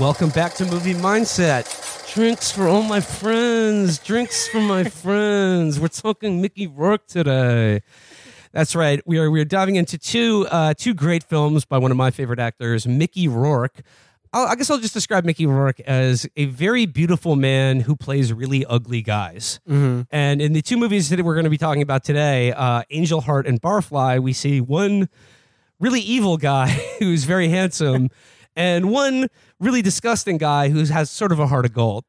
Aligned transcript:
Welcome 0.00 0.28
back 0.30 0.54
to 0.54 0.64
Movie 0.64 0.94
Mindset. 0.94 2.14
Drinks 2.14 2.52
for 2.52 2.68
all 2.68 2.82
my 2.84 3.00
friends. 3.00 3.98
Drinks 3.98 4.46
for 4.46 4.60
my 4.60 4.84
friends. 4.88 5.80
We're 5.80 5.88
talking 5.88 6.40
Mickey 6.40 6.68
Rourke 6.68 7.08
today. 7.08 7.82
That's 8.52 8.76
right. 8.76 9.02
We 9.06 9.18
are 9.18 9.28
we 9.28 9.40
are 9.40 9.44
diving 9.44 9.74
into 9.74 9.98
two 9.98 10.46
uh, 10.52 10.74
two 10.74 10.94
great 10.94 11.24
films 11.24 11.64
by 11.64 11.78
one 11.78 11.90
of 11.90 11.96
my 11.96 12.12
favorite 12.12 12.38
actors, 12.38 12.86
Mickey 12.86 13.26
Rourke. 13.26 13.80
I'll, 14.32 14.46
I 14.46 14.54
guess 14.54 14.70
I'll 14.70 14.78
just 14.78 14.94
describe 14.94 15.24
Mickey 15.24 15.46
Rourke 15.46 15.80
as 15.80 16.28
a 16.36 16.44
very 16.44 16.86
beautiful 16.86 17.34
man 17.34 17.80
who 17.80 17.96
plays 17.96 18.32
really 18.32 18.64
ugly 18.66 19.02
guys. 19.02 19.58
And 20.12 20.40
in 20.40 20.52
the 20.52 20.62
two 20.62 20.76
movies 20.76 21.08
that 21.08 21.20
we're 21.24 21.34
going 21.34 21.42
to 21.44 21.50
be 21.50 21.58
talking 21.58 21.82
about 21.82 22.04
today, 22.04 22.52
uh, 22.52 22.82
Angel 22.90 23.20
Heart 23.20 23.48
and 23.48 23.60
Barfly, 23.60 24.20
we 24.22 24.32
see 24.32 24.60
one 24.60 25.08
really 25.80 26.00
evil 26.00 26.36
guy 26.36 26.68
who's 27.00 27.24
very 27.24 27.48
handsome 27.48 28.10
and 28.58 28.90
one 28.90 29.28
really 29.60 29.80
disgusting 29.80 30.36
guy 30.36 30.68
who 30.68 30.84
has 30.84 31.10
sort 31.10 31.30
of 31.30 31.38
a 31.38 31.46
heart 31.46 31.64
of 31.64 31.72
gold. 31.72 32.04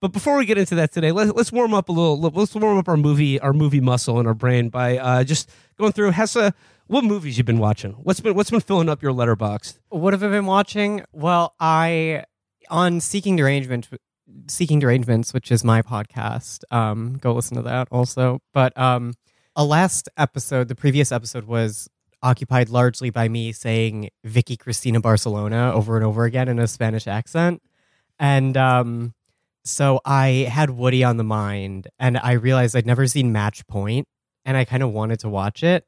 But 0.00 0.12
before 0.12 0.36
we 0.36 0.44
get 0.44 0.58
into 0.58 0.74
that 0.74 0.90
today, 0.90 1.12
let's, 1.12 1.32
let's 1.32 1.52
warm 1.52 1.72
up 1.72 1.88
a 1.88 1.92
little. 1.92 2.20
Let's 2.20 2.54
warm 2.56 2.76
up 2.76 2.88
our 2.88 2.96
movie, 2.96 3.38
our 3.38 3.52
movie 3.52 3.80
muscle 3.80 4.18
in 4.18 4.26
our 4.26 4.34
brain 4.34 4.68
by 4.68 4.98
uh, 4.98 5.22
just 5.22 5.48
going 5.78 5.92
through 5.92 6.10
Hesse. 6.10 6.52
What 6.88 7.04
movies 7.04 7.38
you've 7.38 7.46
been 7.46 7.60
watching? 7.60 7.92
What's 7.92 8.18
been 8.18 8.34
what's 8.34 8.50
been 8.50 8.60
filling 8.60 8.88
up 8.88 9.00
your 9.00 9.12
Letterboxd? 9.12 9.78
What 9.90 10.12
have 10.12 10.24
I 10.24 10.28
been 10.28 10.44
watching? 10.44 11.04
Well, 11.12 11.54
I 11.60 12.24
on 12.68 13.00
Seeking 13.00 13.36
Derangement, 13.36 13.88
Seeking 14.48 14.80
Derangements, 14.80 15.32
which 15.32 15.52
is 15.52 15.62
my 15.62 15.82
podcast. 15.82 16.64
Um, 16.72 17.16
go 17.18 17.32
listen 17.32 17.56
to 17.56 17.62
that 17.62 17.86
also. 17.92 18.40
But 18.52 18.76
um, 18.76 19.14
a 19.54 19.64
last 19.64 20.08
episode, 20.16 20.66
the 20.66 20.74
previous 20.74 21.12
episode 21.12 21.44
was 21.44 21.88
occupied 22.22 22.68
largely 22.68 23.10
by 23.10 23.28
me 23.28 23.52
saying 23.52 24.10
Vicky 24.24 24.56
Cristina 24.56 25.00
Barcelona 25.00 25.72
over 25.74 25.96
and 25.96 26.04
over 26.04 26.24
again 26.24 26.48
in 26.48 26.58
a 26.58 26.66
Spanish 26.66 27.06
accent, 27.06 27.62
and 28.18 28.56
um, 28.56 29.14
so 29.64 30.00
I 30.04 30.48
had 30.50 30.70
Woody 30.70 31.04
on 31.04 31.16
the 31.16 31.24
mind, 31.24 31.88
and 31.98 32.18
I 32.18 32.32
realized 32.32 32.76
I'd 32.76 32.86
never 32.86 33.06
seen 33.06 33.32
Match 33.32 33.66
Point, 33.66 34.06
and 34.44 34.56
I 34.56 34.64
kind 34.64 34.82
of 34.82 34.92
wanted 34.92 35.20
to 35.20 35.28
watch 35.28 35.62
it, 35.62 35.84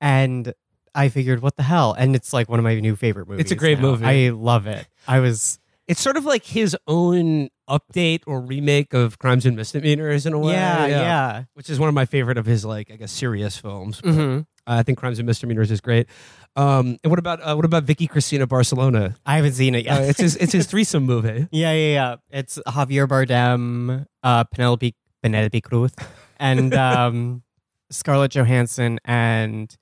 and 0.00 0.52
I 0.94 1.08
figured, 1.10 1.42
what 1.42 1.56
the 1.56 1.62
hell? 1.62 1.94
And 1.96 2.16
it's 2.16 2.32
like 2.32 2.48
one 2.48 2.58
of 2.58 2.64
my 2.64 2.78
new 2.80 2.96
favorite 2.96 3.28
movies. 3.28 3.42
It's 3.42 3.52
a 3.52 3.56
great 3.56 3.78
now. 3.78 3.82
movie. 3.90 4.04
I 4.06 4.30
love 4.30 4.66
it. 4.66 4.86
I 5.06 5.20
was 5.20 5.60
It's 5.86 6.00
sort 6.00 6.16
of 6.16 6.24
like 6.24 6.44
his 6.44 6.76
own 6.88 7.50
update 7.68 8.22
or 8.26 8.40
remake 8.40 8.94
of 8.94 9.18
Crimes 9.18 9.46
and 9.46 9.54
Misdemeanors 9.56 10.26
in 10.26 10.32
a 10.32 10.38
way. 10.38 10.52
yeah, 10.54 10.86
yeah. 10.86 11.44
Which 11.54 11.70
is 11.70 11.78
one 11.78 11.88
of 11.88 11.94
my 11.94 12.04
favorite 12.04 12.36
of 12.38 12.46
his 12.46 12.64
like 12.64 12.90
I 12.90 12.96
guess 12.96 13.12
serious 13.12 13.56
films. 13.58 14.00
Mhm. 14.00 14.40
uh, 14.40 14.44
I 14.68 14.82
think 14.82 14.98
Crimes 14.98 15.18
and 15.18 15.26
Misdemeanors 15.26 15.70
is 15.70 15.80
great. 15.80 16.06
Um, 16.56 16.98
and 17.02 17.10
what 17.10 17.18
about 17.18 17.40
uh, 17.42 17.54
what 17.54 17.64
about 17.64 17.84
Vicky 17.84 18.06
Cristina 18.06 18.46
Barcelona? 18.46 19.14
I 19.24 19.36
haven't 19.36 19.52
seen 19.52 19.74
it 19.74 19.86
Uh, 19.86 19.94
yet. 20.00 20.08
it's 20.10 20.20
his 20.20 20.36
it's 20.36 20.52
his 20.52 20.66
threesome 20.70 21.04
movie. 21.04 21.46
yeah, 21.50 21.72
yeah, 21.72 21.92
yeah. 21.92 22.16
It's 22.30 22.58
Javier 22.66 23.06
Bardem, 23.08 24.06
uh, 24.22 24.44
Penelope 24.44 24.94
Penelope 25.22 25.60
Cruz, 25.60 25.92
and 26.38 26.74
um, 26.74 27.42
Scarlett 27.90 28.32
Johansson, 28.32 28.98
and 29.04 29.74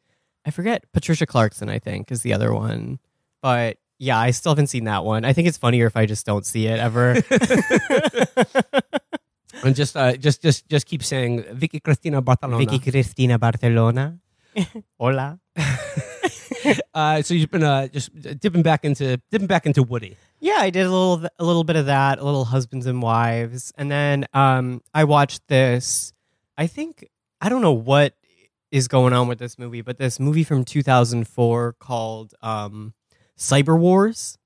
I 0.45 0.51
forget 0.51 0.85
Patricia 0.93 1.27
Clarkson. 1.27 1.69
I 1.69 1.79
think 1.79 2.13
is 2.13 2.23
the 2.23 2.33
other 2.35 2.53
one, 2.55 2.99
but 3.43 3.79
yeah, 3.99 4.19
I 4.19 4.31
still 4.33 4.53
haven't 4.53 4.67
seen 4.69 4.85
that 4.85 5.05
one. 5.05 5.25
I 5.25 5.33
think 5.33 5.49
it's 5.49 5.57
funnier 5.59 5.87
if 5.87 5.97
I 5.97 6.05
just 6.07 6.27
don't 6.27 6.45
see 6.47 6.67
it 6.67 6.79
ever. 6.79 7.17
And 9.65 9.75
just 9.75 9.97
uh, 9.97 10.15
just 10.17 10.43
just 10.43 10.69
just 10.69 10.85
keep 10.85 11.03
saying 11.03 11.43
Vicky 11.53 11.81
Cristina 11.81 12.21
Barcelona. 12.21 12.59
Vicky 12.63 12.79
Cristina 12.79 13.39
Barcelona. 13.39 14.19
Hola. 14.99 15.39
Uh, 16.95 17.23
so 17.23 17.33
you've 17.35 17.51
been 17.51 17.63
uh, 17.63 17.87
just 17.87 18.11
dipping 18.41 18.63
back 18.63 18.85
into 18.85 19.21
dipping 19.31 19.47
back 19.47 19.67
into 19.67 19.85
Woody. 19.85 20.17
Yeah, 20.41 20.57
I 20.59 20.71
did 20.71 20.85
a 20.85 20.91
little 20.91 21.25
a 21.39 21.45
little 21.45 21.63
bit 21.63 21.77
of 21.77 21.87
that, 21.87 22.19
a 22.19 22.25
little 22.25 22.45
husbands 22.47 22.87
and 22.87 23.01
wives, 23.01 23.73
and 23.77 23.89
then 23.91 24.25
um, 24.33 24.83
I 24.93 25.05
watched 25.05 25.47
this. 25.47 26.13
I 26.59 26.67
think 26.67 27.07
I 27.41 27.49
don't 27.51 27.63
know 27.63 27.73
what 27.73 28.15
is 28.73 28.89
going 28.89 29.13
on 29.13 29.29
with 29.29 29.39
this 29.39 29.59
movie, 29.61 29.81
but 29.83 29.99
this 29.99 30.19
movie 30.19 30.43
from 30.43 30.65
2004 30.65 31.75
called 31.75 32.35
um, 32.43 32.95
Cyber 33.39 33.79
Wars, 33.79 34.37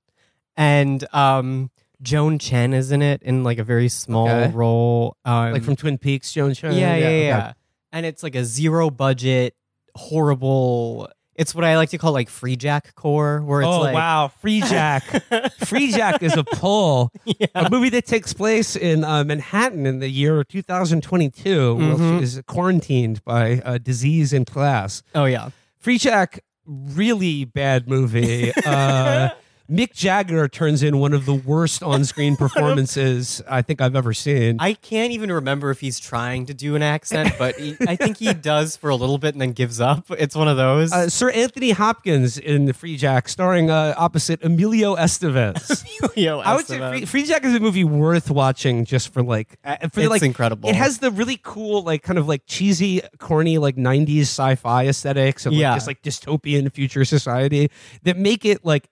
and 0.55 1.03
um, 1.15 1.71
Joan 2.03 2.37
Chen 2.37 2.73
is 2.73 2.91
in 2.91 3.01
it 3.01 3.23
in 3.23 3.43
like 3.43 3.57
a 3.57 3.63
very 3.63 3.89
small 3.89 4.27
Okay. 4.29 4.51
role, 4.53 5.17
um, 5.25 5.53
like 5.53 5.63
from 5.63 5.75
Twin 5.75 5.97
Peaks, 5.97 6.31
Joan 6.33 6.53
Chen. 6.53 6.73
yeah, 6.73 6.95
yeah, 6.97 7.09
yeah, 7.09 7.37
okay. 7.37 7.53
And 7.93 8.05
it's 8.05 8.21
like 8.21 8.35
a 8.35 8.45
zero 8.45 8.89
budget, 8.91 9.55
horrible. 9.95 11.09
It's 11.35 11.55
what 11.55 11.63
I 11.63 11.77
like 11.77 11.89
to 11.89 11.97
call 11.97 12.11
like 12.11 12.29
free 12.29 12.55
jack 12.55 12.93
core, 12.95 13.41
where 13.41 13.61
it's 13.61 13.67
oh 13.67 13.79
like 13.79 13.95
wow, 13.95 14.31
Freejack. 14.43 15.01
Freejack 15.61 16.21
is 16.21 16.35
a 16.37 16.43
pull. 16.43 17.11
yeah. 17.25 17.47
A 17.55 17.69
movie 17.69 17.89
that 17.89 18.05
takes 18.05 18.33
place 18.33 18.75
in 18.75 19.03
uh, 19.03 19.23
Manhattan 19.23 19.85
in 19.85 19.99
the 19.99 20.09
year 20.09 20.43
2022, 20.43 21.49
Mhm. 21.75 22.15
which 22.15 22.23
is 22.23 22.41
quarantined 22.47 23.23
by 23.23 23.59
uh, 23.65 23.77
disease 23.77 24.33
and 24.33 24.45
class. 24.45 25.01
Oh 25.15 25.25
yeah. 25.25 25.49
Freejack, 25.83 26.39
really 26.65 27.45
bad 27.45 27.87
movie. 27.89 28.51
Uh, 28.65 29.29
Mick 29.71 29.93
Jagger 29.93 30.49
turns 30.49 30.83
in 30.83 30.97
one 30.99 31.13
of 31.13 31.25
the 31.25 31.33
worst 31.33 31.81
on-screen 31.91 32.35
performances 32.35 33.41
I 33.49 33.61
think 33.61 33.79
I've 33.79 33.95
ever 33.95 34.13
seen. 34.13 34.57
I 34.59 34.73
can't 34.73 35.13
even 35.13 35.31
remember 35.31 35.71
if 35.71 35.79
he's 35.79 35.97
trying 35.97 36.45
to 36.47 36.53
do 36.53 36.75
an 36.75 36.81
accent, 36.83 37.35
but 37.39 37.55
he, 37.55 37.77
I 37.87 37.95
think 37.95 38.17
he 38.17 38.33
does 38.51 38.75
for 38.75 38.89
a 38.89 38.95
little 38.95 39.17
bit 39.17 39.33
and 39.33 39.41
then 39.41 39.53
gives 39.53 39.79
up. 39.79 40.05
It's 40.11 40.35
one 40.35 40.49
of 40.49 40.57
those. 40.57 40.91
Uh, 40.91 41.07
Sir 41.09 41.29
Anthony 41.31 41.71
Hopkins 41.71 42.37
in 42.37 42.65
the 42.65 42.73
Freejack, 42.73 43.29
starring 43.29 43.71
uh, 43.71 43.93
opposite 43.97 44.43
Emilio 44.43 44.95
Estevez. 44.97 45.85
Yo, 46.17 46.39
I 46.39 46.55
would 46.55 46.67
say 46.67 47.05
Free, 47.05 47.23
Freejack 47.23 47.45
is 47.45 47.55
a 47.55 47.59
movie 47.61 47.85
worth 47.85 48.29
watching 48.29 48.83
just 48.83 49.13
for 49.13 49.23
like 49.23 49.57
uh, 49.63 49.77
for 49.93 50.01
it's 50.01 50.09
like 50.09 50.21
incredible. 50.23 50.69
It 50.69 50.75
has 50.75 50.97
the 50.97 51.11
really 51.11 51.39
cool, 51.41 51.83
like 51.83 52.03
kind 52.03 52.19
of 52.19 52.27
like 52.27 52.43
cheesy, 52.45 53.01
corny, 53.19 53.57
like 53.57 53.77
'90s 53.77 54.21
sci-fi 54.23 54.87
aesthetics 54.87 55.45
of 55.45 55.53
like, 55.53 55.61
Yeah. 55.61 55.75
this 55.75 55.87
like 55.87 56.01
dystopian 56.01 56.69
future 56.73 57.05
society 57.05 57.71
that 58.03 58.17
make 58.17 58.43
it 58.43 58.65
like 58.65 58.89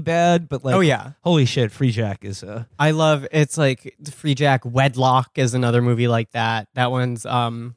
bad. 0.00 0.48
But 0.48 0.64
like, 0.64 0.74
oh 0.74 0.80
yeah, 0.80 1.12
holy 1.22 1.44
shit, 1.44 1.70
Freejack 1.70 2.24
is 2.24 2.42
uh, 2.42 2.64
I 2.78 2.90
love. 2.90 3.26
It's 3.32 3.56
like 3.56 3.96
Freejack 4.02 4.64
Wedlock 4.64 5.30
is 5.36 5.54
another 5.54 5.82
movie 5.82 6.08
like 6.08 6.30
that. 6.32 6.68
That 6.74 6.90
one's 6.90 7.24
um 7.26 7.74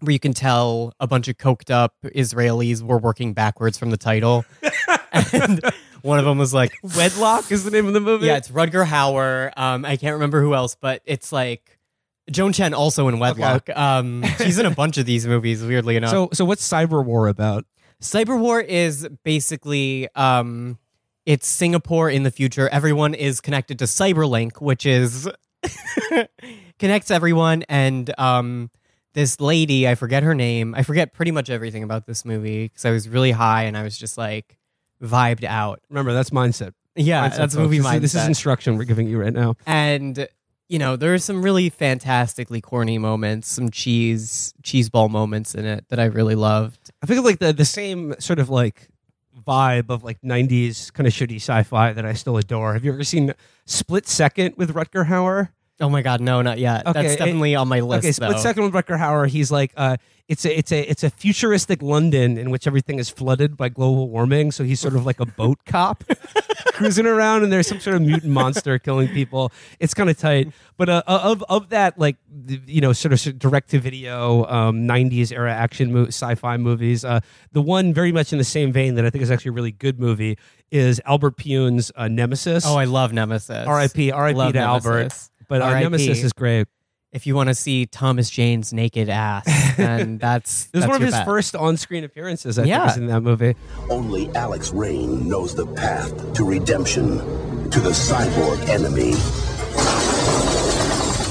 where 0.00 0.12
you 0.12 0.18
can 0.18 0.32
tell 0.32 0.94
a 0.98 1.06
bunch 1.06 1.28
of 1.28 1.36
coked 1.36 1.70
up 1.70 1.94
Israelis 2.04 2.82
were 2.82 2.98
working 2.98 3.34
backwards 3.34 3.78
from 3.78 3.90
the 3.90 3.96
title, 3.96 4.44
and 5.12 5.60
one 6.02 6.18
of 6.18 6.24
them 6.24 6.38
was 6.38 6.54
like 6.54 6.72
Wedlock 6.82 7.50
is 7.52 7.64
the 7.64 7.70
name 7.70 7.86
of 7.86 7.92
the 7.92 8.00
movie. 8.00 8.26
Yeah, 8.26 8.36
it's 8.36 8.48
Rutger 8.48 8.86
Hauer. 8.86 9.52
Um, 9.56 9.84
I 9.84 9.96
can't 9.96 10.14
remember 10.14 10.40
who 10.40 10.54
else, 10.54 10.76
but 10.80 11.02
it's 11.04 11.32
like 11.32 11.78
Joan 12.30 12.52
Chen 12.52 12.74
also 12.74 13.08
in 13.08 13.18
Wedlock. 13.18 13.68
Um, 13.76 14.24
she's 14.38 14.58
in 14.58 14.66
a 14.66 14.70
bunch 14.70 14.98
of 14.98 15.06
these 15.06 15.26
movies. 15.26 15.62
Weirdly 15.62 15.96
enough, 15.98 16.10
so 16.10 16.28
so 16.32 16.44
what's 16.44 16.66
Cyber 16.66 17.04
War 17.04 17.28
about? 17.28 17.64
Cyber 18.00 18.38
War 18.38 18.60
is 18.60 19.06
basically 19.24 20.08
um, 20.14 20.78
it's 21.26 21.46
Singapore 21.46 22.10
in 22.10 22.22
the 22.22 22.30
future. 22.30 22.68
Everyone 22.70 23.14
is 23.14 23.40
connected 23.40 23.78
to 23.80 23.84
Cyberlink, 23.84 24.60
which 24.60 24.86
is 24.86 25.28
connects 26.78 27.10
everyone. 27.10 27.64
And 27.68 28.12
um, 28.18 28.70
this 29.14 29.40
lady, 29.40 29.88
I 29.88 29.94
forget 29.94 30.22
her 30.22 30.34
name. 30.34 30.74
I 30.74 30.82
forget 30.82 31.12
pretty 31.12 31.30
much 31.30 31.50
everything 31.50 31.82
about 31.82 32.06
this 32.06 32.24
movie 32.24 32.64
because 32.64 32.84
I 32.84 32.90
was 32.90 33.08
really 33.08 33.32
high 33.32 33.64
and 33.64 33.76
I 33.76 33.82
was 33.82 33.96
just 33.98 34.16
like 34.18 34.56
vibed 35.02 35.44
out. 35.44 35.80
Remember, 35.88 36.12
that's 36.12 36.30
mindset. 36.30 36.72
Yeah, 36.96 37.28
Mindset, 37.28 37.36
that's 37.36 37.54
folks. 37.54 37.62
movie 37.64 37.78
This 37.78 37.86
is- 37.86 37.92
mindset. 37.92 38.00
This 38.00 38.14
is 38.16 38.26
instruction 38.26 38.76
we're 38.76 38.84
giving 38.84 39.08
you 39.08 39.20
right 39.20 39.32
now. 39.32 39.54
and 39.66 40.28
you 40.68 40.78
know 40.78 40.94
there's 40.94 41.24
some 41.24 41.42
really 41.42 41.68
fantastically 41.68 42.60
corny 42.60 42.96
moments 42.96 43.48
some 43.48 43.70
cheese 43.72 44.54
cheese 44.62 44.88
ball 44.88 45.08
moments 45.08 45.52
in 45.56 45.64
it 45.64 45.84
that 45.88 45.98
i 45.98 46.04
really 46.04 46.36
loved 46.36 46.92
I 47.02 47.06
think 47.06 47.24
like 47.24 47.40
the 47.40 47.52
the 47.52 47.64
same 47.64 48.14
sort 48.20 48.38
of 48.38 48.50
like 48.50 48.88
vibe 49.46 49.90
of 49.90 50.04
like 50.04 50.20
90s 50.22 50.92
kind 50.92 51.06
of 51.06 51.12
shitty 51.12 51.36
sci-fi 51.36 51.92
that 51.92 52.04
I 52.04 52.12
still 52.12 52.36
adore. 52.36 52.74
Have 52.74 52.84
you 52.84 52.92
ever 52.92 53.04
seen 53.04 53.34
Split 53.66 54.06
Second 54.06 54.54
with 54.56 54.74
Rutger 54.74 55.06
Hauer? 55.06 55.50
Oh 55.80 55.88
my 55.88 56.02
god, 56.02 56.20
no, 56.20 56.42
not 56.42 56.58
yet. 56.58 56.86
Okay, 56.86 57.02
That's 57.02 57.14
it- 57.14 57.18
definitely 57.18 57.54
on 57.54 57.68
my 57.68 57.80
list. 57.80 58.04
okay, 58.04 58.12
Split 58.12 58.32
though. 58.32 58.36
Second 58.38 58.64
with 58.64 58.72
Rutger 58.74 58.98
Hauer. 58.98 59.26
He's 59.28 59.50
like, 59.50 59.72
uh, 59.76 59.96
it's 60.28 60.44
a 60.44 60.56
it's 60.56 60.70
a 60.70 60.88
it's 60.88 61.02
a 61.02 61.10
futuristic 61.10 61.82
London 61.82 62.38
in 62.38 62.50
which 62.50 62.66
everything 62.66 62.98
is 62.98 63.08
flooded 63.10 63.56
by 63.56 63.68
global 63.68 64.08
warming. 64.08 64.52
So 64.52 64.62
he's 64.62 64.78
sort 64.78 64.94
of 64.94 65.04
like 65.06 65.18
a 65.20 65.26
boat 65.26 65.58
cop 65.66 66.04
cruising 66.74 67.06
around, 67.06 67.42
and 67.42 67.52
there's 67.52 67.66
some 67.66 67.80
sort 67.80 67.96
of 67.96 68.02
mutant 68.02 68.32
monster 68.32 68.78
killing 68.78 69.08
people. 69.08 69.50
It's 69.80 69.94
kind 69.94 70.08
of 70.10 70.16
tight. 70.18 70.52
But 70.76 70.88
uh, 70.88 71.02
of 71.06 71.42
of 71.48 71.70
that, 71.70 71.98
like 71.98 72.16
you 72.66 72.80
know, 72.80 72.92
sort 72.92 73.12
of 73.12 73.38
direct 73.38 73.70
to 73.70 73.80
video 73.80 74.44
um, 74.46 74.86
'90s 74.86 75.32
era 75.32 75.52
action 75.52 75.92
mo- 75.92 76.06
sci-fi 76.06 76.56
movies. 76.58 77.04
Uh, 77.04 77.20
the 77.52 77.62
one 77.62 77.92
very 77.92 78.12
much 78.12 78.32
in 78.32 78.38
the 78.38 78.44
same 78.44 78.70
vein 78.72 78.94
that 78.94 79.04
I 79.04 79.10
think 79.10 79.22
is 79.22 79.30
actually 79.30 79.50
a 79.50 79.52
really 79.52 79.72
good 79.72 79.98
movie 79.98 80.38
is 80.70 81.00
Albert 81.06 81.36
Pyun's 81.38 81.90
uh, 81.96 82.06
Nemesis. 82.06 82.64
Oh, 82.66 82.76
I 82.76 82.84
love 82.84 83.12
Nemesis. 83.12 83.66
R.I.P. 83.66 84.12
R.I.P. 84.12 84.52
To 84.52 84.58
Albert. 84.58 85.12
Nemesis. 85.50 85.58
But 85.58 85.62
uh, 85.62 85.64
R.I.P.. 85.66 85.82
Nemesis 85.84 86.22
is 86.24 86.32
great. 86.32 86.68
If 87.12 87.26
you 87.26 87.34
want 87.34 87.48
to 87.48 87.56
see 87.56 87.86
Thomas 87.86 88.30
Jane's 88.30 88.72
naked 88.72 89.08
ass, 89.08 89.44
then 89.76 90.18
that's 90.18 90.66
It 90.66 90.74
was 90.76 90.82
that's 90.82 90.88
one 90.88 90.96
of 91.02 91.06
his 91.06 91.14
bet. 91.14 91.24
first 91.24 91.56
on-screen 91.56 92.04
appearances. 92.04 92.56
I 92.56 92.62
think 92.62 92.70
Yeah. 92.70 92.84
was 92.84 92.96
in 92.96 93.08
that 93.08 93.20
movie. 93.22 93.56
Only 93.90 94.32
Alex 94.36 94.70
Rain 94.72 95.28
knows 95.28 95.54
the 95.56 95.66
path 95.66 96.32
to 96.34 96.44
redemption, 96.44 97.18
to 97.70 97.80
the 97.80 97.90
cyborg 97.90 98.68
enemy. 98.68 99.14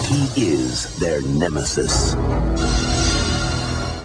He 0.09 0.49
is 0.51 0.97
their 0.99 1.21
nemesis. 1.21 2.15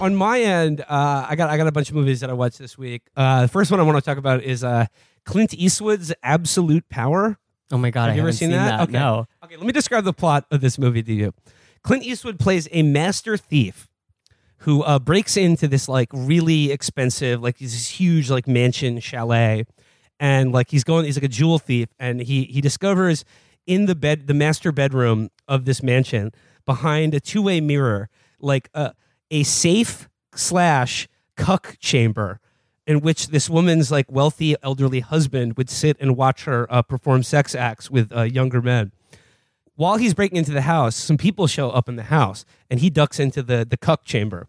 On 0.01 0.15
my 0.15 0.41
end, 0.41 0.83
uh, 0.83 1.27
I 1.29 1.35
got 1.35 1.49
I 1.51 1.57
got 1.57 1.67
a 1.67 1.73
bunch 1.73 1.89
of 1.89 1.95
movies 1.95 2.21
that 2.21 2.29
I 2.29 2.35
watched 2.35 2.59
this 2.59 2.77
week. 2.77 3.03
Uh, 3.17 3.43
the 3.43 3.49
first 3.49 3.71
one 3.71 3.81
I 3.81 3.85
want 3.85 3.97
to 3.97 4.03
talk 4.03 4.19
about 4.19 4.43
is 4.43 4.63
uh, 4.63 4.87
Clint 5.25 5.55
Eastwood's 5.55 6.13
Absolute 6.23 6.89
Power. 6.91 7.39
Oh 7.75 7.79
my 7.79 7.91
god, 7.91 8.03
Have 8.05 8.11
I 8.11 8.15
you 8.15 8.21
ever 8.21 8.29
haven't 8.29 8.39
seen, 8.39 8.51
that? 8.53 8.81
Okay. 8.83 8.93
No. 8.93 9.27
Okay, 9.45 9.57
let 9.57 9.67
me 9.67 9.73
describe 9.73 10.05
the 10.05 10.13
plot 10.13 10.47
of 10.53 10.61
this 10.61 10.79
movie 10.79 11.03
to 11.03 11.13
you. 11.13 11.35
Clint 11.83 12.05
Eastwood 12.05 12.39
plays 12.39 12.69
a 12.71 12.85
master 12.85 13.37
thief 13.37 13.89
who 14.59 14.83
uh, 14.85 15.01
breaks 15.01 15.37
into 15.37 15.67
this 15.67 15.89
like 15.89 16.09
really 16.13 16.71
expensive, 16.71 17.43
like 17.43 17.59
this 17.59 17.89
huge 17.89 18.31
like 18.31 18.47
mansion 18.47 19.01
chalet, 19.01 19.65
and 20.21 20.53
like 20.53 20.71
he's 20.71 20.85
going, 20.85 21.05
he's 21.05 21.17
like 21.17 21.25
a 21.25 21.29
jewel 21.29 21.59
thief, 21.59 21.89
and 21.99 22.21
he 22.21 22.45
he 22.45 22.61
discovers 22.61 23.25
in 23.67 23.87
the 23.87 23.97
bed, 23.97 24.29
the 24.29 24.35
master 24.35 24.71
bedroom 24.71 25.31
of 25.49 25.65
this 25.65 25.83
mansion, 25.83 26.31
behind 26.65 27.13
a 27.13 27.19
two 27.19 27.43
way 27.43 27.61
mirror, 27.61 28.09
like 28.39 28.71
a 28.73 28.95
a 29.33 29.43
safe 29.43 30.09
slash 30.37 31.09
cuck 31.37 31.77
chamber 31.81 32.39
in 32.87 33.01
which 33.01 33.29
this 33.29 33.49
woman's 33.49 33.91
like 33.91 34.11
wealthy 34.11 34.55
elderly 34.63 35.01
husband 35.01 35.57
would 35.57 35.71
sit 35.71 35.97
and 36.01 36.17
watch 36.17 36.45
her 36.45 36.67
uh, 36.73 36.83
perform 36.83 37.23
sex 37.23 37.55
acts 37.55 37.91
with 37.91 38.13
uh, 38.15 38.23
younger 38.23 38.61
men. 38.61 38.93
While 39.77 39.97
he's 39.97 40.15
breaking 40.15 40.39
into 40.39 40.53
the 40.53 40.63
house, 40.63 40.95
some 40.95 41.17
people 41.17 41.47
show 41.47 41.71
up 41.71 41.89
in 41.89 41.97
the 41.97 42.05
house, 42.05 42.45
and 42.71 42.81
he 42.81 42.91
ducks 42.91 43.19
into 43.19 43.43
the 43.43 43.67
the 43.69 43.77
cuck 43.77 44.05
chamber. 44.05 44.49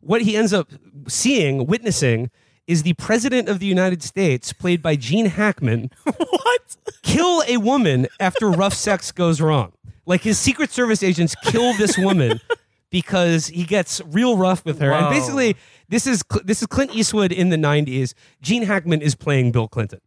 What 0.00 0.22
he 0.22 0.36
ends 0.36 0.52
up 0.52 0.70
seeing, 1.06 1.66
witnessing, 1.66 2.30
is 2.66 2.82
the 2.82 2.94
president 2.94 3.48
of 3.48 3.58
the 3.58 3.66
United 3.66 4.02
States, 4.02 4.52
played 4.52 4.80
by 4.80 4.96
Gene 4.96 5.26
Hackman, 5.26 5.90
What? 6.04 6.76
kill 7.02 7.42
a 7.46 7.58
woman 7.58 8.06
after 8.18 8.50
rough 8.50 8.74
sex 8.74 9.12
goes 9.12 9.40
wrong. 9.40 9.72
Like 10.06 10.22
his 10.22 10.38
Secret 10.38 10.70
Service 10.70 11.02
agents 11.02 11.34
kill 11.44 11.74
this 11.74 11.98
woman 11.98 12.40
because 12.90 13.48
he 13.48 13.64
gets 13.64 14.00
real 14.06 14.36
rough 14.36 14.64
with 14.64 14.80
her. 14.80 14.92
And 14.92 15.10
basically, 15.10 15.56
this 15.90 16.06
is 16.06 16.22
this 16.44 16.62
is 16.62 16.66
Clint 16.66 16.94
Eastwood 16.94 17.32
in 17.32 17.50
the 17.50 17.56
'90s. 17.56 18.14
Gene 18.40 18.62
Hackman 18.62 19.02
is 19.02 19.14
playing 19.14 19.52
Bill 19.52 19.68
Clinton. 19.68 20.00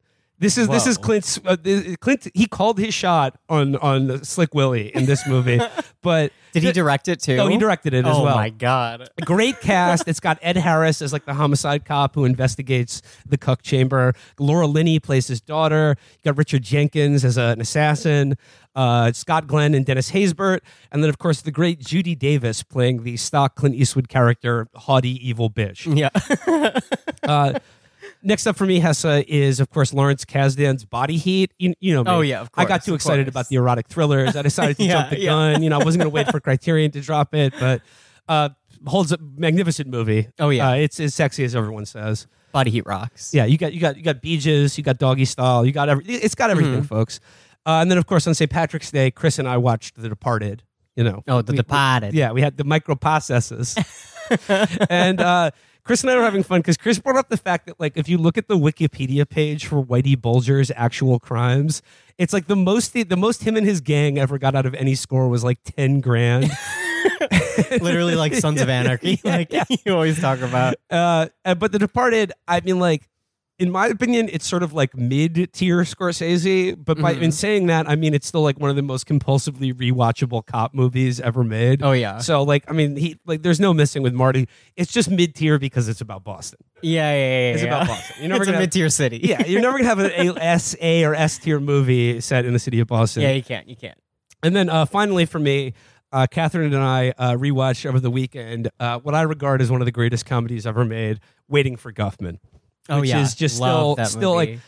This 0.44 0.58
is 0.58 0.68
this 0.68 0.86
is 0.88 0.98
Whoa. 0.98 1.04
Clint's 1.04 1.40
uh, 1.46 1.56
Clint. 2.02 2.28
He 2.34 2.46
called 2.48 2.78
his 2.78 2.94
shot 2.94 3.38
on 3.48 3.78
on 3.78 4.24
Slick 4.24 4.54
Willie 4.54 4.94
in 4.94 5.06
this 5.06 5.26
movie, 5.26 5.60
but 6.02 6.32
Did 6.52 6.64
he 6.64 6.72
direct 6.74 7.08
it 7.08 7.22
too? 7.22 7.38
Oh, 7.38 7.48
he 7.48 7.58
directed 7.58 7.94
it 7.94 8.06
as 8.06 8.16
oh 8.18 8.24
well. 8.24 8.36
my 8.36 8.50
god. 8.50 9.10
Great 9.22 9.62
cast. 9.62 10.08
It's 10.08 10.20
got 10.20 10.38
Ed 10.42 10.58
Harris 10.58 11.02
as 11.02 11.14
like 11.14 11.26
the 11.26 11.34
homicide 11.34 11.86
cop 11.86 12.14
who 12.16 12.26
investigates 12.26 13.02
the 13.26 13.38
Cuck 13.38 13.62
Chamber. 13.62 14.14
Laura 14.38 14.68
Linney 14.68 15.00
plays 15.00 15.28
his 15.28 15.40
daughter. 15.40 15.96
You 16.24 16.32
got 16.32 16.38
Richard 16.38 16.62
Jenkins 16.64 17.24
as 17.24 17.38
a- 17.38 17.54
an 17.54 17.62
assassin. 17.62 18.36
Uh, 18.76 19.12
Scott 19.12 19.46
Glenn 19.48 19.76
and 19.76 19.86
Dennis 19.86 20.12
Haysbert, 20.12 20.60
and 20.92 21.04
then 21.04 21.10
of 21.10 21.20
course 21.20 21.42
the 21.42 21.52
great 21.52 21.80
Judy 21.80 22.16
Davis 22.16 22.64
playing 22.64 23.04
the 23.04 23.18
stock 23.18 23.56
Clint 23.56 23.76
Eastwood 23.76 24.10
character, 24.10 24.68
haughty 24.76 25.26
evil 25.26 25.50
bitch. 25.50 25.86
Yeah. 25.96 26.10
Uh, 27.24 27.58
next 28.24 28.48
up 28.48 28.56
for 28.56 28.66
me, 28.66 28.80
Hesse, 28.80 29.06
is 29.28 29.60
of 29.60 29.70
course 29.70 29.94
Lawrence 29.94 30.26
Kasdan's 30.26 30.86
Body 30.86 31.18
Heat. 31.18 31.52
You, 31.60 31.74
you 31.80 31.94
know, 31.94 32.04
me. 32.04 32.10
Oh, 32.12 32.22
yeah, 32.22 32.42
of 32.42 32.52
course, 32.52 32.66
I 32.66 32.68
got 32.68 32.84
too 32.84 32.96
excited 32.96 33.28
about 33.28 33.50
the 33.50 33.58
erotic 33.58 33.88
thrillers. 33.88 34.36
I 34.36 34.42
decided 34.42 34.78
to 34.78 34.84
Yeah, 34.86 34.94
jump 34.94 35.10
the 35.12 35.20
yeah. 35.20 35.26
gun. 35.32 35.64
You 35.64 35.70
know, 35.70 35.80
I 35.80 35.84
wasn't 35.84 36.02
going 36.04 36.12
to 36.12 36.16
wait 36.16 36.30
for 36.32 36.40
Criterion 36.42 36.92
to 36.92 37.02
drop 37.02 37.36
it, 37.36 37.54
but 37.60 37.82
uh, 38.28 38.50
holds 38.88 39.12
a 39.12 39.18
magnificent 39.20 39.90
movie. 39.90 40.30
Oh, 40.40 40.50
yeah. 40.50 40.70
uh, 40.70 40.74
it's 40.76 41.00
as 41.00 41.14
sexy 41.14 41.44
as 41.44 41.56
everyone 41.56 41.86
says. 41.86 42.28
Body 42.52 42.72
heat 42.72 42.86
rocks. 42.86 43.34
Yeah, 43.34 43.46
you 43.46 43.58
got 43.58 43.74
you 43.74 43.80
got 43.80 43.98
you 43.98 44.04
got 44.04 44.22
Beaches, 44.22 44.78
you 44.78 44.84
got 44.84 45.00
Doggy 45.00 45.26
Style, 45.26 45.66
you 45.66 45.72
got 45.72 45.90
every. 45.90 46.06
It's 46.06 46.36
got 46.36 46.50
everything, 46.52 46.74
Mm-hmm. 46.76 46.84
folks. 46.86 47.20
Uh, 47.66 47.80
and 47.82 47.90
then 47.90 47.98
of 47.98 48.06
course 48.06 48.28
on 48.28 48.36
St. 48.36 48.52
Patrick's 48.52 48.92
Day, 48.92 49.10
Chris 49.10 49.40
and 49.40 49.48
I 49.48 49.58
watched 49.58 49.96
The 50.00 50.08
Departed. 50.10 50.62
You 50.96 51.04
know, 51.04 51.24
Oh, 51.28 51.42
The 51.42 51.54
We- 51.54 51.58
Departed. 51.58 52.14
yeah, 52.14 52.32
we 52.32 52.42
had 52.42 52.56
the 52.58 52.64
microprocesses, 52.64 53.76
and 54.90 55.20
uh, 55.20 55.50
Chris 55.86 56.02
and 56.02 56.10
I 56.12 56.16
were 56.16 56.24
having 56.24 56.44
fun 56.44 56.62
because 56.62 56.78
Chris 56.78 56.98
brought 57.00 57.18
up 57.18 57.30
the 57.30 57.38
fact 57.38 57.66
that 57.68 57.80
like 57.80 57.98
if 57.98 58.08
you 58.08 58.18
look 58.18 58.38
at 58.38 58.48
the 58.48 58.58
Wikipedia 58.58 59.28
page 59.28 59.66
for 59.66 59.84
Whitey 59.84 60.20
Bulger's 60.20 60.72
actual 60.76 61.20
crimes, 61.20 61.82
it's 62.18 62.32
like 62.32 62.48
the 62.48 62.56
most 62.56 62.94
the, 62.94 63.04
the 63.04 63.18
most 63.18 63.44
him 63.44 63.58
and 63.58 63.66
his 63.66 63.82
gang 63.82 64.18
ever 64.18 64.38
got 64.38 64.56
out 64.56 64.66
of 64.66 64.74
any 64.76 64.96
score 64.96 65.28
was 65.28 65.44
like 65.44 65.60
ten 65.64 66.00
grand. 66.00 66.50
Literally 67.82 68.16
like 68.16 68.34
Sons 68.34 68.62
of 68.62 68.70
Anarchy. 68.70 69.20
like 69.24 69.52
you 69.86 69.94
always 69.94 70.20
talk 70.20 70.40
about. 70.42 70.76
uh, 70.90 71.28
but 71.44 71.72
The 71.72 71.80
Departed, 71.80 72.32
I 72.48 72.62
mean, 72.62 72.80
like, 72.80 73.10
in 73.60 73.70
my 73.72 73.88
opinion, 73.88 74.30
it's 74.34 74.48
sort 74.48 74.64
of 74.64 74.74
like 74.74 74.96
mid 74.98 75.54
tier 75.54 75.82
Scorsese. 75.84 76.76
But 76.84 77.00
by 77.00 77.14
Mm-hmm. 77.14 77.24
in 77.24 77.32
saying 77.32 77.68
that, 77.68 77.88
I 77.90 77.96
mean 77.96 78.14
it's 78.14 78.28
still 78.28 78.42
like 78.42 78.60
one 78.60 78.70
of 78.70 78.76
the 78.76 78.82
most 78.82 79.06
compulsively 79.08 79.74
rewatchable 79.74 80.46
cop 80.46 80.74
movies 80.74 81.20
ever 81.20 81.44
made. 81.44 81.84
Oh 81.84 81.92
yeah. 81.92 82.18
So 82.18 82.44
like, 82.44 82.64
I 82.70 82.74
mean, 82.74 82.96
he 82.96 83.20
like, 83.26 83.44
there's 83.44 83.60
no 83.60 83.74
missing 83.74 84.02
with 84.02 84.14
Marty. 84.14 84.48
It's 84.76 84.92
just 84.92 85.10
mid 85.10 85.36
tier 85.36 85.60
because 85.60 85.88
it's 85.88 86.02
about 86.02 86.24
Boston. 86.24 86.60
Yeah, 86.82 87.14
yeah, 87.14 87.18
yeah. 87.18 87.54
It's 87.54 87.62
yeah. 87.64 87.68
about 87.68 87.88
Boston. 87.88 88.16
You're 88.20 88.30
never 88.30 88.42
it's 88.44 88.50
a 88.50 88.52
gonna- 88.54 88.64
mid 88.64 88.72
tier 88.72 88.90
city. 88.90 89.20
Yeah, 89.24 89.46
you're 89.46 89.62
never 89.62 89.78
gonna 89.78 89.90
have 89.90 90.00
an 90.00 90.12
A, 90.12 90.36
S, 90.42 90.76
A, 90.82 91.04
or 91.06 91.14
S 91.16 91.38
tier 91.38 91.60
movie 91.60 92.20
set 92.22 92.46
in 92.46 92.54
the 92.54 92.60
city 92.60 92.80
of 92.80 92.88
Boston. 92.88 93.22
yeah, 93.24 93.32
you 93.32 93.44
can't. 93.44 93.68
You 93.70 93.76
can't. 93.76 93.98
And 94.42 94.56
then 94.56 94.70
uh, 94.70 94.86
finally, 94.86 95.26
for 95.26 95.40
me, 95.40 95.74
uh, 96.12 96.28
Catherine 96.30 96.74
and 96.74 96.84
I 96.84 97.14
uh, 97.18 97.32
rewatched 97.34 97.86
over 97.86 98.00
the 98.00 98.12
weekend 98.12 98.70
uh, 98.80 99.00
what 99.00 99.16
I 99.16 99.22
regard 99.22 99.62
as 99.62 99.72
one 99.72 99.82
of 99.82 99.86
the 99.86 99.92
greatest 99.92 100.26
comedies 100.26 100.66
ever 100.68 100.84
made, 100.86 101.20
Waiting 101.48 101.76
for 101.78 101.94
Guffman. 101.94 102.40
Oh 102.90 103.00
which 103.02 103.10
yeah. 103.10 103.22
is 103.22 103.36
just 103.36 103.60
Love 103.60 103.70
still 103.72 103.96
that 103.96 104.08
still 104.08 104.36
like 104.36 104.50
movie. 104.50 104.62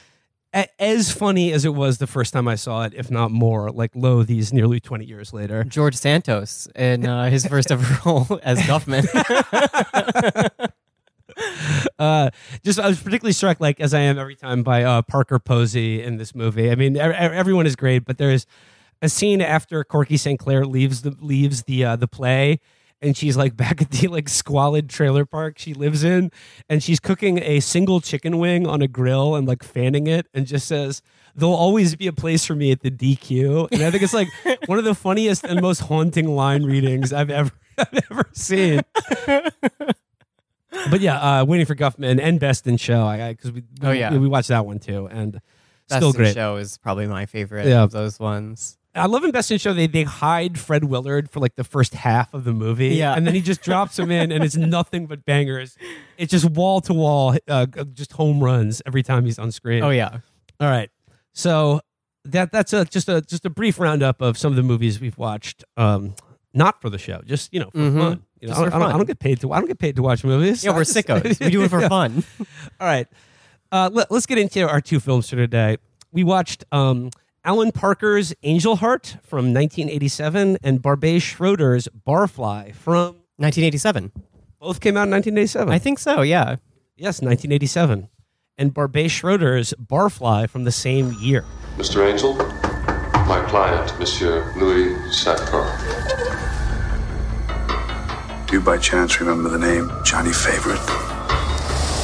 a- 0.53 0.81
as 0.81 1.11
funny 1.11 1.51
as 1.51 1.65
it 1.65 1.73
was 1.75 1.97
the 1.97 2.07
first 2.07 2.31
time 2.33 2.47
I 2.47 2.55
saw 2.55 2.83
it, 2.83 2.93
if 2.95 3.11
not 3.11 3.29
more. 3.31 3.71
Like 3.71 3.91
lo, 3.95 4.23
these 4.23 4.53
nearly 4.53 4.79
twenty 4.79 5.05
years 5.05 5.33
later. 5.33 5.63
George 5.65 5.95
Santos 5.95 6.67
in 6.75 7.05
uh, 7.05 7.29
his 7.29 7.45
first 7.51 7.71
ever 7.71 7.99
role 8.05 8.39
as 8.43 8.59
Guffman. 8.61 9.05
Uh, 11.99 12.29
just 12.63 12.79
I 12.79 12.87
was 12.87 12.99
particularly 13.01 13.33
struck, 13.33 13.59
like 13.59 13.79
as 13.81 13.93
I 13.93 13.99
am 14.01 14.17
every 14.17 14.35
time, 14.35 14.63
by 14.63 14.83
uh, 14.83 15.01
Parker 15.01 15.39
Posey 15.39 16.01
in 16.01 16.17
this 16.17 16.33
movie. 16.35 16.71
I 16.71 16.75
mean, 16.75 16.95
e- 16.95 16.99
e- 16.99 17.01
everyone 17.01 17.65
is 17.65 17.75
great, 17.75 18.05
but 18.05 18.17
there's 18.17 18.45
a 19.01 19.09
scene 19.09 19.41
after 19.41 19.83
Corky 19.83 20.15
St. 20.17 20.39
Clair 20.39 20.65
leaves 20.65 21.01
the 21.01 21.11
leaves 21.19 21.63
the 21.63 21.83
uh, 21.83 21.95
the 21.95 22.07
play. 22.07 22.59
And 23.05 23.15
she's 23.15 23.37
like 23.37 23.55
back 23.63 23.81
at 23.81 23.91
the 23.91 24.07
like 24.07 24.27
squalid 24.27 24.89
trailer 24.89 25.25
park 25.25 25.59
she 25.59 25.73
lives 25.73 26.03
in, 26.03 26.31
and 26.67 26.81
she's 26.81 26.99
cooking 26.99 27.37
a 27.41 27.59
single 27.59 28.01
chicken 28.01 28.39
wing 28.39 28.65
on 28.67 28.81
a 28.81 28.87
grill 28.87 29.35
and 29.35 29.47
like 29.47 29.63
fanning 29.63 30.07
it, 30.07 30.27
and 30.33 30.47
just 30.47 30.67
says, 30.67 31.01
"There'll 31.35 31.53
always 31.53 31.95
be 31.95 32.07
a 32.07 32.13
place 32.13 32.43
for 32.45 32.55
me 32.55 32.71
at 32.71 32.81
the 32.81 32.89
DQ." 32.91 33.69
And 33.71 33.83
I 33.83 33.91
think 33.91 34.01
it's 34.03 34.13
like 34.13 34.27
one 34.65 34.79
of 34.79 34.83
the 34.85 34.95
funniest 34.95 35.43
and 35.43 35.61
most 35.61 35.81
haunting 35.81 36.27
line 36.35 36.63
readings 36.63 37.13
I've 37.13 37.29
ever 37.29 37.51
I've 37.77 38.03
ever 38.11 38.25
seen. 38.33 38.81
But 40.89 40.99
yeah, 40.99 41.39
uh, 41.41 41.45
waiting 41.45 41.65
for 41.65 41.75
Guffman 41.75 42.19
and 42.21 42.39
Best 42.39 42.67
in 42.67 42.77
Show. 42.77 43.05
I 43.05 43.31
because 43.33 43.51
we, 43.51 43.63
Oh, 43.81 43.91
yeah. 43.91 44.15
we, 44.17 44.27
watched 44.27 44.49
that 44.49 44.65
one 44.65 44.79
too, 44.79 45.07
and 45.07 45.33
Best 45.87 45.99
still 45.99 46.09
in 46.09 46.15
great. 46.15 46.33
Show 46.33 46.57
is 46.57 46.77
probably 46.77 47.07
my 47.07 47.25
favorite 47.25 47.67
Yeah. 47.67 47.83
of 47.83 47.91
those 47.91 48.19
ones. 48.19 48.77
I 48.95 49.07
love 49.07 49.23
in 49.25 49.31
Best 49.31 49.51
in 49.51 49.57
Show 49.57 49.73
they 49.73 49.87
they 49.87 50.03
hide 50.03 50.57
Fred 50.59 50.85
Willard 50.85 51.29
for 51.29 51.39
like 51.39 51.55
the 51.55 51.63
first 51.63 51.93
half 51.93 52.33
of 52.33 52.43
the 52.45 52.53
movie, 52.53 52.89
Yeah. 52.95 53.13
and 53.13 53.27
then 53.27 53.35
he 53.35 53.41
just 53.41 53.61
drops 53.61 53.99
him 53.99 54.09
in, 54.11 54.31
and 54.31 54.43
it's 54.43 54.55
nothing 54.77 55.05
but 55.05 55.25
bangers. 55.25 55.77
It's 56.17 56.31
just 56.31 56.45
wall 56.45 56.79
to 56.81 56.93
wall, 56.93 57.35
uh, 57.47 57.65
just 57.93 58.13
home 58.13 58.41
runs 58.43 58.81
every 58.85 59.03
time 59.03 59.25
he's 59.25 59.37
on 59.39 59.51
screen. 59.51 59.83
Oh 59.83 59.89
yeah. 59.89 60.19
All 60.59 60.69
right, 60.69 60.89
so 61.33 61.81
that 62.23 62.51
that's 62.51 62.71
a 62.73 62.85
just 62.85 63.09
a 63.09 63.21
just 63.21 63.45
a 63.45 63.49
brief 63.49 63.79
roundup 63.79 64.21
of 64.21 64.37
some 64.37 64.51
of 64.51 64.55
the 64.55 64.63
movies 64.63 64.99
we've 65.01 65.17
watched. 65.17 65.63
Um, 65.77 66.15
not 66.53 66.81
for 66.81 66.89
the 66.89 66.97
show, 66.97 67.21
just 67.25 67.53
you 67.53 67.59
know 67.59 67.69
for 67.71 67.79
Mhm. 67.79 67.97
fun. 67.99 68.23
You 68.39 68.47
know, 68.47 68.53
I, 68.53 68.57
don't, 68.61 68.69
for 68.69 68.75
I 68.75 68.79
don't- 68.79 68.89
I 68.89 68.97
don't 68.97 69.05
get 69.07 69.19
paid 69.19 69.41
to. 69.41 69.51
I 69.51 69.57
don't 69.59 69.67
get 69.67 69.79
paid 69.79 69.95
to 69.97 70.01
watch 70.03 70.23
movies. 70.23 70.63
Yeah, 70.63 70.71
I 70.73 70.75
we're 70.75 70.83
just- 70.85 70.95
sickos. 70.95 71.43
We 71.43 71.49
do 71.51 71.63
it 71.63 71.69
for 71.69 71.81
Yeah. 71.81 71.89
fun. 71.89 72.23
All 72.79 72.87
right. 72.87 73.07
Uh, 73.71 73.89
let, 73.91 74.09
us 74.11 74.25
get 74.25 74.37
into 74.37 74.65
our 74.65 74.79
two 74.79 75.01
films 75.01 75.29
for 75.29 75.35
today. 75.35 75.77
We 76.13 76.23
watched 76.23 76.63
um, 76.71 77.09
Alan 77.45 77.71
Parker's 77.71 78.33
Angel 78.41 78.75
Heart 78.77 79.17
from 79.21 79.53
1987 79.53 80.57
and 80.63 80.81
Barbet 80.81 81.21
Schroeder's 81.21 81.87
Barfly 82.05 82.73
from 82.73 83.17
1987. 83.37 84.11
both 84.59 84.81
came 84.81 84.97
out 84.97 85.03
in 85.03 85.11
1987. 85.11 85.71
I 85.71 85.77
think 85.77 85.99
so. 85.99 86.23
Yeah. 86.23 86.55
yes, 86.97 87.21
1987. 87.21 88.09
And 88.57 88.73
Barbet 88.73 89.11
Schroeder's 89.11 89.75
Barfly 89.79 90.49
from 90.49 90.63
the 90.63 90.71
same 90.71 91.13
year. 91.19 91.45
Mr. 91.77 92.03
Angel, 92.11 92.33
my 93.27 93.45
client, 93.47 93.93
Monsieur 93.99 94.51
Louis 94.57 94.95
Cyphre. 95.13 95.69
Do 98.47 98.55
you 98.55 98.61
by 98.61 98.79
chance 98.79 99.19
remember 99.19 99.49
the 99.49 99.59
name 99.59 99.91
Johnny 100.03 100.33
Favorite? 100.33 100.81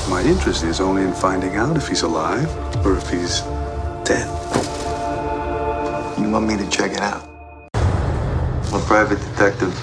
My 0.07 0.21
interest 0.23 0.63
is 0.63 0.79
only 0.79 1.01
in 1.01 1.13
finding 1.13 1.55
out 1.55 1.77
if 1.77 1.87
he's 1.87 2.03
alive 2.03 2.47
or 2.85 2.95
if 2.95 3.09
he's 3.09 3.41
dead. 4.05 4.80
You 6.17 6.29
want 6.29 6.47
me 6.47 6.57
to 6.57 6.69
check 6.69 6.91
it 6.91 7.01
out? 7.01 7.27
I'm 7.73 8.81
a 8.81 8.85
private 8.85 9.19
detective 9.19 9.73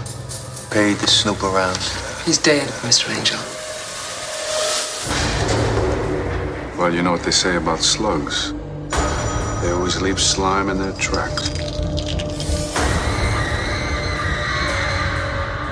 paid 0.70 0.98
to 0.98 1.06
snoop 1.06 1.42
around. 1.42 1.76
He's 2.24 2.38
dead, 2.38 2.68
Mr. 2.82 3.08
Angel. 3.16 3.38
Well, 6.78 6.94
you 6.94 7.02
know 7.02 7.12
what 7.12 7.22
they 7.22 7.30
say 7.30 7.56
about 7.56 7.80
slugs. 7.80 8.52
They 9.62 9.70
always 9.70 10.00
leave 10.00 10.20
slime 10.20 10.68
in 10.68 10.78
their 10.78 10.92
tracks. 10.92 11.48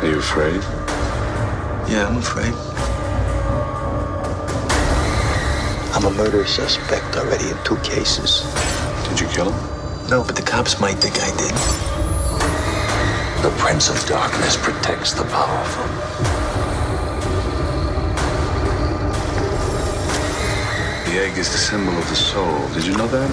Are 0.02 0.08
you 0.08 0.18
afraid? 0.18 0.62
Yeah, 1.90 2.08
I'm 2.08 2.16
afraid. 2.16 2.54
I'm 5.94 6.04
a 6.04 6.10
murder 6.16 6.46
suspect 6.46 7.16
already 7.16 7.50
in 7.50 7.56
two 7.64 7.76
cases. 7.78 8.42
Did 9.08 9.20
you 9.20 9.28
kill 9.28 9.52
him? 9.52 9.75
No, 10.08 10.22
but 10.22 10.36
the 10.36 10.42
cops 10.42 10.78
might 10.80 10.94
think 10.94 11.16
I 11.18 11.30
did. 11.36 11.52
The 13.42 13.50
Prince 13.58 13.88
of 13.88 14.00
Darkness 14.06 14.56
protects 14.56 15.12
the 15.12 15.24
powerful. 15.24 15.84
The 21.10 21.18
egg 21.18 21.36
is 21.36 21.50
the 21.50 21.58
symbol 21.58 21.92
of 21.98 22.08
the 22.08 22.14
soul. 22.14 22.68
Did 22.68 22.86
you 22.86 22.96
know 22.96 23.08
that? 23.08 23.30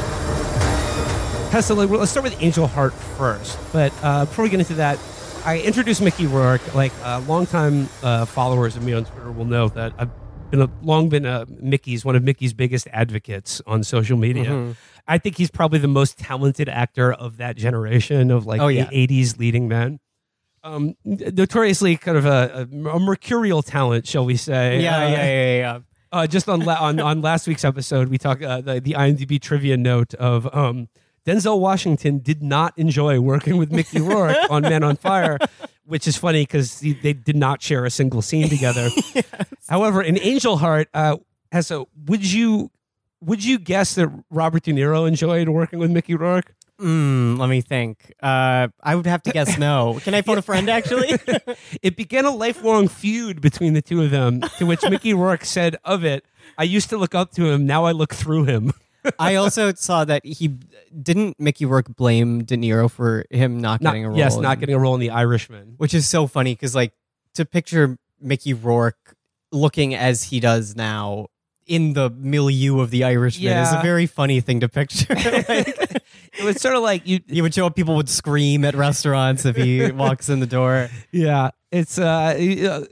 Tessa, 1.51 1.75
let's 1.75 2.09
start 2.09 2.23
with 2.23 2.41
Angel 2.41 2.65
Heart 2.65 2.93
first. 2.93 3.59
But 3.71 3.93
uh, 4.01 4.25
before 4.25 4.43
we 4.43 4.49
get 4.49 4.59
into 4.59 4.73
that, 4.75 4.97
I 5.45 5.59
introduced 5.59 6.01
Mickey 6.01 6.25
Rourke. 6.25 6.73
Like, 6.73 6.91
uh, 7.03 7.21
longtime 7.27 7.87
uh, 8.01 8.25
followers 8.25 8.75
of 8.75 8.83
me 8.83 8.93
on 8.93 9.05
Twitter 9.05 9.31
will 9.31 9.45
know 9.45 9.67
that 9.69 9.93
I've 9.99 10.09
been 10.57 10.61
a, 10.69 10.69
long 10.83 11.09
been 11.09 11.25
a 11.25 11.45
Mickey's 11.49 12.05
one 12.05 12.15
of 12.15 12.23
Mickey's 12.23 12.53
biggest 12.53 12.87
advocates 12.93 13.61
on 13.65 13.83
social 13.83 14.17
media. 14.17 14.45
Mm-hmm. 14.45 14.71
I 15.07 15.17
think 15.17 15.37
he's 15.37 15.51
probably 15.51 15.79
the 15.79 15.87
most 15.87 16.17
talented 16.17 16.69
actor 16.69 17.11
of 17.11 17.37
that 17.37 17.55
generation 17.57 18.31
of 18.31 18.45
like 18.45 18.61
Oh, 18.61 18.67
yeah. 18.67 18.85
the 18.89 19.07
'80s 19.07 19.37
leading 19.39 19.67
men. 19.67 19.99
Um, 20.63 20.95
notoriously 21.03 21.97
kind 21.97 22.17
of 22.17 22.25
a, 22.25 22.67
a, 22.71 22.89
a 22.89 22.99
mercurial 22.99 23.61
talent, 23.61 24.07
shall 24.07 24.25
we 24.25 24.37
say? 24.37 24.81
Yeah. 24.81 24.95
Uh, 24.97 25.09
Yeah. 25.09 25.17
Yeah. 25.25 25.57
Yeah. 25.57 25.79
uh, 26.13 26.27
just 26.27 26.47
on, 26.47 26.61
la- 26.61 26.79
on 26.79 26.99
on 26.99 27.21
last 27.21 27.47
week's 27.47 27.65
episode, 27.65 28.07
we 28.09 28.17
talked 28.17 28.43
uh, 28.43 28.61
the, 28.61 28.79
the 28.79 28.93
IMDb 28.93 29.41
trivia 29.41 29.75
note 29.75 30.13
of 30.13 30.47
um, 30.55 30.87
Denzel 31.25 31.59
Washington 31.59 32.19
did 32.19 32.41
not 32.43 32.77
enjoy 32.77 33.19
working 33.19 33.57
with 33.57 33.71
Mickey 33.71 33.99
Rourke 33.99 34.37
on 34.49 34.61
Men 34.61 34.83
on 34.83 34.95
Fire, 34.95 35.37
which 35.85 36.07
is 36.07 36.17
funny 36.17 36.43
because 36.43 36.79
they 36.79 37.13
did 37.13 37.35
not 37.35 37.61
share 37.61 37.85
a 37.85 37.89
single 37.89 38.21
scene 38.21 38.49
together. 38.49 38.89
However, 39.67 40.01
in 40.01 40.17
Angel 40.19 40.57
Heart, 40.57 40.89
uh, 40.93 41.17
as 41.51 41.71
a 41.71 41.85
would 42.05 42.29
you 42.29 42.71
would 43.21 43.43
you 43.43 43.57
guess 43.59 43.95
that 43.95 44.09
Robert 44.29 44.63
De 44.63 44.73
Niro 44.73 45.07
enjoyed 45.07 45.49
working 45.49 45.79
with 45.79 45.91
Mickey 45.91 46.15
Rourke? 46.15 46.53
Mm, 46.81 47.37
let 47.37 47.49
me 47.49 47.61
think. 47.61 48.11
Uh, 48.21 48.67
I 48.81 48.95
would 48.95 49.05
have 49.05 49.23
to 49.23 49.31
guess 49.31 49.57
no. 49.57 49.99
Can 50.03 50.13
I 50.15 50.21
phone 50.21 50.37
a 50.37 50.41
friend? 50.49 50.69
Actually. 50.69 51.17
It 51.81 51.95
began 51.95 52.25
a 52.25 52.31
lifelong 52.31 52.87
feud 52.87 53.41
between 53.41 53.73
the 53.73 53.81
two 53.81 54.01
of 54.01 54.09
them, 54.11 54.41
to 54.57 54.65
which 54.65 54.81
Mickey 54.89 55.13
Rourke 55.13 55.43
said 55.45 55.75
of 55.83 56.03
it, 56.05 56.25
"I 56.57 56.63
used 56.63 56.89
to 56.89 56.97
look 56.97 57.13
up 57.13 57.31
to 57.33 57.45
him, 57.49 57.65
now 57.65 57.85
I 57.85 57.91
look 57.91 58.13
through 58.13 58.45
him." 58.45 58.71
I 59.19 59.35
also 59.35 59.73
saw 59.73 60.05
that 60.05 60.25
he 60.25 60.57
didn't 61.01 61.39
Mickey 61.39 61.65
Rourke 61.65 61.95
blame 61.95 62.43
De 62.43 62.55
Niro 62.57 62.89
for 62.89 63.25
him 63.31 63.59
not 63.61 63.81
Not- 63.81 63.91
getting 63.91 64.05
a 64.05 64.09
role. 64.09 64.17
yes, 64.17 64.37
not 64.37 64.53
in- 64.53 64.59
getting 64.61 64.75
a 64.75 64.79
role 64.79 64.93
in 64.95 64.99
The 65.01 65.09
Irishman. 65.11 65.75
which 65.77 65.93
is 65.93 66.07
so 66.07 66.27
funny 66.27 66.53
because 66.53 66.73
like 66.75 66.93
to 67.35 67.45
picture 67.45 67.97
Mickey 68.21 68.53
Rourke 68.53 69.15
looking 69.51 69.93
as 69.95 70.23
he 70.23 70.39
does 70.39 70.75
now 70.75 71.27
in 71.65 71.93
the 71.93 72.09
milieu 72.09 72.79
of 72.81 72.89
the 72.91 73.03
Irishman 73.05 73.55
is 73.57 73.71
a 73.71 73.79
very 73.81 74.05
funny 74.05 74.41
thing 74.41 74.59
to 74.61 74.67
picture. 74.69 75.13
Like, 75.15 76.39
It 76.39 76.43
was 76.43 76.59
sort 76.59 76.75
of 76.75 76.81
like 76.81 77.07
you, 77.07 77.19
he 77.27 77.41
would 77.43 77.53
show 77.53 77.67
up, 77.67 77.75
people 77.75 77.95
would 77.95 78.09
scream 78.09 78.65
at 78.65 78.73
restaurants 78.75 79.45
if 79.45 79.55
he 79.55 79.91
walks 79.91 80.29
in 80.29 80.39
the 80.39 80.47
door. 80.47 80.89
yeah. 81.11 81.51
It's 81.71 81.97
uh, 81.99 82.03
uh, 82.05 82.85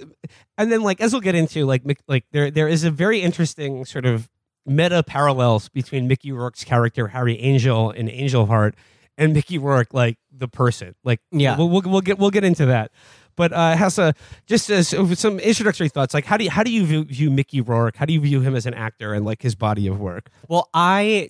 and 0.57 0.71
then 0.71 0.81
like 0.81 1.01
as 1.01 1.11
we'll 1.11 1.21
get 1.21 1.35
into, 1.35 1.65
like 1.65 1.81
like 2.07 2.25
there 2.31 2.49
there 2.51 2.67
is 2.67 2.83
a 2.83 2.89
very 2.91 3.21
interesting 3.21 3.83
sort 3.85 4.05
of 4.05 4.27
meta 4.65 5.03
parallels 5.03 5.69
between 5.69 6.07
Mickey 6.07 6.31
Rourke's 6.31 6.63
character 6.63 7.07
Harry 7.07 7.39
Angel 7.39 7.91
in 7.91 8.09
Angel 8.09 8.45
Heart 8.45 8.75
and 9.17 9.33
Mickey 9.33 9.57
Rourke 9.57 9.93
like 9.93 10.17
the 10.31 10.47
person. 10.47 10.95
Like 11.03 11.19
Yeah. 11.31 11.57
we'll 11.57 11.69
we'll, 11.69 11.81
we'll 11.81 12.01
get 12.01 12.17
we'll 12.19 12.29
get 12.31 12.43
into 12.43 12.65
that. 12.67 12.91
But 13.37 13.53
uh, 13.53 13.75
Hesse, 13.77 14.13
just 14.45 14.69
as 14.69 14.89
some 15.17 15.39
introductory 15.39 15.89
thoughts, 15.89 16.13
like 16.13 16.25
how 16.25 16.37
do 16.37 16.43
you 16.43 16.49
how 16.51 16.63
do 16.63 16.71
you 16.71 16.85
view, 16.85 17.03
view 17.05 17.29
Mickey 17.31 17.61
Rourke? 17.61 17.95
How 17.95 18.05
do 18.05 18.13
you 18.13 18.19
view 18.19 18.41
him 18.41 18.55
as 18.55 18.65
an 18.65 18.73
actor 18.73 19.13
and 19.13 19.25
like 19.25 19.41
his 19.41 19.55
body 19.55 19.87
of 19.87 19.99
work? 19.99 20.29
Well, 20.47 20.69
I 20.73 21.29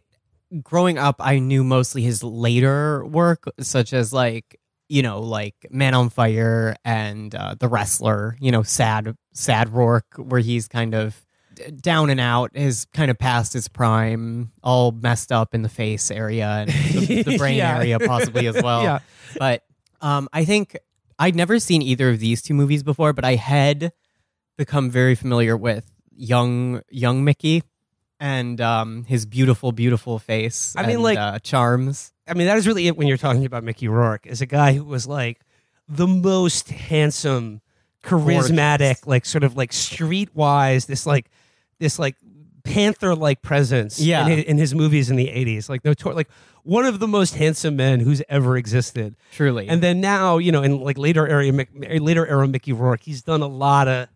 growing 0.63 0.97
up, 0.97 1.15
I 1.19 1.39
knew 1.39 1.63
mostly 1.63 2.01
his 2.01 2.23
later 2.23 3.05
work, 3.05 3.45
such 3.59 3.93
as 3.93 4.11
like 4.11 4.57
you 4.89 5.01
know, 5.03 5.21
like 5.21 5.55
Man 5.69 5.93
on 5.93 6.09
Fire 6.09 6.75
and 6.83 7.33
uh, 7.33 7.55
The 7.57 7.69
Wrestler. 7.69 8.35
You 8.41 8.51
know, 8.51 8.61
sad, 8.63 9.15
sad 9.33 9.69
Rourke, 9.69 10.15
where 10.17 10.41
he's 10.41 10.67
kind 10.67 10.93
of 10.93 11.23
down 11.82 12.10
and 12.10 12.20
out, 12.20 12.51
is 12.53 12.86
kind 12.94 13.10
of 13.12 13.18
past 13.18 13.53
his 13.53 13.68
prime, 13.68 14.51
all 14.63 14.91
messed 14.91 15.32
up 15.32 15.53
in 15.53 15.62
the 15.62 15.70
face 15.70 16.12
area 16.12 16.48
and 16.48 16.70
the, 16.70 17.24
the 17.24 17.38
brain 17.39 17.58
Yeah. 17.58 17.77
area 17.77 18.00
possibly 18.00 18.48
as 18.48 18.62
well. 18.62 18.84
Yeah. 18.84 19.00
But 19.38 19.63
um, 20.01 20.27
I 20.34 20.46
think 20.46 20.77
I'd 21.20 21.36
never 21.36 21.60
seen 21.60 21.82
either 21.82 22.10
of 22.10 22.20
these 22.20 22.41
two 22.41 22.53
movies 22.53 22.84
before, 22.84 23.13
but 23.13 23.24
I 23.25 23.36
had 23.36 23.91
become 24.58 24.89
very 24.89 25.15
familiar 25.15 25.56
with 25.58 25.89
young 26.15 26.82
young 26.89 27.24
Mickey 27.24 27.63
and 28.20 28.60
um, 28.62 29.03
his 29.06 29.25
beautiful, 29.25 29.72
beautiful 29.72 30.20
face. 30.20 30.75
I 30.77 30.82
mean, 30.84 30.96
and, 30.96 31.03
like- 31.03 31.18
uh, 31.18 31.39
charms. 31.39 32.13
I 32.27 32.34
mean, 32.34 32.48
that 32.48 32.58
is 32.58 32.65
really 32.68 32.88
it 32.88 32.96
when 32.96 33.08
you're 33.08 33.18
talking 33.18 33.46
about 33.46 33.63
Mickey 33.63 33.88
Rourke 33.88 34.25
as 34.27 34.41
a 34.41 34.46
guy 34.46 34.74
who 34.74 34.84
was 34.86 35.06
like 35.08 35.41
the 35.89 36.08
most 36.08 36.70
handsome, 36.70 37.60
charismatic, 38.03 38.77
Gorgeous. 38.80 39.08
like 39.08 39.25
sort 39.25 39.44
of 39.44 39.58
like 39.58 39.72
streetwise, 39.72 40.86
this 40.86 41.06
like 41.06 41.30
this 41.81 42.00
like 42.00 42.15
panther 42.63 43.15
like 43.15 43.41
presence 43.41 44.00
Yeah. 44.00 44.25
in, 44.27 44.38
his, 44.38 44.45
in 44.45 44.57
his 44.57 44.75
movies 44.75 45.09
in 45.09 45.17
the 45.17 45.27
80s. 45.27 45.67
Like 45.67 45.83
no 45.83 45.93
like 46.13 46.29
one 46.63 46.85
of 46.85 47.00
the 47.00 47.07
most 47.07 47.35
handsome 47.35 47.75
men 47.75 48.00
who's 48.00 48.21
ever 48.29 48.55
existed. 48.55 49.15
Truly. 49.33 49.67
And 49.67 49.81
then 49.81 50.00
now, 50.00 50.38
you 50.38 50.51
know, 50.51 50.61
in 50.61 50.79
like 50.79 50.97
later 50.97 51.25
Mick- 51.27 52.00
later 52.01 52.25
era 52.27 52.47
Mickey 52.47 52.71
Rourke, 52.71 53.01
he's 53.01 53.23
done 53.23 53.41
a 53.41 53.47
lot 53.47 53.88
of 53.88 54.07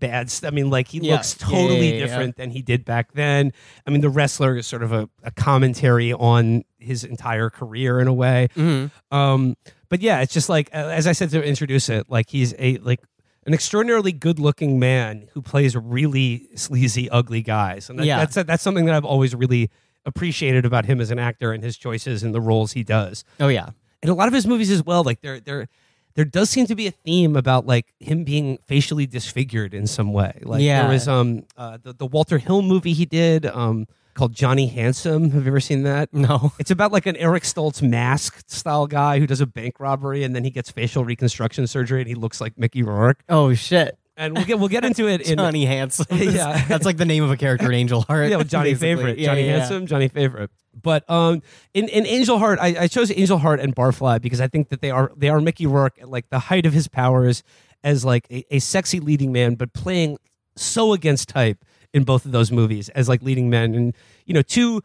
bad 0.00 0.28
stuff. 0.28 0.52
I 0.52 0.54
mean, 0.54 0.70
like 0.70 0.88
he 0.88 0.98
Yeah. 0.98 1.12
looks 1.14 1.34
totally 1.34 1.90
yeah, 1.90 1.94
yeah. 1.94 2.06
different 2.06 2.36
than 2.36 2.50
he 2.50 2.62
did 2.62 2.84
back 2.84 3.12
then. 3.12 3.52
I 3.86 3.90
mean, 3.90 4.00
the 4.00 4.10
wrestler 4.10 4.56
is 4.56 4.66
sort 4.66 4.82
of 4.82 4.92
a, 4.92 5.08
a 5.22 5.30
commentary 5.30 6.12
on 6.12 6.64
his 6.78 7.04
entire 7.04 7.48
career 7.48 8.00
in 8.00 8.08
a 8.08 8.12
way. 8.12 8.48
Mhm. 8.56 8.90
Um, 9.12 9.56
but 9.88 10.00
yeah, 10.02 10.20
it's 10.20 10.34
just 10.34 10.48
like 10.48 10.68
as 10.72 11.06
I 11.06 11.12
said 11.12 11.30
to 11.30 11.42
introduce 11.42 11.88
it, 11.88 12.10
like 12.10 12.28
he's 12.28 12.54
a 12.58 12.78
like 12.78 13.00
an 13.46 13.54
extraordinarily 13.54 14.12
good-looking 14.12 14.78
man 14.78 15.28
who 15.34 15.42
plays 15.42 15.76
really 15.76 16.48
sleazy, 16.56 17.08
ugly 17.10 17.42
guys, 17.42 17.90
and 17.90 17.98
that, 17.98 18.06
Yeah. 18.06 18.18
that's 18.24 18.34
that's 18.34 18.62
something 18.62 18.86
that 18.86 18.94
I've 18.94 19.04
always 19.04 19.34
really 19.34 19.70
appreciated 20.06 20.64
about 20.66 20.84
him 20.84 21.00
as 21.00 21.10
an 21.10 21.18
actor 21.18 21.52
and 21.52 21.62
his 21.64 21.76
choices 21.76 22.22
and 22.22 22.34
the 22.34 22.40
roles 22.40 22.72
he 22.72 22.82
does 22.82 23.24
oh 23.40 23.48
yeah. 23.48 23.70
and 24.02 24.10
a 24.10 24.14
lot 24.14 24.28
of 24.28 24.34
his 24.34 24.46
movies 24.46 24.70
as 24.70 24.84
well 24.84 25.02
like 25.02 25.22
there 25.22 25.40
there 25.40 25.66
there 26.16 26.24
does 26.24 26.48
seem 26.50 26.66
to 26.66 26.74
be 26.74 26.86
a 26.86 26.90
theme 26.90 27.36
about 27.36 27.66
like 27.66 27.92
him 28.00 28.24
being 28.24 28.58
facially 28.66 29.06
disfigured 29.06 29.74
in 29.74 29.86
some 29.86 30.12
way 30.12 30.38
like 30.42 30.62
Yeah. 30.62 30.82
there 30.82 30.92
was 30.92 31.08
um 31.08 31.44
uh, 31.56 31.78
the, 31.82 31.92
the 31.92 32.06
walter 32.06 32.38
hill 32.38 32.62
movie 32.62 32.92
he 32.92 33.04
did 33.06 33.46
um 33.46 33.86
called 34.14 34.32
johnny 34.32 34.68
handsome 34.68 35.30
have 35.30 35.42
you 35.42 35.48
ever 35.48 35.58
seen 35.60 35.82
that 35.82 36.12
No. 36.12 36.52
it's 36.58 36.70
about 36.70 36.92
like 36.92 37.06
an 37.06 37.16
eric 37.16 37.42
stoltz 37.42 37.82
mask 37.82 38.42
style 38.48 38.86
guy 38.86 39.18
who 39.18 39.26
does 39.26 39.40
a 39.40 39.46
bank 39.46 39.80
robbery 39.80 40.22
and 40.22 40.34
then 40.36 40.44
he 40.44 40.50
gets 40.50 40.70
facial 40.70 41.04
reconstruction 41.04 41.66
surgery 41.66 42.00
and 42.00 42.08
he 42.08 42.14
looks 42.14 42.40
like 42.40 42.56
mickey 42.56 42.82
rourke 42.84 43.24
Oh 43.28 43.54
shit. 43.54 43.98
And 44.16 44.34
we'll 44.36 44.44
get 44.44 44.58
we'll 44.58 44.68
get 44.68 44.84
into 44.84 45.08
it 45.08 45.20
in 45.30 45.38
Johnny 45.38 45.64
Handsome. 45.64 46.06
Yeah. 46.18 46.64
That's 46.68 46.84
like 46.84 46.96
the 46.96 47.04
name 47.04 47.22
of 47.24 47.30
a 47.30 47.36
character 47.36 47.66
in 47.66 47.74
Angel 47.74 48.02
Heart. 48.02 48.30
yeah, 48.30 48.36
with 48.36 48.48
Johnny 48.48 48.70
basically. 48.70 48.88
Favorite, 48.96 49.18
Yeah, 49.18 49.26
Johnny 49.28 49.40
yeah, 49.42 49.46
yeah. 49.46 49.58
Handsome, 49.58 49.86
Johnny 49.86 50.08
Favorite. 50.08 50.50
But 50.80 51.08
um, 51.08 51.40
in, 51.72 51.88
in 51.88 52.04
Angel 52.06 52.38
Heart, 52.38 52.58
I, 52.60 52.76
I 52.80 52.86
chose 52.88 53.10
Angel 53.12 53.38
Heart 53.38 53.60
and 53.60 53.74
Barfly 53.76 54.20
because 54.20 54.40
I 54.40 54.48
think 54.48 54.70
that 54.70 54.80
they 54.80 54.90
are 54.90 55.12
they 55.16 55.28
are 55.28 55.40
Mickey 55.40 55.66
Rourke 55.66 55.98
at 56.00 56.08
like 56.08 56.28
the 56.30 56.38
height 56.40 56.66
of 56.66 56.72
his 56.72 56.88
powers 56.88 57.42
as 57.84 58.04
like 58.04 58.26
a, 58.30 58.44
a 58.56 58.58
sexy 58.58 58.98
leading 59.00 59.30
man, 59.32 59.54
but 59.54 59.72
playing 59.72 60.18
so 60.56 60.92
against 60.92 61.28
type 61.28 61.64
in 61.92 62.02
both 62.04 62.24
of 62.24 62.32
those 62.32 62.50
movies 62.50 62.88
as 62.90 63.08
like 63.08 63.22
leading 63.22 63.50
men, 63.50 63.74
and 63.74 63.94
you 64.26 64.34
know 64.34 64.42
two 64.42 64.82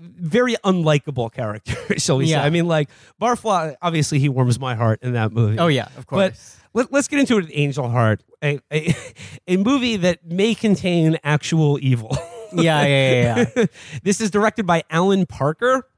very 0.00 0.54
unlikable 0.64 1.32
characters, 1.32 2.02
shall 2.02 2.18
we 2.18 2.26
Yeah. 2.26 2.40
say? 2.42 2.46
I 2.46 2.50
mean, 2.50 2.66
like 2.66 2.88
Barfly. 3.20 3.76
Obviously, 3.82 4.18
he 4.18 4.28
warms 4.28 4.58
my 4.58 4.74
heart 4.74 5.00
in 5.02 5.12
that 5.12 5.32
movie. 5.32 5.58
Oh 5.58 5.66
yeah, 5.68 5.86
of 5.96 6.06
But 6.08 6.32
course. 6.32 6.56
Let, 6.74 6.92
let's 6.92 7.08
get 7.08 7.20
into 7.20 7.38
it 7.38 7.46
Angel 7.52 7.88
Heart, 7.88 8.22
a, 8.42 8.60
a, 8.72 8.94
a 9.48 9.56
movie 9.56 9.96
that 9.96 10.24
may 10.24 10.54
contain 10.54 11.18
actual 11.24 11.78
evil. 11.80 12.16
yeah, 12.52 12.84
yeah, 12.84 12.86
yeah, 12.86 13.44
yeah. 13.56 13.66
this 14.02 14.20
is 14.20 14.30
directed 14.30 14.66
by 14.66 14.82
Alan 14.90 15.26
Parker, 15.26 15.88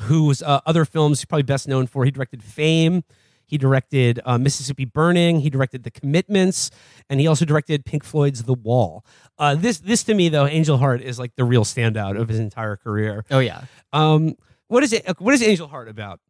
whose 0.00 0.42
uh, 0.42 0.60
other 0.66 0.84
films 0.84 1.20
he's 1.20 1.26
probably 1.26 1.42
best 1.42 1.68
known 1.68 1.86
for. 1.86 2.04
He 2.04 2.10
directed 2.10 2.42
Fame. 2.42 3.04
He 3.46 3.58
directed 3.58 4.20
uh, 4.24 4.38
Mississippi 4.38 4.84
Burning. 4.84 5.40
He 5.40 5.50
directed 5.50 5.84
The 5.84 5.90
Commitments, 5.90 6.70
and 7.10 7.20
he 7.20 7.26
also 7.26 7.44
directed 7.44 7.84
Pink 7.84 8.02
Floyd's 8.02 8.44
The 8.44 8.54
Wall. 8.54 9.04
Uh, 9.38 9.54
this, 9.54 9.78
this 9.78 10.02
to 10.04 10.14
me 10.14 10.28
though, 10.28 10.46
Angel 10.46 10.78
Heart 10.78 11.02
is 11.02 11.18
like 11.18 11.36
the 11.36 11.44
real 11.44 11.64
standout 11.64 12.18
of 12.18 12.28
his 12.28 12.38
entire 12.38 12.76
career. 12.76 13.24
Oh 13.30 13.40
yeah. 13.40 13.64
Um, 13.92 14.36
what 14.68 14.82
is 14.82 14.92
it? 14.92 15.04
What 15.20 15.34
is 15.34 15.42
Angel 15.42 15.68
Heart 15.68 15.88
about? 15.88 16.20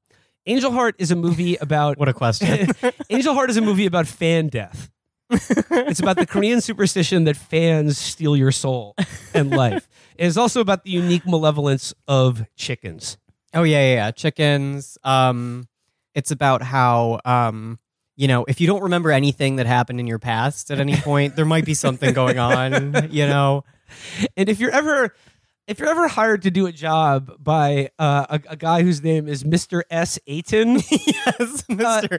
Angel 0.46 0.70
Heart 0.70 0.96
is 0.98 1.10
a 1.10 1.16
movie 1.16 1.56
about 1.60 1.98
What 1.98 2.08
a 2.08 2.12
question. 2.12 2.68
Angel 3.10 3.34
Heart 3.34 3.50
is 3.50 3.56
a 3.56 3.62
movie 3.62 3.86
about 3.86 4.06
fan 4.06 4.48
death. 4.48 4.90
it's 5.30 6.00
about 6.00 6.16
the 6.16 6.26
Korean 6.26 6.60
superstition 6.60 7.24
that 7.24 7.36
fans 7.36 7.98
steal 7.98 8.36
your 8.36 8.52
soul 8.52 8.94
and 9.32 9.50
life. 9.56 9.88
It 10.16 10.26
is 10.26 10.36
also 10.36 10.60
about 10.60 10.84
the 10.84 10.90
unique 10.90 11.26
malevolence 11.26 11.94
of 12.06 12.44
chickens. 12.56 13.16
Oh 13.54 13.62
yeah, 13.62 13.80
yeah, 13.80 13.94
yeah. 13.94 14.10
Chickens. 14.10 14.98
Um, 15.02 15.66
it's 16.14 16.30
about 16.30 16.62
how 16.62 17.20
um, 17.24 17.78
you 18.16 18.28
know, 18.28 18.44
if 18.46 18.60
you 18.60 18.66
don't 18.66 18.82
remember 18.82 19.10
anything 19.10 19.56
that 19.56 19.66
happened 19.66 19.98
in 19.98 20.06
your 20.06 20.18
past 20.18 20.70
at 20.70 20.78
any 20.78 20.94
point, 20.96 21.36
there 21.36 21.46
might 21.46 21.64
be 21.64 21.74
something 21.74 22.12
going 22.12 22.38
on. 22.38 23.10
You 23.10 23.26
know. 23.26 23.64
And 24.36 24.48
if 24.48 24.60
you're 24.60 24.70
ever 24.70 25.14
if 25.66 25.78
you're 25.78 25.88
ever 25.88 26.09
hired 26.09 26.42
to 26.42 26.50
do 26.50 26.66
a 26.66 26.73
job 26.73 27.33
by 27.42 27.90
uh, 27.99 28.26
a, 28.28 28.40
a 28.50 28.56
guy 28.56 28.83
whose 28.83 29.02
name 29.02 29.28
is 29.28 29.44
Mr. 29.44 29.83
S. 29.90 30.18
Aiton, 30.28 30.83
yes, 30.90 31.64
Mister 31.68 32.18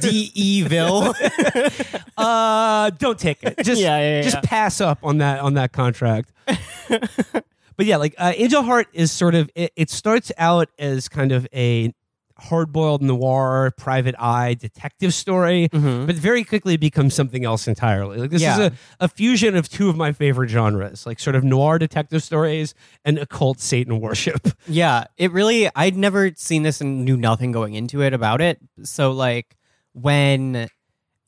D. 0.00 0.30
Evil. 0.34 1.14
uh, 2.16 2.90
don't 2.90 3.18
take 3.18 3.42
it. 3.42 3.58
Just 3.64 3.80
Yeah, 3.80 3.98
yeah, 3.98 4.22
just 4.22 4.36
yeah. 4.36 4.40
pass 4.44 4.80
up 4.80 4.98
on 5.02 5.18
that 5.18 5.40
on 5.40 5.54
that 5.54 5.72
contract. 5.72 6.32
but 6.88 7.86
yeah, 7.86 7.96
like 7.96 8.14
uh, 8.18 8.32
Angel 8.36 8.62
Heart 8.62 8.88
is 8.92 9.10
sort 9.10 9.34
of 9.34 9.50
it, 9.54 9.72
it 9.76 9.90
starts 9.90 10.30
out 10.36 10.68
as 10.78 11.08
kind 11.08 11.32
of 11.32 11.46
a 11.54 11.94
hard-boiled 12.42 13.02
noir 13.02 13.72
private 13.76 14.14
eye 14.18 14.54
detective 14.54 15.14
story 15.14 15.68
but 15.72 16.14
very 16.16 16.44
quickly 16.44 16.76
becomes 16.76 17.14
something 17.14 17.44
else 17.44 17.68
entirely 17.68 18.18
like 18.18 18.30
this 18.30 18.42
Mm-hmm. 18.42 18.60
Yeah. 18.60 18.66
is 18.66 18.72
a, 19.00 19.04
a 19.04 19.08
fusion 19.08 19.56
of 19.56 19.68
two 19.68 19.88
of 19.88 19.96
my 19.96 20.12
favorite 20.12 20.48
genres 20.50 21.06
like 21.06 21.20
sort 21.20 21.36
of 21.36 21.44
noir 21.44 21.78
detective 21.78 22.22
stories 22.22 22.74
and 23.04 23.18
occult 23.18 23.60
satan 23.60 24.00
worship 24.00 24.48
Yeah, 24.66 25.04
it 25.16 25.32
really. 25.32 25.68
I'd 25.74 25.96
never 25.96 26.30
seen 26.36 26.62
this 26.62 26.80
and 26.80 27.04
knew 27.04 27.16
nothing 27.16 27.52
going 27.52 27.74
into 27.74 28.00
it 28.02 28.12
about 28.14 28.40
it. 28.40 28.58
So 28.84 29.12
like 29.12 29.56
when 29.92 30.68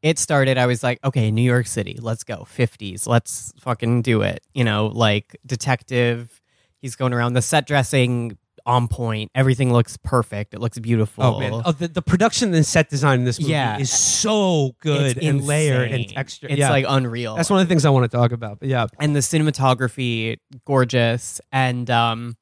it 0.02 0.18
started, 0.18 0.56
I 0.58 0.66
was 0.66 0.82
like, 0.82 0.98
okay, 1.04 1.30
New 1.30 1.42
York 1.42 1.66
City, 1.66 1.98
let's 2.00 2.24
go, 2.24 2.44
fifties, 2.44 3.06
let's 3.06 3.52
fucking 3.58 4.02
do 4.02 4.22
it. 4.22 4.42
You 4.54 4.64
know, 4.64 4.86
like 4.86 5.36
detective. 5.46 6.40
He's 6.80 6.96
going 6.96 7.12
around 7.12 7.32
the 7.32 7.42
set 7.42 7.66
dressing 7.66 8.36
on 8.66 8.88
point. 8.88 9.30
Everything 9.34 9.72
looks 9.72 9.96
perfect. 9.98 10.54
It 10.54 10.60
looks 10.60 10.78
beautiful. 10.78 11.22
oh 11.24 11.38
man 11.40 11.62
oh, 11.64 11.72
the, 11.72 11.88
the 11.88 12.00
production 12.02 12.54
and 12.54 12.64
set 12.64 12.88
design 12.88 13.18
in 13.20 13.24
this 13.24 13.38
movie 13.38 13.52
Yeah. 13.52 13.78
is 13.78 13.92
so 13.92 14.74
good 14.80 15.18
It's 15.18 15.26
and 15.26 15.44
layered 15.44 15.90
and 15.90 16.00
insane. 16.02 16.14
texture 16.16 16.46
It's 16.48 16.58
yeah. 16.58 16.70
like 16.70 16.86
unreal. 16.88 17.34
that's 17.36 17.50
one 17.50 17.60
of 17.60 17.66
the 17.66 17.70
things 17.70 17.84
i 17.84 17.90
want 17.90 18.10
to 18.10 18.16
talk 18.16 18.32
about 18.32 18.60
but 18.60 18.68
yeah 18.68 18.86
and 18.98 19.14
the 19.14 19.20
cinematography 19.20 20.38
gorgeous 20.64 21.40
and 21.52 21.90
um 21.90 22.36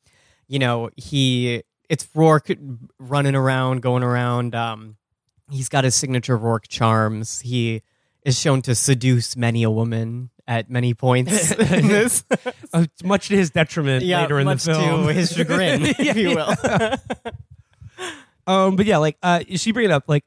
you 0.49 0.59
know 0.59 0.91
he 0.97 1.63
it's 1.89 2.07
rourke 2.15 2.51
running 2.99 3.35
around 3.35 3.83
going 3.83 4.03
around 4.03 4.55
um 4.55 4.97
he's 5.51 5.69
got 5.69 5.85
his 5.85 5.95
signature 5.95 6.37
rourke 6.37 6.69
charms 6.69 7.41
he 7.41 7.83
is 8.25 8.39
shown 8.39 8.63
to 8.63 8.75
seduce 8.75 9.37
many 9.37 9.63
a 9.63 9.71
woman 9.71 10.31
at 10.47 10.71
many 10.71 10.95
points 10.95 11.51
in 11.53 11.89
this. 11.89 12.25
Uh, 12.75 12.87
much 13.05 13.29
to 13.29 13.37
his 13.37 13.51
detriment 13.51 14.03
later 14.03 14.41
in 14.41 14.47
much 14.47 14.63
the 14.65 14.73
film. 14.73 15.07
to 15.07 15.13
his 15.13 15.31
chagrin 15.31 15.83
if 15.99 16.17
you 16.17 16.31
will. 16.31 16.55
Um, 18.47 18.77
but 18.77 18.87
yeah, 18.87 18.97
like 18.97 19.19
uh, 19.23 19.41
she 19.57 19.73
bring 19.73 19.85
it 19.85 19.91
up, 19.91 20.05
like 20.09 20.25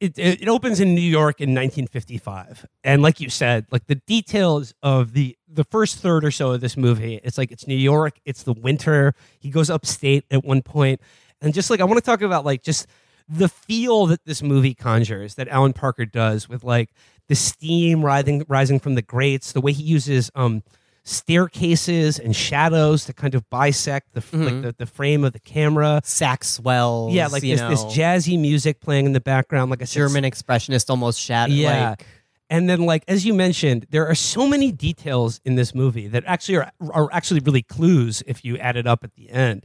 it, 0.00 0.18
it, 0.18 0.42
it 0.42 0.48
opens 0.48 0.80
in 0.80 0.94
New 0.94 1.00
York 1.02 1.40
in 1.40 1.50
1955, 1.50 2.66
and 2.82 3.02
like 3.02 3.20
you 3.20 3.28
said, 3.28 3.66
like 3.70 3.86
the 3.86 3.96
details 4.06 4.72
of 4.82 5.12
the 5.12 5.36
the 5.46 5.64
first 5.64 5.98
third 5.98 6.24
or 6.24 6.30
so 6.30 6.52
of 6.52 6.62
this 6.62 6.76
movie, 6.76 7.20
it's 7.22 7.36
like 7.36 7.52
it's 7.52 7.66
New 7.66 7.76
York, 7.76 8.18
it's 8.24 8.42
the 8.42 8.54
winter. 8.54 9.14
He 9.38 9.50
goes 9.50 9.68
upstate 9.68 10.24
at 10.30 10.42
one 10.42 10.62
point, 10.62 11.00
and 11.42 11.52
just 11.54 11.68
like 11.68 11.80
I 11.80 11.84
want 11.84 11.98
to 11.98 12.04
talk 12.04 12.22
about 12.22 12.44
like 12.46 12.62
just 12.62 12.86
the 13.28 13.48
feel 13.48 14.06
that 14.06 14.24
this 14.24 14.42
movie 14.42 14.74
conjures 14.74 15.34
that 15.36 15.48
Alan 15.48 15.74
Parker 15.74 16.06
does 16.06 16.48
with 16.48 16.64
like 16.64 16.90
the 17.28 17.34
steam 17.34 18.04
rising 18.04 18.44
rising 18.48 18.78
from 18.80 18.94
the 18.94 19.02
grates, 19.02 19.52
the 19.52 19.60
way 19.60 19.72
he 19.72 19.82
uses 19.82 20.30
um 20.34 20.62
staircases 21.06 22.18
and 22.18 22.34
shadows 22.34 23.04
to 23.04 23.12
kind 23.12 23.34
of 23.34 23.48
bisect 23.50 24.12
the 24.14 24.20
like 24.36 24.62
the, 24.62 24.74
the 24.78 24.86
frame 24.86 25.22
of 25.24 25.32
the 25.32 25.38
camera. 25.40 26.00
sax 26.04 26.48
swells 26.48 27.12
Yeah, 27.12 27.26
like 27.28 27.42
this, 27.42 27.60
this 27.60 27.84
jazzy 27.84 28.38
music 28.40 28.80
playing 28.80 29.06
in 29.06 29.12
the 29.12 29.20
background, 29.20 29.70
like 29.70 29.82
a 29.82 29.86
german 29.86 30.24
expressionist 30.24 30.90
almost 30.90 31.20
shadow 31.20 31.52
Yeah. 31.52 31.90
like 31.90 32.06
and 32.50 32.68
then, 32.68 32.84
like 32.84 33.04
as 33.08 33.24
you 33.24 33.32
mentioned, 33.32 33.86
there 33.88 34.06
are 34.06 34.14
so 34.14 34.46
many 34.46 34.70
details 34.70 35.40
in 35.46 35.54
this 35.54 35.74
movie 35.74 36.08
that 36.08 36.24
actually 36.26 36.58
are 36.58 36.70
are 36.92 37.08
actually 37.10 37.40
really 37.40 37.62
clues 37.62 38.22
if 38.26 38.44
you 38.44 38.58
add 38.58 38.76
it 38.76 38.86
up 38.86 39.02
at 39.02 39.14
the 39.14 39.30
end. 39.30 39.64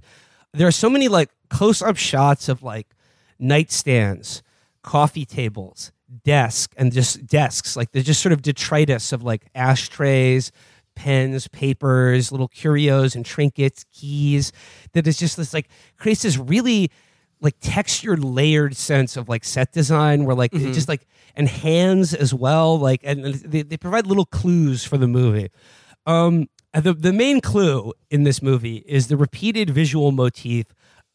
There 0.53 0.65
are 0.67 0.71
so 0.71 0.89
many 0.89 1.07
like 1.09 1.29
close 1.49 1.81
up 1.81 1.97
shots 1.97 2.47
of 2.47 2.63
like 2.63 2.87
nightstands, 3.39 4.41
coffee 4.81 5.25
tables, 5.25 5.91
desk, 6.23 6.73
and 6.77 6.91
just 6.91 7.25
desks. 7.27 7.75
Like 7.75 7.91
there's 7.91 8.05
just 8.05 8.21
sort 8.21 8.33
of 8.33 8.41
detritus 8.41 9.11
of 9.11 9.23
like 9.23 9.47
ashtrays, 9.55 10.51
pens, 10.95 11.47
papers, 11.47 12.31
little 12.31 12.47
curios 12.47 13.15
and 13.15 13.25
trinkets, 13.25 13.85
keys. 13.93 14.51
That 14.93 15.07
is 15.07 15.17
just 15.17 15.37
this 15.37 15.53
like 15.53 15.69
creates 15.97 16.23
this 16.23 16.37
really 16.37 16.91
like 17.41 17.55
textured 17.61 18.23
layered 18.23 18.75
sense 18.75 19.15
of 19.15 19.29
like 19.29 19.43
set 19.43 19.71
design 19.71 20.25
where 20.25 20.35
like 20.35 20.53
it 20.53 20.73
just 20.73 20.89
like 20.89 21.07
and 21.35 21.47
hands 21.47 22.13
as 22.13 22.33
well 22.33 22.77
like 22.77 23.01
and 23.03 23.23
they, 23.23 23.61
they 23.61 23.77
provide 23.77 24.05
little 24.05 24.25
clues 24.25 24.83
for 24.83 24.97
the 24.97 25.07
movie 25.07 25.49
um 26.05 26.47
the, 26.73 26.93
the 26.93 27.13
main 27.13 27.41
clue 27.41 27.93
in 28.11 28.23
this 28.23 28.41
movie 28.41 28.83
is 28.85 29.07
the 29.07 29.17
repeated 29.17 29.69
visual 29.69 30.11
motif 30.11 30.65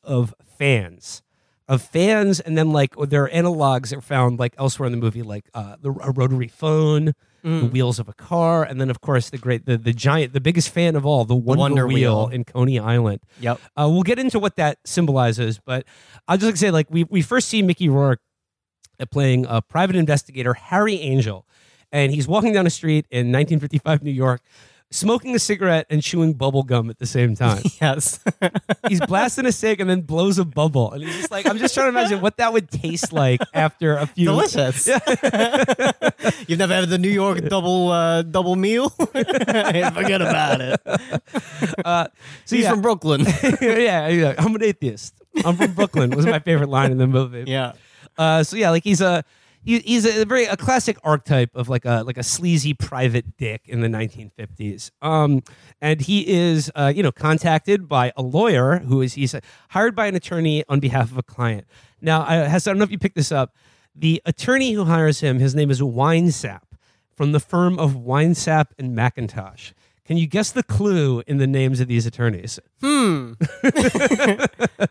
of 0.02 0.34
fans 0.58 1.22
of 1.68 1.80
fans 1.82 2.40
and 2.40 2.58
then 2.58 2.70
like 2.72 2.94
there 3.08 3.24
are 3.24 3.30
analogs 3.30 3.88
that 3.90 3.98
are 3.98 4.02
found 4.02 4.38
like 4.38 4.54
elsewhere 4.58 4.86
in 4.86 4.92
the 4.92 4.98
movie 4.98 5.22
like 5.22 5.46
uh 5.54 5.76
the 5.80 5.90
a 6.02 6.10
rotary 6.10 6.48
phone 6.48 7.14
the 7.42 7.66
wheels 7.66 7.98
of 7.98 8.08
a 8.08 8.12
car 8.14 8.64
and 8.64 8.80
then 8.80 8.88
of 8.88 9.02
course 9.02 9.28
the 9.28 9.36
great 9.36 9.66
the, 9.66 9.76
the 9.76 9.92
giant 9.92 10.32
the 10.32 10.40
biggest 10.40 10.70
fan 10.70 10.96
of 10.96 11.04
all 11.04 11.26
the 11.26 11.34
wonder, 11.34 11.60
Wonder 11.60 11.86
wheel 11.86 12.26
Wheel. 12.26 12.28
in 12.28 12.44
coney 12.44 12.78
island. 12.78 13.20
Yep. 13.40 13.60
Uh, 13.76 13.88
we'll 13.92 14.02
get 14.02 14.18
into 14.18 14.38
what 14.38 14.56
that 14.56 14.78
symbolizes, 14.84 15.58
but 15.62 15.84
I'll 16.26 16.38
just 16.38 16.46
like 16.46 16.56
say, 16.56 16.70
like 16.70 16.86
we 16.90 17.04
we 17.04 17.20
first 17.20 17.48
see 17.48 17.60
Mickey 17.60 17.90
Rourke 17.90 18.20
uh, 18.98 19.04
playing 19.04 19.44
a 19.46 19.60
private 19.60 19.94
investigator 19.96 20.54
Harry 20.54 20.98
Angel, 21.00 21.46
and 21.92 22.12
he's 22.12 22.26
walking 22.26 22.54
down 22.54 22.66
a 22.66 22.70
street 22.70 23.04
in 23.10 23.26
1955 23.30 24.02
New 24.02 24.10
York, 24.10 24.40
smoking 24.94 25.34
a 25.34 25.38
cigarette 25.38 25.86
and 25.90 26.02
chewing 26.02 26.34
bubble 26.34 26.62
gum 26.62 26.88
at 26.88 26.98
the 26.98 27.06
same 27.06 27.34
time. 27.34 27.62
yes 27.80 28.20
he's 28.88 29.00
blasting 29.00 29.44
a 29.46 29.52
cig 29.52 29.80
and 29.80 29.90
then 29.90 30.02
blows 30.02 30.38
a 30.38 30.44
bubble, 30.44 30.92
and 30.92 31.02
he's 31.02 31.16
just 31.16 31.30
like, 31.30 31.46
I'm 31.46 31.58
just 31.58 31.74
trying 31.74 31.92
to 31.92 31.98
imagine 31.98 32.20
what 32.20 32.36
that 32.38 32.52
would 32.52 32.70
taste 32.70 33.12
like 33.12 33.40
after 33.52 33.96
a 33.96 34.06
few. 34.06 34.26
delicious. 34.26 34.86
You've 36.48 36.58
never 36.58 36.74
had 36.74 36.88
the 36.88 36.98
New 36.98 37.10
York 37.10 37.40
double 37.48 37.90
uh, 37.90 38.22
double 38.22 38.56
meal? 38.56 38.88
Forget 38.90 40.22
about 40.22 40.60
it. 40.60 40.80
Uh, 41.84 42.06
so 42.44 42.56
He's 42.56 42.64
yeah, 42.64 42.70
from 42.70 42.82
Brooklyn. 42.82 43.26
yeah, 43.60 44.08
yeah, 44.08 44.34
I'm 44.38 44.54
an 44.54 44.62
atheist. 44.62 45.14
I'm 45.44 45.56
from 45.56 45.74
Brooklyn. 45.74 46.10
Was 46.10 46.26
my 46.26 46.38
favorite 46.38 46.68
line 46.68 46.92
in 46.92 46.98
the 46.98 47.06
movie. 47.06 47.44
yeah. 47.46 47.72
Uh, 48.16 48.44
so 48.44 48.56
yeah, 48.56 48.70
like 48.70 48.84
he's 48.84 49.00
a 49.00 49.24
he, 49.64 49.78
he's 49.80 50.04
a 50.04 50.24
very 50.24 50.44
a 50.44 50.56
classic 50.56 50.98
archetype 51.02 51.50
of 51.54 51.68
like 51.68 51.84
a 51.84 52.02
like 52.04 52.18
a 52.18 52.22
sleazy 52.22 52.74
private 52.74 53.36
dick 53.36 53.62
in 53.66 53.80
the 53.80 53.88
1950s. 53.88 54.90
Um, 55.02 55.42
and 55.80 56.00
he 56.00 56.28
is 56.28 56.70
uh, 56.74 56.92
you 56.94 57.02
know 57.02 57.12
contacted 57.12 57.88
by 57.88 58.12
a 58.16 58.22
lawyer 58.22 58.78
who 58.80 59.00
is 59.00 59.14
he's 59.14 59.34
hired 59.70 59.96
by 59.96 60.06
an 60.06 60.14
attorney 60.14 60.64
on 60.68 60.80
behalf 60.80 61.10
of 61.10 61.18
a 61.18 61.22
client. 61.22 61.66
Now, 62.00 62.24
I, 62.24 62.36
Hess, 62.36 62.66
I 62.66 62.70
don't 62.70 62.78
know 62.78 62.84
if 62.84 62.90
you 62.90 62.98
picked 62.98 63.16
this 63.16 63.32
up. 63.32 63.54
The 63.94 64.20
attorney 64.26 64.72
who 64.72 64.84
hires 64.84 65.20
him, 65.20 65.38
his 65.38 65.54
name 65.54 65.70
is 65.70 65.80
Winesap 65.80 66.62
from 67.14 67.32
the 67.32 67.40
firm 67.40 67.78
of 67.78 67.92
Winesap 67.92 68.66
and 68.78 68.96
McIntosh. 68.96 69.72
Can 70.04 70.18
you 70.18 70.26
guess 70.26 70.50
the 70.50 70.62
clue 70.62 71.22
in 71.26 71.38
the 71.38 71.46
names 71.46 71.80
of 71.80 71.88
these 71.88 72.04
attorneys? 72.04 72.58
Hmm. 72.82 73.32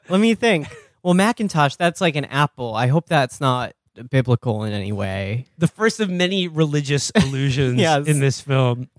Let 0.10 0.20
me 0.20 0.34
think. 0.34 0.68
Well, 1.04 1.14
Macintosh, 1.14 1.76
that's 1.76 2.02
like 2.02 2.16
an 2.16 2.26
apple. 2.26 2.74
I 2.74 2.88
hope 2.88 3.08
that's 3.08 3.40
not 3.40 3.74
biblical 4.10 4.64
in 4.64 4.74
any 4.74 4.92
way. 4.92 5.46
the 5.58 5.68
first 5.68 6.00
of 6.00 6.10
many 6.10 6.48
religious 6.48 7.12
allusions 7.16 7.80
Yes. 7.80 8.08
in 8.08 8.20
this 8.20 8.42
film. 8.42 8.90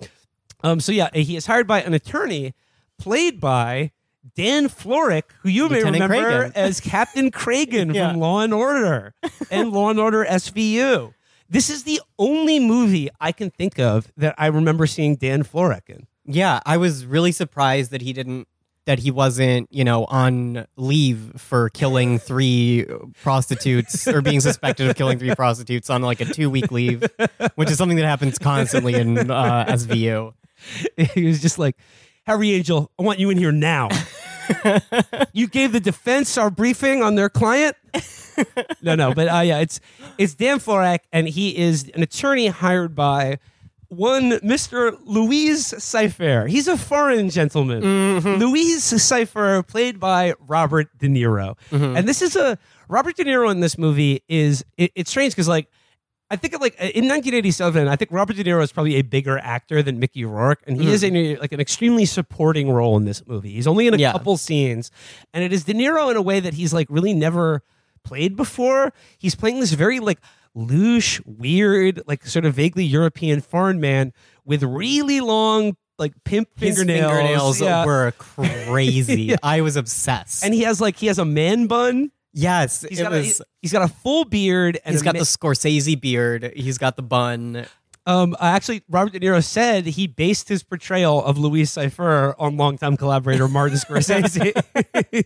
Um, 0.63 0.81
so 0.81 0.93
yeah, 0.93 1.11
he 1.13 1.37
is 1.37 1.47
hired 1.47 1.67
by 1.67 1.83
an 1.83 1.95
attorney 1.95 2.55
played 2.99 3.41
by 3.41 3.91
Dan 4.35 4.69
Florek, 4.69 5.25
who 5.43 5.49
you 5.51 5.69
may 5.69 5.83
remember 5.83 6.15
Cragen. 6.15 6.53
as 6.55 6.81
Captain 6.81 7.31
Cragen 7.31 7.95
Yeah. 7.95 8.11
from 8.13 8.21
Law 8.21 8.41
and 8.41 8.55
Order 8.55 9.15
and 9.51 9.71
Law 9.73 9.91
and 9.91 9.99
Order 10.01 10.25
SVU. 10.25 11.13
This 11.51 11.69
is 11.69 11.83
the 11.85 12.01
only 12.19 12.59
movie 12.59 13.11
I 13.21 13.33
can 13.33 13.51
think 13.51 13.79
of 13.79 14.11
that 14.17 14.35
I 14.39 14.47
remember 14.47 14.87
seeing 14.87 15.17
Dan 15.17 15.43
Florek 15.43 15.89
in. 15.91 16.07
Yeah, 16.25 16.61
I 16.65 16.79
was 16.79 17.05
really 17.05 17.33
surprised 17.33 17.91
that 17.91 18.01
he 18.01 18.15
didn't 18.15 18.49
that 18.87 18.99
he 18.99 19.11
wasn't, 19.11 19.73
you 19.73 19.85
know, 19.85 20.05
on 20.07 20.66
leave 20.77 21.33
for 21.37 21.70
killing 21.70 22.18
three 22.18 22.87
prostitutes 23.23 24.07
or 24.07 24.20
being 24.20 24.40
suspected 24.40 24.88
of 24.88 24.97
killing 24.97 25.18
three 25.18 25.35
prostitutes 25.37 25.88
on 25.88 26.03
like 26.03 26.20
a 26.20 26.27
two 26.27 26.51
week 26.51 26.70
leave, 26.70 27.05
which 27.55 27.70
is 27.70 27.79
something 27.79 27.97
that 27.97 28.07
happens 28.07 28.38
constantly 28.38 28.94
in 28.94 29.31
uh, 29.31 29.64
SVU. 29.68 30.35
he 31.14 31.27
was 31.27 31.40
just 31.40 31.59
like, 31.59 31.77
Harry 32.27 32.53
Angel, 32.53 32.90
I 32.99 33.03
want 33.03 33.18
you 33.18 33.31
in 33.31 33.38
here 33.38 33.53
now. 33.53 33.88
you 35.33 35.47
gave 35.47 35.73
the 35.73 35.81
defense 35.81 36.37
our 36.37 36.51
briefing 36.51 37.03
on 37.03 37.14
their 37.14 37.29
client. 37.29 37.77
no, 38.83 38.94
no, 38.94 39.14
but 39.14 39.29
uh, 39.29 39.40
yeah, 39.40 39.59
it's 39.59 39.81
it's 40.18 40.35
Dan 40.35 40.59
Florek, 40.59 41.01
and 41.12 41.29
he 41.29 41.57
is 41.57 41.90
an 41.94 42.03
attorney 42.03 42.49
hired 42.49 42.94
by 42.94 43.38
one 43.97 44.33
Mr. 44.41 44.99
Louis 45.05 45.73
Cyphre. 45.73 46.49
He's 46.49 46.69
a 46.69 46.77
foreign 46.77 47.31
gentleman. 47.31 47.83
Mm-hmm. 47.83 48.41
Louis 48.41 48.77
Cyphre, 48.77 49.67
played 49.67 50.01
by 50.01 50.35
Robert 50.41 50.89
De 50.99 51.09
Niro, 51.09 51.57
mm-hmm. 51.71 51.97
and 51.97 52.09
this 52.09 52.23
is 52.23 52.37
a 52.37 52.59
Robert 52.89 53.17
De 53.17 53.25
Niro 53.25 53.51
in 53.51 53.61
this 53.61 53.79
movie 53.79 54.23
is 54.29 54.65
it, 54.77 54.93
it's 54.95 55.11
strange 55.11 55.35
because 55.35 55.49
like. 55.49 55.69
I 56.31 56.37
think 56.37 56.59
like 56.59 56.73
uh, 56.81 56.87
in 56.87 57.07
1987, 57.07 57.87
I 57.87 57.97
think 57.97 58.11
Robert 58.11 58.35
De 58.35 58.43
Niro 58.43 58.63
is 58.63 58.73
probably 58.73 58.97
a 58.97 59.03
bigger 59.03 59.39
actor 59.39 59.83
than 59.83 60.01
Mickey 60.01 60.25
Rourke, 60.25 60.63
and 60.67 60.81
he 60.81 60.91
is 60.91 61.03
mm. 61.03 61.15
in 61.15 61.39
like 61.39 61.53
an 61.53 61.61
extremely 61.61 62.07
supporting 62.07 62.71
role 62.71 62.97
in 62.97 63.05
this 63.05 63.25
movie. 63.27 63.53
He's 63.53 63.67
only 63.67 63.87
in 63.87 63.95
a 63.95 63.99
Yeah. 63.99 64.13
couple 64.13 64.37
scenes, 64.39 64.91
and 65.35 65.45
it 65.45 65.53
is 65.53 65.65
De 65.65 65.75
Niro 65.75 66.11
in 66.11 66.17
a 66.17 66.23
way 66.23 66.41
that 66.41 66.55
he's 66.55 66.73
like 66.73 66.87
really 66.89 67.13
never 67.13 67.63
played 68.05 68.37
before. 68.37 68.93
He's 69.19 69.35
playing 69.35 69.61
this 69.61 69.73
very 69.73 69.99
like 70.01 70.19
louche, 70.57 71.21
weird, 71.27 72.03
like 72.07 72.25
sort 72.27 72.45
of 72.45 72.55
vaguely 72.55 72.85
European 72.85 73.40
foreign 73.40 73.81
man 73.81 74.12
with 74.45 74.62
really 74.62 75.21
long 75.21 75.77
like 75.99 76.12
pimp 76.25 76.49
His 76.57 76.77
fingernails. 76.77 77.11
fingernails 77.12 77.61
Yeah. 77.61 77.85
were 77.85 78.12
crazy. 78.19 79.35
I 79.43 79.61
was 79.61 79.77
obsessed. 79.77 80.45
and 80.45 80.53
he 80.55 80.62
has 80.62 80.81
like 80.81 80.97
he 80.97 81.07
has 81.07 81.19
a 81.19 81.25
man 81.25 81.67
bun. 81.67 82.11
yes, 82.33 82.85
He's 82.88 82.99
it 82.99 83.03
got 83.05 83.12
was. 83.12 83.40
a, 83.40 83.45
he's 83.62 83.73
got 83.73 83.83
a 83.83 83.93
full 83.93 84.25
beard 84.25 84.79
and 84.85 84.93
he's 84.95 85.03
got 85.03 85.14
ma- 85.14 85.21
the 85.21 85.25
Scorsese 85.25 86.01
beard. 86.01 86.53
He's 86.57 86.79
got 86.79 86.97
the 86.97 87.03
bun. 87.03 87.67
Um, 88.07 88.37
actually, 88.38 88.83
Robert 88.90 89.14
De 89.14 89.21
Niro 89.21 89.43
said 89.43 89.87
he 89.87 90.07
based 90.07 90.49
his 90.51 90.62
portrayal 90.62 91.25
of 91.25 91.38
Louis 91.38 91.62
Cyphre 91.62 92.35
on 92.38 92.57
longtime 92.59 92.97
collaborator 92.99 93.49
Martin 93.49 93.79
Scorsese. 93.79 94.53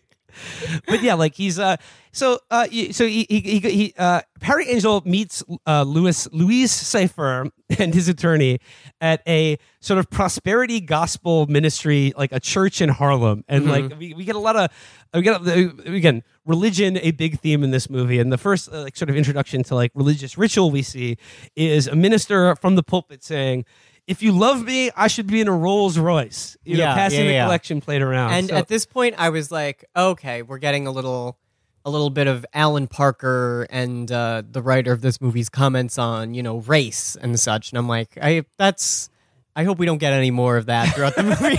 but 0.86 1.02
yeah, 1.02 1.14
like 1.14 1.34
he's 1.34 1.58
uh, 1.58 1.76
so 2.12 2.40
uh, 2.50 2.66
so 2.90 3.06
he 3.06 3.26
he, 3.28 3.40
he, 3.40 3.58
he 3.60 3.94
uh, 3.98 4.22
Harry 4.42 4.68
Angel 4.68 5.02
meets 5.04 5.42
uh, 5.66 5.82
Louis 5.82 6.28
Louise 6.32 6.72
Cypher 6.72 7.50
and 7.78 7.94
his 7.94 8.08
attorney 8.08 8.60
at 9.00 9.22
a 9.26 9.58
sort 9.80 9.98
of 9.98 10.10
prosperity 10.10 10.80
gospel 10.80 11.46
ministry, 11.46 12.12
like 12.16 12.32
a 12.32 12.40
church 12.40 12.80
in 12.80 12.88
Harlem, 12.88 13.44
and 13.48 13.66
like 13.66 13.98
we, 13.98 14.14
we 14.14 14.24
get 14.24 14.36
a 14.36 14.40
lot 14.40 14.56
of 14.56 14.70
we 15.14 15.22
get 15.22 15.40
uh, 15.40 15.92
again 15.92 16.22
religion 16.44 16.98
a 16.98 17.10
big 17.12 17.40
theme 17.40 17.62
in 17.62 17.70
this 17.70 17.88
movie, 17.90 18.18
and 18.18 18.32
the 18.32 18.38
first 18.38 18.72
uh, 18.72 18.82
like 18.82 18.96
sort 18.96 19.10
of 19.10 19.16
introduction 19.16 19.62
to 19.64 19.74
like 19.74 19.92
religious 19.94 20.38
ritual 20.38 20.70
we 20.70 20.82
see 20.82 21.16
is 21.56 21.86
a 21.86 21.96
minister 21.96 22.54
from 22.56 22.74
the 22.74 22.82
pulpit 22.82 23.22
saying. 23.22 23.64
If 24.08 24.22
you 24.22 24.32
love 24.32 24.64
me, 24.64 24.90
I 24.96 25.06
should 25.06 25.26
be 25.26 25.40
in 25.40 25.48
a 25.48 25.52
Rolls 25.52 25.98
Royce. 25.98 26.56
You 26.64 26.78
know, 26.78 26.84
Yeah, 26.84 26.94
passing 26.94 27.26
yeah, 27.26 27.42
the 27.42 27.46
collection 27.46 27.80
plate 27.82 28.00
around. 28.02 28.32
And 28.32 28.48
So- 28.48 28.56
at 28.56 28.66
this 28.66 28.86
point, 28.86 29.14
I 29.18 29.28
was 29.28 29.50
like, 29.52 29.84
okay, 29.94 30.40
we're 30.42 30.58
getting 30.58 30.86
a 30.86 30.90
little, 30.90 31.36
a 31.84 31.90
little 31.90 32.08
bit 32.10 32.26
of 32.26 32.44
Alan 32.54 32.86
Parker 32.88 33.66
and 33.68 34.10
uh, 34.10 34.42
the 34.50 34.62
writer 34.62 34.92
of 34.92 35.02
this 35.02 35.20
movie's 35.20 35.50
comments 35.50 35.98
on, 35.98 36.32
you 36.32 36.42
know, 36.42 36.56
race 36.58 37.16
and 37.20 37.38
such. 37.38 37.70
And 37.70 37.78
I'm 37.78 37.86
like, 37.86 38.16
I 38.20 38.44
that's, 38.56 39.10
I 39.56 39.64
hope 39.64 39.78
we 39.78 39.86
don't 39.86 39.98
get 39.98 40.12
any 40.12 40.30
more 40.30 40.56
of 40.56 40.66
that 40.66 40.94
throughout 40.94 41.16
the 41.16 41.24
movie. 41.24 41.58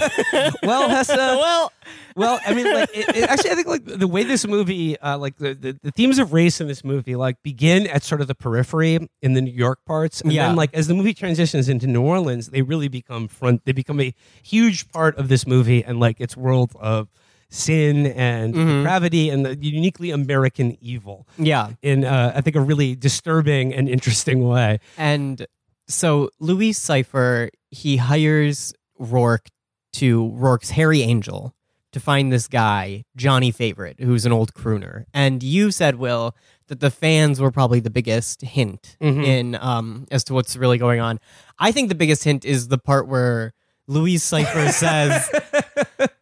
well, 0.64 0.88
Hesse, 0.88 1.10
well, 1.18 1.72
Well, 2.16 2.40
I 2.46 2.54
mean, 2.54 2.74
like, 2.74 2.90
it, 2.94 3.16
it- 3.16 3.30
actually, 3.30 3.52
I 3.52 3.56
think 3.56 3.68
like 3.68 3.84
the 3.86 4.08
way 4.08 4.24
this 4.24 4.48
movie, 4.48 4.98
uh, 5.00 5.18
like 5.18 5.36
the, 5.38 5.54
the 5.54 5.78
the 5.84 5.92
themes 5.92 6.18
of 6.18 6.32
race 6.32 6.62
in 6.62 6.68
this 6.68 6.84
movie, 6.84 7.16
like 7.18 7.42
begin 7.44 7.88
at 7.88 8.04
sort 8.04 8.22
of 8.22 8.28
the 8.28 8.36
periphery 8.36 9.10
in 9.22 9.34
the 9.34 9.42
New 9.42 9.52
York 9.52 9.80
parts, 9.86 10.22
and 10.22 10.32
Yeah. 10.32 10.48
then 10.48 10.56
like 10.56 10.74
as 10.74 10.88
the 10.88 10.94
movie 10.94 11.14
transitions 11.14 11.68
into 11.68 11.88
New 11.88 12.02
Orleans, 12.02 12.48
they 12.48 12.62
really 12.62 12.88
become 12.88 13.28
front. 13.28 13.66
They 13.66 13.74
become 13.74 14.00
a 14.00 14.14
huge 14.44 14.90
part 14.92 15.18
of 15.18 15.28
this 15.28 15.46
movie 15.46 15.84
and 15.84 16.00
like 16.00 16.22
its 16.22 16.38
world 16.38 16.72
of 16.80 17.10
sin 17.50 18.06
and 18.06 18.54
depravity 18.54 19.30
and 19.32 19.44
the 19.46 19.58
uniquely 19.58 20.12
American 20.12 20.78
evil 20.82 21.28
yeah. 21.38 21.72
in 21.82 22.06
uh, 22.06 22.32
I 22.36 22.42
think 22.42 22.56
a 22.56 22.62
really 22.62 22.96
disturbing 22.96 23.74
and 23.74 23.90
interesting 23.90 24.48
way. 24.48 24.80
And 24.98 25.48
so 25.90 26.30
Louis 26.40 26.72
Cyphre, 26.72 27.50
he 27.72 27.98
hires 27.98 28.74
Rourke 28.98 29.48
to 29.94 30.30
Rourke's 30.30 30.70
Harry 30.72 31.02
Angel 31.02 31.54
to 31.92 32.00
find 32.00 32.32
this 32.32 32.48
guy, 32.48 33.04
Johnny 33.16 33.50
Favorite, 33.52 34.00
who's 34.00 34.26
an 34.26 34.32
old 34.32 34.54
crooner. 34.54 35.06
And 35.14 35.42
you 35.42 35.72
said, 35.72 35.96
Will, 35.96 36.36
that 36.68 36.80
the 36.80 36.92
fans 36.92 37.42
were 37.42 37.50
probably 37.52 37.80
the 37.80 37.90
biggest 37.90 38.42
hint 38.44 38.96
in 39.26 39.56
um 39.56 40.06
as 40.12 40.24
to 40.26 40.34
what's 40.36 40.56
really 40.56 40.78
going 40.78 41.00
on. 41.00 41.20
I 41.58 41.72
think 41.72 41.90
the 41.90 41.96
biggest 41.96 42.24
hint 42.24 42.46
is 42.46 42.68
the 42.68 42.78
part 42.78 43.08
where 43.08 43.54
Louis 43.88 44.18
Cyphre 44.18 44.70
says 44.84 45.28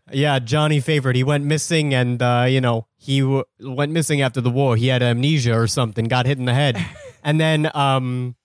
Yeah, 0.10 0.40
Johnny 0.40 0.80
Favorite. 0.80 1.18
He 1.18 1.24
went 1.26 1.44
missing, 1.44 1.94
and 1.94 2.22
uh, 2.22 2.46
you 2.48 2.62
know 2.62 2.88
he 2.96 3.20
w- 3.20 3.44
went 3.60 3.92
missing 3.92 4.22
after 4.22 4.40
the 4.40 4.50
war. 4.50 4.78
He 4.78 4.88
had 4.88 5.04
amnesia 5.04 5.54
or 5.54 5.68
something, 5.68 6.06
got 6.06 6.26
hit 6.26 6.38
in 6.38 6.46
the 6.46 6.54
head, 6.54 6.78
and 7.26 7.42
then 7.42 7.70
um, 7.76 8.38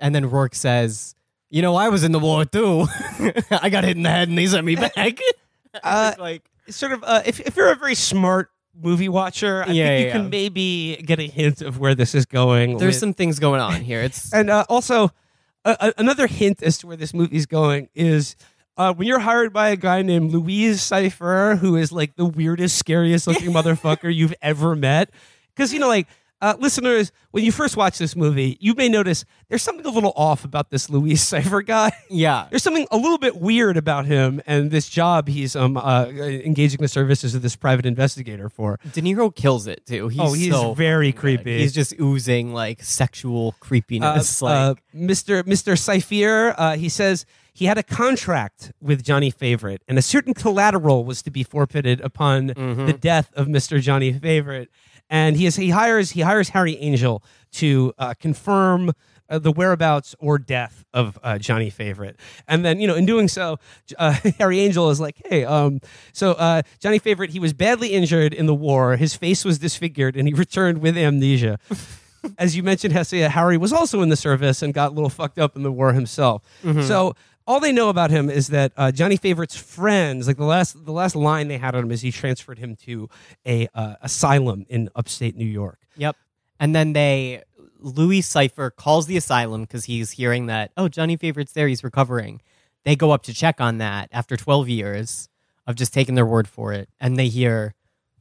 and 0.00 0.14
then 0.14 0.28
Rourke 0.30 0.54
says, 0.54 1.14
"You 1.50 1.62
know, 1.62 1.76
I 1.76 1.88
was 1.88 2.04
in 2.04 2.12
the 2.12 2.18
war 2.18 2.44
too. 2.44 2.86
I 3.50 3.68
got 3.70 3.84
hit 3.84 3.96
in 3.96 4.02
the 4.02 4.10
head, 4.10 4.28
and 4.28 4.36
they 4.38 4.46
sent 4.46 4.64
me 4.64 4.76
back." 4.76 4.94
Uh, 5.84 6.12
like, 6.18 6.42
sort 6.68 6.90
of 6.90 7.04
uh, 7.04 7.22
if 7.24 7.38
if 7.38 7.54
you're 7.54 7.70
a 7.70 7.76
very 7.76 7.94
smart 7.94 8.50
movie 8.74 9.08
watcher, 9.08 9.62
I 9.64 9.70
Yeah, 9.70 9.86
think 9.86 10.00
you 10.00 10.06
yeah, 10.06 10.12
can 10.14 10.28
maybe 10.30 10.96
get 10.96 11.20
a 11.20 11.28
hint 11.28 11.62
of 11.62 11.78
where 11.78 11.94
this 11.94 12.12
is 12.12 12.26
going. 12.26 12.78
there's 12.78 12.94
with- 12.94 12.98
some 12.98 13.14
things 13.14 13.38
going 13.38 13.60
on 13.60 13.80
here. 13.80 14.00
It's 14.00 14.32
And 14.34 14.50
uh, 14.50 14.64
also, 14.68 15.12
uh, 15.64 15.92
another 15.96 16.26
hint 16.26 16.60
as 16.64 16.78
to 16.78 16.88
where 16.88 16.96
this 16.96 17.14
movie's 17.14 17.46
going 17.46 17.88
is 17.94 18.34
uh, 18.76 18.92
when 18.94 19.06
you're 19.06 19.20
hired 19.20 19.52
by 19.52 19.68
a 19.68 19.76
guy 19.76 20.02
named 20.02 20.32
Louis 20.32 20.72
Cyphre, 20.74 21.56
who 21.58 21.76
is 21.76 21.92
like 21.92 22.16
the 22.16 22.24
weirdest, 22.26 22.76
scariest 22.76 23.28
looking 23.28 23.52
motherfucker 23.52 24.12
you've 24.12 24.34
ever 24.42 24.74
met. 24.74 25.10
Because, 25.54 25.72
you 25.72 25.78
know, 25.78 25.86
like, 25.88 26.08
uh, 26.42 26.54
listeners, 26.58 27.12
when 27.32 27.44
you 27.44 27.52
first 27.52 27.76
watch 27.76 27.98
this 27.98 28.16
movie, 28.16 28.56
you 28.60 28.74
may 28.74 28.88
notice 28.88 29.24
there's 29.48 29.62
something 29.62 29.84
a 29.84 29.90
little 29.90 30.12
off 30.16 30.44
about 30.44 30.70
this 30.70 30.88
Louise 30.88 31.22
Cyphre 31.30 31.64
guy. 31.64 31.92
yeah, 32.08 32.46
There's 32.50 32.62
something 32.62 32.86
a 32.90 32.96
little 32.96 33.18
bit 33.18 33.36
weird 33.36 33.76
about 33.76 34.06
him 34.06 34.40
and 34.46 34.70
this 34.70 34.88
job 34.88 35.28
he's 35.28 35.54
um 35.54 35.76
uh, 35.76 36.06
engaging 36.06 36.80
the 36.80 36.88
services 36.88 37.34
of 37.34 37.42
this 37.42 37.56
private 37.56 37.84
investigator 37.86 38.48
for. 38.48 38.78
De 38.92 39.02
Niro 39.02 39.34
kills 39.34 39.66
it 39.66 39.84
too. 39.86 40.08
He's 40.08 40.20
oh, 40.20 40.32
he's 40.32 40.52
so 40.52 40.74
very 40.74 41.12
good. 41.12 41.20
creepy. 41.20 41.58
He's 41.58 41.72
just 41.72 41.94
oozing 42.00 42.52
like 42.54 42.82
sexual 42.82 43.54
uh, 43.56 43.64
creepiness. 43.64 44.40
like 44.42 44.56
uh, 44.56 44.74
Mr. 44.96 45.42
Mr. 45.42 45.74
Cyphre, 45.74 46.54
uh, 46.56 46.76
he 46.76 46.88
says 46.88 47.26
he 47.52 47.66
had 47.66 47.76
a 47.76 47.82
contract 47.82 48.72
with 48.80 49.02
Johnny 49.04 49.30
Favorite, 49.30 49.82
and 49.86 49.98
a 49.98 50.02
certain 50.02 50.32
collateral 50.34 51.04
was 51.04 51.20
to 51.22 51.30
be 51.30 51.42
forfeited 51.42 52.00
upon 52.00 52.46
the 52.48 52.96
death 52.98 53.30
of 53.34 53.46
Mr. 53.48 53.80
Johnny 53.80 54.12
Favorite. 54.12 54.70
And 55.10 55.36
he 55.36 55.44
is 55.44 55.56
he 55.56 55.70
hires 55.70 56.12
he 56.12 56.22
hires 56.22 56.50
Harry 56.50 56.76
Angel 56.76 57.22
to 57.52 57.92
uh, 57.98 58.14
confirm. 58.14 58.92
Uh, 59.28 59.38
the 59.38 59.52
whereabouts 59.52 60.16
or 60.18 60.38
death 60.38 60.84
of 60.92 61.16
uh, 61.22 61.38
Johnny 61.38 61.70
Favorite, 61.70 62.18
and 62.48 62.64
then 62.64 62.80
you 62.80 62.88
know, 62.88 62.96
in 62.96 63.06
doing 63.06 63.28
so, 63.28 63.60
uh, 63.96 64.10
Harry 64.40 64.58
Angel 64.58 64.90
is 64.90 64.98
like, 64.98 65.22
"Hey, 65.24 65.44
um, 65.44 65.78
so 66.12 66.32
uh, 66.32 66.62
Johnny 66.80 66.98
Favorite, 66.98 67.30
he 67.30 67.38
was 67.38 67.52
badly 67.52 67.92
injured 67.92 68.34
in 68.34 68.46
the 68.46 68.54
war. 68.56 68.96
His 68.96 69.14
face 69.14 69.44
was 69.44 69.60
disfigured, 69.60 70.16
and 70.16 70.26
he 70.26 70.34
returned 70.44 70.78
with 70.78 70.96
amnesia." 70.98 71.60
as 72.38 72.56
you 72.56 72.64
mentioned, 72.64 72.92
Hesse, 72.92 73.12
Harry 73.12 73.56
was 73.56 73.72
also 73.72 74.02
in 74.02 74.08
the 74.08 74.16
service 74.16 74.62
and 74.62 74.74
got 74.74 74.90
a 74.90 74.94
little 74.94 75.08
fucked 75.08 75.38
up 75.38 75.54
in 75.54 75.62
the 75.62 75.70
war 75.72 75.92
himself. 75.92 76.42
So 76.82 77.14
all 77.46 77.60
they 77.60 77.72
know 77.72 77.88
about 77.88 78.10
him 78.10 78.30
is 78.30 78.48
that 78.48 78.72
uh, 78.76 78.92
Johnny 78.92 79.16
Favorite's 79.16 79.56
friends, 79.56 80.26
like 80.26 80.36
the 80.36 80.44
last 80.44 80.84
the 80.84 80.92
last 80.92 81.16
line 81.16 81.48
they 81.48 81.58
had 81.58 81.74
on 81.74 81.84
him 81.84 81.90
is 81.90 82.02
he 82.02 82.12
transferred 82.12 82.58
him 82.58 82.76
to 82.84 83.08
a 83.46 83.68
uh, 83.74 83.96
asylum 84.02 84.66
in 84.68 84.88
upstate 84.94 85.36
New 85.36 85.46
York. 85.46 85.78
Yep. 85.96 86.16
And 86.60 86.74
then 86.74 86.92
they, 86.92 87.42
Louis 87.78 88.20
Cyphre 88.20 88.70
calls 88.74 89.06
the 89.06 89.16
asylum 89.16 89.62
because 89.62 89.86
he's 89.86 90.12
hearing 90.12 90.46
that, 90.46 90.70
oh, 90.76 90.88
Johnny 90.88 91.16
Favorite's 91.16 91.52
there, 91.52 91.66
he's 91.66 91.82
recovering. 91.82 92.42
They 92.84 92.94
go 92.96 93.10
up 93.10 93.22
to 93.24 93.34
check 93.34 93.60
on 93.60 93.78
that 93.78 94.10
after 94.12 94.36
12 94.36 94.68
years 94.68 95.28
of 95.66 95.74
just 95.74 95.94
taking 95.94 96.14
their 96.14 96.26
word 96.26 96.46
for 96.46 96.72
it. 96.72 96.88
And 97.00 97.16
they 97.16 97.28
hear, 97.28 97.74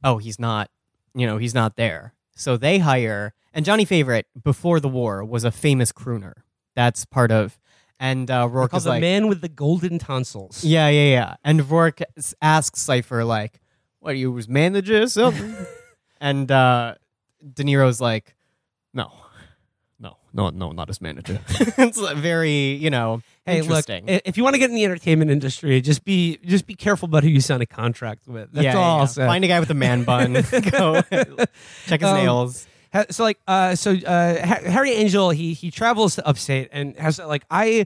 oh, 0.04 0.18
he's 0.18 0.40
not, 0.40 0.70
you 1.14 1.28
know, 1.28 1.38
he's 1.38 1.54
not 1.54 1.76
there. 1.76 2.14
So 2.36 2.56
they 2.56 2.80
hire, 2.80 3.34
and 3.54 3.66
Johnny 3.66 3.84
Favorite, 3.84 4.28
before 4.42 4.80
the 4.80 4.88
war, 4.88 5.26
was 5.26 5.44
a 5.44 5.52
famous 5.52 5.92
crooner. 5.92 6.34
That's 6.76 7.04
part 7.04 7.32
of, 7.32 7.60
and 8.00 8.30
uh, 8.32 8.48
Rourke 8.50 8.74
is 8.74 8.84
the 8.86 8.90
like, 8.92 9.02
man 9.02 9.28
with 9.28 9.42
the 9.42 9.50
golden 9.50 10.00
tonsils. 10.00 10.64
yeah, 10.64 10.88
yeah, 10.90 11.10
yeah. 11.12 11.36
And 11.44 11.70
Rourke 11.70 12.02
s- 12.18 12.34
asks 12.42 12.84
Cyphre, 12.84 13.26
like, 13.28 13.60
what 14.00 14.12
are 14.12 14.18
you 14.18 14.32
was 14.32 14.48
manager 14.48 15.04
or 15.04 15.08
something? 15.08 15.54
and 16.22 16.50
uh, 16.52 16.96
De 17.54 17.64
Niro's 17.64 18.00
like, 18.00 18.36
no, 18.94 19.12
no, 20.00 20.16
no, 20.34 20.50
no, 20.50 20.72
not 20.72 20.90
as 20.90 21.02
manager. 21.02 21.40
it's 21.50 21.98
like 21.98 22.16
very, 22.18 22.74
you 22.76 22.90
know, 22.90 23.22
Hey, 23.46 23.62
look, 23.62 23.90
interesting. 23.90 24.10
i- 24.10 24.22
if 24.26 24.38
you 24.38 24.44
want 24.44 24.54
to 24.54 24.60
get 24.60 24.70
in 24.70 24.76
the 24.76 24.86
entertainment 24.86 25.32
industry, 25.32 25.82
just 25.82 26.06
be 26.06 26.38
just 26.46 26.68
be 26.68 26.76
careful 26.76 27.08
about 27.08 27.24
who 27.24 27.30
you 27.30 27.42
sign 27.42 27.62
a 27.62 27.66
contract 27.66 28.28
with. 28.28 28.52
That's 28.54 28.64
yeah, 28.64 28.78
all 28.78 28.96
yeah. 28.96 29.02
I'll 29.02 29.08
say. 29.08 29.26
Find 29.26 29.44
a 29.44 29.48
guy 29.48 29.60
with 29.60 29.72
a 29.72 29.74
man 29.74 30.04
bun. 30.04 30.34
Go 30.72 31.02
check 31.88 32.00
his 32.00 32.04
Um, 32.04 32.16
nails. 32.18 32.68
So 33.12 33.24
like 33.24 33.40
uh 33.48 33.76
so 33.76 33.92
uh 33.94 34.46
Ha- 34.46 34.70
Harry 34.72 34.92
Angel 34.92 35.30
he 35.30 35.54
he 35.54 35.72
travels 35.72 36.16
to 36.16 36.28
upstate 36.28 36.70
and 36.72 36.96
has 36.98 37.20
like 37.20 37.44
I 37.52 37.86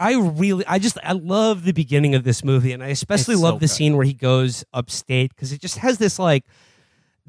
I 0.00 0.14
really 0.14 0.64
I 0.66 0.78
just 0.78 0.96
I 1.02 1.12
love 1.12 1.64
the 1.64 1.72
beginning 1.72 2.14
of 2.14 2.22
this 2.24 2.44
movie 2.44 2.72
and 2.72 2.82
I 2.82 2.88
especially 2.88 3.34
It's 3.34 3.42
love 3.42 3.54
so 3.54 3.58
the 3.58 3.66
good. 3.66 3.70
scene 3.70 3.96
where 3.96 4.04
he 4.06 4.14
goes 4.14 4.64
upstate 4.72 5.34
because 5.34 5.52
it 5.52 5.60
just 5.60 5.78
has 5.78 5.98
this 5.98 6.18
like 6.18 6.44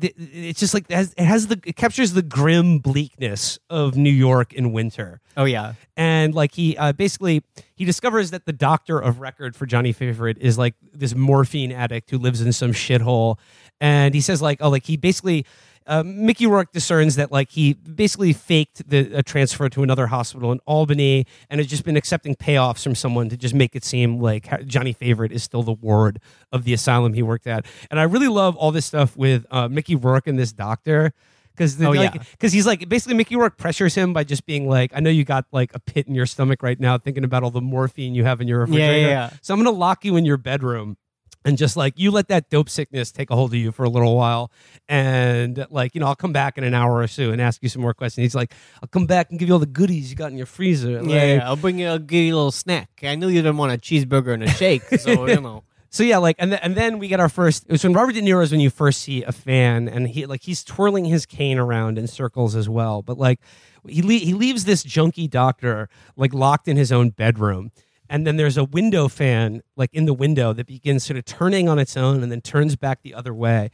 it's 0.02 0.60
just 0.62 0.74
like 0.74 0.86
it 0.88 0.96
has, 0.96 1.14
it 1.18 1.26
has 1.26 1.48
the 1.48 1.60
it 1.66 1.76
captures 1.76 2.14
the 2.14 2.22
grim 2.22 2.80
bleakness 2.80 3.60
of 3.70 3.98
New 3.98 4.10
York 4.12 4.54
in 4.54 4.72
winter 4.72 5.20
Oh 5.36 5.44
yeah, 5.46 5.74
and 5.98 6.34
like 6.34 6.54
he 6.54 6.78
uh, 6.78 6.94
basically 6.94 7.44
he 7.76 7.84
discovers 7.86 8.32
that 8.32 8.46
the 8.46 8.54
doctor 8.54 8.98
of 9.00 9.20
record 9.20 9.56
for 9.58 9.66
Johnny 9.66 9.92
Favorite 9.92 10.38
is 10.40 10.58
like 10.58 10.76
this 10.94 11.16
morphine 11.16 11.72
addict 11.74 12.12
who 12.12 12.18
lives 12.18 12.40
in 12.42 12.54
some 12.54 12.72
shithole, 12.72 13.38
and 13.82 14.14
he 14.14 14.22
says 14.22 14.42
like 14.42 14.60
oh 14.62 14.70
like 14.70 14.86
he 14.86 14.96
basically. 14.96 15.46
Uh, 15.88 16.04
Mickey 16.04 16.46
Rourke 16.46 16.72
discerns 16.72 17.16
that 17.16 17.32
like 17.32 17.50
he 17.50 17.74
basically 17.74 18.32
faked 18.34 18.88
the 18.90 19.12
a 19.16 19.24
transfer 19.24 19.70
to 19.70 19.82
another 19.82 20.08
hospital 20.08 20.52
in 20.52 20.60
Albany 20.68 21.26
and 21.50 21.60
has 21.60 21.68
just 21.68 21.84
been 21.84 21.98
accepting 21.98 22.36
payoffs 22.36 22.84
from 22.84 22.94
someone 22.96 23.28
to 23.30 23.38
just 23.38 23.56
make 23.56 23.76
it 23.76 23.84
seem 23.84 24.20
like 24.20 24.66
Johnny 24.68 24.94
Favorite 24.94 25.32
is 25.32 25.42
still 25.44 25.64
the 25.64 25.74
ward 25.74 26.20
of 26.52 26.64
the 26.64 26.74
asylum 26.74 27.14
he 27.14 27.24
worked 27.24 27.48
at. 27.48 27.66
And 27.90 28.00
I 28.00 28.04
really 28.04 28.28
love 28.28 28.56
all 28.56 28.72
this 28.72 28.86
stuff 28.86 29.18
with 29.18 29.46
uh, 29.50 29.68
Mickey 29.68 29.96
Rourke 29.96 30.28
and 30.28 30.38
this 30.38 30.52
doctor 30.52 31.12
because 31.56 31.82
Oh, 31.82 31.90
like 31.90 32.14
yeah. 32.16 32.24
because 32.32 32.54
he's 32.54 32.68
like 32.68 32.88
basically 32.88 33.16
Mickey 33.16 33.36
Rourke 33.36 33.58
pressures 33.58 33.96
him 33.96 34.14
by 34.14 34.24
just 34.24 34.46
being 34.46 34.70
like, 34.70 34.92
I 34.96 35.00
know 35.00 35.10
you 35.10 35.24
got 35.26 35.46
like 35.52 35.72
a 35.74 35.80
pit 35.80 36.08
in 36.08 36.14
your 36.16 36.26
stomach 36.28 36.62
right 36.62 36.80
now, 36.80 36.98
thinking 36.98 37.24
about 37.24 37.44
all 37.44 37.52
the 37.52 37.62
morphine 37.62 38.14
you 38.16 38.24
have 38.26 38.42
in 38.42 38.48
your 38.48 38.60
Yeah, 38.68 38.76
yeah, 38.78 38.86
refrigerator. 38.86 39.10
yeah. 39.10 39.30
So 39.42 39.54
I'm 39.56 39.60
gonna 39.60 39.76
lock 39.76 40.06
you 40.06 40.16
in 40.18 40.24
your 40.26 40.38
bedroom. 40.38 40.98
And 41.46 41.58
just 41.58 41.78
like 41.78 41.98
you 41.98 42.12
let 42.12 42.28
that 42.28 42.50
dope 42.50 42.70
sickness 42.70 43.12
take 43.12 43.30
a 43.30 43.36
hold 43.36 43.52
of 43.52 43.60
you 43.60 43.72
for 43.72 43.84
a 43.86 43.90
little 43.90 44.16
while, 44.16 44.52
and 44.90 45.66
like 45.70 45.96
you 45.96 46.02
know, 46.02 46.08
I'll 46.08 46.16
come 46.16 46.34
back 46.34 46.58
in 46.58 46.66
an 46.66 46.74
hour 46.74 46.98
or 46.98 47.08
so 47.08 47.32
and 47.32 47.42
ask 47.42 47.64
you 47.64 47.70
some 47.70 47.82
more 47.82 47.94
questions. 47.94 48.24
He's 48.24 48.36
like, 48.36 48.54
I'll 48.84 48.90
come 48.90 49.06
back 49.06 49.30
and 49.30 49.40
give 49.40 49.48
you 49.48 49.54
all 49.54 49.60
the 49.60 49.66
goodies 49.66 50.10
you 50.10 50.18
got 50.18 50.32
in 50.32 50.38
your 50.38 50.46
freezer. 50.46 51.02
Like, 51.02 51.10
yeah, 51.10 51.40
I'll 51.44 51.56
bring 51.56 51.80
you. 51.80 51.88
I'll 51.88 51.98
give 52.00 52.24
you 52.26 52.34
a 52.34 52.36
little 52.36 52.52
snack. 52.52 52.90
I 53.04 53.16
knew 53.16 53.30
you 53.30 53.42
didn't 53.42 53.58
want 53.58 53.72
a 53.72 53.78
cheeseburger 53.78 54.34
and 54.34 54.44
a 54.44 54.50
shake, 54.50 54.84
so 55.00 55.28
you 55.28 55.40
know. 55.42 55.64
So 55.92 56.04
yeah, 56.04 56.18
like 56.18 56.36
and 56.40 56.52
then 56.52 56.60
and 56.62 56.76
then 56.76 57.00
we 57.00 57.08
get 57.08 57.20
our 57.20 57.30
first. 57.30 57.64
It 57.68 57.72
was 57.72 57.84
when 57.84 57.94
Robert 57.94 58.14
De 58.14 58.22
Niro 58.22 58.44
is 58.44 58.52
when 58.52 58.60
you 58.60 58.70
first 58.70 59.02
see 59.02 59.24
a 59.24 59.32
fan, 59.32 59.88
and 59.88 60.08
he 60.10 60.26
like 60.26 60.44
he's 60.44 60.64
twirling 60.64 61.06
his 61.06 61.26
cane 61.26 61.58
around 61.58 61.98
in 61.98 62.06
circles 62.08 62.56
as 62.56 62.70
well. 62.70 63.02
But 63.02 63.18
like 63.18 63.40
he 63.88 64.02
le- 64.02 64.14
he 64.14 64.34
leaves 64.34 64.66
this 64.66 64.84
junkie 64.84 65.28
doctor 65.28 65.90
like 66.16 66.34
locked 66.34 66.68
in 66.68 66.78
his 66.78 66.92
own 66.92 67.10
bedroom, 67.10 67.72
and 68.10 68.26
then 68.26 68.36
there's 68.38 68.58
a 68.58 68.64
window 68.64 69.08
fan 69.08 69.62
like 69.76 69.90
in 69.94 70.06
the 70.06 70.14
window 70.14 70.52
that 70.54 70.68
begins 70.68 71.04
sort 71.04 71.18
of 71.18 71.26
turning 71.26 71.70
on 71.70 71.78
its 71.80 71.96
own 71.96 72.24
and 72.24 72.32
then 72.32 72.42
turns 72.42 72.76
back 72.76 73.02
the 73.04 73.14
other 73.14 73.34
way. 73.34 73.70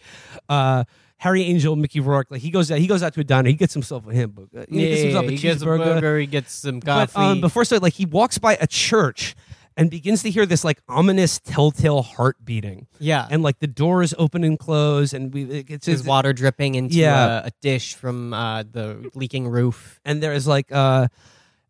Uh, 0.49 0.83
Harry 1.19 1.43
Angel, 1.43 1.75
Mickey 1.77 2.01
Rourke, 2.01 2.27
like 2.29 2.41
he 2.41 2.49
goes 2.51 2.69
out, 2.71 2.77
he 2.79 2.87
goes 2.87 3.01
out 3.01 3.13
to 3.13 3.21
a 3.21 3.23
diner, 3.23 3.47
he 3.49 3.55
gets 3.55 3.73
himself 3.73 4.05
a 4.07 4.13
hamburger, 4.13 4.65
he 4.69 4.77
gets 4.89 5.01
himself 5.01 5.25
a 5.25 5.31
he 5.31 5.37
gets 5.37 5.61
a 5.61 5.65
burger. 5.65 6.19
He 6.19 6.27
gets 6.27 6.53
some 6.53 6.79
But 6.81 7.11
coffee. 7.13 7.19
um, 7.25 7.41
before 7.41 7.63
so, 7.65 7.77
like 7.77 7.93
he 7.93 8.05
walks 8.05 8.37
by 8.37 8.57
a 8.59 8.67
church 8.67 9.33
and 9.77 9.89
begins 9.89 10.23
to 10.23 10.29
hear 10.29 10.45
this 10.45 10.63
like 10.63 10.81
ominous 10.87 11.39
telltale 11.39 12.01
heart 12.01 12.37
beating. 12.45 12.87
yeah, 12.99 13.27
And 13.29 13.43
like 13.43 13.59
the 13.59 13.67
doors 13.67 14.13
open 14.17 14.43
and 14.43 14.59
close, 14.59 15.13
and 15.13 15.33
we 15.33 15.43
it- 15.43 15.69
it's, 15.69 15.85
there's 15.85 15.99
it's 16.01 16.07
water 16.07 16.31
dripping 16.33 16.75
into 16.75 16.95
Yeah. 16.95 17.43
a, 17.43 17.47
a 17.47 17.51
dish 17.61 17.93
from 17.95 18.33
uh, 18.33 18.63
the 18.63 19.09
leaking 19.15 19.47
roof. 19.47 19.99
and 20.05 20.21
there 20.23 20.33
is 20.33 20.47
like 20.47 20.67
uh, 20.71 21.07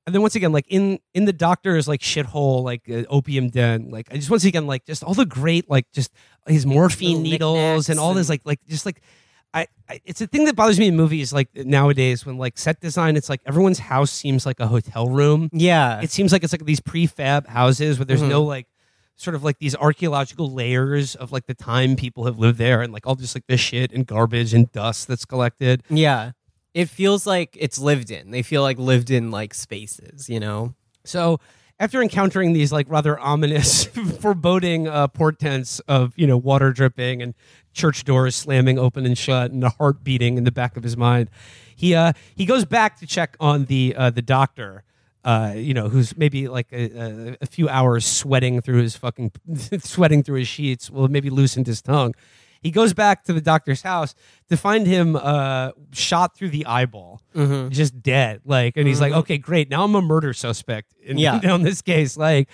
and 0.05 0.13
then 0.13 0.21
once 0.21 0.35
again 0.35 0.51
like 0.51 0.65
in 0.69 0.99
in 1.13 1.25
the 1.25 1.33
doctor's 1.33 1.87
like 1.87 2.01
shithole 2.01 2.63
like 2.63 2.89
uh, 2.89 3.03
opium 3.09 3.49
den, 3.49 3.89
like 3.89 4.07
I 4.11 4.15
just 4.15 4.29
once 4.29 4.43
again 4.45 4.67
like 4.67 4.85
just 4.85 5.03
all 5.03 5.13
the 5.13 5.25
great 5.25 5.69
like 5.69 5.91
just 5.91 6.11
his 6.47 6.65
morphine 6.65 7.23
needles 7.23 7.89
and 7.89 7.99
all 7.99 8.13
this 8.13 8.29
like 8.29 8.41
like 8.45 8.59
just 8.67 8.85
like. 8.85 9.01
I, 9.53 9.67
I, 9.89 10.01
it's 10.03 10.19
a 10.19 10.27
thing 10.27 10.43
that 10.45 10.57
bothers 10.57 10.77
me 10.77 10.87
in 10.89 10.97
movies 10.97 11.31
like 11.31 11.47
nowadays 11.55 12.25
when 12.25 12.37
like 12.37 12.57
set 12.57 12.81
design 12.81 13.15
it's 13.15 13.29
like 13.29 13.39
everyone's 13.45 13.79
house 13.79 14.11
seems 14.11 14.45
like 14.45 14.59
a 14.59 14.67
hotel 14.67 15.07
room 15.07 15.49
Yeah, 15.53 16.01
it 16.01 16.11
seems 16.11 16.33
like 16.33 16.43
it's 16.43 16.51
like 16.51 16.65
these 16.65 16.81
prefab 16.81 17.47
houses 17.47 17.97
where 17.97 18.05
there's 18.05 18.21
Mhm. 18.21 18.27
no 18.27 18.43
like 18.43 18.67
sort 19.15 19.33
of 19.33 19.45
like 19.45 19.57
these 19.59 19.73
archaeological 19.73 20.51
layers 20.51 21.15
of 21.15 21.31
like 21.31 21.45
the 21.45 21.53
time 21.53 21.95
people 21.95 22.25
have 22.25 22.37
lived 22.37 22.57
there 22.57 22.81
and 22.81 22.91
like 22.91 23.07
all 23.07 23.15
just 23.15 23.33
like 23.33 23.47
this 23.47 23.61
shit 23.61 23.93
and 23.93 24.05
garbage 24.05 24.53
and 24.53 24.69
dust 24.73 25.07
that's 25.07 25.23
collected. 25.23 25.83
yeah. 25.89 26.31
It 26.75 26.89
feels 26.89 27.25
like 27.25 27.57
it's 27.57 27.79
lived 27.79 28.11
in. 28.11 28.31
They 28.31 28.43
feel 28.43 28.61
like 28.61 28.77
lived 28.77 29.09
in 29.09 29.31
like 29.31 29.53
spaces. 29.53 30.29
You 30.29 30.41
know. 30.41 30.75
So 31.05 31.39
after 31.79 32.01
encountering 32.01 32.51
these 32.51 32.71
like 32.71 32.85
rather 32.89 33.17
ominous, 33.17 33.85
foreboding 34.19 34.87
uh, 34.87 35.07
portents 35.07 35.79
of 35.87 36.13
you 36.17 36.27
know 36.27 36.37
water 36.37 36.71
dripping 36.73 37.21
and 37.21 37.33
church 37.73 38.03
doors 38.03 38.35
slamming 38.35 38.77
open 38.77 39.05
and 39.05 39.17
shut 39.17 39.51
and 39.51 39.63
a 39.63 39.69
heart 39.69 40.03
beating 40.03 40.37
in 40.37 40.43
the 40.43 40.51
back 40.51 40.75
of 40.75 40.83
his 40.83 40.97
mind, 40.97 41.29
he 41.75 41.95
uh 41.95 42.11
he 42.35 42.45
goes 42.45 42.65
back 42.65 42.99
to 42.99 43.07
check 43.07 43.37
on 43.39 43.65
the 43.65 43.95
uh, 43.97 44.09
the 44.09 44.21
doctor. 44.21 44.83
Uh, 45.23 45.53
you 45.55 45.73
know, 45.73 45.89
who's 45.89 46.15
maybe 46.15 46.47
like 46.47 46.67
a, 46.71 47.35
a, 47.41 47.47
few 47.47 47.67
hours 47.67 48.05
sweating 48.05 48.61
through 48.61 48.79
his 48.79 48.95
fucking 48.95 49.31
sweating 49.79 50.21
through 50.21 50.37
his 50.37 50.47
sheets. 50.47 50.87
Well, 50.91 51.07
maybe 51.07 51.31
loosened 51.31 51.65
his 51.65 51.81
tongue. 51.81 52.13
He 52.65 52.71
goes 52.71 52.95
back 52.95 53.25
to 53.25 53.33
the 53.33 53.41
doctor's 53.41 53.83
house 53.83 54.15
to 54.49 54.57
find 54.57 54.87
him 54.87 55.15
uh, 55.15 55.69
shot 55.93 56.35
through 56.35 56.49
the 56.49 56.65
eyeball, 56.65 57.21
just 57.69 58.01
dead. 58.01 58.41
Like, 58.43 58.75
and 58.75 58.87
he's 58.87 58.99
like, 58.99 59.13
"Okay, 59.13 59.37
great. 59.37 59.69
Now 59.69 59.83
I'm 59.83 59.93
a 59.93 60.01
murder 60.01 60.33
suspect 60.33 60.95
in, 60.99 61.19
Yeah. 61.19 61.39
on 61.53 61.61
this 61.61 61.83
case." 61.83 62.17
Like, 62.17 62.49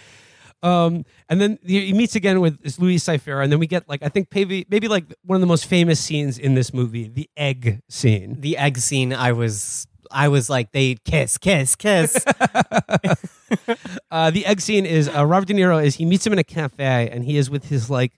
um, 0.64 1.06
and 1.30 1.40
then 1.40 1.60
he 1.66 1.94
meets 1.94 2.16
again 2.18 2.42
with 2.42 2.62
this 2.62 2.78
Louis 2.78 2.98
Cyphera, 2.98 3.42
and 3.42 3.50
then 3.50 3.60
we 3.60 3.68
get 3.68 3.88
like 3.88 4.04
I 4.04 4.10
think 4.10 4.28
maybe 4.36 4.66
maybe 4.70 4.90
like 4.90 5.06
one 5.24 5.38
of 5.38 5.42
the 5.42 5.48
most 5.48 5.66
famous 5.66 5.98
scenes 6.02 6.38
in 6.38 6.56
this 6.56 6.74
movie, 6.74 7.08
the 7.08 7.30
egg 7.38 7.82
scene. 7.88 8.42
The 8.42 8.58
egg 8.58 8.80
scene. 8.80 9.14
I 9.14 9.32
was. 9.32 9.88
I 10.14 10.28
was 10.28 10.50
like, 10.50 10.74
they 10.74 10.96
kiss, 11.06 11.38
kiss, 11.38 11.78
kiss. 11.78 12.26
Uh, 14.12 14.30
the 14.30 14.46
egg 14.46 14.60
scene 14.60 14.86
is 14.86 15.08
uh, 15.10 15.26
Robert 15.26 15.48
De 15.48 15.54
Niro 15.54 15.82
is 15.82 15.96
he 15.96 16.06
meets 16.06 16.28
him 16.28 16.34
in 16.34 16.40
a 16.40 16.44
cafe, 16.44 17.10
and 17.10 17.24
he 17.24 17.38
is 17.38 17.50
with 17.50 17.70
his 17.70 17.90
like 17.90 18.12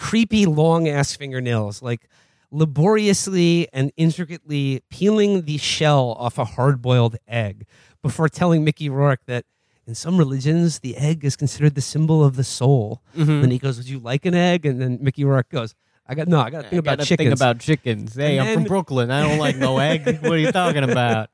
creepy 0.00 0.46
long 0.46 0.88
ass 0.88 1.14
fingernails, 1.14 1.82
like 1.82 2.08
laboriously 2.50 3.68
and 3.72 3.92
intricately 3.96 4.82
peeling 4.90 5.42
the 5.42 5.58
shell 5.58 6.16
off 6.18 6.38
a 6.38 6.44
hard 6.44 6.80
boiled 6.82 7.16
egg 7.28 7.66
before 8.02 8.28
telling 8.28 8.64
Mickey 8.64 8.88
Rourke 8.88 9.20
that 9.26 9.44
in 9.86 9.94
some 9.94 10.16
religions 10.16 10.78
the 10.80 10.96
egg 10.96 11.24
is 11.24 11.36
considered 11.36 11.74
the 11.74 11.82
symbol 11.82 12.24
of 12.24 12.36
the 12.36 12.44
soul. 12.44 13.02
Mm-hmm. 13.14 13.30
And 13.30 13.52
he 13.52 13.58
goes, 13.58 13.76
Would 13.76 13.88
you 13.88 13.98
like 13.98 14.24
an 14.24 14.34
egg? 14.34 14.64
And 14.64 14.80
then 14.80 14.98
Mickey 15.02 15.22
Rourke 15.22 15.50
goes, 15.50 15.74
I 16.06 16.14
got 16.14 16.26
no, 16.26 16.40
I 16.40 16.48
got 16.50 16.62
to 16.62 16.70
think 16.70 16.80
about 16.80 16.98
Gotta 16.98 17.08
chickens. 17.08 17.28
Think 17.28 17.38
about 17.38 17.58
chickens. 17.60 18.14
Hey, 18.14 18.38
And 18.38 18.48
I'm 18.48 18.54
from 18.54 18.64
Brooklyn. 18.64 19.10
I 19.10 19.22
don't 19.28 19.38
like 19.38 19.56
no 19.56 19.78
egg. 19.78 20.06
What 20.22 20.32
are 20.32 20.38
you 20.38 20.50
talking 20.50 20.82
about? 20.82 21.28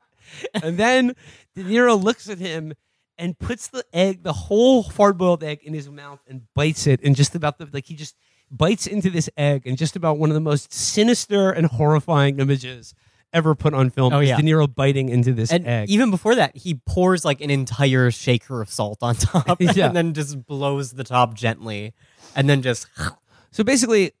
and 0.61 0.77
then 0.77 1.15
De 1.55 1.63
Niro 1.63 2.01
looks 2.01 2.29
at 2.29 2.37
him 2.37 2.73
and 3.17 3.39
puts 3.39 3.69
the 3.69 3.83
egg, 3.93 4.23
the 4.23 4.33
whole 4.33 4.83
hard 4.83 5.17
boiled 5.17 5.43
egg, 5.43 5.61
in 5.63 5.73
his 5.73 5.89
mouth 5.89 6.19
and 6.27 6.41
bites 6.53 6.85
it. 6.85 6.99
And 7.01 7.15
just 7.15 7.33
about 7.33 7.57
the 7.57 7.67
like, 7.71 7.85
he 7.85 7.95
just 7.95 8.15
bites 8.51 8.87
into 8.87 9.09
this 9.09 9.29
egg, 9.37 9.63
and 9.65 9.77
just 9.77 9.95
about 9.95 10.17
one 10.17 10.29
of 10.29 10.33
the 10.33 10.39
most 10.41 10.73
sinister 10.73 11.51
and 11.51 11.67
horrifying 11.67 12.39
images 12.39 12.93
ever 13.33 13.53
put 13.55 13.73
on 13.73 13.89
film. 13.89 14.13
Oh, 14.13 14.19
is 14.19 14.29
yeah. 14.29 14.37
De 14.37 14.43
Niro 14.43 14.73
biting 14.73 15.09
into 15.09 15.33
this 15.33 15.51
And 15.51 15.67
egg. 15.67 15.89
even 15.89 16.09
before 16.11 16.35
that, 16.35 16.55
he 16.55 16.75
pours 16.85 17.25
like 17.25 17.41
an 17.41 17.49
entire 17.49 18.09
shaker 18.09 18.61
of 18.61 18.69
salt 18.69 18.99
on 19.01 19.15
top, 19.15 19.59
Yeah. 19.59 19.87
and 19.87 19.95
then 19.95 20.13
just 20.13 20.45
blows 20.45 20.93
the 20.93 21.03
top 21.03 21.33
gently, 21.33 21.93
and 22.35 22.49
then 22.49 22.61
just 22.61 22.87
So 23.51 23.63
basically, 23.63 24.13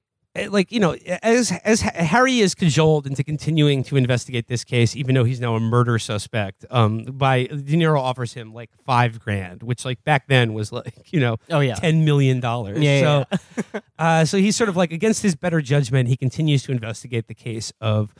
like 0.45 0.71
you 0.71 0.79
know, 0.79 0.93
as 1.23 1.51
as 1.63 1.81
Harry 1.81 2.39
is 2.39 2.55
cajoled 2.55 3.07
into 3.07 3.23
continuing 3.23 3.83
to 3.85 3.97
investigate 3.97 4.47
this 4.47 4.63
case, 4.63 4.95
even 4.95 5.15
though 5.15 5.23
he's 5.23 5.39
now 5.39 5.55
a 5.55 5.59
murder 5.59 5.97
suspect, 5.99 6.65
um, 6.69 7.03
by 7.03 7.45
De 7.45 7.75
Niro 7.75 7.99
offers 7.99 8.33
him 8.33 8.53
like 8.53 8.69
five 8.85 9.19
grand, 9.19 9.63
which 9.63 9.83
like 9.85 10.03
back 10.03 10.27
then 10.27 10.53
was 10.53 10.71
like 10.71 11.11
you 11.13 11.19
know, 11.19 11.37
Oh, 11.49 11.59
yeah. 11.59 11.75
ten 11.75 12.05
million 12.05 12.39
dollars. 12.39 12.79
Yeah, 12.79 13.25
so, 13.71 13.81
uh, 13.99 14.25
so 14.25 14.37
he's 14.37 14.55
sort 14.55 14.69
of 14.69 14.77
like 14.77 14.91
against 14.91 15.21
his 15.23 15.35
better 15.35 15.61
judgment, 15.61 16.07
he 16.09 16.15
continues 16.17 16.63
to 16.63 16.71
investigate 16.71 17.27
the 17.27 17.35
case 17.35 17.73
of 17.81 18.13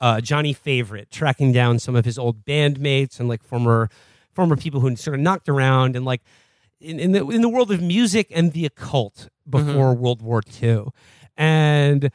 uh, 0.00 0.20
Johnny 0.20 0.52
Favorite, 0.52 1.10
tracking 1.10 1.52
down 1.52 1.78
some 1.78 1.94
of 1.96 2.04
his 2.04 2.18
old 2.18 2.44
bandmates 2.44 3.18
and 3.20 3.28
like 3.28 3.42
former 3.42 3.88
former 4.32 4.56
people 4.56 4.80
who 4.80 4.96
sort 4.96 5.14
of 5.14 5.20
knocked 5.20 5.48
around 5.48 5.94
and 5.96 6.04
like 6.04 6.22
in, 6.80 6.98
in 6.98 7.12
the 7.12 7.26
in 7.28 7.40
the 7.42 7.48
world 7.48 7.70
of 7.70 7.80
music 7.80 8.26
and 8.34 8.52
the 8.52 8.66
occult 8.66 9.28
before 9.48 9.92
World 9.94 10.22
War 10.22 10.40
II, 10.62 10.86
and 11.36 12.10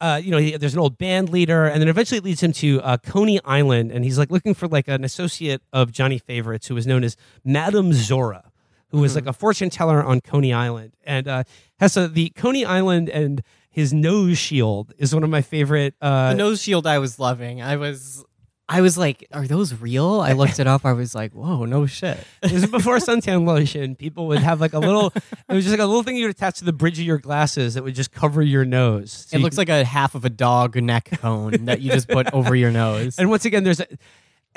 uh, 0.00 0.20
you 0.22 0.30
know 0.30 0.38
he, 0.38 0.56
there's 0.56 0.74
an 0.74 0.80
old 0.80 0.98
band 0.98 1.30
leader, 1.30 1.66
and 1.66 1.80
then 1.80 1.88
eventually 1.88 2.18
it 2.18 2.24
leads 2.24 2.42
him 2.42 2.52
to 2.52 2.80
uh, 2.82 2.96
Coney 2.98 3.40
Island, 3.44 3.90
and 3.92 4.04
he's 4.04 4.18
like 4.18 4.30
looking 4.30 4.54
for 4.54 4.68
like 4.68 4.88
an 4.88 5.04
associate 5.04 5.62
of 5.72 5.92
Johnny 5.92 6.18
Favorites 6.18 6.66
who 6.66 6.74
was 6.74 6.86
known 6.86 7.04
as 7.04 7.16
Madame 7.44 7.92
Zora, 7.92 8.50
who 8.88 9.00
was 9.00 9.14
like 9.14 9.26
a 9.26 9.32
fortune 9.32 9.70
teller 9.70 10.02
on 10.02 10.20
Coney 10.20 10.52
Island, 10.52 10.94
and 11.04 11.26
uh, 11.28 11.44
has 11.78 11.96
a, 11.96 12.08
the 12.08 12.30
Coney 12.30 12.64
Island 12.64 13.08
and 13.08 13.42
his 13.76 13.92
nose 13.92 14.38
shield 14.38 14.94
is 14.96 15.14
one 15.14 15.22
of 15.22 15.28
my 15.28 15.42
favorite. 15.42 15.94
Uh, 16.00 16.30
the 16.30 16.36
nose 16.36 16.62
shield 16.62 16.86
I 16.86 16.98
was 16.98 17.18
loving. 17.18 17.60
I 17.60 17.76
was 17.76 18.24
I 18.68 18.80
was 18.80 18.98
like, 18.98 19.28
are 19.32 19.46
those 19.46 19.72
real? 19.80 20.20
I 20.20 20.32
looked 20.32 20.58
it 20.58 20.66
up. 20.66 20.84
I 20.84 20.92
was 20.92 21.14
like, 21.14 21.32
whoa, 21.32 21.64
no 21.66 21.86
shit. 21.86 22.18
This 22.42 22.52
is 22.52 22.66
before 22.66 22.96
suntan 22.98 23.46
lotion. 23.46 23.94
People 23.94 24.26
would 24.26 24.40
have 24.40 24.60
like 24.60 24.72
a 24.72 24.80
little. 24.80 25.12
It 25.48 25.52
was 25.54 25.64
just 25.64 25.70
like 25.72 25.80
a 25.80 25.86
little 25.86 26.02
thing 26.02 26.16
you 26.16 26.24
would 26.26 26.34
attach 26.34 26.58
to 26.58 26.64
the 26.64 26.72
bridge 26.72 26.98
of 26.98 27.04
your 27.04 27.18
glasses 27.18 27.74
that 27.74 27.84
would 27.84 27.94
just 27.94 28.10
cover 28.10 28.42
your 28.42 28.64
nose. 28.64 29.26
So 29.28 29.36
It 29.36 29.38
you 29.38 29.44
looks 29.44 29.56
like 29.56 29.68
a 29.68 29.84
half 29.84 30.16
of 30.16 30.24
a 30.24 30.30
dog 30.30 30.74
neck 30.82 31.10
cone 31.20 31.66
that 31.66 31.80
you 31.80 31.92
just 31.92 32.08
put 32.08 32.32
over 32.34 32.56
your 32.56 32.72
nose. 32.72 33.18
and 33.20 33.30
once 33.30 33.44
again 33.44 33.62
there's 33.62 33.78
a 33.80 33.86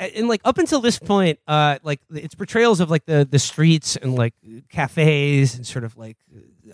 and 0.00 0.28
like 0.28 0.40
up 0.44 0.56
until 0.58 0.80
this 0.80 0.98
point 0.98 1.38
uh 1.46 1.78
like 1.82 2.00
its 2.10 2.34
portrayals 2.34 2.80
of 2.80 2.90
like 2.90 3.04
the 3.04 3.28
the 3.30 3.38
streets 3.38 3.96
and 3.96 4.14
like 4.16 4.34
cafes 4.70 5.54
and 5.54 5.66
sort 5.66 5.84
of 5.84 5.96
like 5.96 6.16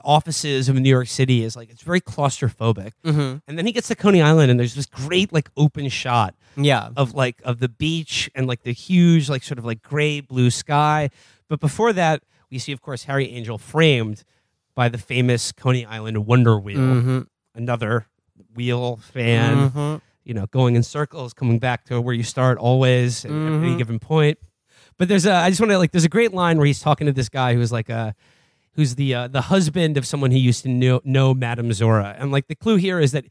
offices 0.05 0.69
of 0.69 0.77
new 0.77 0.89
york 0.91 1.07
city 1.09 1.43
is 1.45 1.57
like 1.57 1.71
it's 1.71 1.83
very 1.83 2.01
claustrophobic 2.01 2.93
Mhm. 3.05 3.43
and 3.47 3.59
then 3.59 3.67
he 3.67 3.73
gets 3.73 3.89
to 3.89 3.95
coney 3.95 4.21
island 4.23 4.51
and 4.51 4.59
there's 4.61 4.75
this 4.75 4.87
great 4.87 5.33
like 5.33 5.51
open 5.57 5.89
shot 5.89 6.35
Yeah. 6.57 6.91
of 6.97 7.15
like 7.15 7.41
of 7.45 7.59
the 7.61 7.69
beach 7.69 8.31
and 8.35 8.47
like 8.47 8.63
the 8.63 8.73
huge 8.73 9.29
like 9.29 9.43
sort 9.43 9.59
of 9.59 9.65
like 9.65 9.83
gray 9.83 10.21
blue 10.21 10.51
sky 10.51 11.11
but 11.49 11.61
before 11.61 11.93
that 11.93 12.23
we 12.51 12.59
see 12.59 12.73
of 12.73 12.81
course 12.81 13.05
harry 13.05 13.29
angel 13.31 13.59
framed 13.59 14.25
by 14.75 14.89
the 14.89 14.99
famous 14.99 15.53
coney 15.53 15.85
island 15.87 16.27
wonder 16.27 16.59
wheel 16.59 16.79
Mhm. 16.79 17.27
another 17.55 18.07
wheel 18.55 18.97
fan 18.97 19.71
Mhm. 19.71 20.01
you 20.25 20.35
know, 20.35 20.47
going 20.47 20.75
in 20.75 20.83
circles, 20.83 21.33
coming 21.33 21.61
back 21.61 21.85
to 21.85 22.01
where 22.01 22.13
you 22.13 22.25
start 22.25 22.59
always 22.59 23.25
at 23.25 23.31
any 23.31 23.39
Mhm. 23.39 23.79
given 23.79 24.01
point. 24.01 24.39
But 24.99 25.07
there's 25.09 25.25
a, 25.25 25.33
I 25.33 25.51
just 25.51 25.61
want 25.61 25.71
to 25.71 25.79
like, 25.79 25.93
there's 25.93 26.03
a 26.05 26.09
great 26.09 26.35
line 26.35 26.57
where 26.59 26.67
he's 26.67 26.81
talking 26.81 27.07
to 27.07 27.13
this 27.13 27.29
guy 27.29 27.55
who's 27.55 27.71
like 27.71 27.89
a, 27.89 28.13
who's 28.77 28.95
the 28.95 29.15
uh, 29.15 29.29
the 29.29 29.43
husband 29.43 29.97
of 29.97 30.07
someone 30.07 30.31
who 30.31 30.39
used 30.39 30.63
to 30.63 30.69
know, 30.69 31.01
know 31.05 31.35
Madame 31.35 31.73
Zora, 31.73 32.15
and 32.19 32.31
like 32.31 32.47
the 32.47 32.55
clue 32.55 32.77
here 32.77 33.01
is 33.01 33.13
that, 33.13 33.25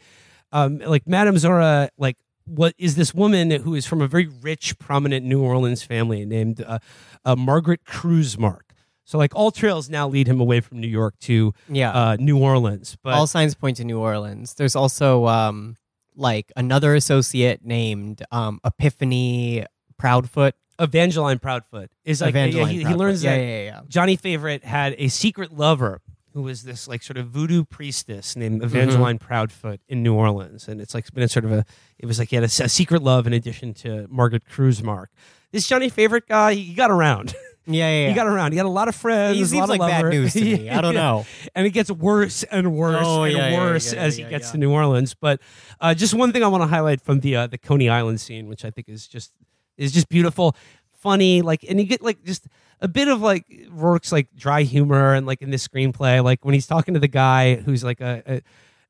um, 0.51 0.79
like 0.79 1.07
Madame 1.07 1.37
Zora, 1.37 1.89
like 1.97 2.17
what 2.45 2.73
is 2.77 2.95
this 2.95 3.13
woman 3.13 3.49
who 3.51 3.73
is 3.75 3.85
from 3.85 4.01
a 4.01 4.07
very 4.07 4.27
rich, 4.27 4.77
prominent 4.77 5.25
New 5.25 5.41
Orleans 5.41 5.81
family 5.83 6.25
named 6.25 6.61
uh, 6.61 6.79
uh, 7.23 7.35
Margaret 7.35 7.83
Krusemark. 7.85 8.61
So 9.03 9.17
like 9.17 9.35
all 9.35 9.51
trails 9.51 9.89
now 9.89 10.07
lead 10.07 10.27
him 10.27 10.39
away 10.39 10.59
from 10.61 10.79
New 10.79 10.87
York 10.87 11.13
to 11.21 11.53
Yeah. 11.69 11.91
uh, 11.91 12.17
New 12.19 12.39
Orleans, 12.39 12.97
but 13.03 13.13
All 13.13 13.27
signs 13.27 13.53
point 13.55 13.77
to 13.77 13.83
New 13.83 13.99
Orleans. 13.99 14.55
There's 14.55 14.75
also 14.75 15.25
um 15.27 15.77
like 16.15 16.51
another 16.55 16.95
associate 16.95 17.63
named 17.63 18.23
um 18.31 18.59
Epiphany 18.65 19.65
Proudfoot. 20.01 20.53
Evangeline 20.79 21.39
Proudfoot 21.39 21.89
is 22.03 22.21
like 22.21 22.29
Evangeline 22.29 22.67
he, 22.69 22.77
he 22.79 22.83
Proudfoot. 22.83 22.97
learns 22.97 23.23
Yeah, 23.23 23.37
that 23.37 23.43
yeah, 23.43 23.63
yeah. 23.63 23.81
Johnny 23.87 24.15
Favorite 24.15 24.63
had 24.63 24.95
a 24.97 25.07
secret 25.07 25.51
lover 25.53 26.01
who 26.33 26.41
was 26.41 26.63
this 26.63 26.85
like 26.87 27.01
sort 27.01 27.15
of 27.17 27.27
voodoo 27.27 27.63
priestess 27.63 28.35
named 28.35 28.61
Mm-hmm. 28.61 28.65
Evangeline 28.75 29.19
Proudfoot 29.19 29.79
in 29.87 30.03
New 30.03 30.13
Orleans, 30.13 30.67
and 30.67 30.81
it's 30.81 30.93
like 30.93 31.09
been 31.13 31.23
a 31.23 31.29
sort 31.29 31.45
of 31.45 31.51
a 31.53 31.65
it 31.97 32.05
was 32.05 32.19
like 32.19 32.29
he 32.29 32.35
had 32.35 32.43
a 32.43 32.49
secret 32.49 33.01
love 33.01 33.25
in 33.25 33.31
addition 33.33 33.73
to 33.75 34.05
Margaret 34.09 34.43
Krusemark. 34.51 35.05
This 35.51 35.65
Johnny 35.67 35.87
Favorite 35.87 36.27
guy, 36.27 36.53
he 36.55 36.73
got 36.73 36.91
around. 36.91 37.33
Yeah, 37.67 37.89
yeah. 37.89 38.01
yeah. 38.03 38.07
He 38.09 38.13
got 38.13 38.27
around. 38.27 38.51
He 38.51 38.57
had 38.57 38.67
a 38.67 38.69
lot 38.69 38.87
of 38.89 38.95
friends. 38.95 39.37
He 39.37 39.41
a 39.41 39.45
seems 39.47 39.67
lot 39.67 39.73
of 39.73 39.79
like 39.79 39.89
bad 39.89 40.05
news 40.11 40.33
to 40.33 40.41
me. 40.43 40.69
I 40.69 40.81
don't 40.81 40.93
know. 40.93 41.25
And 41.55 41.65
it 41.65 41.71
gets 41.71 41.89
worse 41.89 42.43
and 42.43 42.75
worse 42.75 43.01
Oh, 43.03 43.23
and 43.23 43.33
yeah, 43.35 43.57
worse 43.57 43.91
yeah, 43.91 44.01
as 44.01 44.17
he 44.17 44.23
gets 44.23 44.51
to 44.51 44.59
New 44.59 44.69
Orleans. 44.71 45.15
But 45.15 45.41
uh, 45.81 45.95
just 45.95 46.13
one 46.13 46.31
thing 46.31 46.43
I 46.43 46.47
want 46.47 46.61
to 46.61 46.67
highlight 46.67 47.01
from 47.01 47.21
the 47.21 47.35
uh, 47.37 47.47
the 47.47 47.57
Coney 47.57 47.89
Island 47.89 48.21
scene, 48.21 48.47
which 48.47 48.63
I 48.65 48.69
think 48.69 48.87
is 48.87 49.07
just 49.07 49.31
is 49.77 49.91
just 49.91 50.09
beautiful, 50.09 50.55
funny, 50.93 51.41
like, 51.41 51.63
and 51.67 51.79
you 51.79 51.85
get 51.85 52.01
like 52.01 52.23
just 52.23 52.47
a 52.81 52.87
bit 52.87 53.07
of 53.07 53.21
like 53.21 53.45
Rourke's 53.69 54.11
like 54.11 54.27
dry 54.35 54.63
humor 54.63 55.13
and 55.13 55.25
like 55.25 55.41
in 55.41 55.49
this 55.49 55.67
screenplay, 55.67 56.23
like 56.23 56.43
when 56.45 56.53
he's 56.53 56.67
talking 56.67 56.93
to 56.93 56.99
the 56.99 57.07
guy 57.07 57.55
who's 57.55 57.83
like 57.83 58.01
a 58.01 58.21
a, 58.27 58.41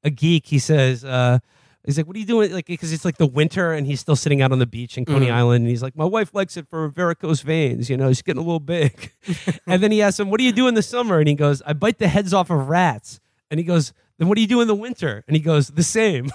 a 0.06 0.10
geek, 0.10 0.46
he 0.48 0.60
says. 0.60 1.04
uh 1.06 1.40
He's 1.88 1.98
like, 1.98 2.08
"What 2.08 2.16
are 2.16 2.20
you 2.20 2.26
doing?" 2.26 2.52
Like, 2.52 2.66
because 2.66 2.92
it's 2.92 3.06
like 3.06 3.18
the 3.18 3.28
winter, 3.28 3.72
and 3.72 3.86
he's 3.86 4.00
still 4.00 4.16
sitting 4.16 4.42
out 4.42 4.52
on 4.52 4.58
the 4.58 4.66
beach 4.66 4.98
in 4.98 5.06
Coney 5.06 5.28
Mhm. 5.28 5.34
Island, 5.34 5.62
and 5.62 5.70
he's 5.70 5.84
like, 5.84 5.96
"My 5.96 6.04
wife 6.04 6.34
likes 6.34 6.58
it 6.58 6.66
for 6.68 6.90
varicose 6.90 7.42
veins. 7.42 7.92
You 7.92 7.96
know, 7.98 8.08
she's 8.10 8.24
getting 8.24 8.42
a 8.42 8.44
little 8.44 8.60
big." 8.60 9.12
and 9.68 9.84
then 9.84 9.92
he 9.92 10.02
asks 10.02 10.20
him, 10.20 10.32
"What 10.32 10.40
do 10.40 10.46
you 10.46 10.52
do 10.52 10.68
in 10.68 10.74
the 10.74 10.82
summer?" 10.82 11.20
And 11.20 11.28
he 11.28 11.36
goes, 11.36 11.62
"I 11.64 11.74
bite 11.74 12.00
the 12.00 12.08
heads 12.08 12.34
off 12.34 12.50
of 12.50 12.70
rats." 12.70 13.20
And 13.52 13.60
he 13.60 13.64
goes, 13.64 13.94
"Then 14.18 14.28
what 14.28 14.34
do 14.36 14.42
you 14.42 14.48
do 14.48 14.62
in 14.62 14.68
the 14.68 14.74
winter?" 14.74 15.24
And 15.28 15.38
he 15.38 15.44
goes, 15.44 15.68
"The 15.68 15.84
same." 15.84 16.32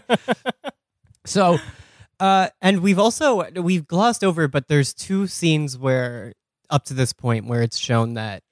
so, 1.26 1.58
uh, 2.20 2.48
And 2.60 2.80
we've 2.80 2.98
also 2.98 3.50
we've 3.60 3.86
glossed 3.86 4.22
over, 4.22 4.46
but 4.48 4.68
there's 4.68 4.92
two 4.94 5.26
scenes 5.26 5.76
where 5.78 6.34
up 6.68 6.84
to 6.84 6.94
this 6.94 7.12
point 7.12 7.46
where 7.46 7.62
it's 7.62 7.76
shown 7.78 8.14
that 8.14 8.42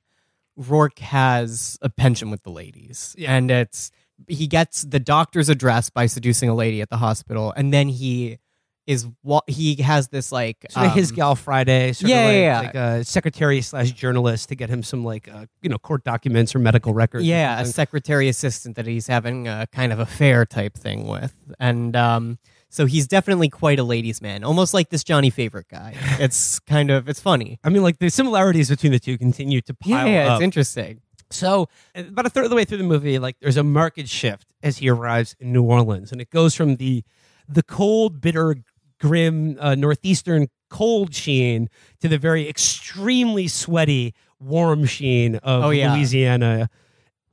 Rourke 0.57 0.99
has 0.99 1.79
a 1.83 1.89
penchant 1.89 2.31
with 2.33 2.43
the 2.43 2.51
ladies, 2.51 3.15
Yeah. 3.17 3.35
and 3.37 3.51
it's 3.51 3.91
he 4.27 4.49
gets 4.49 4.83
the 4.83 4.99
doctor's 4.99 5.49
address 5.49 5.89
by 5.91 6.07
seducing 6.07 6.49
a 6.49 6.55
lady 6.55 6.81
at 6.81 6.91
the 6.91 6.97
hospital, 6.97 7.53
and 7.57 7.73
then 7.73 7.89
he 7.89 8.39
is 8.89 9.07
what 9.23 9.49
he 9.49 9.77
has 9.83 10.09
this 10.09 10.33
like 10.33 10.65
sort 10.71 10.87
of 10.87 10.95
his 10.95 11.11
um, 11.11 11.17
gal 11.17 11.35
Friday, 11.37 11.93
sort 11.93 12.09
yeah, 12.11 12.21
of 12.21 12.25
like, 12.27 12.35
yeah, 12.35 12.41
yeah. 12.41 12.61
like 12.61 12.75
a 12.75 13.05
secretary 13.05 13.61
slash 13.61 13.93
journalist 13.93 14.49
to 14.49 14.57
get 14.57 14.69
him 14.71 14.83
some 14.83 15.05
like 15.05 15.29
uh, 15.29 15.47
you 15.63 15.69
know 15.69 15.79
court 15.79 16.03
documents 16.03 16.55
or 16.55 16.59
medical 16.59 16.93
records. 16.95 17.25
yeah, 17.25 17.61
a 17.61 17.67
secretary 17.67 18.29
assistant 18.29 18.75
that 18.77 18.87
he's 18.87 19.07
having 19.07 19.47
a 19.47 19.69
kind 19.71 19.93
of 19.93 20.01
affair 20.01 20.45
type 20.45 20.75
thing 20.77 21.07
with, 21.07 21.35
and 21.61 21.95
um, 21.95 22.39
so 22.71 22.87
he's 22.87 23.07
definitely 23.07 23.49
quite 23.49 23.79
a 23.79 23.83
ladies' 23.85 24.21
man, 24.23 24.45
almost 24.45 24.75
like 24.75 24.91
this 24.91 25.03
Johnny 25.05 25.31
favorite 25.31 25.69
guy. 25.69 25.95
It's 26.21 26.59
kind 26.61 26.91
of 26.91 27.09
it's 27.09 27.21
funny. 27.21 27.59
I 27.65 27.69
mean, 27.71 27.83
like 27.83 27.99
the 27.99 28.11
similarities 28.11 28.69
between 28.71 28.93
the 28.93 28.99
two 28.99 29.17
continue 29.19 29.61
to 29.63 29.75
pile 29.75 29.91
Yeah, 29.91 30.07
yeah, 30.07 30.27
up. 30.33 30.37
it's 30.41 30.45
interesting. 30.45 31.01
So, 31.31 31.69
about 31.95 32.25
a 32.25 32.31
third 32.31 32.45
of 32.45 32.51
the 32.51 32.57
way 32.57 32.65
through 32.65 32.79
the 32.79 32.85
movie, 32.85 33.19
like 33.19 33.37
there's 33.41 33.59
a 33.59 33.63
marked 33.63 34.09
shift 34.09 34.47
as 34.63 34.79
he 34.79 34.89
arrives 34.89 35.37
in 35.39 35.53
New 35.53 35.63
Orleans, 35.63 36.11
and 36.13 36.21
it 36.21 36.31
goes 36.31 36.55
from 36.55 36.77
the 36.77 37.05
the 37.49 37.63
cold, 37.63 38.21
bitter, 38.21 38.57
grim 39.01 39.57
uh, 39.61 39.75
northeastern 39.75 40.49
cold 40.71 41.15
sheen 41.15 41.69
to 42.01 42.09
the 42.09 42.19
very 42.19 42.49
extremely 42.49 43.47
sweaty, 43.49 44.15
warm 44.41 44.85
sheen 44.87 45.37
of 45.37 45.65
Oh, 45.65 45.71
yeah. 45.71 45.95
Louisiana. 45.95 46.69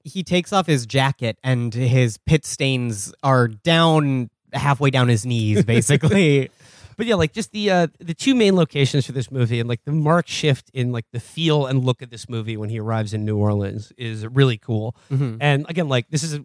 he 0.04 0.24
takes 0.24 0.54
off 0.54 0.68
his 0.68 0.86
jacket 0.86 1.38
and 1.44 1.74
his 1.74 2.18
pit 2.18 2.46
stains 2.46 3.14
are 3.24 3.48
down 3.48 4.30
halfway 4.56 4.90
down 4.90 5.08
his 5.08 5.26
knees 5.26 5.64
basically 5.76 6.50
But 6.98 7.08
yeah, 7.08 7.16
like 7.16 7.34
just 7.34 7.52
the 7.52 7.70
uh, 7.72 7.88
the 8.00 8.14
two 8.14 8.34
main 8.36 8.56
locations 8.56 9.06
for 9.06 9.12
this 9.12 9.30
movie, 9.30 9.60
and 9.60 9.68
like 9.68 9.84
the 9.84 9.92
mark 9.92 10.28
shift 10.30 10.72
in 10.74 10.94
like 10.94 11.06
the 11.12 11.20
feel 11.20 11.66
and 11.66 11.84
look 11.84 12.02
of 12.02 12.10
this 12.10 12.30
movie 12.30 12.56
when 12.56 12.70
he 12.70 12.80
arrives 12.80 13.14
in 13.14 13.26
New 13.26 13.36
Orleans 13.38 13.92
is 13.98 14.26
really 14.26 14.58
cool. 14.58 14.96
Mhm. 15.12 15.38
And 15.42 15.66
again, 15.68 15.90
like 15.90 16.10
this 16.10 16.24
is 16.24 16.40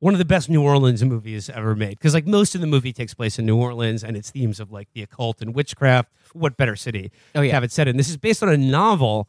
one 0.00 0.12
of 0.12 0.18
the 0.18 0.26
best 0.26 0.50
New 0.50 0.60
Orleans 0.62 1.02
movies 1.02 1.48
ever 1.48 1.74
made 1.74 1.96
because 1.98 2.12
like 2.12 2.26
most 2.26 2.54
of 2.54 2.60
the 2.60 2.66
movie 2.66 2.92
takes 2.92 3.14
place 3.14 3.38
in 3.38 3.46
New 3.46 3.56
Orleans 3.56 4.04
and 4.04 4.14
its 4.14 4.28
themes 4.30 4.60
of 4.60 4.70
like 4.70 4.88
the 4.92 5.00
occult 5.02 5.40
and 5.40 5.54
witchcraft. 5.54 6.10
What 6.34 6.58
better 6.58 6.76
city 6.76 7.10
Oh, 7.34 7.40
to 7.40 7.46
yeah. 7.46 7.54
have 7.54 7.64
it 7.64 7.72
set 7.72 7.88
in? 7.88 7.96
This 7.96 8.10
is 8.10 8.18
based 8.18 8.42
on 8.42 8.50
a 8.50 8.58
novel 8.58 9.26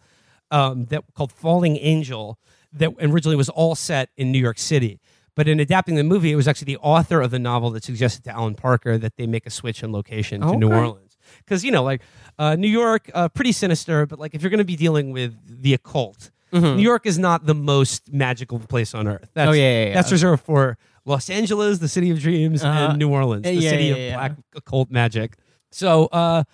um, 0.52 0.86
that 0.88 1.06
called 1.14 1.32
Falling 1.32 1.78
Angel 1.78 2.38
that 2.74 2.90
originally 3.00 3.38
was 3.38 3.48
all 3.48 3.76
set 3.76 4.10
in 4.18 4.30
New 4.34 4.40
York 4.40 4.58
City. 4.60 5.00
But 5.36 5.48
in 5.48 5.60
adapting 5.60 5.96
the 5.96 6.04
movie, 6.04 6.32
it 6.32 6.36
was 6.36 6.48
actually 6.48 6.74
the 6.74 6.78
author 6.78 7.22
of 7.22 7.30
the 7.32 7.40
novel 7.40 7.70
that 7.72 7.84
suggested 7.84 8.24
to 8.26 8.32
Alan 8.32 8.56
Parker 8.56 8.98
that 8.98 9.18
they 9.18 9.28
make 9.28 9.46
a 9.46 9.50
switch 9.50 9.84
in 9.84 9.92
location 9.92 10.42
to 10.42 10.56
New 10.56 10.72
Orleans. 10.72 11.18
Because, 11.40 11.66
you 11.66 11.72
know, 11.72 11.84
like 11.84 12.02
uh, 12.40 12.56
New 12.56 12.68
York, 12.70 13.10
uh, 13.14 13.28
pretty 13.30 13.52
sinister, 13.52 14.06
but 14.06 14.18
like 14.20 14.34
if 14.34 14.42
you're 14.42 14.50
going 14.50 14.60
to 14.60 14.64
be 14.64 14.76
dealing 14.78 15.12
with 15.12 15.36
the 15.62 15.74
occult, 15.74 16.32
New 16.54 16.78
York 16.82 17.06
is 17.06 17.20
not 17.20 17.46
the 17.46 17.54
most 17.56 18.14
magical 18.14 18.60
place 18.60 18.94
on 18.94 19.08
earth. 19.10 19.28
That's, 19.34 19.48
Mm-hmm. 19.48 19.50
Oh, 19.50 19.54
yeah, 19.54 19.62
yeah, 19.82 19.88
yeah. 19.88 19.94
That's 19.94 20.12
reserved 20.14 20.44
for 20.44 20.78
Los 21.04 21.30
Angeles, 21.30 21.80
the 21.80 21.90
city 21.90 22.12
of 22.12 22.20
dreams, 22.22 22.64
Uh-huh. 22.64 22.90
and 22.92 23.00
New 23.00 23.10
Orleans, 23.10 23.44
the 23.44 23.54
Yeah, 23.56 23.70
city 23.72 23.90
of 23.92 23.98
black 24.14 24.38
occult 24.56 24.90
magic. 24.90 25.36
So, 25.72 26.06
uh, 26.06 26.46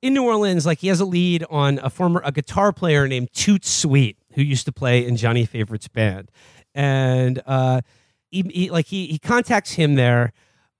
in 0.00 0.14
New 0.14 0.22
Orleans, 0.22 0.64
like 0.64 0.78
he 0.78 0.86
has 0.88 1.00
a 1.00 1.04
lead 1.04 1.44
on 1.50 1.80
a 1.82 1.90
former 1.90 2.22
a 2.24 2.30
guitar 2.30 2.72
player 2.72 3.08
named 3.08 3.30
Toot 3.32 3.64
Sweet 3.64 4.16
who 4.34 4.42
used 4.42 4.64
to 4.66 4.72
play 4.72 5.04
in 5.04 5.16
Johnny 5.16 5.44
Favorite's 5.44 5.88
band, 5.88 6.30
and 6.72 7.42
uh, 7.44 7.80
he, 8.30 8.42
he 8.52 8.70
like 8.70 8.86
he 8.86 9.06
he 9.06 9.18
contacts 9.18 9.72
him 9.72 9.94
there, 9.94 10.32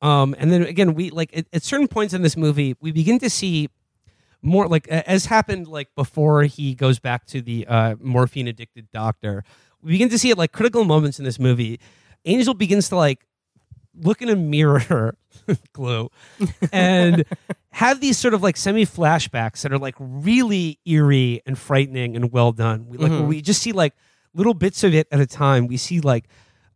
um, 0.03 0.34
and 0.38 0.51
then 0.53 0.62
again 0.62 0.94
we 0.94 1.11
like 1.11 1.36
at, 1.36 1.46
at 1.53 1.62
certain 1.62 1.88
points 1.88 2.14
in 2.14 2.22
this 2.22 2.36
movie 2.36 2.74
we 2.80 2.92
begin 2.92 3.18
to 3.20 3.30
see 3.30 3.68
more 4.42 4.68
like 4.68 4.86
as 4.88 5.26
happened 5.26 5.66
like 5.66 5.88
before 5.96 6.44
he 6.44 6.74
goes 6.74 6.99
back 6.99 7.26
to 7.26 7.40
the 7.42 7.66
uh, 7.66 7.96
morphine 8.01 8.46
addicted 8.49 8.90
doctor. 8.92 9.42
We 9.82 9.92
begin 9.92 10.09
to 10.11 10.18
see 10.18 10.30
at 10.30 10.38
like 10.38 10.53
critical 10.53 10.84
moments 10.84 11.18
in 11.18 11.24
this 11.24 11.38
movie. 11.38 11.80
Angel 12.24 12.55
begins 12.55 12.88
to 12.90 12.96
like 12.96 13.24
look 14.01 14.22
in 14.22 14.28
a 14.28 14.36
mirror, 14.36 15.16
glue, 15.72 16.11
and 16.72 17.24
have 17.70 18.01
these 18.01 18.16
sort 18.18 18.34
of 18.34 18.42
like 18.42 18.57
semi 18.57 18.84
flashbacks 18.86 19.62
that 19.62 19.72
are 19.72 19.78
like 19.78 19.94
really 19.99 20.78
eerie 20.84 21.40
and 21.46 21.59
frightening 21.59 22.14
and 22.16 22.30
well 22.32 22.53
done. 22.53 22.86
We 22.88 22.99
like 22.99 23.11
Mhm. 23.12 23.26
we 23.26 23.40
just 23.42 23.61
see 23.62 23.72
like 23.72 23.94
little 24.34 24.55
bits 24.55 24.84
of 24.84 24.94
it 24.94 25.09
at 25.11 25.18
a 25.20 25.26
time. 25.26 25.66
We 25.66 25.76
see 25.76 26.01
like 26.01 26.26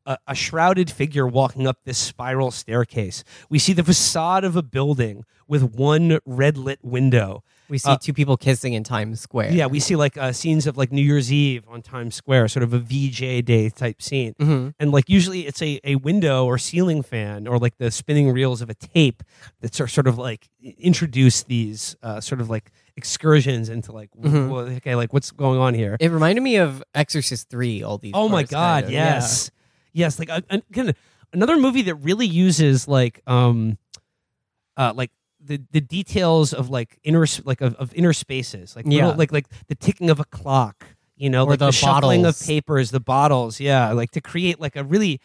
a, 0.06 0.18
a 0.26 0.34
shrouded 0.34 0.90
figure 0.90 1.26
walking 1.26 1.66
up 1.66 1.78
this 1.84 1.98
spiral 1.98 2.50
staircase. 2.50 3.24
We 3.48 3.58
see 3.58 3.72
the 3.72 3.84
facade 3.84 4.44
of 4.44 4.56
a 4.56 4.62
building 4.62 5.24
with 5.48 5.74
one 5.74 6.18
red 6.24 6.56
lit 6.56 6.78
window. 6.82 7.42
We 7.68 7.78
see 7.78 7.90
Uh, 7.90 7.96
two 7.96 8.12
people 8.12 8.36
kissing 8.36 8.74
in 8.74 8.84
Times 8.84 9.20
Square. 9.20 9.52
Yeah, 9.52 9.66
we 9.66 9.80
see 9.80 9.96
like 9.96 10.18
uh, 10.18 10.32
scenes 10.32 10.66
of 10.66 10.76
like 10.76 10.92
New 10.92 11.00
Year's 11.02 11.32
Eve 11.32 11.64
on 11.68 11.80
Times 11.80 12.14
Square, 12.14 12.48
sort 12.48 12.62
of 12.62 12.74
a 12.74 12.78
VJ 12.78 13.42
day 13.44 13.70
type 13.70 14.02
scene. 14.02 14.34
Mhm. 14.38 14.74
And 14.78 14.92
like 14.92 15.08
usually 15.08 15.46
it's 15.46 15.62
a, 15.62 15.80
a 15.84 15.96
window 15.96 16.44
or 16.44 16.58
ceiling 16.58 17.02
fan 17.02 17.46
or 17.46 17.58
like 17.58 17.78
the 17.78 17.90
spinning 17.90 18.30
reels 18.30 18.60
of 18.60 18.68
a 18.68 18.74
tape 18.74 19.22
that 19.60 19.74
sort 19.74 19.90
sort 19.90 20.06
of 20.06 20.18
like 20.18 20.48
introduce 20.78 21.42
these 21.44 21.96
uh, 22.02 22.20
sort 22.20 22.40
of 22.40 22.50
like 22.50 22.70
excursions 22.96 23.68
into 23.68 23.92
like, 23.92 24.10
w- 24.12 24.34
Mhm. 24.36 24.50
well, 24.50 24.60
okay, 24.76 24.94
like 24.94 25.12
what's 25.12 25.30
going 25.30 25.58
on 25.58 25.72
here? 25.74 25.96
It 26.00 26.10
reminded 26.10 26.42
me 26.42 26.56
of 26.56 26.82
Exorcist 26.94 27.48
Three. 27.48 27.82
All 27.82 27.96
these. 27.98 28.12
Oh 28.14 28.28
my 28.28 28.42
parts, 28.42 28.50
god, 28.50 28.74
kind 28.84 28.86
of. 28.86 28.92
Yes, 28.92 29.50
yes. 29.92 30.18
Like 30.18 30.30
uh, 30.30 30.40
again, 30.50 30.94
another 31.32 31.56
movie 31.56 31.82
that 31.82 31.96
really 31.96 32.26
uses 32.26 32.86
like 32.88 33.22
um, 33.26 33.78
uh, 34.76 34.92
like 34.94 35.10
the 35.40 35.60
the 35.72 35.80
details 35.80 36.52
of 36.52 36.70
like 36.70 36.98
inner 37.02 37.26
like 37.44 37.60
of, 37.60 37.74
of 37.76 37.92
inner 37.94 38.12
spaces, 38.12 38.76
like 38.76 38.84
Yeah. 38.88 39.06
little, 39.06 39.18
like 39.18 39.32
like 39.32 39.46
the 39.68 39.74
ticking 39.74 40.10
of 40.10 40.20
a 40.20 40.24
clock, 40.24 40.86
you 41.16 41.28
know, 41.30 41.44
Or 41.44 41.50
like 41.50 41.58
the, 41.58 41.66
the 41.66 41.72
shuffling 41.72 42.24
of 42.24 42.40
papers, 42.40 42.90
the 42.90 43.00
bottles, 43.00 43.60
yeah, 43.60 43.92
like 43.92 44.10
to 44.12 44.20
create 44.20 44.60
like 44.60 44.76
a 44.76 44.84
really. 44.84 45.20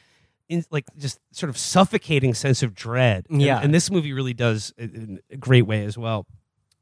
In, 0.49 0.63
like 0.71 0.85
just 0.97 1.19
sort 1.31 1.49
of 1.49 1.57
suffocating 1.57 2.33
sense 2.33 2.63
of 2.63 2.73
dread. 2.73 3.25
And- 3.29 3.41
Yeah. 3.41 3.59
and, 3.61 3.73
this 3.73 3.91
movie 3.91 4.13
really 4.13 4.33
does 4.33 4.73
in 4.77 5.19
a 5.29 5.35
great 5.35 5.63
way 5.63 5.83
as 5.83 5.97
well. 5.97 6.25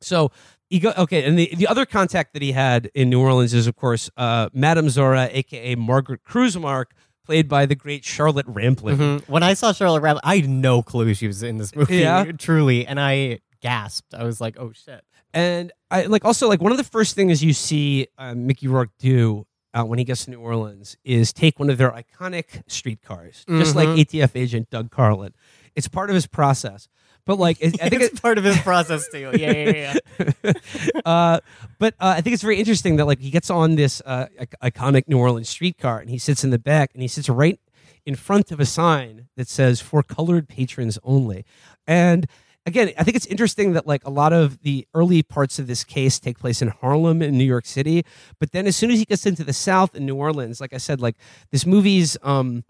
So 0.02 0.30
he 0.70 0.78
go 0.78 0.94
okay, 0.96 1.24
and 1.24 1.36
the 1.36 1.50
the 1.56 1.66
other 1.66 1.84
contact 1.88 2.34
that 2.34 2.44
he 2.44 2.52
had 2.52 2.92
in 2.94 3.10
New 3.10 3.20
Orleans 3.20 3.56
is 3.56 3.66
of 3.66 3.76
course 3.76 4.12
uh, 4.18 4.50
Madame 4.54 4.88
Zora, 4.92 5.30
aka 5.32 5.74
Margaret 5.74 6.24
Krusemark, 6.24 6.92
played 7.26 7.48
by 7.50 7.66
the 7.66 7.76
great 7.76 8.04
Charlotte 8.06 8.46
Rampling. 8.48 8.98
Mhm. 8.98 9.28
When 9.30 9.44
I 9.44 9.54
saw 9.54 9.74
Charlotte 9.74 10.02
Rampling, 10.02 10.22
I 10.24 10.38
had 10.38 10.50
no 10.50 10.82
clue 10.82 11.14
she 11.14 11.28
was 11.28 11.44
in 11.44 11.58
this 11.58 11.76
movie. 11.76 11.98
Yeah? 11.98 12.24
truly, 12.38 12.86
and 12.86 13.00
I 13.00 13.40
gasped. 13.62 14.14
I 14.14 14.24
was 14.24 14.40
like, 14.40 14.56
"Oh 14.60 14.72
shit!" 14.74 15.04
And 15.34 15.72
I 15.92 16.04
like 16.04 16.24
also 16.24 16.48
like 16.48 16.62
one 16.62 16.72
of 16.72 16.78
the 16.78 16.84
first 16.84 17.16
things 17.16 17.44
you 17.44 17.54
see 17.54 18.08
uh, 18.18 18.34
Mickey 18.36 18.68
Rourke 18.68 18.92
do 19.00 19.46
uh, 19.74 19.84
when 19.84 20.00
he 20.00 20.06
gets 20.06 20.26
to 20.26 20.32
New 20.32 20.40
Orleans 20.40 20.96
is 21.04 21.34
take 21.34 21.60
one 21.60 21.70
of 21.70 21.78
their 21.78 21.92
iconic 21.92 22.62
streetcars, 22.68 23.44
just 23.50 23.76
like 23.76 23.90
Mhm. 23.90 24.00
ATF 24.06 24.36
agent 24.36 24.70
Doug 24.70 24.92
Carlin. 24.92 25.34
It's 25.76 25.88
part 25.90 26.10
of 26.10 26.14
his 26.14 26.28
process. 26.28 26.88
But 27.26 27.40
like, 27.40 27.58
I 27.64 27.90
think 27.90 28.04
it's 28.04 28.20
part 28.20 28.38
of 28.38 28.44
his 28.44 28.58
process 28.60 29.08
too. 29.10 29.32
Yeah, 29.34 29.52
yeah, 29.52 29.98
yeah. 30.20 30.54
uh, 31.06 31.40
but 31.80 31.96
uh, 32.00 32.14
I 32.18 32.22
think 32.22 32.36
it's 32.36 32.44
very 32.44 32.58
interesting 32.58 32.98
that 32.98 33.06
like 33.06 33.20
he 33.20 33.32
gets 33.32 33.50
on 33.50 33.76
this 33.76 34.02
uh, 34.06 34.28
iconic 34.64 35.08
New 35.08 35.18
Orleans 35.18 35.50
streetcar 35.50 36.00
and 36.00 36.10
he 36.10 36.20
sits 36.20 36.44
in 36.44 36.52
the 36.52 36.60
back 36.60 36.92
and 36.94 37.02
he 37.02 37.08
sits 37.08 37.28
right 37.28 37.60
in 38.06 38.16
front 38.16 38.52
of 38.52 38.60
a 38.60 38.66
sign 38.66 39.28
that 39.38 39.48
says 39.48 39.82
"for 39.82 40.04
colored 40.04 40.48
patrons 40.48 41.00
only." 41.04 41.46
And 41.88 42.28
again, 42.68 42.92
I 42.96 43.04
think 43.04 43.18
it's 43.18 43.26
interesting 43.26 43.74
that 43.74 43.88
like 43.88 44.06
a 44.06 44.12
lot 44.12 44.32
of 44.32 44.62
the 44.62 44.88
early 44.94 45.24
parts 45.24 45.58
of 45.58 45.66
this 45.66 45.84
case 45.84 46.20
take 46.20 46.38
place 46.38 46.62
in 46.62 46.68
Harlem 46.68 47.24
in 47.24 47.40
New 47.40 47.44
York 47.44 47.66
City, 47.66 48.06
but 48.40 48.52
then 48.52 48.68
as 48.68 48.76
soon 48.76 48.92
as 48.92 49.00
he 49.00 49.06
gets 49.06 49.26
into 49.26 49.44
the 49.44 49.54
South 49.54 49.96
in 49.96 50.06
New 50.06 50.16
Orleans, 50.16 50.62
like 50.62 50.74
I 50.74 50.78
said, 50.78 51.02
like 51.02 51.16
this 51.52 51.66
movie's. 51.66 52.18
Um, 52.22 52.64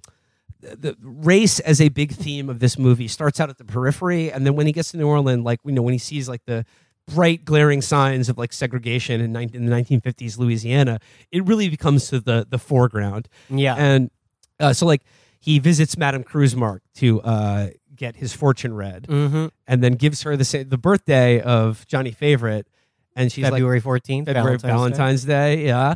the 0.76 0.96
race 1.02 1.60
as 1.62 1.80
a 1.80 1.90
big 1.90 2.12
theme 2.12 2.50
of 2.50 2.60
this 2.60 2.78
movie 2.80 3.08
starts 3.08 3.40
out 3.40 3.50
at 3.50 3.58
the 3.58 3.66
periphery 3.66 4.32
and 4.32 4.46
then 4.46 4.56
when 4.56 4.66
he 4.66 4.72
gets 4.74 4.92
to 4.92 4.98
new 4.98 5.08
orleans 5.08 5.44
like 5.44 5.60
you 5.66 5.72
know 5.72 5.82
when 5.82 5.94
he 5.94 5.98
sees 6.00 6.28
like 6.28 6.44
the 6.46 6.66
bright 7.14 7.46
glaring 7.46 7.82
signs 7.84 8.30
of 8.30 8.38
like 8.38 8.52
segregation 8.52 9.22
in, 9.22 9.32
19, 9.32 9.56
in 9.62 9.66
the 9.70 9.76
1950s 9.76 10.40
louisiana 10.40 11.00
it 11.32 11.46
really 11.46 11.70
becomes 11.70 12.08
to 12.10 12.20
the 12.20 12.48
the 12.50 12.58
foreground 12.58 13.28
Yeah. 13.50 13.76
and 13.76 14.10
uh, 14.60 14.74
so 14.74 14.86
like 14.86 15.02
he 15.40 15.60
visits 15.60 15.98
madame 15.98 16.24
Krusemark 16.24 16.80
to 16.96 17.22
uh, 17.22 17.70
get 17.96 18.16
his 18.16 18.34
fortune 18.34 18.74
read 18.74 19.04
Mhm. 19.08 19.52
and 19.68 19.84
then 19.84 19.94
gives 19.94 20.24
her 20.24 20.36
the 20.36 20.66
the 20.68 20.78
birthday 20.78 21.40
of 21.42 21.86
johnny 21.88 22.12
favorite 22.12 22.68
and 23.16 23.32
she's 23.32 23.44
like 23.44 23.54
February 23.54 23.80
fourteenth, 23.80 24.26
February 24.28 24.58
Valentine's, 24.58 24.98
Valentine's, 24.98 25.24
Day. 25.26 25.56
Day. 25.58 25.66
yeah. 25.68 25.94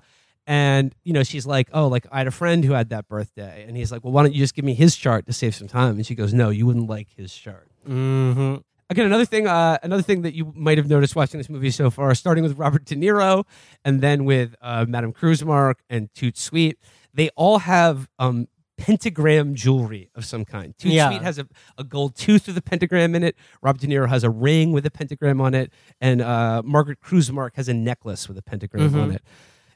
And 0.50 0.96
you 1.04 1.14
know, 1.14 1.22
she's 1.22 1.46
like, 1.46 1.70
"Oh, 1.74 1.88
like 1.88 2.08
I 2.12 2.18
had 2.18 2.26
a 2.28 2.32
friend 2.32 2.66
who 2.66 2.74
had 2.74 2.90
that 2.90 3.08
birthday," 3.08 3.64
and 3.68 3.78
he's 3.78 3.92
like, 3.92 4.04
"Well, 4.04 4.12
why 4.12 4.24
don't 4.24 4.34
you 4.34 4.40
just 4.40 4.56
give 4.56 4.66
me 4.66 4.74
his 4.74 4.96
chart 4.96 5.28
to 5.28 5.34
save 5.34 5.54
some 5.54 5.68
time?" 5.68 5.96
And 5.98 6.06
she 6.06 6.16
goes, 6.16 6.34
"No, 6.34 6.50
you 6.50 6.66
wouldn't 6.66 6.90
like 6.90 7.08
his 7.16 7.32
chart." 7.36 7.68
Mm-hmm. 7.88 8.56
Again, 8.90 9.06
another 9.06 9.26
thing, 9.26 9.46
uh, 9.46 9.78
another 9.84 10.02
thing 10.02 10.24
that 10.24 10.34
you 10.34 10.52
might 10.56 10.80
have 10.80 10.90
noticed 10.90 11.16
watching 11.16 11.38
this 11.38 11.50
movie 11.52 11.70
so 11.70 11.92
far, 11.92 12.16
starting 12.16 12.44
with 12.44 12.58
Robert 12.58 12.84
De 12.86 12.96
Niro, 12.96 13.44
and 13.86 14.02
then 14.02 14.26
with 14.26 14.56
uh, 14.60 14.86
Madame 14.90 15.14
Krusemark 15.14 15.76
and 15.88 16.12
Toot 16.16 16.36
Sweet, 16.36 16.80
they 17.14 17.30
all 17.36 17.60
have 17.60 18.10
um, 18.18 18.48
pentagram 18.78 19.54
jewelry 19.54 20.10
of 20.16 20.26
some 20.26 20.46
kind. 20.46 20.74
Toot 20.80 20.92
Yeah. 20.94 21.10
Sweet 21.12 21.22
has 21.22 21.38
a, 21.38 21.48
a 21.78 21.84
gold 21.84 22.16
tooth 22.16 22.48
with 22.48 22.58
a 22.58 22.62
pentagram 22.64 23.14
in 23.14 23.22
it. 23.24 23.36
Robert 23.62 23.82
De 23.82 23.88
Niro 23.88 24.10
has 24.10 24.24
a 24.24 24.30
ring 24.32 24.72
with 24.72 24.88
a 24.88 24.92
pentagram 24.92 25.40
on 25.42 25.54
it, 25.54 25.72
and 26.02 26.22
uh, 26.24 26.64
Margaret 26.66 27.00
Krusemark 27.02 27.52
has 27.54 27.70
a 27.70 27.74
necklace 27.76 28.28
with 28.28 28.40
a 28.40 28.42
pentagram 28.42 28.90
Mhm. 28.90 29.04
on 29.04 29.12
it. 29.12 29.22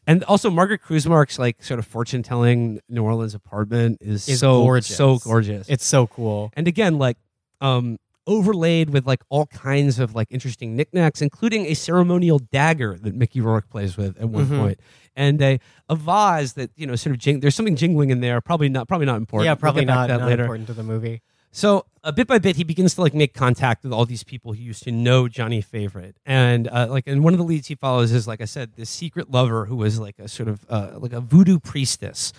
And 0.05 0.23
also, 0.25 0.49
Margaret 0.49 0.81
Krusemark's 0.81 1.39
like 1.39 1.63
sort 1.63 1.79
of 1.79 1.85
fortune 1.85 2.23
telling 2.23 2.79
New 2.89 3.03
Orleans 3.03 3.33
apartment 3.33 3.99
is, 4.01 4.27
Is 4.27 4.39
so 4.39 4.63
gorgeous. 4.63 4.95
so 4.95 5.17
gorgeous. 5.19 5.69
It's 5.69 5.85
so 5.85 6.07
cool. 6.07 6.51
And 6.55 6.67
again, 6.67 6.97
like 6.97 7.17
um, 7.61 7.97
overlaid 8.27 8.89
with 8.89 9.05
like 9.07 9.21
all 9.29 9.45
kinds 9.47 9.99
of 9.99 10.13
like 10.15 10.27
interesting 10.29 10.75
knickknacks, 10.75 11.21
including 11.21 11.65
a 11.67 11.73
ceremonial 11.73 12.39
dagger 12.39 12.97
that 13.01 13.15
Mickey 13.15 13.39
Rourke 13.41 13.69
plays 13.69 13.95
with 13.97 14.17
at 14.19 14.27
one 14.29 14.45
Mhm. 14.47 14.59
point, 14.59 14.79
and 15.15 15.41
a, 15.41 15.59
a 15.89 15.95
vase 15.95 16.53
that 16.53 16.71
you 16.75 16.85
know 16.85 16.95
sort 16.95 17.11
of 17.15 17.19
jing- 17.19 17.39
there's 17.39 17.55
something 17.55 17.75
jingling 17.75 18.09
in 18.09 18.19
there. 18.19 18.41
Probably 18.41 18.69
not. 18.69 18.87
Probably 18.87 19.05
not 19.05 19.17
important. 19.17 19.45
yeah, 19.45 19.51
We'll 19.53 19.57
probably 19.59 19.85
not, 19.85 20.07
that 20.09 20.19
not 20.19 20.27
later. 20.29 20.43
important 20.43 20.67
to 20.67 20.73
the 20.73 20.83
movie. 20.83 21.21
So 21.55 21.85
uh, 22.03 22.11
bit 22.11 22.27
by 22.27 22.39
bit, 22.39 22.55
he 22.55 22.63
begins 22.63 22.95
to 22.95 23.01
like 23.01 23.13
make 23.13 23.33
contact 23.35 23.83
with 23.83 23.93
all 23.93 24.05
these 24.07 24.23
people 24.23 24.53
who 24.53 24.61
used 24.61 24.83
to 24.83 24.91
know 24.91 25.27
Johnny 25.27 25.61
Favorite, 25.61 26.17
and 26.25 26.67
uh, 26.67 26.87
like, 26.89 27.05
and 27.07 27.23
one 27.23 27.33
of 27.33 27.37
the 27.37 27.45
leads 27.45 27.67
he 27.67 27.75
follows 27.75 28.11
is 28.11 28.27
like 28.27 28.41
I 28.41 28.45
said, 28.45 28.71
this 28.75 28.89
secret 28.89 29.29
lover 29.29 29.65
who 29.65 29.75
was 29.75 29.99
like 29.99 30.17
a 30.17 30.27
sort 30.27 30.49
of 30.49 30.65
uh, 30.67 30.93
like 30.97 31.13
a 31.13 31.21
voodoo 31.21 31.59
priestess, 31.59 32.33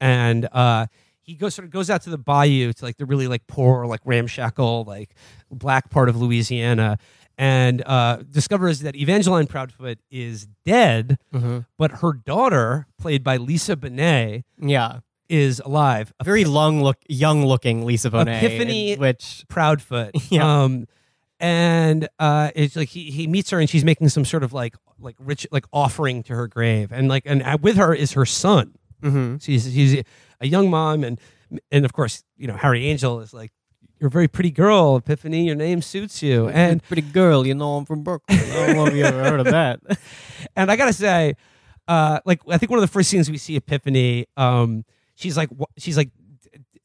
and 0.00 0.48
uh, 0.52 0.86
he 1.22 1.34
goes 1.34 1.56
sort 1.56 1.64
of 1.66 1.72
goes 1.72 1.90
out 1.90 2.02
to 2.02 2.10
the 2.10 2.18
bayou 2.18 2.72
to 2.72 2.84
like 2.84 2.96
the 2.98 3.04
really 3.04 3.26
like 3.26 3.46
poor, 3.48 3.84
like 3.86 4.00
ramshackle, 4.04 4.84
like 4.84 5.10
black 5.50 5.90
part 5.90 6.08
of 6.08 6.16
Louisiana, 6.16 6.98
and 7.36 7.82
uh, 7.84 8.18
discovers 8.30 8.78
that 8.80 8.94
Evangeline 8.94 9.48
Proudfoot 9.48 9.98
is 10.10 10.46
dead, 10.64 11.18
Mhm. 11.34 11.66
but 11.76 11.90
her 12.00 12.12
daughter, 12.12 12.86
played 12.96 13.24
by 13.24 13.38
Lisa 13.38 13.74
Bonet, 13.74 14.44
Yeah, 14.58 15.00
is 15.32 15.60
alive. 15.64 16.12
a 16.20 16.24
very 16.24 16.44
long 16.44 16.82
look, 16.82 16.98
young 17.08 17.44
looking 17.46 17.84
Lisa 17.86 18.10
Bonet. 18.10 18.42
Epiphany- 18.42 18.96
which 18.96 19.44
Proudfoot. 19.48 20.10
Yeah. 20.30 20.62
Um, 20.64 20.86
and 21.40 22.08
uh, 22.20 22.50
it's 22.54 22.76
like 22.76 22.88
he, 22.88 23.10
he 23.10 23.26
meets 23.26 23.50
her 23.50 23.58
and 23.58 23.68
she's 23.68 23.84
making 23.84 24.10
some 24.10 24.24
sort 24.24 24.44
of 24.44 24.52
like 24.52 24.76
like 25.00 25.16
rich 25.18 25.44
like 25.50 25.64
offering 25.72 26.22
to 26.24 26.34
her 26.34 26.46
grave 26.46 26.92
and 26.92 27.08
like 27.08 27.24
and 27.26 27.42
with 27.62 27.76
her 27.76 27.92
is 27.94 28.12
her 28.12 28.24
son. 28.26 28.74
Mhm. 29.02 29.42
She's 29.42 29.64
she's 29.72 30.02
a 30.40 30.46
young 30.46 30.70
mom 30.70 31.02
and 31.02 31.18
and 31.72 31.84
of 31.84 31.92
course 31.92 32.22
you 32.36 32.46
know 32.46 32.54
Harry 32.56 32.86
Angel 32.86 33.18
is 33.20 33.34
like 33.34 33.50
you're 33.98 34.06
a 34.08 34.10
very 34.10 34.28
pretty 34.28 34.52
girl 34.52 34.96
Epiphany 34.98 35.44
your 35.46 35.56
name 35.56 35.82
suits 35.82 36.22
you 36.22 36.48
and 36.48 36.80
pretty 36.84 37.02
girl, 37.02 37.44
you 37.46 37.54
know 37.54 37.74
I'm 37.76 37.86
from 37.86 38.02
Brooklyn. 38.04 38.38
I 38.38 38.66
don't 38.66 38.76
know 38.76 38.86
if 38.86 38.94
you 38.94 39.02
ever 39.04 39.24
heard 39.24 39.40
of 39.40 39.46
that. 39.46 39.80
and 40.56 40.70
I 40.70 40.76
gotta 40.76 40.92
say, 40.92 41.34
uh, 41.88 42.20
like 42.24 42.40
I 42.48 42.56
think 42.58 42.70
one 42.70 42.78
of 42.78 42.82
the 42.82 42.92
first 42.92 43.10
scenes 43.10 43.28
we 43.28 43.38
see 43.38 43.56
Epiphany, 43.56 44.26
um, 44.36 44.84
she's 45.14 45.36
like 45.36 45.48
she's 45.78 45.96
like 45.96 46.10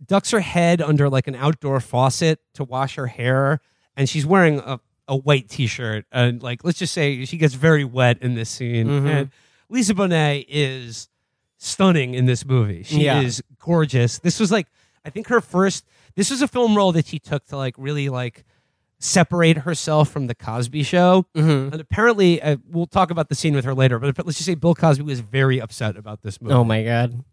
ducks 0.05 0.31
her 0.31 0.39
head 0.39 0.81
under 0.81 1.09
like 1.09 1.27
an 1.27 1.35
outdoor 1.35 1.79
faucet 1.79 2.39
to 2.53 2.63
wash 2.63 2.95
her 2.95 3.07
hair, 3.07 3.59
and 3.95 4.07
she's 4.09 4.25
wearing 4.25 4.59
a, 4.59 4.79
a 5.07 5.15
white 5.15 5.49
t-shirt, 5.49 6.05
and 6.11 6.41
like 6.43 6.63
let's 6.63 6.79
just 6.79 6.93
say 6.93 7.25
she 7.25 7.37
gets 7.37 7.53
very 7.55 7.83
wet 7.83 8.17
in 8.21 8.35
this 8.35 8.49
scene, 8.49 8.87
Mhm. 8.87 9.07
and 9.09 9.29
Lisa 9.69 9.93
Bonet 9.93 10.45
is 10.47 11.09
stunning 11.57 12.13
in 12.13 12.25
this 12.25 12.45
movie. 12.45 12.83
She 12.83 13.05
Yeah. 13.05 13.19
is 13.21 13.41
gorgeous. 13.59 14.19
This 14.19 14.39
was 14.39 14.51
like 14.51 14.67
I 15.03 15.09
think 15.09 15.27
her 15.27 15.41
first. 15.41 15.85
This 16.15 16.29
was 16.31 16.41
a 16.41 16.47
film 16.47 16.75
role 16.75 16.91
that 16.93 17.05
she 17.07 17.19
took 17.19 17.45
to 17.47 17.57
like 17.57 17.75
really 17.77 18.09
like 18.09 18.43
separate 18.99 19.57
herself 19.59 20.09
from 20.09 20.27
the 20.27 20.35
Cosby 20.35 20.83
Show. 20.83 21.25
Mhm. 21.35 21.71
And 21.71 21.81
apparently, 21.81 22.41
uh, 22.41 22.57
we'll 22.67 22.87
talk 22.87 23.11
about 23.11 23.29
the 23.29 23.35
scene 23.35 23.53
with 23.53 23.63
her 23.65 23.73
later. 23.75 23.99
But 23.99 24.25
let's 24.25 24.37
just 24.37 24.45
say 24.47 24.55
Bill 24.55 24.73
Cosby 24.75 25.03
was 25.03 25.19
very 25.19 25.61
upset 25.61 25.95
about 25.97 26.23
this 26.23 26.41
movie. 26.41 26.53
Oh 26.55 26.63
my 26.63 26.83
god, 26.83 27.23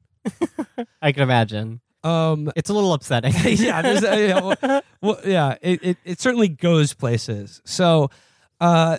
I 1.02 1.12
can 1.12 1.22
imagine. 1.22 1.80
Um, 2.02 2.50
It's 2.56 2.68
a 2.70 2.74
little 2.74 2.92
upsetting. 2.92 3.32
yeah, 3.44 3.80
there's 3.82 4.04
a, 4.04 4.28
yeah, 4.28 4.40
well, 4.40 4.82
well, 5.00 5.18
yeah, 5.24 5.56
it, 5.62 5.82
it 5.82 5.96
it 6.04 6.20
certainly 6.20 6.48
goes 6.48 6.92
places. 6.92 7.62
So, 7.64 8.10
uh, 8.60 8.98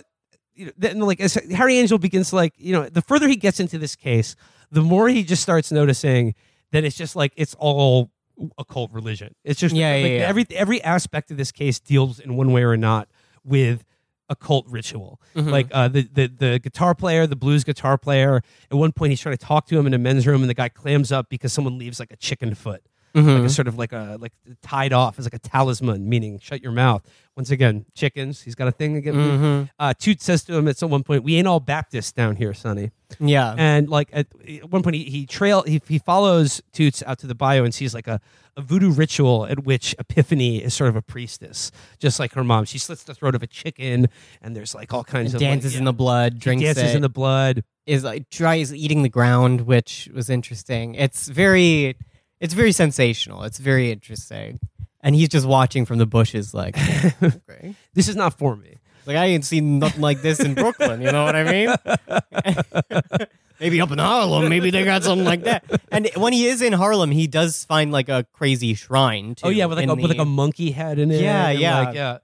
you 0.54 0.66
know, 0.66 0.72
then 0.76 0.98
like 1.00 1.20
as 1.20 1.34
Harry 1.34 1.76
Angel 1.76 1.98
begins 1.98 2.30
to 2.30 2.36
like, 2.36 2.54
you 2.56 2.72
know, 2.72 2.88
the 2.88 3.02
further 3.02 3.28
he 3.28 3.36
gets 3.36 3.60
into 3.60 3.78
this 3.78 3.94
case, 3.94 4.34
the 4.72 4.82
more 4.82 5.08
he 5.08 5.22
just 5.22 5.42
starts 5.42 5.70
noticing 5.70 6.34
that 6.72 6.82
it's 6.84 6.96
just 6.96 7.14
like 7.14 7.32
it's 7.36 7.54
all 7.58 8.10
occult 8.58 8.90
religion. 8.92 9.34
It's 9.44 9.60
just 9.60 9.74
Yeah, 9.74 9.92
like, 9.92 10.02
yeah, 10.02 10.08
yeah. 10.08 10.26
every 10.28 10.46
every 10.50 10.82
aspect 10.82 11.30
of 11.30 11.36
this 11.36 11.52
case 11.52 11.78
deals 11.78 12.18
in 12.18 12.36
one 12.36 12.50
way 12.52 12.64
or 12.64 12.76
not 12.76 13.08
with 13.44 13.84
occult 14.28 14.66
ritual. 14.68 15.20
Mhm. 15.34 15.50
Like 15.50 15.68
uh, 15.72 15.88
the, 15.88 16.08
the 16.12 16.26
the 16.26 16.58
guitar 16.58 16.94
player, 16.94 17.26
the 17.26 17.36
blues 17.36 17.64
guitar 17.64 17.96
player. 17.98 18.42
At 18.70 18.76
one 18.76 18.92
point, 18.92 19.10
he's 19.10 19.20
trying 19.20 19.36
to 19.36 19.44
talk 19.44 19.66
to 19.68 19.78
him 19.78 19.86
in 19.86 19.94
a 19.94 19.98
men's 19.98 20.26
room, 20.26 20.42
and 20.42 20.50
the 20.50 20.54
guy 20.54 20.68
clams 20.68 21.12
up 21.12 21.28
because 21.28 21.52
someone 21.52 21.78
leaves 21.78 22.00
like 22.00 22.10
a 22.12 22.16
chicken 22.16 22.54
foot 22.54 22.82
like 23.16 23.44
a 23.44 23.48
sort 23.48 23.68
of 23.68 23.78
like 23.78 23.92
a 23.92 24.16
like 24.20 24.32
tied 24.62 24.92
off 24.92 25.18
as 25.18 25.24
like 25.24 25.34
a 25.34 25.38
talisman, 25.38 26.08
meaning 26.08 26.38
shut 26.38 26.62
your 26.62 26.72
mouth. 26.72 27.02
Once 27.36 27.50
again, 27.50 27.84
chickens. 27.94 28.40
He's 28.42 28.54
got 28.54 28.66
a 28.68 28.72
thing 28.72 28.96
against. 28.96 29.18
Mhm. 29.18 29.68
Uh, 29.78 29.92
Toot 29.98 30.22
says 30.22 30.42
to 30.44 30.54
him 30.54 30.68
at 30.68 30.78
some 30.78 30.90
one 30.90 31.02
point, 31.02 31.22
"We 31.22 31.36
ain't 31.36 31.46
all 31.46 31.60
Baptists 31.60 32.12
down 32.12 32.36
here, 32.36 32.54
Sonny." 32.54 32.92
Yeah. 33.20 33.54
And 33.58 33.88
like 33.88 34.08
at, 34.12 34.26
one 34.68 34.82
point, 34.82 34.96
he, 34.96 35.04
he 35.04 35.26
trail 35.26 35.62
he, 35.62 35.82
he 35.86 35.98
follows 35.98 36.62
Toots 36.72 37.02
out 37.06 37.18
to 37.20 37.26
the 37.26 37.34
bio 37.34 37.62
and 37.64 37.74
sees 37.74 37.94
like 37.94 38.06
a, 38.08 38.20
a 38.56 38.62
voodoo 38.62 38.90
ritual 38.90 39.46
at 39.46 39.64
which 39.64 39.94
Epiphany 39.98 40.62
is 40.62 40.72
sort 40.74 40.88
of 40.88 40.96
a 40.96 41.02
priestess, 41.02 41.70
just 41.98 42.18
like 42.18 42.32
her 42.32 42.42
mom. 42.42 42.64
She 42.64 42.78
slits 42.78 43.02
the 43.04 43.14
throat 43.14 43.34
of 43.34 43.42
a 43.42 43.46
chicken, 43.46 44.08
and 44.40 44.56
there's 44.56 44.74
like 44.74 44.92
all 44.94 45.04
kinds 45.04 45.34
of 45.34 45.40
dances 45.40 45.74
like, 45.74 45.78
in 45.78 45.84
the 45.84 45.92
blood, 45.92 46.34
yeah, 46.34 46.40
drinks 46.40 46.64
dances 46.64 46.92
it, 46.92 46.96
in 46.96 47.02
the 47.02 47.08
blood. 47.10 47.64
is 47.86 48.02
like 48.02 48.30
tries 48.30 48.74
eating 48.74 49.02
the 49.02 49.08
ground, 49.10 49.62
which 49.62 50.08
was 50.14 50.30
interesting. 50.30 50.94
It's 50.94 51.28
very, 51.28 51.96
it's 52.40 52.54
very 52.54 52.72
sensational. 52.72 53.44
It's 53.44 53.58
very 53.58 53.90
interesting, 53.90 54.58
and 55.00 55.14
he's 55.14 55.28
just 55.28 55.46
watching 55.46 55.84
from 55.86 55.98
the 55.98 56.06
bushes, 56.06 56.54
like, 56.54 56.76
okay. 57.22 57.74
This 57.94 58.08
is 58.08 58.16
not 58.16 58.38
for 58.38 58.56
me. 58.56 58.76
like 59.06 59.16
I 59.16 59.26
ain't 59.26 59.44
seen 59.44 59.78
nothing 59.78 60.00
like 60.00 60.22
this 60.22 60.40
in 60.40 60.54
Brooklyn. 60.54 61.00
You 61.00 61.12
know 61.12 61.24
what 61.24 61.36
I 61.36 61.44
mean? 61.44 63.26
maybe 63.60 63.80
up 63.80 63.90
in 63.90 63.98
Harlem, 63.98 64.48
maybe 64.48 64.70
they 64.70 64.84
got 64.84 65.04
something 65.04 65.24
like 65.24 65.44
that. 65.44 65.64
And 65.90 66.08
when 66.16 66.32
he 66.32 66.46
is 66.46 66.62
in 66.62 66.72
Harlem, 66.72 67.10
he 67.10 67.26
does 67.26 67.64
find 67.64 67.92
like 67.92 68.08
a 68.08 68.26
crazy 68.32 68.74
shrine. 68.74 69.34
Too, 69.34 69.46
oh 69.46 69.50
yeah, 69.50 69.66
with 69.66 69.78
like 69.78 69.88
a, 69.88 69.94
with 69.94 70.10
like 70.10 70.18
a 70.18 70.24
monkey 70.24 70.70
head 70.70 70.98
in 70.98 71.10
it. 71.10 71.20
Yeah, 71.20 71.50
yeah. 71.50 71.78
like, 71.80 71.94
yeah. 71.94 72.18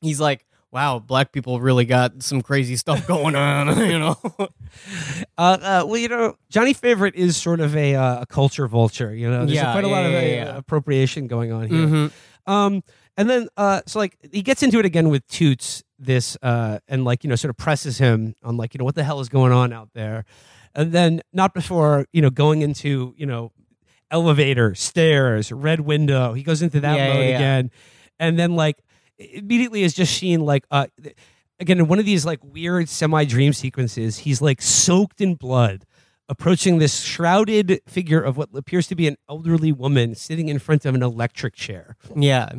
he's 0.00 0.20
like, 0.20 0.44
wow, 0.72 0.98
black 0.98 1.32
people 1.32 1.60
really 1.60 1.84
got 1.84 2.22
some 2.22 2.40
crazy 2.42 2.76
stuff 2.76 3.06
going 3.14 3.36
on. 3.36 3.68
you 3.90 3.98
know? 3.98 4.16
Uh, 4.38 4.46
uh, 5.38 5.84
well, 5.86 5.96
you 5.98 6.08
know, 6.08 6.36
Johnny 6.48 6.72
Favorite 6.72 7.14
is 7.14 7.36
sort 7.36 7.60
of 7.60 7.76
a, 7.76 7.94
uh, 7.94 8.22
a 8.22 8.26
culture 8.26 8.66
vulture. 8.66 9.14
You 9.14 9.30
know, 9.30 9.40
there's 9.46 9.52
Yeah, 9.52 9.72
quite 9.72 9.84
a 9.84 9.88
lot 9.88 10.02
yeah, 10.02 10.08
of 10.18 10.28
yeah, 10.30 10.44
uh, 10.54 10.58
appropriation 10.58 11.26
going 11.26 11.52
on 11.52 11.68
here. 11.68 11.86
Mhm. 11.86 12.12
Um, 12.46 12.82
and 13.16 13.28
then, 13.30 13.48
uh, 13.56 13.82
so 13.86 13.98
like 13.98 14.16
he 14.32 14.42
gets 14.42 14.62
into 14.62 14.78
it 14.78 14.84
again 14.86 15.10
with 15.10 15.26
Toots 15.28 15.84
this, 15.98 16.36
uh, 16.42 16.78
and 16.88 17.04
like 17.04 17.22
you 17.22 17.28
know, 17.30 17.36
sort 17.36 17.50
of 17.50 17.56
presses 17.58 17.98
him 17.98 18.34
on 18.42 18.56
like 18.56 18.74
you 18.74 18.78
know 18.78 18.84
what 18.84 18.94
the 18.94 19.04
hell 19.04 19.20
is 19.20 19.28
going 19.28 19.52
on 19.52 19.72
out 19.72 19.90
there, 19.92 20.24
and 20.74 20.90
then 20.92 21.20
not 21.32 21.52
before 21.54 22.06
you 22.12 22.22
know 22.22 22.30
going 22.30 22.62
into 22.62 23.14
you 23.18 23.26
know 23.26 23.52
elevator, 24.10 24.74
stairs, 24.74 25.52
red 25.52 25.80
window. 25.80 26.32
He 26.32 26.42
goes 26.42 26.62
into 26.62 26.80
that 26.80 26.96
Yeah, 26.96 27.12
mode 27.12 27.24
yeah, 27.24 27.30
yeah. 27.30 27.36
again, 27.36 27.70
and 28.18 28.38
then 28.38 28.56
like 28.56 28.78
immediately 29.32 29.82
is 29.82 29.94
just 29.94 30.16
seen 30.16 30.40
like 30.40 30.64
uh 30.70 30.86
again 31.60 31.78
in 31.78 31.88
one 31.88 31.98
of 31.98 32.04
these 32.04 32.24
like 32.26 32.40
weird 32.42 32.88
semi 32.88 33.24
dream 33.24 33.52
sequences. 33.52 34.18
He's 34.18 34.40
like 34.40 34.62
soaked 34.62 35.20
in 35.20 35.34
blood. 35.34 35.84
Approaching 36.28 36.78
this 36.78 37.02
shrouded 37.02 37.80
figure 37.86 38.22
of 38.22 38.38
what 38.38 38.48
appears 38.54 38.86
to 38.86 38.94
be 38.94 39.06
an 39.06 39.16
elderly 39.28 39.70
woman 39.70 40.14
sitting 40.14 40.48
in 40.48 40.58
front 40.58 40.86
of 40.86 40.94
an 40.94 41.02
electric 41.02 41.54
chair. 41.54 41.96
Yeah. 42.16 42.50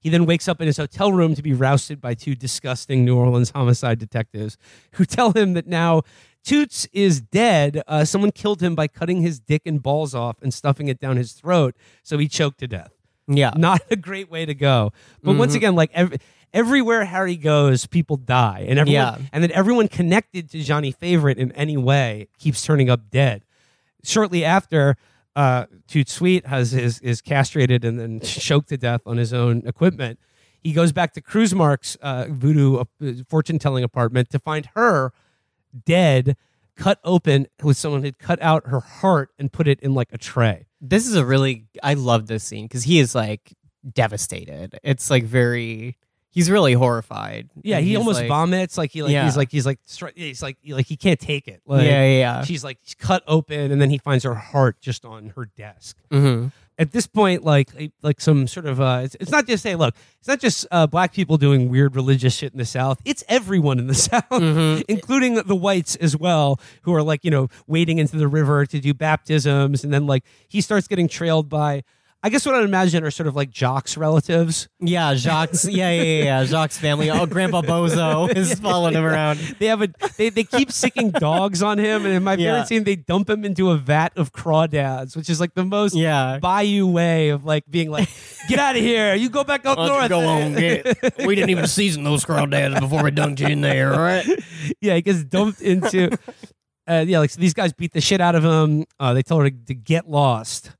He 0.00 0.08
then 0.08 0.26
wakes 0.26 0.48
up 0.48 0.60
in 0.60 0.66
his 0.66 0.78
hotel 0.78 1.12
room 1.12 1.36
to 1.36 1.42
be 1.42 1.52
rousted 1.52 2.00
by 2.00 2.14
two 2.14 2.34
disgusting 2.34 3.04
New 3.04 3.16
Orleans 3.16 3.50
homicide 3.50 4.00
detectives 4.00 4.56
who 4.92 5.04
tell 5.04 5.32
him 5.32 5.52
that 5.52 5.68
now 5.68 6.02
Toots 6.44 6.88
is 6.92 7.20
dead. 7.20 7.82
Uh, 7.86 8.04
someone 8.04 8.32
killed 8.32 8.62
him 8.62 8.74
by 8.74 8.88
cutting 8.88 9.22
his 9.22 9.38
dick 9.38 9.62
and 9.64 9.82
balls 9.82 10.14
off 10.14 10.42
and 10.42 10.52
stuffing 10.52 10.88
it 10.88 10.98
down 10.98 11.16
his 11.16 11.32
throat, 11.32 11.76
so 12.02 12.18
he 12.18 12.26
choked 12.26 12.58
to 12.58 12.66
death. 12.66 12.92
Yeah. 13.36 13.52
Not 13.56 13.82
a 13.90 13.96
great 13.96 14.30
way 14.30 14.46
to 14.46 14.54
go. 14.54 14.92
But 15.22 15.36
once 15.36 15.54
again, 15.54 15.74
like 15.74 15.90
ev- 15.94 16.14
everywhere 16.52 17.04
Harry 17.04 17.36
goes, 17.36 17.86
people 17.86 18.16
die, 18.16 18.66
and 18.68 18.78
everyone, 18.78 19.20
Yeah. 19.20 19.26
and 19.32 19.42
then 19.42 19.50
everyone 19.52 19.88
connected 19.88 20.50
to 20.50 20.62
Johnny 20.62 20.90
Favorite 20.92 21.38
in 21.38 21.52
any 21.52 21.76
way 21.76 22.28
keeps 22.38 22.62
turning 22.64 22.90
up 22.90 23.10
dead. 23.10 23.44
Shortly 24.04 24.44
after, 24.44 24.96
uh, 25.36 25.66
Toot 25.88 26.08
Sweet 26.08 26.46
has 26.46 26.74
is 26.74 26.98
is 27.00 27.20
castrated 27.20 27.84
and 27.84 27.98
then 27.98 28.20
choked 28.24 28.68
to 28.70 28.76
death 28.76 29.00
on 29.06 29.16
his 29.16 29.32
own 29.32 29.62
equipment. 29.66 30.18
He 30.62 30.72
goes 30.72 30.92
back 30.92 31.12
to 31.14 31.20
Krusemark's 31.20 31.96
uh, 32.02 32.26
voodoo 32.28 32.76
uh, 32.78 32.84
fortune 33.28 33.58
telling 33.58 33.82
apartment 33.82 34.30
to 34.30 34.38
find 34.38 34.68
her 34.74 35.12
dead, 35.86 36.36
cut 36.76 36.98
open 37.04 37.46
with 37.62 37.76
someone 37.76 38.02
had 38.04 38.18
cut 38.18 38.40
out 38.42 38.66
her 38.66 38.80
heart 38.80 39.30
and 39.38 39.52
put 39.52 39.68
it 39.68 39.80
in 39.80 39.94
like 39.94 40.08
a 40.12 40.18
tray. 40.18 40.66
This 40.80 41.06
is 41.06 41.14
a 41.14 41.24
really 41.24 41.66
I 41.82 41.94
love 41.94 42.26
this 42.26 42.44
scene 42.44 42.66
because 42.66 42.84
he 42.84 42.98
is 42.98 43.14
like 43.14 43.52
devastated. 43.96 44.78
It's 44.82 45.10
like 45.10 45.24
very 45.24 45.96
he's 46.30 46.50
really 46.50 46.72
horrified. 46.72 47.50
Yeah, 47.62 47.76
And 47.78 47.86
he 47.86 47.96
almost 47.96 48.20
like, 48.20 48.28
vomits. 48.28 48.76
Like 48.78 48.90
he 48.90 49.02
like 49.02 49.12
Yeah. 49.12 49.24
he's 49.24 49.36
like 49.36 49.50
he's 49.50 49.66
like 49.66 49.78
he's 50.14 50.42
like 50.42 50.56
like 50.66 50.86
he 50.86 50.96
can't 50.96 51.20
take 51.20 51.46
it. 51.48 51.60
Like, 51.66 51.84
Yeah, 51.84 52.02
yeah, 52.04 52.18
yeah. 52.18 52.44
She's 52.44 52.64
like 52.64 52.78
she's 52.82 52.94
cut 52.94 53.22
open, 53.26 53.70
and 53.70 53.80
then 53.80 53.90
he 53.90 53.98
finds 53.98 54.24
her 54.24 54.34
heart 54.34 54.80
just 54.80 55.04
on 55.04 55.32
her 55.36 55.44
desk. 55.56 55.96
Mhm. 56.10 56.52
At 56.78 56.90
this 56.92 57.06
point, 57.06 57.44
like 57.44 57.92
like 58.02 58.20
some 58.20 58.46
sort 58.46 58.64
of 58.66 58.80
uh, 58.80 59.02
it's, 59.04 59.14
it's 59.20 59.30
not 59.30 59.46
just 59.46 59.62
say 59.62 59.74
look, 59.76 59.94
it's 60.18 60.26
not 60.28 60.40
just 60.40 60.66
uh, 60.70 60.86
black 60.86 61.12
people 61.12 61.36
doing 61.36 61.68
weird 61.68 61.94
religious 61.94 62.34
shit 62.34 62.52
in 62.52 62.58
the 62.58 62.64
South. 62.64 62.98
It's 63.04 63.22
everyone 63.28 63.78
in 63.78 63.86
the 63.88 63.94
South, 64.08 64.24
Mm-hmm. 64.30 64.82
including 64.88 65.34
the 65.34 65.54
whites 65.54 65.96
as 65.96 66.16
well, 66.16 66.58
who 66.82 66.94
are 66.94 67.02
like 67.02 67.24
you 67.24 67.30
know 67.30 67.48
wading 67.66 67.98
into 67.98 68.16
the 68.16 68.26
river 68.26 68.64
to 68.66 68.80
do 68.80 68.94
baptisms, 68.94 69.84
and 69.84 69.92
then 69.92 70.06
like 70.06 70.24
he 70.48 70.60
starts 70.60 70.88
getting 70.88 71.08
trailed 71.08 71.48
by. 71.48 71.82
I 72.24 72.28
guess 72.28 72.46
what 72.46 72.54
I'd 72.54 72.62
imagine 72.62 73.02
are 73.02 73.10
sort 73.10 73.26
of 73.26 73.34
like 73.34 73.50
jocks 73.50 73.96
relatives. 73.96 74.68
Yeah, 74.78 75.14
Jacques. 75.14 75.50
yeah, 75.64 75.90
yeah, 75.90 76.02
yeah, 76.02 76.24
yeah. 76.24 76.44
Jacques' 76.44 76.70
family. 76.70 77.10
Oh, 77.10 77.26
Grandpa 77.26 77.62
Bozo 77.62 78.32
is 78.36 78.60
following 78.60 78.94
him 78.94 79.04
around. 79.04 79.38
They 79.58 79.66
have 79.66 79.82
a 79.82 79.88
they, 80.16 80.28
they 80.28 80.44
keep 80.44 80.70
sicking 80.70 81.10
dogs 81.10 81.64
on 81.64 81.78
him, 81.78 82.04
and 82.04 82.14
in 82.14 82.22
my 82.22 82.34
Yeah. 82.34 82.52
favorite 82.52 82.68
scene, 82.68 82.84
they 82.84 82.94
dump 82.94 83.28
him 83.28 83.44
into 83.44 83.70
a 83.70 83.76
vat 83.76 84.12
of 84.16 84.32
crawdads, 84.32 85.16
which 85.16 85.28
is 85.28 85.40
like 85.40 85.54
the 85.54 85.64
most 85.64 85.96
Yeah. 85.96 86.38
bayou 86.40 86.86
way 86.86 87.30
of 87.30 87.44
like 87.44 87.64
being 87.68 87.90
like, 87.90 88.08
get 88.48 88.60
out 88.60 88.76
of 88.76 88.82
here, 88.82 89.14
you 89.16 89.28
go 89.28 89.42
back 89.42 89.66
up 89.66 89.76
Why 89.78 89.86
don't 89.88 89.92
north. 89.98 90.02
you 90.04 90.08
go 90.08 90.28
on, 90.28 90.54
get. 90.54 91.26
We 91.26 91.34
didn't 91.34 91.50
even 91.50 91.66
season 91.66 92.04
those 92.04 92.24
crawdads 92.24 92.78
before 92.78 93.02
we 93.02 93.10
dunked 93.10 93.40
you 93.40 93.48
in 93.48 93.62
there, 93.62 93.92
all 93.94 94.00
right? 94.00 94.24
yeah, 94.80 94.94
he 94.94 95.02
gets 95.02 95.24
dumped 95.24 95.60
into. 95.60 96.16
Uh, 96.88 97.04
yeah, 97.06 97.18
like 97.18 97.30
so 97.30 97.40
these 97.40 97.54
guys 97.54 97.72
beat 97.72 97.92
the 97.92 98.00
shit 98.00 98.20
out 98.20 98.34
of 98.36 98.44
him. 98.44 98.84
Uh, 99.00 99.12
they 99.14 99.22
tell 99.22 99.38
her 99.38 99.50
to, 99.50 99.56
to 99.66 99.74
get 99.74 100.08
lost. 100.08 100.70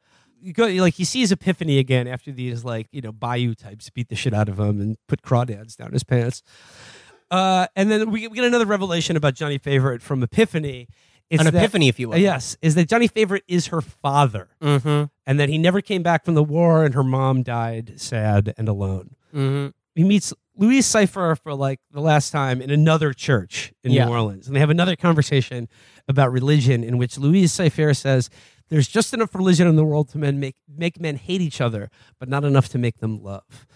You 0.42 0.52
go 0.52 0.66
like 0.66 0.94
he 0.94 1.04
sees 1.04 1.30
Epiphany 1.32 1.78
again 1.78 2.08
after 2.08 2.32
these 2.32 2.64
like 2.64 2.88
you 2.92 3.00
know 3.00 3.12
Bayou 3.12 3.54
types 3.54 3.88
beat 3.90 4.08
the 4.08 4.16
shit 4.16 4.34
out 4.34 4.48
of 4.48 4.58
him 4.58 4.80
and 4.80 4.96
put 5.08 5.22
crawdads 5.22 5.76
down 5.76 5.92
his 5.92 6.02
pants. 6.04 6.42
Uh, 7.30 7.66
and 7.76 7.90
then 7.90 8.10
we, 8.10 8.28
we 8.28 8.36
get 8.36 8.44
another 8.44 8.66
revelation 8.66 9.16
about 9.16 9.34
Johnny 9.34 9.56
Favorite 9.58 10.02
from 10.02 10.22
Epiphany. 10.22 10.88
It's 11.30 11.40
An 11.42 11.46
that- 11.54 11.54
epiphany, 11.62 11.88
if 11.88 11.98
you 11.98 12.10
will. 12.10 12.18
Yes, 12.18 12.58
is 12.60 12.74
that 12.74 12.88
Johnny 12.88 13.06
Favorite 13.08 13.44
is 13.48 13.68
her 13.68 13.80
father, 13.80 14.48
Mm-hmm. 14.60 15.04
and 15.26 15.40
that 15.40 15.48
he 15.48 15.56
never 15.56 15.80
came 15.80 16.02
back 16.02 16.24
from 16.26 16.34
the 16.34 16.42
war, 16.44 16.84
and 16.84 16.92
her 16.94 17.02
mom 17.04 17.42
died 17.42 17.94
sad 17.98 18.52
and 18.58 18.68
alone. 18.68 19.14
Mm-hmm. 19.34 19.68
He 19.94 20.04
meets 20.04 20.34
Louis 20.58 20.80
Cyphre 20.80 21.38
for 21.38 21.54
like 21.54 21.80
the 21.90 22.00
last 22.02 22.30
time 22.32 22.60
in 22.60 22.68
another 22.70 23.14
church 23.14 23.72
in 23.82 23.92
Yeah. 23.92 24.04
New 24.04 24.10
Orleans, 24.12 24.46
and 24.46 24.54
they 24.54 24.60
have 24.60 24.68
another 24.68 24.94
conversation 24.96 25.68
about 26.06 26.32
religion, 26.32 26.84
in 26.84 26.98
which 26.98 27.16
Louis 27.16 27.44
Cyphre 27.44 27.96
says, 27.96 28.28
"There's 28.68 28.88
just 28.88 29.12
enough 29.14 29.34
religion 29.34 29.66
in 29.66 29.76
the 29.76 29.84
world 29.84 30.08
to 30.10 30.18
men 30.18 30.40
make 30.40 30.56
make 30.68 31.00
men 31.00 31.16
hate 31.16 31.40
each 31.40 31.60
other, 31.60 31.90
but 32.18 32.28
not 32.28 32.44
enough 32.44 32.68
to 32.70 32.78
make 32.78 32.98
them 32.98 33.22
love." 33.22 33.66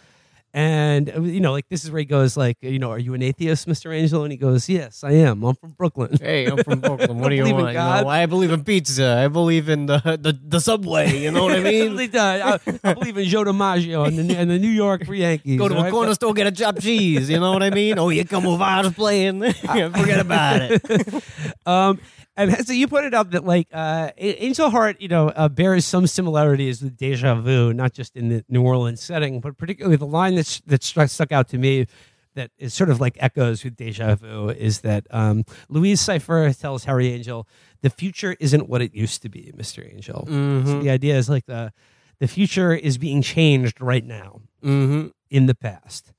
And 0.57 1.15
uh, 1.15 1.21
you 1.21 1.41
know, 1.41 1.53
like 1.53 1.69
this 1.69 1.85
is 1.85 1.91
where 1.91 1.99
he 1.99 2.07
goes, 2.07 2.35
like, 2.35 2.57
you 2.63 2.79
know, 2.79 2.91
are 2.91 2.99
you 2.99 3.13
an 3.13 3.21
atheist, 3.21 3.69
Mister 3.69 3.93
Angel? 3.93 4.23
And 4.23 4.33
he 4.33 4.39
goes, 4.39 4.71
"Yes, 4.71 5.05
I 5.05 5.13
am. 5.13 5.45
I'm 5.45 5.55
from 5.55 5.73
Brooklyn." 5.73 6.17
Hey, 6.19 6.47
I'm 6.47 6.57
from 6.65 6.81
Brooklyn. 6.81 7.19
What 7.19 7.29
do 7.29 7.35
you 7.35 7.43
want? 7.45 7.69
You 7.69 7.75
know, 7.75 8.09
I 8.09 8.25
believe 8.25 8.51
in 8.51 8.65
pizza. 8.65 9.23
I 9.23 9.29
believe 9.29 9.69
in 9.69 9.85
the 9.85 9.99
the, 10.19 10.33
the 10.43 10.59
subway. 10.59 11.19
You 11.19 11.31
know 11.31 11.45
what 11.45 11.57
I 11.57 11.61
mean? 11.71 11.99
I, 12.15 12.59
I 12.83 12.95
believe 12.95 13.19
in 13.19 13.27
Joe 13.27 13.45
DiMaggio 13.45 14.07
and 14.07 14.19
the, 14.19 14.35
and 14.35 14.49
the 14.51 14.59
New 14.59 14.71
York 14.71 15.07
Yankees. 15.07 15.59
Go 15.59 15.69
to 15.69 15.77
a 15.77 15.91
corner 15.91 16.15
store, 16.15 16.33
get 16.33 16.47
a 16.47 16.53
chopped 16.53 16.81
cheese. 16.81 17.29
You 17.29 17.39
know 17.39 17.53
what 17.53 17.63
I 17.63 17.69
mean? 17.69 17.99
Oh, 17.99 18.09
you 18.09 18.25
come 18.25 18.47
Ovar's 18.47 18.95
playing. 18.95 19.53
Forget 19.53 20.21
about 20.21 20.63
it. 20.63 21.25
Um, 21.67 22.01
and 22.37 22.55
so 22.67 22.73
you 22.73 22.87
pointed 22.89 23.15
out 23.15 23.31
that 23.31 23.45
like 23.45 23.69
uh, 23.73 24.11
Angel 24.17 24.71
Heart, 24.71 25.01
you 25.01 25.09
know, 25.09 25.29
uh, 25.31 25.49
bears 25.49 25.85
some 25.85 26.07
similarities 26.07 26.83
with 26.83 26.97
Deja 26.97 27.35
Vu, 27.37 27.73
not 27.73 27.93
just 27.93 28.17
in 28.17 28.29
the 28.29 28.45
New 28.49 28.63
Orleans 28.63 29.01
setting, 29.03 29.41
but 29.41 29.57
particularly 29.57 29.97
the 29.97 30.07
line 30.07 30.35
that's 30.35 30.61
that 30.67 30.83
struck, 30.83 31.09
stuck 31.09 31.33
out 31.33 31.49
to 31.49 31.59
me 31.59 31.87
that 32.35 32.51
is 32.59 32.75
sort 32.75 32.91
of 32.91 33.01
like 33.01 33.17
echoes 33.19 33.65
with 33.65 33.77
Deja 33.77 34.15
Vu 34.15 34.51
is 34.51 34.81
that 34.83 35.07
um, 35.11 35.45
Louis 35.71 35.95
Cyphre 35.95 36.59
tells 36.59 36.85
Harry 36.85 37.09
Angel, 37.09 37.49
"The 37.81 37.89
future 37.91 38.37
isn't 38.39 38.69
what 38.69 38.83
it 38.83 38.95
used 38.95 39.23
to 39.23 39.29
be, 39.31 39.53
Mister 39.57 39.83
Angel." 39.83 40.25
So 40.27 40.81
the 40.81 40.91
idea 40.91 41.17
is 41.17 41.31
like 41.31 41.47
the 41.47 41.73
the 42.19 42.29
future 42.29 42.73
is 42.75 42.99
being 42.99 43.23
changed 43.23 43.81
right 43.81 44.05
now 44.05 44.41
Mm-hmm. 44.65 45.09
in 45.31 45.47
the 45.47 45.55
past. 45.55 46.13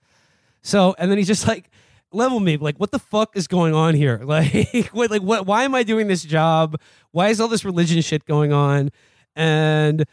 So, 0.61 0.95
and 0.97 1.11
then 1.11 1.17
he's 1.17 1.27
just 1.27 1.47
like, 1.47 1.69
level 2.17 2.39
me, 2.41 2.57
like, 2.57 2.77
what 2.77 2.91
the 2.91 2.99
fuck 2.99 3.37
is 3.37 3.47
going 3.47 3.73
on 3.73 3.93
here? 3.95 4.19
Like, 4.25 4.87
what, 4.91 5.09
like, 5.11 5.21
what? 5.21 5.45
Why 5.45 5.63
am 5.63 5.73
I 5.75 5.83
doing 5.83 6.07
this 6.07 6.23
job? 6.23 6.75
Why 7.11 7.29
is 7.29 7.39
all 7.39 7.47
this 7.47 7.63
religion 7.63 8.01
shit 8.01 8.25
going 8.25 8.51
on? 8.51 8.89
And 9.35 10.03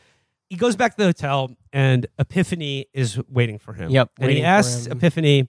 he 0.49 0.57
goes 0.57 0.77
back 0.77 0.93
to 0.93 0.99
the 0.99 1.07
hotel, 1.07 1.51
and 1.73 2.07
Epiphany 2.19 2.87
is 2.93 3.19
waiting 3.29 3.59
for 3.59 3.73
him. 3.73 3.91
Yep, 3.91 4.11
and 4.21 4.31
he 4.31 4.43
asks. 4.45 4.87
Epiphany, 4.87 5.49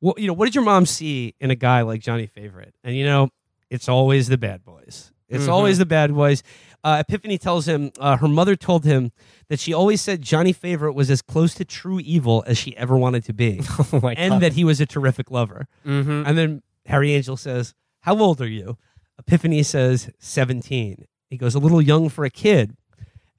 "Well, 0.00 0.14
you 0.18 0.26
know, 0.26 0.32
what 0.34 0.44
did 0.46 0.54
your 0.54 0.64
mom 0.64 0.84
see 0.84 1.34
in 1.40 1.50
a 1.50 1.54
guy 1.54 1.82
like 1.82 2.00
Johnny 2.00 2.26
Favorite?" 2.26 2.74
And 2.84 2.94
you 2.96 3.04
know, 3.06 3.30
it's 3.70 3.88
always 3.88 4.26
the 4.28 4.36
bad 4.38 4.64
boys. 4.64 5.12
It's 5.28 5.44
Mhm. 5.46 5.52
always 5.52 5.78
the 5.78 5.86
bad 5.86 6.14
boys. 6.14 6.42
Uh, 6.84 7.02
Epiphany 7.06 7.38
tells 7.38 7.66
him 7.66 7.90
uh, 7.98 8.16
her 8.18 8.28
mother 8.28 8.56
told 8.56 8.84
him 8.84 9.12
that 9.48 9.58
she 9.60 9.72
always 9.72 10.00
said 10.00 10.22
Johnny 10.22 10.52
Favorite 10.52 10.92
was 10.94 11.10
as 11.10 11.22
close 11.22 11.54
to 11.54 11.64
true 11.64 12.00
evil 12.00 12.44
as 12.46 12.58
she 12.58 12.76
ever 12.76 12.96
wanted 12.96 13.24
to 13.24 13.32
be, 13.32 13.60
Oh 13.92 14.00
and 14.16 14.32
God. 14.34 14.42
that 14.42 14.52
he 14.54 14.64
was 14.64 14.80
a 14.80 14.86
terrific 14.86 15.30
lover. 15.30 15.66
Mhm. 15.86 16.26
And 16.26 16.36
then 16.38 16.62
Harry 16.86 17.12
Angel 17.14 17.36
says, 17.36 17.74
"How 18.00 18.18
old 18.18 18.40
are 18.40 18.48
you?" 18.48 18.78
Epiphany 19.18 19.62
says, 19.62 20.10
17. 20.18 21.06
He 21.30 21.36
goes, 21.36 21.54
"A 21.54 21.58
little 21.58 21.80
young 21.82 22.08
for 22.08 22.24
a 22.24 22.30
kid." 22.30 22.76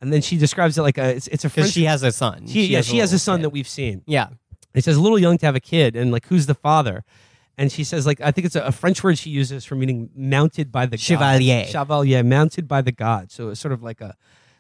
And 0.02 0.12
then 0.14 0.22
she 0.22 0.38
describes 0.38 0.78
it 0.78 0.82
like 0.82 0.98
a 0.98 1.16
it's, 1.16 1.28
it's 1.28 1.46
a 1.46 1.50
because 1.50 1.72
she 1.72 1.86
has 1.86 2.04
a 2.04 2.12
son. 2.12 2.48
she, 2.48 2.66
yeah, 2.68 2.82
she 2.82 2.98
has 3.00 3.14
a 3.14 3.20
son 3.20 3.40
kid. 3.40 3.46
that 3.46 3.50
we've 3.50 3.68
seen. 3.68 4.04
Yeah. 4.06 4.30
He 4.74 4.82
says, 4.82 4.96
a 4.96 5.02
little 5.02 5.18
young 5.18 5.40
to 5.40 5.46
have 5.48 5.56
a 5.56 5.60
kid, 5.60 5.96
and 5.96 6.12
like, 6.12 6.28
who's 6.28 6.46
the 6.46 6.54
father? 6.54 7.04
And 7.58 7.72
she 7.72 7.84
says, 7.84 8.06
like, 8.06 8.22
I 8.22 8.32
think 8.32 8.46
it's 8.46 8.56
a, 8.56 8.62
a 8.62 8.72
French 8.72 9.04
word 9.04 9.18
she 9.18 9.30
uses 9.32 9.66
for 9.66 9.76
meaning 9.76 10.10
mounted 10.16 10.72
by 10.72 10.86
the 10.86 10.98
god 10.98 11.00
Chevalier. 11.02 11.62
gods. 11.62 11.72
Chevalier, 11.72 12.24
mounted 12.24 12.68
by 12.68 12.82
the 12.82 12.92
gods. 12.92 13.34
So 13.34 13.50
it's 13.50 13.60
sort 13.60 13.72
of 13.72 13.82
like 13.82 14.00
a, 14.02 14.16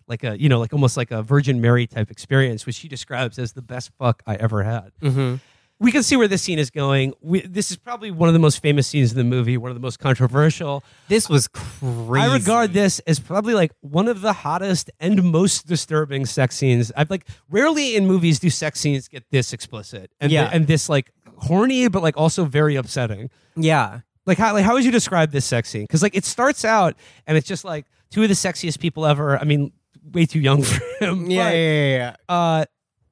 like 0.08 0.24
a, 0.24 0.40
you 0.40 0.50
know, 0.50 0.60
like 0.60 0.74
almost 0.74 0.98
like 0.98 1.12
a 1.12 1.22
Virgin 1.22 1.62
Mary 1.62 1.86
type 1.86 2.10
experience, 2.10 2.66
which 2.66 2.76
she 2.76 2.88
describes 2.88 3.38
as 3.38 3.54
the 3.54 3.62
best 3.62 3.92
fuck 4.00 4.24
I 4.26 4.36
ever 4.36 4.64
had. 4.64 4.92
Mm-hmm. 5.02 5.36
We 5.80 5.92
can 5.92 6.02
see 6.02 6.16
where 6.16 6.28
this 6.28 6.42
scene 6.42 6.58
is 6.58 6.72
going. 6.72 7.14
We, 7.22 7.42
this 7.42 7.70
is 7.70 7.78
probably 7.78 8.10
one 8.10 8.28
of 8.30 8.34
the 8.34 8.40
most 8.40 8.64
famous 8.64 8.88
scenes 8.88 9.12
in 9.12 9.18
the 9.20 9.24
movie, 9.24 9.58
one 9.58 9.70
of 9.70 9.76
the 9.76 9.82
most 9.82 10.00
controversial. 10.00 10.84
This 11.08 11.30
was 11.30 11.48
crazy. 11.48 12.28
I 12.28 12.34
regard 12.34 12.74
this 12.74 12.98
as 13.02 13.20
probably 13.20 13.54
like 13.54 13.74
one 13.82 14.08
of 14.08 14.22
the 14.22 14.34
hottest 14.34 14.90
and 15.00 15.22
most 15.32 15.68
disturbing 15.68 16.26
sex 16.26 16.56
scenes. 16.56 16.92
I've 16.98 17.12
like 17.12 17.28
rarely 17.48 17.96
in 17.96 18.08
movies 18.08 18.40
do 18.40 18.50
sex 18.50 18.80
scenes 18.80 19.08
get 19.08 19.30
this 19.30 19.54
explicit 19.54 20.10
and 20.20 20.32
Yeah. 20.32 20.50
and 20.52 20.66
this 20.66 20.90
like 20.90 21.12
horny 21.38 21.88
but 21.88 22.02
like 22.04 22.18
also 22.18 22.46
very 22.46 22.76
upsetting. 22.76 23.30
Yeah. 23.56 24.02
Like 24.26 24.38
how 24.38 24.54
like 24.54 24.66
how 24.66 24.74
would 24.74 24.84
you 24.86 24.92
describe 24.92 25.32
this 25.32 25.46
sex 25.46 25.70
scene? 25.70 25.84
Because 25.84 26.04
like 26.04 26.16
it 26.16 26.26
starts 26.26 26.66
out 26.66 26.96
and 27.26 27.38
it's 27.38 27.48
just 27.48 27.64
like 27.64 27.86
two 28.12 28.24
of 28.24 28.30
the 28.30 28.36
sexiest 28.36 28.80
people 28.80 29.06
ever. 29.06 29.38
I 29.40 29.44
mean, 29.46 29.72
way 30.12 30.26
too 30.26 30.40
young 30.40 30.62
for 30.64 30.82
him. 31.00 31.30
Yeah, 31.32 31.44
but, 31.46 31.52
yeah, 31.52 31.52
yeah, 31.54 31.98
yeah. 31.98 32.16
uh 32.30 32.66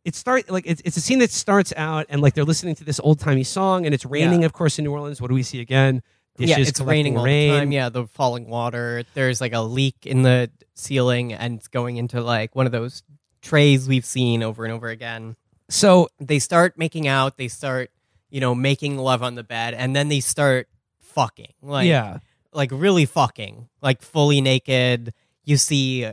it 0.04 0.14
start 0.14 0.50
like 0.52 0.66
it's, 0.68 0.82
it's 0.86 0.98
a 0.98 1.02
scene 1.02 1.20
that 1.20 1.32
starts 1.32 1.74
out 1.78 2.06
and 2.10 2.22
like 2.22 2.34
they're 2.36 2.44
listening 2.44 2.76
to 2.76 2.84
this 2.84 3.00
old 3.00 3.20
timey 3.20 3.44
song 3.44 3.86
and 3.86 3.96
it's 3.96 4.06
raining 4.06 4.42
Yeah. 4.42 4.46
of 4.46 4.54
course 4.54 4.78
in 4.78 4.86
New 4.86 4.92
Orleans. 4.92 5.20
What 5.22 5.30
do 5.30 5.34
we 5.34 5.42
see 5.44 5.62
again? 5.62 6.04
yeah, 6.38 6.58
it's 6.60 6.82
raining 6.82 7.18
all 7.18 7.24
rain. 7.24 7.52
the 7.54 7.60
time. 7.60 7.72
Yeah, 7.72 7.90
the 7.90 8.08
falling 8.08 8.50
water. 8.50 9.04
There's 9.14 9.40
like 9.40 9.54
a 9.54 9.62
leak 9.62 10.06
in 10.06 10.22
the 10.24 10.52
ceiling, 10.74 11.32
and 11.34 11.58
it's 11.58 11.70
going 11.70 11.96
into 11.96 12.20
like 12.22 12.54
one 12.56 12.66
of 12.66 12.74
those 12.74 13.04
trays 13.42 13.88
we've 13.88 14.06
seen 14.06 14.44
over 14.44 14.66
and 14.66 14.74
over 14.74 14.90
again. 14.90 15.38
So 15.70 16.10
They 16.20 16.40
start 16.40 16.78
making 16.78 17.08
out. 17.08 17.38
They 17.38 17.48
start, 17.48 17.90
you 18.36 18.42
know, 18.42 18.54
making 18.54 18.98
love 18.98 19.24
on 19.24 19.36
the 19.36 19.46
bed, 19.46 19.74
and 19.74 19.96
then 19.96 20.10
they 20.10 20.20
start 20.20 20.68
fucking. 21.00 21.54
Like, 21.62 21.88
yeah. 21.88 22.18
like 22.52 22.70
really 22.74 23.06
fucking, 23.06 23.70
like 23.82 24.02
fully 24.02 24.42
naked. 24.42 25.14
You 25.46 25.56
see 25.56 26.12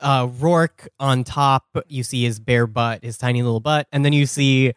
uh, 0.00 0.28
Rourke 0.38 0.86
on 1.00 1.24
top. 1.24 1.64
You 1.88 2.04
see 2.04 2.22
his 2.22 2.38
bare 2.38 2.68
butt, 2.68 3.02
his 3.02 3.18
tiny 3.18 3.42
little 3.42 3.58
butt, 3.58 3.88
and 3.90 4.04
then 4.04 4.12
you 4.12 4.26
see 4.26 4.74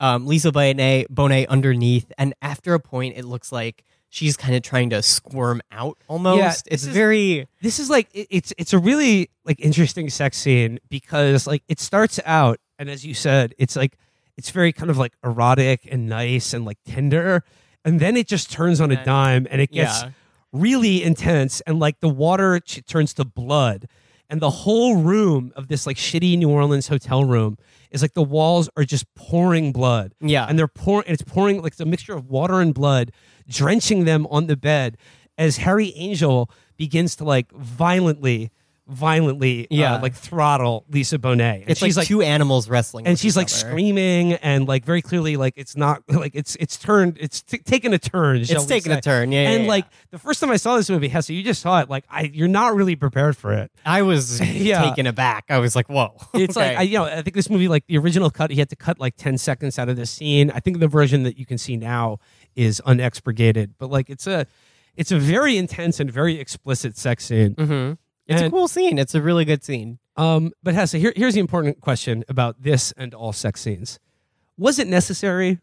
um, 0.00 0.26
Lisa 0.26 0.50
Bonet, 0.50 1.06
Bonet 1.10 1.46
underneath. 1.46 2.10
And 2.18 2.34
after 2.42 2.74
a 2.74 2.80
point, 2.80 3.16
it 3.16 3.24
looks 3.24 3.52
like 3.52 3.84
she's 4.08 4.36
kind 4.36 4.56
of 4.56 4.62
trying 4.62 4.90
to 4.90 5.00
squirm 5.00 5.62
out 5.70 5.96
almost. 6.08 6.38
Yeah, 6.38 6.74
it's 6.74 6.82
is- 6.82 6.88
very 6.88 7.46
this 7.60 7.78
is 7.78 7.88
like 7.88 8.08
it- 8.12 8.26
it's 8.30 8.52
it's 8.58 8.72
a 8.72 8.80
really 8.80 9.30
like 9.44 9.60
interesting 9.60 10.10
sex 10.10 10.38
scene 10.38 10.80
because 10.90 11.46
like 11.46 11.62
it 11.68 11.78
starts 11.78 12.18
out 12.24 12.58
and 12.80 12.90
as 12.90 13.06
you 13.06 13.14
said 13.14 13.54
it's 13.58 13.76
like 13.76 13.96
it's 14.36 14.50
very 14.50 14.72
kind 14.72 14.90
of 14.90 14.98
like 14.98 15.12
erotic 15.24 15.86
and 15.90 16.08
nice 16.08 16.52
and 16.52 16.64
like 16.64 16.78
tender 16.86 17.44
and 17.84 18.00
then 18.00 18.16
it 18.16 18.26
just 18.26 18.50
turns 18.50 18.80
on 18.80 18.90
a 18.90 19.04
dime 19.04 19.46
and 19.50 19.60
it 19.60 19.72
gets 19.72 20.02
yeah. 20.02 20.10
really 20.52 21.02
intense 21.02 21.60
and 21.62 21.78
like 21.78 22.00
the 22.00 22.08
water 22.08 22.60
ch- 22.60 22.84
turns 22.86 23.14
to 23.14 23.24
blood 23.24 23.88
and 24.28 24.40
the 24.40 24.50
whole 24.50 24.96
room 24.96 25.52
of 25.56 25.68
this 25.68 25.86
like 25.86 25.96
shitty 25.96 26.38
New 26.38 26.48
Orleans 26.48 26.88
hotel 26.88 27.24
room 27.24 27.58
is 27.90 28.00
like 28.00 28.14
the 28.14 28.22
walls 28.22 28.70
are 28.76 28.84
just 28.84 29.12
pouring 29.14 29.72
blood 29.72 30.14
yeah. 30.20 30.46
and 30.48 30.58
they're 30.58 30.68
pouring 30.68 31.06
and 31.06 31.14
it's 31.14 31.30
pouring 31.30 31.60
like 31.60 31.72
it's 31.72 31.80
a 31.80 31.84
mixture 31.84 32.14
of 32.14 32.28
water 32.28 32.60
and 32.60 32.74
blood 32.74 33.12
drenching 33.48 34.04
them 34.04 34.26
on 34.28 34.46
the 34.46 34.56
bed 34.56 34.96
as 35.36 35.58
harry 35.58 35.92
angel 35.96 36.50
begins 36.76 37.16
to 37.16 37.24
like 37.24 37.50
violently 37.52 38.50
violently 38.88 39.66
Yeah. 39.70 39.94
uh, 39.94 40.02
like 40.02 40.14
throttle 40.14 40.84
lisa 40.90 41.18
bonet 41.18 41.62
and 41.62 41.70
it's 41.70 41.80
she's 41.80 41.96
like, 41.96 42.02
like, 42.02 42.08
two 42.08 42.20
animals 42.20 42.68
wrestling, 42.68 43.06
and 43.06 43.18
she's 43.18 43.36
like 43.36 43.46
other. 43.46 43.54
screaming 43.54 44.32
and 44.34 44.66
like 44.66 44.84
very 44.84 45.00
clearly 45.02 45.36
like 45.36 45.54
it's 45.56 45.76
not 45.76 46.02
like 46.08 46.34
it's 46.34 46.56
it's 46.56 46.76
turned 46.76 47.16
it's 47.20 47.42
t- 47.42 47.58
taken 47.58 47.92
a 47.94 47.98
turn 47.98 48.38
It's 48.38 48.66
taken 48.66 48.90
a 48.92 49.00
turn. 49.00 49.30
Yeah, 49.32 49.42
yeah, 49.42 49.50
and 49.50 49.62
yeah. 49.64 49.68
like 49.68 49.86
the 50.10 50.18
first 50.18 50.40
time 50.40 50.50
i 50.50 50.56
saw 50.56 50.76
this 50.76 50.90
movie 50.90 51.08
Hesse 51.08 51.30
you 51.30 51.42
just 51.44 51.62
saw 51.62 51.80
it 51.80 51.88
like 51.88 52.04
i 52.10 52.22
you're 52.22 52.48
not 52.48 52.74
really 52.74 52.96
prepared 52.96 53.36
for 53.36 53.52
it 53.52 53.70
I 53.86 54.02
was 54.02 54.40
Yeah. 54.62 54.82
taken 54.82 55.06
aback. 55.06 55.44
I 55.48 55.58
was 55.58 55.74
like, 55.76 55.88
whoa. 55.88 56.16
it's 56.34 56.56
like 56.56 56.76
I, 56.76 56.82
you 56.82 56.98
know 56.98 57.04
i 57.04 57.22
think 57.22 57.34
this 57.34 57.48
movie 57.50 57.68
like 57.68 57.86
the 57.86 57.98
original 57.98 58.30
cut 58.30 58.50
he 58.50 58.58
had 58.58 58.68
to 58.70 58.76
cut 58.76 58.98
like 58.98 59.16
10 59.16 59.38
seconds 59.38 59.78
out 59.78 59.88
of 59.88 59.96
this 59.96 60.10
scene 60.10 60.50
i 60.50 60.60
think 60.60 60.80
the 60.80 60.88
version 60.88 61.22
that 61.22 61.38
you 61.38 61.46
can 61.46 61.56
see 61.58 61.76
now 61.76 62.18
is 62.56 62.80
unexpurgated 62.84 63.70
but 63.78 63.90
like 63.90 64.10
it's 64.10 64.26
a 64.26 64.46
it's 64.96 65.10
a 65.10 65.18
very 65.18 65.56
intense 65.56 66.00
and 66.00 66.10
very 66.12 66.38
explicit 66.38 66.98
sex 66.98 67.24
scene 67.26 67.54
Mhm. 67.54 67.98
It's 68.32 68.42
a 68.42 68.50
cool 68.50 68.68
scene. 68.68 68.98
It's 68.98 69.14
a 69.14 69.22
really 69.22 69.44
good 69.44 69.62
scene. 69.64 69.98
um 70.16 70.52
but 70.62 70.74
Hesse, 70.74 70.92
here, 70.92 71.12
here's 71.16 71.34
the 71.34 71.40
important 71.40 71.80
question 71.80 72.24
about 72.28 72.62
this 72.62 72.92
and 72.96 73.14
all 73.14 73.32
sex 73.32 73.60
scenes 73.60 73.98
was 74.58 74.78
it 74.78 74.86
necessary 74.86 75.58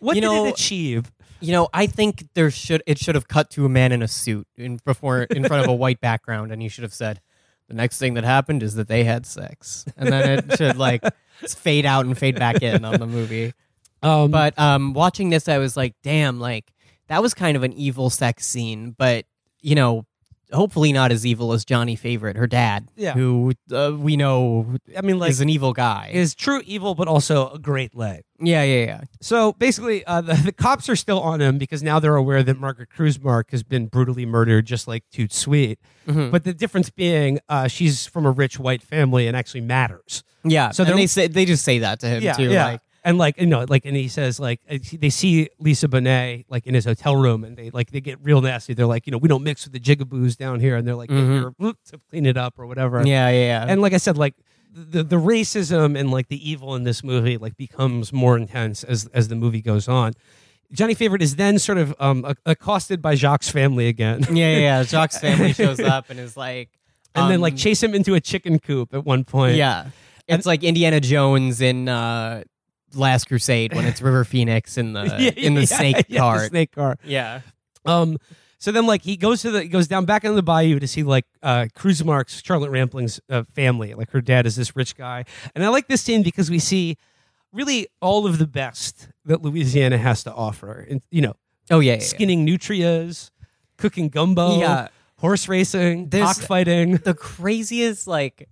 what 0.00 0.16
You 0.16 0.22
did 0.22 0.26
know- 0.28 0.46
it 0.46 0.50
achieve 0.54 1.12
You 1.40 1.52
know, 1.52 1.68
I 1.74 1.86
think 1.86 2.24
there 2.34 2.50
should 2.50 2.82
it 2.86 2.98
should 2.98 3.14
have 3.14 3.28
cut 3.28 3.50
to 3.50 3.64
a 3.66 3.68
man 3.68 3.92
in 3.92 4.02
a 4.02 4.08
suit 4.08 4.46
in 4.56 4.78
before 4.84 5.22
in 5.24 5.44
front 5.44 5.64
of 5.64 5.68
a 5.70 5.74
white 5.84 6.00
background, 6.00 6.50
and 6.52 6.62
you 6.62 6.68
should 6.70 6.82
have 6.82 6.94
said, 6.94 7.20
"The 7.68 7.74
next 7.74 7.98
thing 7.98 8.14
that 8.14 8.24
happened 8.24 8.62
is 8.62 8.74
that 8.76 8.88
they 8.88 9.04
had 9.04 9.26
sex," 9.26 9.84
and 9.98 10.08
then 10.10 10.24
it 10.38 10.56
should 10.56 10.76
like 10.78 11.02
fade 11.46 11.84
out 11.84 12.06
and 12.06 12.16
fade 12.16 12.36
back 12.38 12.62
in 12.62 12.84
on 12.86 12.98
the 12.98 13.06
movie. 13.06 13.52
um 14.02 14.30
But 14.30 14.58
um, 14.58 14.94
watching 14.94 15.28
this, 15.28 15.46
I 15.46 15.58
was 15.58 15.76
like, 15.76 15.94
"Damn!" 16.02 16.40
Like 16.40 16.72
that 17.08 17.20
was 17.22 17.34
kind 17.34 17.54
of 17.56 17.62
an 17.62 17.74
evil 17.74 18.08
sex 18.10 18.46
scene, 18.46 18.94
but 18.96 19.26
you 19.60 19.74
know. 19.74 20.06
Hopefully 20.52 20.92
not 20.92 21.10
as 21.10 21.26
evil 21.26 21.52
as 21.52 21.64
Johnny 21.64 21.96
Favorite, 21.96 22.36
her 22.36 22.46
dad, 22.46 22.86
Yeah. 22.96 23.14
who 23.14 23.52
uh, 23.72 23.92
we 23.98 24.16
know 24.16 24.74
i 24.96 25.00
mean 25.00 25.18
like 25.18 25.30
is 25.30 25.40
an 25.40 25.48
evil 25.48 25.72
guy. 25.72 26.10
is 26.12 26.34
true 26.36 26.62
evil 26.64 26.94
but 26.94 27.08
also 27.08 27.50
a 27.50 27.58
great 27.58 27.94
lay 27.96 28.22
yeah, 28.38 28.62
yeah, 28.64 28.84
yeah. 28.84 29.00
So 29.22 29.54
basically, 29.54 30.04
uh, 30.04 30.20
the, 30.20 30.34
the 30.34 30.52
cops 30.52 30.90
are 30.90 30.94
still 30.96 31.20
on 31.20 31.40
him 31.40 31.56
because 31.56 31.82
now 31.82 31.98
they're 31.98 32.16
aware 32.16 32.42
that 32.42 32.58
Margaret 32.60 32.90
Krusemark 32.94 33.50
has 33.50 33.62
been 33.62 33.86
brutally 33.86 34.26
murdered, 34.26 34.66
just 34.66 34.86
like 34.86 35.04
Toot 35.10 35.32
Sweet. 35.32 35.78
Mhm. 36.06 36.30
But 36.30 36.44
the 36.44 36.52
difference 36.52 36.90
being, 36.90 37.40
uh, 37.48 37.66
she's 37.66 38.04
from 38.06 38.26
a 38.26 38.30
rich 38.30 38.58
white 38.58 38.82
family 38.82 39.26
and 39.26 39.34
actually 39.34 39.62
matters. 39.62 40.22
Yeah, 40.44 40.68
So 40.70 40.82
so 40.82 40.84
they're- 40.84 40.96
they 40.96 41.06
say 41.06 41.26
they 41.28 41.46
just 41.46 41.64
say 41.64 41.78
that 41.78 42.00
to 42.00 42.06
him 42.08 42.34
too. 42.36 42.50
Like, 42.50 42.80
and 43.06 43.16
like 43.16 43.40
you 43.40 43.46
know, 43.46 43.64
like, 43.68 43.86
and 43.86 43.96
he 43.96 44.08
says 44.08 44.38
like 44.38 44.60
uh, 44.70 44.76
they 44.98 45.08
see 45.10 45.48
Lisa 45.58 45.88
Bonet 45.88 46.44
like 46.50 46.66
in 46.66 46.74
his 46.74 46.84
hotel 46.84 47.16
room, 47.16 47.42
and 47.44 47.56
they 47.56 47.70
like 47.70 47.90
they 47.92 48.00
get 48.02 48.18
real 48.22 48.42
nasty. 48.42 48.74
They're 48.74 48.84
like, 48.84 49.06
you 49.06 49.10
know, 49.12 49.18
we 49.18 49.28
don't 49.28 49.42
mix 49.42 49.64
with 49.64 49.72
the 49.72 49.80
jigaboos 49.80 50.36
down 50.36 50.60
here, 50.60 50.76
and 50.76 50.86
they're 50.86 50.94
like, 50.94 51.08
Mhm. 51.10 51.54
"Get 51.58 51.76
to 51.92 52.00
clean 52.10 52.26
it 52.26 52.36
up 52.36 52.58
or 52.58 52.66
whatever. 52.66 52.98
yeah, 53.06 53.30
yeah, 53.30 53.38
yeah. 53.52 53.66
And 53.66 53.80
like 53.80 53.94
I 53.94 53.98
said, 53.98 54.18
like 54.18 54.34
the 54.74 55.02
the 55.02 55.16
racism 55.16 55.98
and 55.98 56.10
like 56.10 56.28
the 56.28 56.50
evil 56.50 56.74
in 56.74 56.82
this 56.84 57.02
movie 57.02 57.38
like 57.38 57.56
becomes 57.56 58.12
more 58.12 58.36
intense 58.36 58.84
as 58.84 59.06
as 59.14 59.28
the 59.28 59.36
movie 59.36 59.62
goes 59.62 59.88
on. 59.88 60.12
Johnny 60.72 60.94
Favorite 60.94 61.22
is 61.22 61.36
then 61.36 61.60
sort 61.60 61.78
of 61.78 61.94
um, 62.00 62.26
accosted 62.44 63.00
by 63.00 63.14
Jacques' 63.14 63.44
family 63.44 63.86
again, 63.86 64.22
yeah, 64.30 64.50
yeah, 64.50 64.58
yeah. 64.58 64.82
Jacques' 64.82 65.12
family 65.12 65.52
shows 65.60 65.78
up 65.78 66.10
and 66.10 66.18
is 66.18 66.36
like, 66.36 66.70
and 67.14 67.30
then 67.30 67.40
like 67.40 67.52
um, 67.52 67.56
chase 67.56 67.80
him 67.80 67.94
into 67.94 68.14
a 68.14 68.20
chicken 68.20 68.58
coop 68.58 68.92
at 68.92 69.04
one 69.04 69.22
point. 69.22 69.54
yeah, 69.54 69.90
it's 70.26 70.44
like 70.44 70.64
Indiana 70.64 70.98
Jones 70.98 71.60
in 71.60 71.88
uh, 71.88 72.42
Last 72.96 73.24
Crusade 73.28 73.74
when 73.74 73.84
it's 73.84 74.00
River 74.02 74.24
Phoenix 74.24 74.76
in 74.78 74.92
the 74.94 75.04
Yeah, 75.18 75.30
in 75.36 75.54
the 75.54 75.60
yeah, 75.60 75.66
snake 75.66 76.06
yeah, 76.08 76.18
cart. 76.20 76.48
snake 76.50 76.72
car. 76.72 76.96
Yeah, 77.04 77.40
Um, 77.84 78.18
so 78.58 78.72
then 78.72 78.86
like 78.86 79.02
he 79.02 79.16
goes 79.16 79.42
to 79.42 79.50
the 79.50 79.62
he 79.62 79.68
goes 79.68 79.86
down 79.86 80.04
back 80.06 80.24
into 80.24 80.34
the 80.34 80.42
bayou 80.42 80.78
to 80.80 80.86
see 80.88 81.02
like 81.02 81.26
uh 81.42 81.66
Mark's 82.04 82.42
Charlotte 82.44 82.70
Rampling's 82.70 83.20
uh, 83.28 83.44
family. 83.54 83.94
Like 83.94 84.10
her 84.10 84.20
dad 84.20 84.46
is 84.46 84.56
this 84.56 84.74
rich 84.74 84.96
guy, 84.96 85.24
and 85.54 85.62
I 85.64 85.68
like 85.68 85.88
this 85.88 86.00
scene 86.02 86.22
because 86.22 86.50
we 86.50 86.58
see 86.58 86.96
really 87.52 87.86
all 88.00 88.26
of 88.26 88.38
the 88.38 88.46
best 88.46 89.08
that 89.26 89.42
Louisiana 89.42 89.98
has 89.98 90.24
to 90.24 90.32
offer. 90.32 90.86
And 90.88 91.02
you 91.10 91.20
know, 91.22 91.34
oh 91.70 91.80
yeah, 91.80 91.98
skinning 91.98 92.46
nutrias, 92.46 93.30
cooking 93.76 94.08
gumbo, 94.08 94.58
Yeah. 94.58 94.88
horse 95.18 95.48
racing, 95.48 96.08
There's- 96.08 96.38
cockfighting. 96.38 96.96
the 96.96 97.14
craziest 97.14 98.06
like 98.06 98.48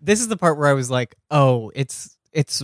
this 0.00 0.20
is 0.20 0.28
the 0.28 0.36
part 0.36 0.56
where 0.56 0.68
I 0.68 0.72
was 0.74 0.88
like, 0.90 1.16
oh, 1.30 1.72
it's 1.74 2.16
it's 2.32 2.62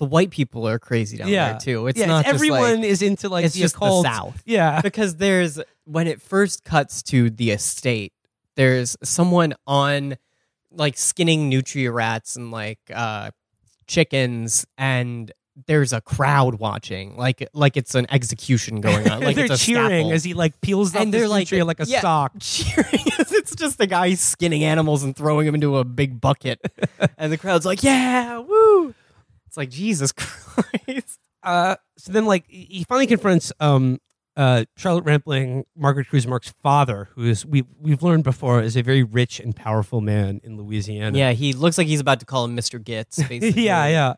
the 0.00 0.06
white 0.06 0.30
people 0.30 0.66
are 0.66 0.78
crazy 0.78 1.18
down 1.18 1.28
Yeah. 1.28 1.50
there 1.52 1.60
too. 1.60 1.86
It's 1.86 1.98
yeah, 1.98 2.06
not 2.06 2.24
just, 2.24 2.34
everyone 2.34 2.76
like, 2.80 2.84
is 2.84 3.02
into 3.02 3.28
like 3.28 3.44
it's 3.44 3.54
the 3.54 3.60
just 3.60 3.76
occult. 3.76 4.04
the 4.04 4.12
South. 4.12 4.42
Yeah, 4.46 4.80
because 4.82 5.16
there's 5.16 5.60
when 5.84 6.06
it 6.06 6.22
first 6.22 6.64
cuts 6.64 7.02
to 7.04 7.28
the 7.28 7.50
estate, 7.50 8.14
there's 8.56 8.96
someone 9.04 9.54
on 9.66 10.16
like 10.72 10.96
skinning 10.96 11.50
nutria 11.50 11.92
rats 11.92 12.34
and 12.34 12.50
like 12.50 12.78
uh 12.94 13.30
chickens 13.86 14.66
and 14.78 15.32
there's 15.66 15.92
a 15.92 16.00
crowd 16.00 16.54
watching, 16.54 17.14
like 17.18 17.46
like 17.52 17.76
it's 17.76 17.94
an 17.94 18.06
execution 18.10 18.80
going 18.86 19.06
on. 19.10 19.20
Like 19.20 19.36
they're 19.36 19.44
it's 19.44 19.62
a 19.62 19.66
cheering 19.66 19.88
scaffold. 20.06 20.12
as 20.14 20.24
he 20.24 20.32
like 20.32 20.58
peels 20.62 20.96
and 20.96 21.12
they're 21.12 21.28
like 21.28 21.48
tree 21.48 21.62
like 21.62 21.80
a 21.80 21.84
yeah, 21.86 22.00
sock. 22.00 22.32
cheering 22.40 22.86
it's 23.18 23.54
just 23.54 23.76
the 23.78 23.86
guy 23.86 24.14
skinning 24.14 24.64
animals 24.64 25.02
and 25.02 25.14
throwing 25.14 25.44
them 25.44 25.54
into 25.54 25.76
a 25.76 25.84
big 25.84 26.20
bucket, 26.20 26.60
and 27.18 27.30
the 27.32 27.36
crowd's 27.36 27.66
like, 27.66 27.82
"Yeah, 27.82 28.38
woo!" 28.38 28.94
It's 29.50 29.56
like 29.56 29.68
Jesus 29.68 30.12
Christ. 30.16 31.18
uh, 31.42 31.74
so 31.98 32.12
then 32.12 32.24
like 32.24 32.44
he 32.48 32.84
finally 32.88 33.08
confronts 33.08 33.52
um 33.58 33.98
uh 34.36 34.64
Charlotte 34.76 35.04
Rampling, 35.04 35.64
Margaret 35.76 36.06
Krusemark's 36.06 36.54
father, 36.62 37.08
who 37.16 37.24
is 37.24 37.44
we 37.44 37.64
we've 37.80 38.00
learned 38.00 38.22
before 38.22 38.62
is 38.62 38.76
a 38.76 38.82
very 38.82 39.02
rich 39.02 39.40
and 39.40 39.56
powerful 39.56 40.00
man 40.00 40.40
in 40.44 40.56
Louisiana. 40.56 41.18
Yeah, 41.18 41.32
he 41.32 41.52
looks 41.52 41.78
like 41.78 41.88
he's 41.88 41.98
about 41.98 42.20
to 42.20 42.26
call 42.26 42.44
him 42.44 42.56
Mr. 42.56 42.78
Gitz. 42.82 43.16
Basically. 43.28 43.62
yeah, 43.64 43.88
yeah. 43.88 44.14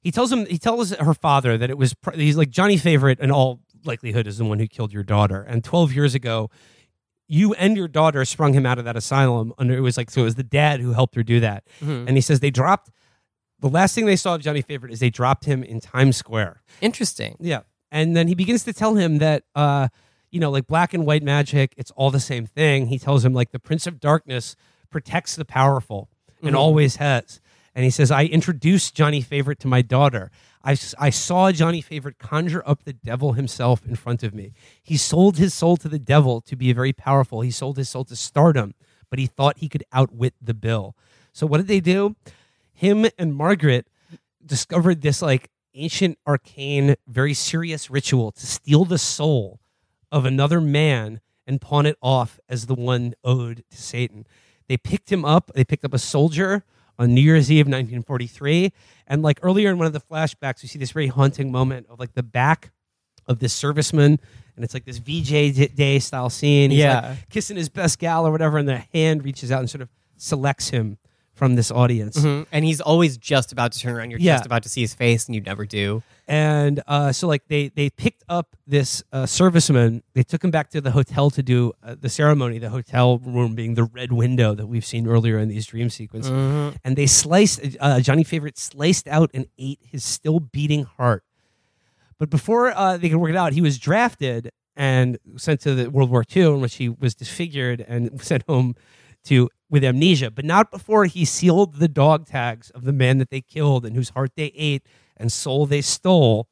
He 0.00 0.10
tells 0.10 0.32
him 0.32 0.46
he 0.46 0.56
tells 0.56 0.92
her 0.94 1.12
father 1.12 1.58
that 1.58 1.68
it 1.68 1.76
was 1.76 1.94
he's 2.14 2.38
like 2.38 2.48
Johnny 2.48 2.78
Favorite 2.78 3.20
in 3.20 3.30
all 3.30 3.60
likelihood 3.84 4.26
is 4.26 4.38
the 4.38 4.46
one 4.46 4.58
who 4.58 4.66
killed 4.66 4.94
your 4.94 5.02
daughter. 5.02 5.42
And 5.42 5.62
12 5.62 5.92
years 5.92 6.14
ago, 6.14 6.48
you 7.28 7.52
and 7.54 7.76
your 7.76 7.86
daughter 7.88 8.24
sprung 8.24 8.54
him 8.54 8.64
out 8.64 8.78
of 8.78 8.86
that 8.86 8.96
asylum 8.96 9.52
under 9.58 9.76
it 9.76 9.80
was 9.80 9.98
like 9.98 10.10
so 10.10 10.22
it 10.22 10.24
was 10.24 10.36
the 10.36 10.42
dad 10.42 10.80
who 10.80 10.94
helped 10.94 11.14
her 11.16 11.22
do 11.22 11.40
that. 11.40 11.64
Mhm. 11.82 12.08
And 12.08 12.16
he 12.16 12.22
says 12.22 12.40
they 12.40 12.50
dropped 12.50 12.90
the 13.60 13.68
last 13.68 13.94
thing 13.94 14.06
they 14.06 14.16
saw 14.16 14.34
of 14.34 14.42
Johnny 14.42 14.62
Favorite 14.62 14.92
is 14.92 15.00
they 15.00 15.10
dropped 15.10 15.44
him 15.44 15.62
in 15.62 15.80
Times 15.80 16.16
Square. 16.16 16.62
Interesting. 16.80 17.36
Yeah. 17.40 17.60
And 17.92 18.16
then 18.16 18.28
he 18.28 18.34
begins 18.34 18.64
to 18.64 18.72
tell 18.72 18.94
him 18.94 19.18
that, 19.18 19.44
uh, 19.54 19.88
you 20.30 20.38
know, 20.40 20.50
like 20.50 20.66
black 20.66 20.94
and 20.94 21.04
white 21.04 21.22
magic, 21.22 21.74
it's 21.76 21.90
all 21.92 22.10
the 22.10 22.20
same 22.20 22.46
thing. 22.46 22.86
He 22.86 22.98
tells 22.98 23.24
him, 23.24 23.34
like, 23.34 23.50
the 23.50 23.58
Prince 23.58 23.86
of 23.86 23.98
Darkness 24.00 24.54
protects 24.90 25.34
the 25.36 25.44
powerful 25.44 26.08
and 26.42 26.54
Mhm. 26.54 26.58
always 26.58 26.96
has. 26.96 27.40
And 27.74 27.84
he 27.84 27.90
says, 27.90 28.10
I 28.10 28.24
introduced 28.24 28.94
Johnny 28.94 29.20
Favorite 29.20 29.58
to 29.60 29.68
my 29.68 29.82
daughter. 29.82 30.30
I, 30.64 30.76
I 30.98 31.10
saw 31.10 31.50
Johnny 31.52 31.80
Favorite 31.80 32.18
conjure 32.18 32.62
up 32.68 32.84
the 32.84 32.92
devil 32.92 33.32
himself 33.32 33.84
in 33.86 33.94
front 33.96 34.22
of 34.22 34.34
me. 34.34 34.52
He 34.82 34.96
sold 34.96 35.38
his 35.38 35.54
soul 35.54 35.76
to 35.78 35.88
the 35.88 35.98
devil 35.98 36.40
to 36.42 36.56
be 36.56 36.72
very 36.72 36.92
powerful. 36.92 37.40
He 37.40 37.50
sold 37.50 37.76
his 37.76 37.88
soul 37.88 38.04
to 38.04 38.16
stardom, 38.16 38.74
but 39.08 39.18
he 39.18 39.26
thought 39.26 39.58
he 39.58 39.68
could 39.68 39.84
outwit 39.92 40.34
the 40.40 40.54
bill. 40.54 40.96
So 41.32 41.46
what 41.46 41.58
did 41.58 41.68
they 41.68 41.80
do? 41.80 42.16
Him 42.80 43.06
and 43.18 43.34
Margaret 43.34 43.86
discovered 44.44 45.02
this 45.02 45.20
like 45.20 45.50
ancient 45.74 46.16
arcane 46.26 46.96
very 47.06 47.34
serious 47.34 47.90
ritual 47.90 48.32
to 48.32 48.46
steal 48.46 48.86
the 48.86 48.96
soul 48.96 49.60
of 50.10 50.24
another 50.24 50.62
man 50.62 51.20
and 51.46 51.60
pawn 51.60 51.84
it 51.84 51.96
off 52.02 52.40
as 52.48 52.64
the 52.66 52.74
one 52.74 53.12
owed 53.22 53.62
to 53.70 53.76
satan. 53.76 54.26
They 54.66 54.78
picked 54.78 55.12
him 55.12 55.26
up 55.26 55.50
they 55.54 55.62
picked 55.62 55.84
up 55.84 55.92
a 55.92 55.98
soldier 55.98 56.64
on 56.98 57.12
new 57.12 57.20
year's 57.20 57.50
eve 57.52 57.66
1943 57.66 58.72
and 59.06 59.20
like 59.22 59.38
earlier 59.42 59.68
in 59.70 59.76
one 59.76 59.86
of 59.86 59.92
the 59.92 60.00
flashbacks 60.00 60.62
we 60.62 60.68
see 60.70 60.78
this 60.78 60.92
very 60.92 61.08
haunting 61.08 61.52
moment 61.52 61.86
of 61.90 62.00
like 62.00 62.14
the 62.14 62.22
back 62.22 62.72
of 63.26 63.40
this 63.40 63.54
serviceman 63.54 64.18
and 64.56 64.64
it's 64.64 64.72
like 64.72 64.86
this 64.86 64.98
vj 65.00 65.74
day 65.74 65.98
style 65.98 66.30
scene. 66.30 66.70
He's 66.70 66.80
Yeah. 66.80 67.10
like 67.10 67.28
kissing 67.28 67.58
his 67.58 67.68
best 67.68 67.98
gal 67.98 68.26
or 68.26 68.32
whatever 68.32 68.56
and 68.56 68.66
the 68.66 68.78
hand 68.94 69.22
reaches 69.22 69.52
out 69.52 69.60
and 69.60 69.68
sort 69.68 69.82
of 69.82 69.90
selects 70.16 70.70
him 70.70 70.96
from 71.40 71.54
this 71.56 71.70
audience 71.70 72.16
Mhm. 72.18 72.46
And 72.52 72.64
he's 72.68 72.82
always 72.82 73.16
just 73.16 73.50
about 73.50 73.72
to 73.72 73.78
turn 73.80 73.94
around. 73.96 74.10
You're 74.10 74.20
Yeah. 74.20 74.34
just 74.36 74.44
about 74.50 74.62
to 74.64 74.68
see 74.68 74.82
his 74.82 74.92
face, 74.94 75.22
and 75.26 75.34
you 75.34 75.40
never 75.40 75.64
do. 75.80 76.02
and 76.28 76.80
uh, 76.86 77.10
so 77.18 77.26
like 77.32 77.44
they 77.48 77.62
they 77.80 77.88
picked 78.04 78.22
up 78.28 78.46
this 78.74 79.02
uh, 79.12 79.24
serviceman 79.38 80.02
they 80.16 80.22
took 80.22 80.44
him 80.44 80.50
back 80.52 80.68
to 80.74 80.80
the 80.86 80.92
hotel 80.98 81.26
to 81.38 81.42
do 81.42 81.72
uh, 81.82 81.96
the 82.04 82.08
ceremony 82.20 82.56
the 82.58 82.68
hotel 82.78 83.18
room 83.36 83.54
being 83.60 83.72
the 83.74 83.82
red 83.98 84.12
window 84.12 84.54
that 84.54 84.68
we've 84.72 84.84
seen 84.92 85.04
earlier 85.14 85.36
in 85.42 85.48
these 85.48 85.66
dream 85.72 85.88
sequences 85.90 86.30
Mhm. 86.30 86.76
and 86.84 86.92
they 87.00 87.06
sliced 87.22 87.58
uh, 87.80 87.98
johnny 88.06 88.22
favorite 88.32 88.56
sliced 88.58 89.08
out 89.08 89.28
and 89.36 89.44
ate 89.58 89.80
his 89.92 90.04
still 90.04 90.38
beating 90.56 90.84
heart 90.98 91.22
but 92.20 92.28
before 92.30 92.64
uh, 92.82 92.96
they 93.00 93.08
could 93.10 93.18
work 93.24 93.30
it 93.36 93.40
out 93.42 93.52
he 93.54 93.64
was 93.68 93.76
drafted 93.78 94.42
and 94.76 95.18
sent 95.36 95.58
to 95.66 95.74
the 95.74 95.90
world 95.90 96.10
war 96.10 96.24
ii 96.36 96.42
in 96.42 96.60
which 96.60 96.76
he 96.76 96.88
was 97.04 97.12
disfigured 97.22 97.80
and 97.88 98.00
sent 98.30 98.42
home 98.46 98.68
to 99.24 99.48
with 99.70 99.82
amnesia 99.84 100.30
but 100.30 100.44
not 100.44 100.70
before 100.70 101.04
he 101.06 101.24
sealed 101.24 101.74
the 101.76 101.88
dog 101.88 102.26
tags 102.26 102.70
of 102.70 102.84
the 102.84 102.92
man 102.92 103.18
that 103.18 103.30
they 103.30 103.40
killed 103.40 103.86
and 103.86 103.94
whose 103.96 104.10
heart 104.10 104.32
they 104.36 104.52
ate 104.56 104.82
and 105.16 105.30
soul 105.32 105.64
they 105.66 105.80
stole 105.80 106.48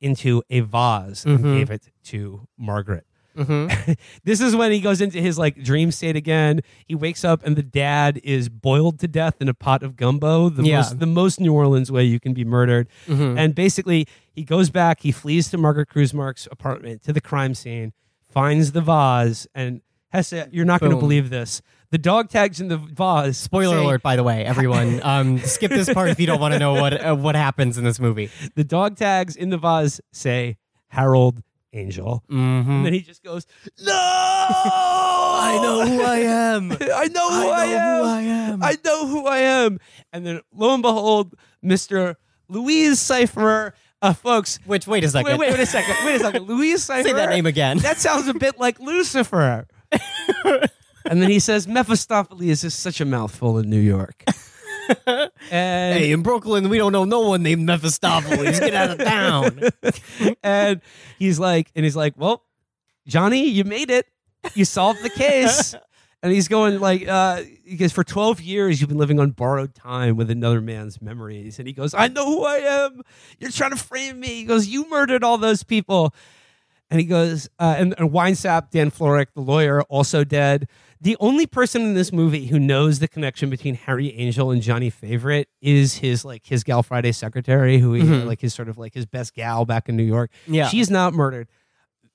into 0.00 0.42
a 0.50 0.60
vase 0.60 1.24
and 1.24 1.38
Mhm. 1.40 1.58
gave 1.58 1.70
it 1.70 1.88
to 2.04 2.46
margaret 2.56 3.04
Mhm. 3.36 3.96
this 4.24 4.40
is 4.40 4.54
when 4.56 4.72
he 4.72 4.80
goes 4.80 5.00
into 5.00 5.20
his 5.20 5.38
like 5.38 5.62
dream 5.62 5.92
state 5.92 6.16
again. 6.16 6.60
He 6.86 6.96
wakes 6.96 7.24
up 7.24 7.46
and 7.46 7.54
the 7.54 7.62
dad 7.62 8.20
is 8.24 8.48
boiled 8.48 8.98
to 8.98 9.06
death 9.06 9.36
in 9.40 9.48
a 9.48 9.54
pot 9.54 9.84
of 9.84 9.94
gumbo, 9.94 10.48
the 10.48 10.64
Yeah. 10.64 10.78
most 10.78 10.98
the 10.98 11.06
most 11.06 11.38
New 11.38 11.52
Orleans 11.52 11.92
way 11.92 12.02
you 12.02 12.18
can 12.18 12.34
be 12.34 12.44
murdered. 12.44 12.88
Mhm. 13.06 13.38
And 13.38 13.54
basically, 13.54 14.06
he 14.32 14.42
goes 14.42 14.70
back. 14.70 15.02
He 15.02 15.12
flees 15.12 15.50
to 15.50 15.56
Margaret 15.58 15.88
Krusemark's 15.88 16.48
apartment 16.50 17.02
to 17.04 17.12
the 17.12 17.20
crime 17.20 17.54
scene, 17.54 17.92
finds 18.28 18.72
the 18.72 18.80
vase, 18.80 19.46
and 19.54 19.82
Hesse, 20.08 20.48
you're 20.50 20.64
not 20.64 20.80
going 20.80 20.90
to 20.90 20.98
believe 20.98 21.30
this. 21.30 21.62
The 21.90 21.98
dog 21.98 22.28
tags 22.28 22.60
in 22.60 22.68
the 22.68 22.76
vase. 22.76 23.38
Spoiler 23.38 23.76
say- 23.78 23.84
alert, 23.84 24.02
by 24.02 24.16
the 24.16 24.22
way, 24.24 24.44
everyone. 24.44 25.00
Um, 25.08 25.38
skip 25.38 25.70
this 25.70 25.92
part 25.92 26.10
if 26.10 26.20
you 26.20 26.26
don't 26.26 26.40
want 26.40 26.52
to 26.52 26.58
know 26.58 26.74
what 26.74 26.92
uh, 26.92 27.14
what 27.14 27.34
happens 27.34 27.78
in 27.78 27.84
this 27.84 27.98
movie. 27.98 28.30
The 28.56 28.64
dog 28.64 28.96
tags 28.96 29.36
in 29.36 29.48
the 29.48 29.56
vase 29.56 30.00
say 30.12 30.58
Harold 30.88 31.42
Angel. 31.72 32.22
Mm-hmm. 32.30 32.70
And 32.70 32.86
then 32.86 32.92
he 32.92 33.00
just 33.00 33.22
goes, 33.22 33.46
No! 33.80 33.92
I 33.94 35.58
know 35.62 35.86
who 35.86 36.02
I 36.02 36.16
am. 36.18 36.72
I 36.94 37.08
know 37.08 37.30
who 37.30 37.50
I, 37.50 37.66
know 37.66 37.76
am. 37.76 38.02
who 38.02 38.08
I 38.08 38.20
am. 38.20 38.62
I 38.62 38.76
know 38.84 39.06
who 39.06 39.26
I 39.26 39.38
am. 39.38 39.78
And 40.12 40.26
then 40.26 40.40
lo 40.52 40.74
and 40.74 40.82
behold, 40.82 41.34
Mr. 41.64 42.16
Louis 42.48 42.90
Cyphre, 42.90 43.72
uh, 44.02 44.12
folks. 44.12 44.58
Which 44.64 44.86
wait 44.86 45.04
a 45.04 45.08
second. 45.08 45.38
Wait, 45.38 45.38
wait, 45.38 45.50
wait 45.52 45.60
a 45.60 45.66
second. 45.66 45.96
Wait 46.04 46.16
a 46.16 46.20
second. 46.20 46.42
Louis 46.46 46.74
Cyphre. 46.74 47.02
Say 47.02 47.12
that 47.12 47.30
name 47.30 47.46
again. 47.46 47.78
That 47.78 47.98
sounds 47.98 48.28
a 48.28 48.34
bit 48.34 48.58
like 48.58 48.78
Lucifer. 48.80 49.66
And 51.08 51.22
then 51.22 51.30
he 51.30 51.38
says, 51.38 51.66
Mephistopheles 51.66 52.64
is 52.64 52.74
such 52.74 53.00
a 53.00 53.04
mouthful 53.04 53.58
in 53.58 53.70
New 53.70 53.80
York. 53.80 54.24
and 55.06 55.30
Hey, 55.50 56.12
in 56.12 56.22
Brooklyn, 56.22 56.68
we 56.68 56.78
don't 56.78 56.92
know 56.92 57.04
no 57.04 57.20
one 57.20 57.42
named 57.42 57.62
Mephistopheles. 57.62 58.60
Get 58.60 58.74
out 58.74 58.90
of 58.90 58.98
town. 58.98 59.60
and 60.42 60.80
he's 61.18 61.38
like, 61.38 61.70
and 61.74 61.84
he's 61.84 61.96
like, 61.96 62.14
well, 62.16 62.44
Johnny, 63.06 63.48
you 63.48 63.64
made 63.64 63.90
it. 63.90 64.06
You 64.54 64.64
solved 64.64 65.02
the 65.02 65.10
case. 65.10 65.74
and 66.22 66.32
he's 66.32 66.48
going 66.48 66.80
like, 66.80 67.06
uh, 67.08 67.42
because 67.64 67.92
for 67.92 68.04
12 68.04 68.40
years 68.40 68.80
you've 68.80 68.88
been 68.88 68.98
living 68.98 69.20
on 69.20 69.30
borrowed 69.30 69.74
time 69.74 70.16
with 70.16 70.30
another 70.30 70.60
man's 70.60 71.00
memories. 71.00 71.58
And 71.58 71.66
he 71.66 71.72
goes, 71.72 71.94
I 71.94 72.08
know 72.08 72.26
who 72.26 72.44
I 72.44 72.56
am. 72.56 73.02
You're 73.38 73.50
trying 73.50 73.70
to 73.70 73.76
frame 73.76 74.20
me. 74.20 74.28
He 74.28 74.44
goes, 74.44 74.66
you 74.66 74.88
murdered 74.90 75.24
all 75.24 75.38
those 75.38 75.62
people. 75.62 76.14
And 76.90 77.00
he 77.00 77.06
goes, 77.06 77.48
uh, 77.58 77.74
and, 77.78 77.94
and 77.98 78.10
Winesap, 78.10 78.70
Dann 78.70 78.90
Florek, 78.90 79.28
the 79.34 79.42
lawyer, 79.42 79.82
also 79.82 80.24
dead. 80.24 80.68
The 81.00 81.16
only 81.20 81.46
person 81.46 81.82
in 81.82 81.94
this 81.94 82.12
movie 82.12 82.46
who 82.46 82.58
knows 82.58 82.98
the 82.98 83.06
connection 83.08 83.50
between 83.50 83.74
Harry 83.76 84.12
Angel 84.14 84.50
and 84.50 84.60
Johnny 84.60 84.90
Favorite 84.90 85.48
is 85.60 85.98
his 85.98 86.24
like 86.24 86.46
his 86.46 86.64
gal 86.64 86.82
Friday 86.82 87.12
secretary, 87.12 87.78
who 87.78 87.92
he 87.94 88.02
Mhm. 88.02 88.26
like 88.26 88.40
his 88.40 88.52
sort 88.52 88.68
of 88.68 88.78
like 88.78 88.94
his 88.94 89.06
best 89.06 89.34
gal 89.34 89.64
back 89.64 89.88
in 89.88 89.96
New 89.96 90.02
York. 90.02 90.30
Yeah. 90.46 90.68
she's 90.68 90.90
not 90.90 91.14
murdered. 91.14 91.48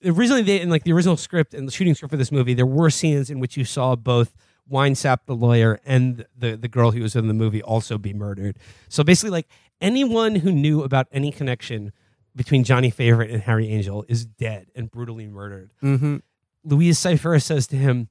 Originally, 0.03 0.41
they 0.41 0.59
in 0.59 0.69
like 0.69 0.83
the 0.83 0.91
original 0.91 1.15
script 1.15 1.53
and 1.53 1.65
the 1.67 1.71
shooting 1.71 1.95
script 1.95 2.11
for 2.11 2.17
this 2.17 2.31
movie, 2.31 2.53
there 2.53 2.65
were 2.65 2.89
scenes 2.89 3.29
in 3.29 3.39
which 3.39 3.55
you 3.55 3.63
saw 3.63 3.95
both 3.95 4.35
Winesap, 4.69 5.19
the 5.27 5.35
lawyer, 5.35 5.79
and 5.85 6.25
the 6.37 6.57
the 6.57 6.67
girl 6.67 6.91
who 6.91 7.01
was 7.01 7.15
in 7.15 7.27
the 7.29 7.33
movie 7.33 7.61
also 7.63 7.97
be 7.97 8.13
murdered. 8.13 8.57
So 8.89 9.03
basically, 9.03 9.31
like 9.31 9.47
anyone 9.79 10.35
who 10.35 10.51
knew 10.51 10.83
about 10.83 11.07
any 11.11 11.31
connection 11.31 11.93
between 12.35 12.63
Johnny 12.65 12.89
Favorite 12.89 13.29
and 13.31 13.43
Harry 13.43 13.69
Angel 13.69 14.03
is 14.09 14.25
dead 14.25 14.67
and 14.75 14.91
brutally 14.91 15.27
murdered. 15.27 15.71
Mm-hmm. 15.81 16.17
Louis 16.65 16.89
Cyphre 16.91 17.41
says 17.41 17.67
to 17.67 17.75
him, 17.75 18.07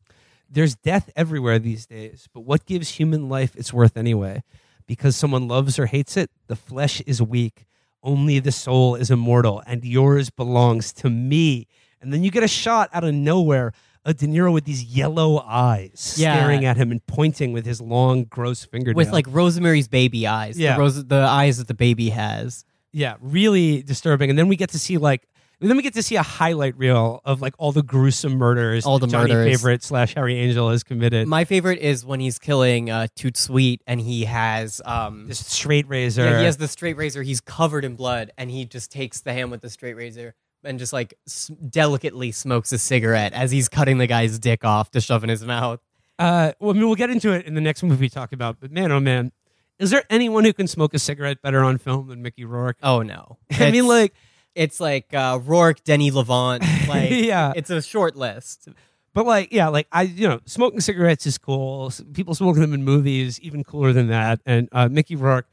There's 0.53 0.75
death 0.75 1.11
everywhere 1.17 1.59
these 1.59 1.87
days, 1.87 2.29
but 2.35 2.41
what 2.41 2.67
gives 2.67 2.91
human 2.91 3.29
life 3.29 3.57
its 3.57 3.73
worth 3.73 3.97
anyway? 3.97 4.43
Because 4.87 5.17
someone 5.17 5.49
loves 5.49 5.79
or 5.79 5.87
hates 5.87 6.17
it, 6.17 6.31
the 6.47 6.57
flesh 6.57 7.01
is 7.03 7.23
weak. 7.23 7.65
Only 8.03 8.39
the 8.39 8.53
soul 8.53 8.95
is 8.97 9.11
immortal, 9.11 9.63
and 9.67 9.85
yours 9.85 10.29
belongs 10.29 10.93
to 10.95 11.09
me. 11.09 11.69
And 12.01 12.13
then 12.13 12.23
you 12.25 12.31
get 12.31 12.43
a 12.43 12.49
shot 12.49 12.91
out 12.93 13.05
of 13.05 13.15
nowhere 13.15 13.73
of 14.05 14.17
De 14.17 14.27
Niro 14.27 14.53
with 14.53 14.65
these 14.65 14.83
yellow 14.83 15.39
eyes 15.39 16.17
Yeah. 16.19 16.35
staring 16.37 16.65
at 16.65 16.77
him 16.77 16.91
and 16.91 17.07
pointing 17.07 17.53
with 17.53 17.65
his 17.65 17.81
long, 17.81 18.25
gross 18.25 18.65
fingernail. 18.65 18.97
With 18.97 19.11
like 19.13 19.27
Rosemary's 19.29 19.87
baby 19.89 20.27
eyes. 20.27 20.59
Yeah. 20.59 20.75
The, 20.75 20.81
Rose- 20.81 21.05
the 21.05 21.17
eyes 21.21 21.59
that 21.59 21.69
the 21.69 21.75
baby 21.75 22.11
has. 22.11 22.65
Yeah, 22.93 23.15
really 23.21 23.83
disturbing. 23.85 24.29
And 24.29 24.39
then 24.39 24.49
we 24.49 24.57
get 24.57 24.71
to 24.71 24.79
see 24.79 24.99
like 24.99 25.23
then 25.71 25.77
we 25.77 25.83
get 25.83 25.95
to 25.95 26.03
see 26.03 26.17
a 26.17 26.23
highlight 26.23 26.77
reel 26.77 27.21
of 27.25 27.41
like 27.41 27.55
all 27.59 27.73
the 27.73 27.83
gruesome 27.83 28.35
murders 28.35 28.85
All 28.87 28.99
the 28.99 29.07
Johnny 29.07 29.33
murders. 29.33 29.61
Favorite 29.61 29.83
slash 29.83 30.15
Harry 30.15 30.39
Angel 30.39 30.71
has 30.71 30.83
committed. 30.83 31.29
My 31.29 31.45
favorite 31.45 31.79
is 31.81 32.05
when 32.05 32.21
he's 32.21 32.39
killing 32.39 32.91
uh, 32.91 33.07
Toot 33.17 33.37
Sweet 33.37 33.83
and 33.87 34.01
he 34.01 34.25
has 34.25 34.81
um 34.85 35.29
this 35.29 35.45
straight 35.47 35.89
razor. 35.89 36.25
yeah, 36.25 36.39
he 36.41 36.45
has 36.45 36.57
the 36.57 36.69
straight 36.69 36.97
razor. 36.97 37.23
He's 37.23 37.41
covered 37.41 37.85
in 37.85 37.97
blood 37.97 38.31
and 38.39 38.51
he 38.51 38.65
just 38.65 38.91
takes 38.91 39.21
the 39.21 39.33
hand 39.33 39.51
with 39.51 39.61
the 39.61 39.71
straight 39.71 39.95
razor 39.95 40.35
and 40.65 40.79
just 40.79 40.93
like 40.93 41.15
s- 41.27 41.51
delicately 41.69 42.33
smokes 42.33 42.73
a 42.73 42.79
cigarette 42.79 43.33
as 43.33 43.51
he's 43.51 43.69
cutting 43.69 43.99
the 43.99 44.07
guy's 44.07 44.39
dick 44.39 44.65
off 44.65 44.91
to 44.93 45.01
shove 45.01 45.23
in 45.25 45.31
his 45.31 45.45
mouth. 45.45 45.81
Uh, 46.19 46.53
well, 46.61 46.71
I 46.71 46.75
mean, 46.75 46.87
we'll 46.87 46.95
get 46.95 47.11
into 47.11 47.33
it 47.33 47.47
in 47.47 47.55
the 47.55 47.61
next 47.61 47.83
movie 47.83 47.97
we 48.03 48.09
talk 48.09 48.33
about. 48.33 48.59
But 48.61 48.71
man, 48.71 48.93
oh 48.93 49.01
man, 49.01 49.33
is 49.79 49.91
there 49.91 50.05
anyone 50.11 50.45
who 50.45 50.53
can 50.53 50.69
smoke 50.69 50.95
a 50.95 50.99
cigarette 51.01 51.43
better 51.43 51.65
on 51.65 51.79
film 51.79 52.07
than 52.09 52.23
Mickey 52.23 52.45
Rourke? 52.45 52.77
Oh 52.83 53.03
no. 53.03 53.39
I 53.53 53.71
mean, 53.73 53.89
like, 53.89 54.13
it's 54.55 54.81
like 54.81 55.13
uh, 55.15 55.39
Rourke, 55.43 55.83
Denny 55.85 56.11
Levant. 56.11 56.63
Like, 56.89 57.11
Yeah. 57.11 57.53
it's 57.57 57.71
a 57.71 57.81
short 57.81 58.17
list. 58.17 58.69
but 59.15 59.25
like, 59.25 59.53
yeah, 59.53 59.69
like 59.69 59.87
I, 59.93 60.03
you 60.03 60.29
know, 60.29 60.41
smoking 60.47 60.81
cigarettes 60.81 61.27
is 61.27 61.39
cool. 61.39 61.91
People 62.13 62.35
smoking 62.35 62.61
them 62.61 62.75
in 62.75 62.85
movies, 62.85 63.41
even 63.41 63.65
cooler 63.65 63.93
than 63.93 64.09
that. 64.09 64.41
And 64.45 64.69
uh, 64.73 64.89
Mickey 64.89 65.17
Rourke, 65.17 65.47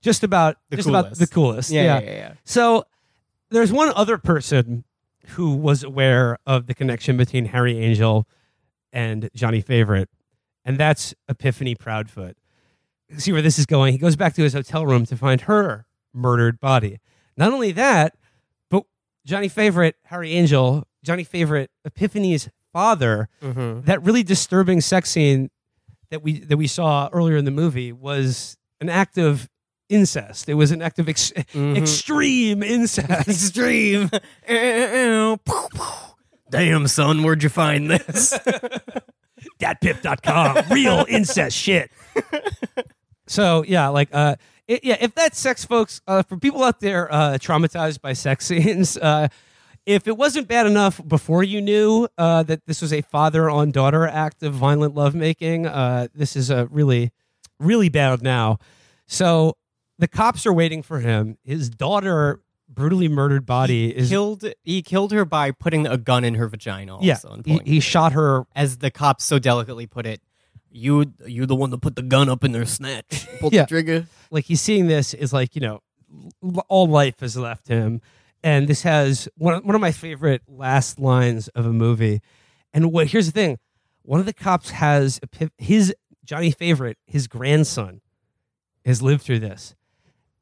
just 0.00 0.24
about, 0.24 0.56
The 0.70 0.76
just 0.76 0.88
about 0.88 1.04
coolest. 1.04 1.20
the 1.20 1.26
coolest. 1.26 1.70
Yeah, 1.70 1.82
yeah, 1.82 2.00
yeah, 2.00 2.10
yeah. 2.16 2.32
So 2.44 2.84
there's 3.50 3.72
one 3.72 3.92
other 3.94 4.16
person 4.18 4.84
who 5.28 5.54
was 5.54 5.84
aware 5.84 6.38
of 6.46 6.66
the 6.66 6.74
connection 6.74 7.16
between 7.16 7.44
Harry 7.46 7.78
Angel 7.78 8.26
and 8.92 9.28
Johnny 9.34 9.60
Favorite, 9.60 10.08
and 10.64 10.76
that's 10.78 11.14
Epiphany 11.28 11.74
Proudfoot. 11.76 12.36
See 13.18 13.30
where 13.32 13.42
this 13.42 13.58
is 13.58 13.66
going. 13.66 13.92
He 13.92 13.98
goes 13.98 14.16
back 14.16 14.34
to 14.34 14.42
his 14.42 14.54
hotel 14.54 14.86
room 14.86 15.04
to 15.06 15.16
find 15.16 15.42
her 15.42 15.86
murdered 16.14 16.58
body. 16.58 16.98
Not 17.36 17.52
only 17.52 17.70
that, 17.72 18.16
Johnny 19.26 19.48
Favorite, 19.48 19.96
Harry 20.04 20.32
Angel, 20.32 20.86
Johnny 21.04 21.24
Favorite, 21.24 21.70
Epiphany's 21.84 22.48
father, 22.72 23.28
Mhm. 23.42 23.84
that 23.84 24.02
really 24.02 24.22
disturbing 24.22 24.80
sex 24.80 25.10
scene 25.10 25.50
that 26.10 26.22
we 26.22 26.40
that 26.40 26.56
we 26.56 26.66
saw 26.66 27.08
earlier 27.12 27.36
in 27.36 27.44
the 27.44 27.50
movie 27.50 27.92
was 27.92 28.56
an 28.80 28.88
act 28.88 29.18
of 29.18 29.48
incest. 29.88 30.48
It 30.48 30.54
was 30.54 30.70
an 30.70 30.82
act 30.82 30.98
of 30.98 31.08
ex- 31.08 31.32
Mhm. 31.32 31.76
extreme 31.76 32.62
incest. 32.62 33.28
Extreme. 33.28 34.10
Damn, 36.50 36.88
son, 36.88 37.22
where'd 37.22 37.42
you 37.42 37.48
find 37.48 37.90
this? 37.90 38.36
DatPiff.com. 39.60 40.64
Real 40.70 41.04
incest 41.08 41.56
shit. 41.56 41.90
So 43.26 43.62
yeah, 43.66 43.88
like 43.88 44.08
uh, 44.12 44.36
it, 44.70 44.84
yeah, 44.84 44.96
if 45.00 45.16
that's 45.16 45.38
sex, 45.38 45.64
folks, 45.64 46.00
uh, 46.06 46.22
for 46.22 46.36
people 46.36 46.62
out 46.62 46.78
there 46.78 47.12
uh, 47.12 47.38
traumatized 47.38 48.00
by 48.00 48.12
sex 48.12 48.46
scenes, 48.48 48.96
uh, 48.96 49.26
if 49.84 50.06
it 50.06 50.16
wasn't 50.16 50.46
bad 50.46 50.66
enough 50.66 51.00
before 51.06 51.42
you 51.42 51.60
knew 51.60 52.06
uh, 52.16 52.44
that 52.44 52.64
this 52.66 52.80
was 52.80 52.92
a 52.92 53.00
father 53.00 53.50
on 53.50 53.72
daughter 53.72 54.06
act 54.06 54.44
of 54.44 54.54
violent 54.54 54.94
lovemaking, 54.94 55.66
uh, 55.66 56.06
this 56.14 56.36
is 56.36 56.50
a 56.50 56.66
really, 56.66 57.10
really 57.58 57.88
bad 57.88 58.22
now. 58.22 58.58
So 59.08 59.56
the 59.98 60.06
cops 60.06 60.46
are 60.46 60.52
waiting 60.52 60.82
for 60.82 61.00
him. 61.00 61.36
His 61.42 61.68
daughter, 61.68 62.40
brutally 62.68 63.08
murdered 63.08 63.44
body, 63.44 63.90
is 63.96 64.08
killed. 64.08 64.44
He 64.62 64.82
killed 64.82 65.10
her 65.10 65.24
by 65.24 65.50
putting 65.50 65.88
a 65.88 65.96
gun 65.96 66.22
in 66.22 66.34
her 66.34 66.46
vagina. 66.46 66.94
Also, 66.94 67.42
yeah. 67.44 67.58
He, 67.64 67.72
he 67.72 67.80
shot 67.80 68.12
her 68.12 68.44
as 68.54 68.78
the 68.78 68.92
cops 68.92 69.24
so 69.24 69.40
delicately 69.40 69.88
put 69.88 70.06
it. 70.06 70.20
You, 70.72 71.12
you're 71.26 71.46
the 71.46 71.56
one 71.56 71.70
that 71.70 71.78
put 71.80 71.96
the 71.96 72.02
gun 72.02 72.28
up 72.28 72.44
in 72.44 72.52
their 72.52 72.64
snatch. 72.66 73.26
Pulled 73.40 73.52
Yeah. 73.52 73.62
the 73.62 73.68
trigger. 73.68 74.06
like 74.30 74.44
he's 74.44 74.60
seeing 74.60 74.86
this 74.86 75.14
is 75.14 75.32
like 75.32 75.54
you 75.54 75.60
know 75.60 75.82
all 76.68 76.86
life 76.86 77.20
has 77.20 77.36
left 77.36 77.68
him. 77.68 78.00
And 78.42 78.68
this 78.68 78.82
has 78.82 79.28
one 79.36 79.54
of, 79.54 79.64
one 79.64 79.74
of 79.74 79.80
my 79.80 79.92
favorite 79.92 80.42
last 80.48 80.98
lines 80.98 81.48
of 81.48 81.66
a 81.66 81.72
movie. 81.72 82.20
And 82.72 82.90
what 82.92 83.08
here's 83.08 83.26
the 83.26 83.32
thing. 83.32 83.58
One 84.02 84.18
of 84.20 84.26
the 84.26 84.32
cops 84.32 84.70
has 84.70 85.20
a 85.38 85.50
his 85.58 85.94
johnny 86.24 86.50
favorite 86.52 86.96
his 87.06 87.26
grandson 87.26 88.00
has 88.84 89.02
lived 89.02 89.22
through 89.22 89.40
this. 89.40 89.74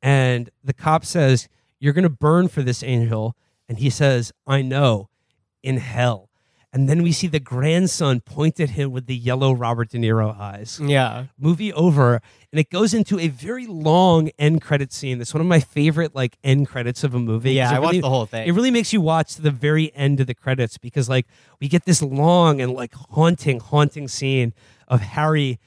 And 0.03 0.51
the 0.63 0.73
cop 0.75 1.05
says 1.05 1.49
you're 1.81 1.93
going 1.93 2.03
to 2.05 2.09
burn 2.09 2.49
for 2.49 2.63
this 2.63 2.83
angel. 2.83 3.35
And 3.69 3.79
he 3.79 3.91
says 3.91 4.33
i 4.47 4.63
know. 4.63 5.09
In 5.63 5.79
hell 5.79 6.28
and 6.79 6.89
then 6.89 7.03
we 7.03 7.11
see 7.13 7.27
the 7.27 7.41
grandson 7.41 8.21
point 8.21 8.61
at 8.61 8.71
him 8.71 8.93
with 8.93 9.07
the 9.07 9.17
yellow 9.17 9.53
robert 9.53 9.91
de 9.91 9.99
niro 9.99 10.39
eyes 10.39 10.81
Yeah. 10.83 11.25
movie 11.39 11.73
over 11.73 12.21
and 12.53 12.59
it 12.61 12.71
goes 12.71 12.95
into 12.95 13.19
a 13.19 13.29
very 13.29 13.67
long 13.67 14.31
end 14.39 14.63
credit 14.63 14.93
scene 14.93 15.19
that's 15.19 15.35
one 15.35 15.41
of 15.41 15.47
my 15.47 15.61
favorite 15.61 16.15
like 16.15 16.39
end 16.45 16.69
credits 16.69 17.03
of 17.05 17.15
a 17.15 17.19
movie 17.19 17.53
Yeah, 17.55 17.73
I 17.75 17.79
watched 17.81 18.01
the 18.03 18.09
whole 18.09 18.27
thing. 18.27 18.47
it 18.47 18.53
really 18.53 18.71
makes 18.71 18.93
you 18.93 19.01
watch 19.01 19.35
to 19.35 19.43
the 19.43 19.51
very 19.51 19.93
end 19.95 20.21
of 20.21 20.27
the 20.27 20.35
credits 20.35 20.79
because 20.79 21.09
like 21.09 21.27
we 21.61 21.69
get 21.69 21.85
this 21.85 22.01
long 22.03 22.61
and 22.61 22.73
like 22.73 22.95
haunting 22.95 23.61
haunting 23.61 24.07
scene 24.09 24.53
of 24.87 25.01
harry 25.01 25.59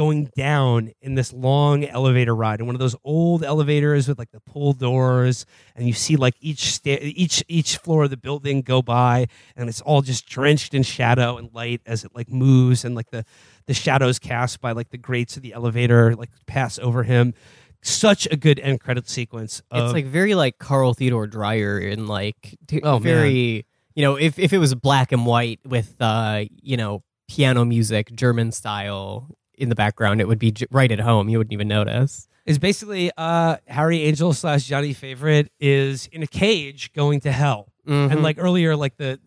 going 0.00 0.30
down 0.34 0.90
in 1.02 1.14
this 1.14 1.30
long 1.30 1.84
elevator 1.84 2.34
ride 2.34 2.58
in 2.58 2.64
one 2.64 2.74
of 2.74 2.78
those 2.78 2.96
old 3.04 3.44
elevators 3.44 4.08
with 4.08 4.18
like 4.18 4.30
the 4.30 4.40
pull 4.40 4.72
doors 4.72 5.44
and 5.76 5.86
you 5.86 5.92
see 5.92 6.16
like 6.16 6.34
each 6.40 6.72
sta- 6.72 6.98
each 7.02 7.44
each 7.48 7.76
floor 7.76 8.04
of 8.04 8.10
the 8.10 8.16
building 8.16 8.62
go 8.62 8.80
by 8.80 9.26
and 9.56 9.68
it's 9.68 9.82
all 9.82 10.00
just 10.00 10.26
drenched 10.26 10.72
in 10.72 10.82
shadow 10.82 11.36
and 11.36 11.50
light 11.52 11.82
as 11.84 12.02
it 12.02 12.10
like 12.14 12.30
moves 12.30 12.82
and 12.82 12.94
like 12.94 13.10
the 13.10 13.22
the 13.66 13.74
shadows 13.74 14.18
cast 14.18 14.58
by 14.62 14.72
like 14.72 14.88
the 14.88 14.96
grates 14.96 15.36
of 15.36 15.42
the 15.42 15.52
elevator 15.52 16.14
like 16.16 16.30
pass 16.46 16.78
over 16.78 17.02
him 17.02 17.34
such 17.82 18.26
a 18.30 18.36
good 18.38 18.58
end 18.60 18.80
credit 18.80 19.06
sequence 19.06 19.60
It's 19.70 19.92
like 19.92 20.06
very 20.06 20.34
like 20.34 20.58
Carl 20.58 20.94
Theodor 20.94 21.26
Dreyer 21.26 21.76
and 21.78 22.08
like 22.08 22.56
t- 22.68 22.80
Oh, 22.82 22.94
man. 22.94 23.02
very 23.02 23.66
you 23.94 24.02
know 24.02 24.16
if 24.16 24.38
if 24.38 24.54
it 24.54 24.58
was 24.58 24.74
black 24.74 25.12
and 25.12 25.26
white 25.26 25.60
with 25.66 25.94
uh 26.00 26.44
you 26.62 26.78
know 26.78 27.02
piano 27.28 27.66
music 27.66 28.10
German 28.14 28.50
style 28.50 29.28
in 29.60 29.68
the 29.68 29.74
background 29.74 30.20
it 30.20 30.26
would 30.28 30.38
be 30.38 30.50
j- 30.52 30.66
right 30.70 30.90
at 30.90 31.00
home 31.00 31.28
you 31.28 31.38
wouldn't 31.38 31.52
even 31.52 31.68
notice. 31.68 32.26
is 32.46 32.58
basically 32.58 33.10
uh 33.16 33.56
Harry 33.68 34.02
Angel 34.02 34.32
slash 34.32 34.64
Johnny 34.64 34.92
Favorite 34.92 35.52
is 35.60 36.06
in 36.12 36.22
a 36.22 36.26
cage 36.26 36.92
going 36.92 37.20
to 37.20 37.30
hell. 37.32 37.68
Mhm. 37.86 38.10
And 38.12 38.22
like 38.22 38.36
earlier, 38.38 38.76
like 38.76 38.96
the, 38.96 39.18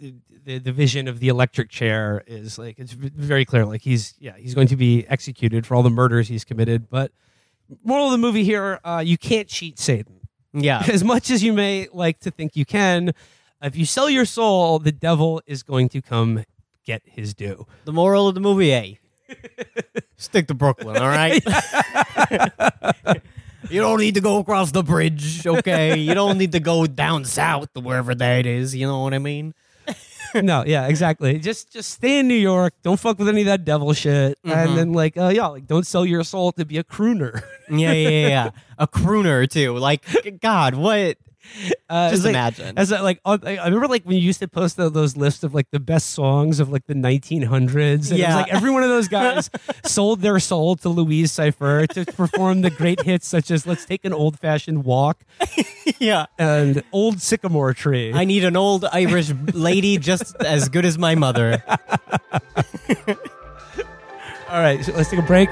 the 0.46 0.60
the 0.60 0.72
vision 0.72 1.08
of 1.08 1.20
the 1.20 1.28
electric 1.30 1.70
chair 1.70 2.24
is 2.28 2.58
like 2.58 2.78
it's 2.80 2.92
very 2.94 3.46
clear. 3.46 3.66
Like 3.66 3.82
he's 3.82 4.14
yeah 4.20 4.36
he's 4.38 4.54
going 4.56 4.68
to 4.68 4.76
be 4.76 5.06
executed 5.08 5.66
for 5.66 5.76
all 5.76 5.84
the 5.84 5.90
murders 5.90 6.28
he's 6.28 6.44
committed. 6.46 6.90
But 6.90 7.12
moral 7.84 8.06
of 8.08 8.12
the 8.12 8.18
movie 8.18 8.44
here, 8.44 8.80
uh, 8.84 9.02
you 9.06 9.18
can't 9.18 9.48
cheat 9.48 9.80
Satan. 9.80 10.20
Yeah. 10.54 10.84
As 10.92 11.04
much 11.04 11.32
as 11.32 11.42
you 11.44 11.54
may 11.54 11.88
like 11.94 12.20
to 12.22 12.32
think 12.32 12.56
you 12.56 12.66
can, 12.66 13.14
if 13.62 13.76
you 13.76 13.86
sell 13.86 14.10
your 14.10 14.26
soul, 14.26 14.78
the 14.80 14.92
devil 14.92 15.42
is 15.48 15.64
going 15.64 15.90
to 15.90 16.02
come 16.02 16.44
get 16.86 17.02
his 17.06 17.34
due. 17.34 17.66
The 17.86 17.94
moral 17.94 18.28
of 18.28 18.36
the 18.36 18.42
movie, 18.42 18.72
eh? 18.74 18.94
Stick 20.18 20.48
to 20.48 20.54
Brooklyn, 20.54 20.98
all 20.98 21.08
right? 21.10 21.44
you 23.70 23.82
don't 23.82 24.00
need 24.00 24.16
to 24.16 24.22
go 24.22 24.40
across 24.40 24.72
the 24.72 24.84
bridge, 24.84 25.46
okay? 25.46 25.98
You 25.98 26.14
don't 26.14 26.38
need 26.38 26.54
to 26.54 26.60
go 26.60 26.86
down 26.86 27.26
south 27.26 27.74
to 27.74 27.80
wherever 27.80 28.16
that 28.16 28.46
is, 28.46 28.76
you 28.76 28.88
know 28.88 29.02
what 29.02 29.14
I 29.14 29.20
mean? 29.20 29.54
no, 30.36 30.64
yeah, 30.66 30.88
exactly. 30.88 31.38
Just 31.40 31.72
just 31.72 31.92
stay 31.92 32.20
in 32.20 32.28
New 32.28 32.34
York. 32.34 32.74
Don't 32.82 33.00
fuck 33.00 33.20
with 33.20 33.30
any 33.30 33.42
of 33.42 33.48
that 33.48 33.66
devil 33.66 33.94
shit. 33.94 34.38
Mhm. 34.44 34.56
And 34.56 34.78
then 34.78 34.94
like, 34.94 35.18
uh, 35.18 35.28
yeah, 35.28 35.48
like 35.48 35.68
don't 35.68 35.86
sell 35.86 36.06
your 36.06 36.24
soul 36.24 36.52
to 36.54 36.66
be 36.66 36.78
a 36.78 36.84
crooner. 36.84 37.44
Yeah, 37.70 37.92
yeah, 37.94 38.10
yeah. 38.10 38.28
yeah. 38.28 38.50
A 38.78 38.88
crooner, 38.88 39.50
too. 39.50 39.78
Like, 39.78 40.04
God, 40.42 40.76
what? 40.76 41.18
Uh, 41.90 42.10
Just 42.10 42.24
like- 42.24 42.32
imagine. 42.32 42.78
As 42.78 42.92
a, 42.92 43.02
like, 43.04 43.20
I 43.26 43.36
remember 43.66 43.88
like 43.88 44.04
when 44.04 44.16
you 44.16 44.22
used 44.24 44.40
to 44.40 44.48
post 44.48 44.78
tho- 44.78 44.90
those 44.90 45.16
lists 45.18 45.44
of 45.44 45.54
like 45.54 45.70
the 45.72 45.80
best 45.80 46.10
songs 46.12 46.60
of 46.60 46.70
like 46.70 46.86
the 46.88 46.94
1900s. 46.96 48.10
And 48.10 48.14
it 48.14 48.20
Yeah. 48.20 48.28
was 48.30 48.36
like 48.46 48.54
every 48.54 48.72
one 48.72 48.82
of 48.84 48.90
those 48.90 49.08
guys 49.08 49.50
sold 49.86 50.22
their 50.22 50.40
soul 50.40 50.76
to 50.78 50.90
Louis 50.90 51.24
Cyphre 51.24 51.88
to 51.90 52.06
perform 52.14 52.62
the 52.62 52.70
great 52.70 53.02
hits 53.04 53.28
such 53.28 53.52
as 53.52 53.68
"Let's 53.68 53.86
Take 53.86 54.06
an 54.06 54.14
Old 54.14 54.40
Fashioned 54.40 54.84
Walk" 54.86 55.24
yeah. 56.00 56.26
and 56.40 56.82
"Old 56.92 57.22
Sycamore 57.22 57.74
Tree." 57.74 58.12
I 58.14 58.26
need 58.26 58.44
an 58.46 58.56
old 58.56 58.86
Irish 58.86 59.32
lady 59.54 59.98
just 59.98 60.36
as 60.38 60.70
good 60.70 60.86
as 60.86 60.98
my 60.98 61.16
mother. 61.16 61.64
All 64.50 64.60
right, 64.60 64.84
so 64.86 64.94
let's 64.94 65.10
take 65.10 65.20
a 65.20 65.24
break. 65.24 65.50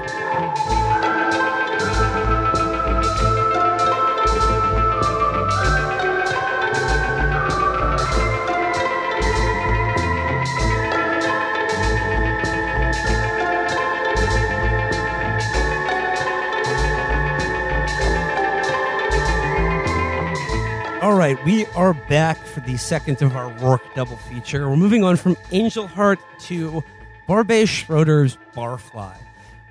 Right, 21.22 21.44
we 21.44 21.64
are 21.76 21.94
back 21.94 22.36
for 22.48 22.58
the 22.62 22.76
second 22.76 23.22
of 23.22 23.36
our 23.36 23.48
Rourke 23.60 23.84
double 23.94 24.16
feature. 24.16 24.68
We're 24.68 24.74
moving 24.74 25.04
on 25.04 25.16
from 25.16 25.36
Angel 25.52 25.86
Heart 25.86 26.18
to 26.46 26.82
Barbet 27.28 27.68
Schroeder's 27.68 28.36
Barfly. 28.56 29.14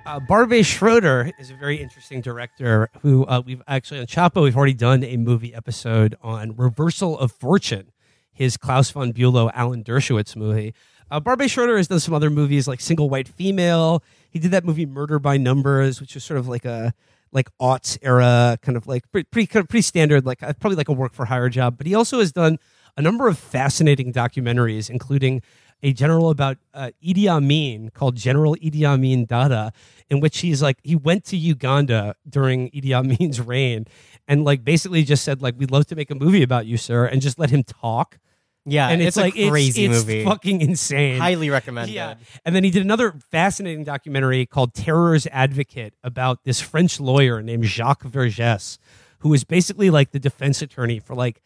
Uh, 0.06 0.18
Barbet 0.18 0.64
Schroeder 0.64 1.30
is 1.38 1.50
a 1.50 1.54
very 1.54 1.76
interesting 1.76 2.22
director 2.22 2.88
who 3.02 3.26
uh, 3.26 3.42
we've 3.44 3.60
actually 3.68 4.00
on 4.00 4.06
Chapo, 4.06 4.42
we've 4.42 4.56
already 4.56 4.72
done 4.72 5.04
a 5.04 5.18
movie 5.18 5.52
episode 5.52 6.16
on 6.22 6.56
Reversal 6.56 7.18
of 7.18 7.32
Fortune, 7.32 7.92
his 8.32 8.56
Klaus 8.56 8.90
von 8.90 9.12
Bülow, 9.12 9.50
Alan 9.52 9.84
Dershowitz 9.84 10.34
movie. 10.34 10.72
Uh, 11.10 11.20
Barbet 11.20 11.50
Schroeder 11.50 11.76
has 11.76 11.86
done 11.86 12.00
some 12.00 12.14
other 12.14 12.30
movies 12.30 12.66
like 12.66 12.80
Single 12.80 13.10
White 13.10 13.28
Female. 13.28 14.02
He 14.30 14.38
did 14.38 14.52
that 14.52 14.64
movie 14.64 14.86
Murder 14.86 15.18
by 15.18 15.36
Numbers, 15.36 16.00
which 16.00 16.14
was 16.14 16.24
sort 16.24 16.40
of 16.40 16.48
like 16.48 16.64
a 16.64 16.94
like 17.32 17.48
aughts 17.60 17.98
era 18.02 18.58
kind 18.62 18.76
of 18.76 18.86
like 18.86 19.10
pretty 19.10 19.26
pretty, 19.30 19.46
kind 19.46 19.62
of 19.62 19.68
pretty 19.68 19.82
standard 19.82 20.26
like 20.26 20.42
uh, 20.42 20.52
probably 20.60 20.76
like 20.76 20.88
a 20.88 20.92
work 20.92 21.14
for 21.14 21.26
hire 21.26 21.48
job. 21.48 21.78
But 21.78 21.86
he 21.86 21.94
also 21.94 22.18
has 22.20 22.32
done 22.32 22.58
a 22.96 23.02
number 23.02 23.26
of 23.28 23.38
fascinating 23.38 24.12
documentaries, 24.12 24.90
including 24.90 25.42
a 25.82 25.92
general 25.92 26.30
about 26.30 26.58
uh, 26.74 26.90
Idi 27.04 27.26
Amin 27.26 27.90
called 27.90 28.16
General 28.16 28.54
Idi 28.56 28.84
Amin 28.84 29.24
Dada, 29.26 29.72
in 30.10 30.20
which 30.20 30.38
he's 30.38 30.62
like 30.62 30.78
he 30.82 30.94
went 30.94 31.24
to 31.26 31.36
Uganda 31.36 32.14
during 32.28 32.70
Idi 32.70 32.90
Amin's 32.90 33.40
reign, 33.40 33.86
and 34.28 34.44
like 34.44 34.64
basically 34.64 35.02
just 35.02 35.24
said 35.24 35.42
like 35.42 35.54
we'd 35.58 35.70
love 35.70 35.86
to 35.86 35.96
make 35.96 36.10
a 36.10 36.14
movie 36.14 36.42
about 36.42 36.66
you, 36.66 36.76
sir, 36.76 37.06
and 37.06 37.20
just 37.20 37.38
let 37.38 37.50
him 37.50 37.64
talk. 37.64 38.18
Yeah, 38.64 38.88
and 38.88 39.02
it's, 39.02 39.16
it's, 39.16 39.16
like 39.16 39.36
a 39.36 39.50
crazy 39.50 39.86
it's, 39.86 39.96
it's 39.96 40.06
movie. 40.06 40.24
fucking 40.24 40.60
insane. 40.60 41.18
Highly 41.18 41.50
recommended. 41.50 41.92
Yeah. 41.92 42.14
And 42.44 42.54
then 42.54 42.62
he 42.62 42.70
did 42.70 42.82
another 42.82 43.14
fascinating 43.30 43.82
documentary 43.82 44.46
called 44.46 44.72
Terror's 44.74 45.26
Advocate 45.28 45.94
about 46.04 46.44
this 46.44 46.60
French 46.60 47.00
lawyer 47.00 47.42
named 47.42 47.64
Jacques 47.64 48.04
Vergès, 48.04 48.78
who 49.18 49.30
was 49.30 49.42
basically 49.42 49.90
like 49.90 50.12
the 50.12 50.20
defense 50.20 50.62
attorney 50.62 51.00
for 51.00 51.14
like, 51.16 51.42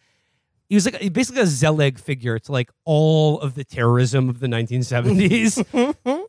he 0.69 0.75
was 0.75 0.85
like 0.85 1.13
basically 1.13 1.41
a 1.41 1.47
Zelig 1.47 1.99
figure 1.99 2.39
to 2.39 2.53
like 2.53 2.71
all 2.85 3.41
of 3.41 3.55
the 3.55 3.65
terrorism 3.65 4.29
of 4.29 4.41
the 4.41 4.49
1970s. 4.49 5.65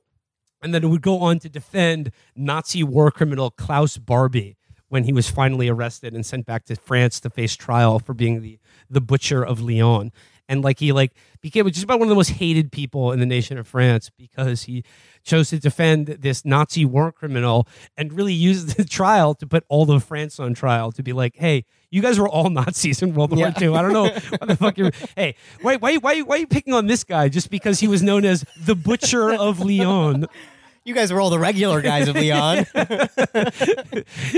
and 0.61 0.73
then 0.73 0.83
it 0.83 0.87
would 0.87 1.01
go 1.01 1.19
on 1.19 1.39
to 1.39 1.49
defend 1.49 2.11
Nazi 2.35 2.83
war 2.83 3.11
criminal 3.11 3.51
Klaus 3.51 3.97
Barbie 3.97 4.55
when 4.89 5.03
he 5.03 5.11
was 5.11 5.29
finally 5.29 5.67
arrested 5.67 6.13
and 6.13 6.25
sent 6.25 6.45
back 6.45 6.63
to 6.65 6.75
France 6.75 7.19
to 7.19 7.29
face 7.29 7.55
trial 7.55 7.99
for 7.99 8.13
being 8.13 8.41
the, 8.41 8.57
the 8.89 9.01
butcher 9.01 9.43
of 9.43 9.59
Lyon 9.59 10.13
and 10.49 10.63
like 10.63 10.79
he 10.79 10.91
like 10.91 11.11
became 11.41 11.69
just 11.69 11.83
about 11.83 11.99
one 11.99 12.07
of 12.07 12.09
the 12.09 12.15
most 12.15 12.31
hated 12.31 12.71
people 12.71 13.11
in 13.11 13.19
the 13.19 13.25
nation 13.25 13.57
of 13.57 13.67
France 13.67 14.09
because 14.17 14.63
he 14.63 14.83
chose 15.23 15.49
to 15.49 15.59
defend 15.59 16.07
this 16.07 16.45
Nazi 16.45 16.85
war 16.85 17.11
criminal 17.11 17.67
and 17.97 18.13
really 18.13 18.33
used 18.33 18.77
the 18.77 18.83
trial 18.99 19.35
to 19.35 19.45
put 19.45 19.63
all 19.67 19.89
of 19.91 20.03
France 20.03 20.39
on 20.39 20.53
trial 20.53 20.91
to 20.93 21.03
be 21.03 21.11
like, 21.13 21.35
hey, 21.35 21.65
you 21.91 22.01
guys 22.01 22.19
were 22.19 22.29
all 22.29 22.49
Nazis 22.59 23.01
in 23.01 23.13
World 23.13 23.31
War 23.31 23.39
Yeah. 23.47 23.53
II. 23.61 23.75
I 23.75 23.81
don't 23.81 23.93
know 23.93 24.03
what 24.37 24.47
the 24.47 24.55
fuck 24.55 24.77
you're. 24.77 24.91
Hey, 25.15 25.35
why 25.61 25.75
why 25.77 25.97
why 25.97 26.21
why 26.21 26.35
are 26.35 26.39
you 26.39 26.47
picking 26.47 26.73
on 26.73 26.87
this 26.87 27.03
guy 27.03 27.29
just 27.29 27.49
because 27.49 27.79
he 27.79 27.87
was 27.87 28.01
known 28.01 28.25
as 28.25 28.45
the 28.59 28.75
butcher 28.75 29.33
of 29.33 29.59
Lyon? 29.59 30.27
You 30.87 30.93
guys 30.93 31.11
were 31.11 31.19
all 31.19 31.29
the 31.29 31.37
regular 31.37 31.81
guys 31.81 32.07
of 32.07 32.15
Leon. 32.15 32.65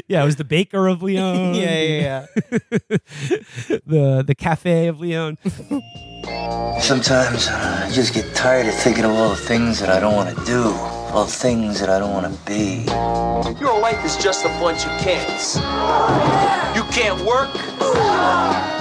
yeah, 0.08 0.24
it 0.24 0.26
was 0.26 0.38
the 0.38 0.44
baker 0.44 0.88
of 0.88 1.04
Lyon. 1.04 1.54
yeah, 1.54 1.80
yeah, 1.80 2.02
yeah. 2.02 2.26
the 3.86 4.24
the 4.26 4.34
cafe 4.36 4.88
of 4.88 5.00
Lyon. 5.00 5.38
Sometimes 6.82 7.50
uh, 7.50 7.86
I 7.86 7.92
just 7.92 8.16
get 8.16 8.34
tired 8.34 8.66
of 8.66 8.74
thinking 8.74 9.06
of 9.06 9.12
all 9.12 9.30
the 9.30 9.36
things 9.36 9.80
that 9.80 9.92
I 9.92 10.00
don't 10.00 10.16
want 10.16 10.36
to 10.36 10.46
do, 10.46 10.74
all 11.14 11.26
the 11.26 11.32
things 11.32 11.80
that 11.82 11.90
I 11.90 12.00
don't 12.00 12.14
want 12.14 12.26
to 12.26 12.46
be. 12.48 12.84
Your 13.62 13.80
life 13.80 14.04
is 14.04 14.18
just 14.18 14.44
a 14.44 14.50
bunch 14.58 14.88
of 14.88 14.92
can'ts. 15.02 15.58
You 16.76 16.82
can't 16.92 17.24
work, 17.28 17.56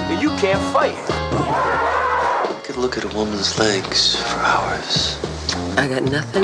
and 0.09 0.19
you 0.19 0.29
can't 0.37 0.73
fight. 0.73 0.97
I 1.07 2.61
could 2.63 2.77
look 2.77 2.97
at 2.97 3.03
a 3.03 3.15
woman's 3.15 3.59
legs 3.59 4.15
for 4.15 4.39
hours. 4.39 5.28
I 5.79 5.87
got 5.87 6.03
nothing 6.03 6.43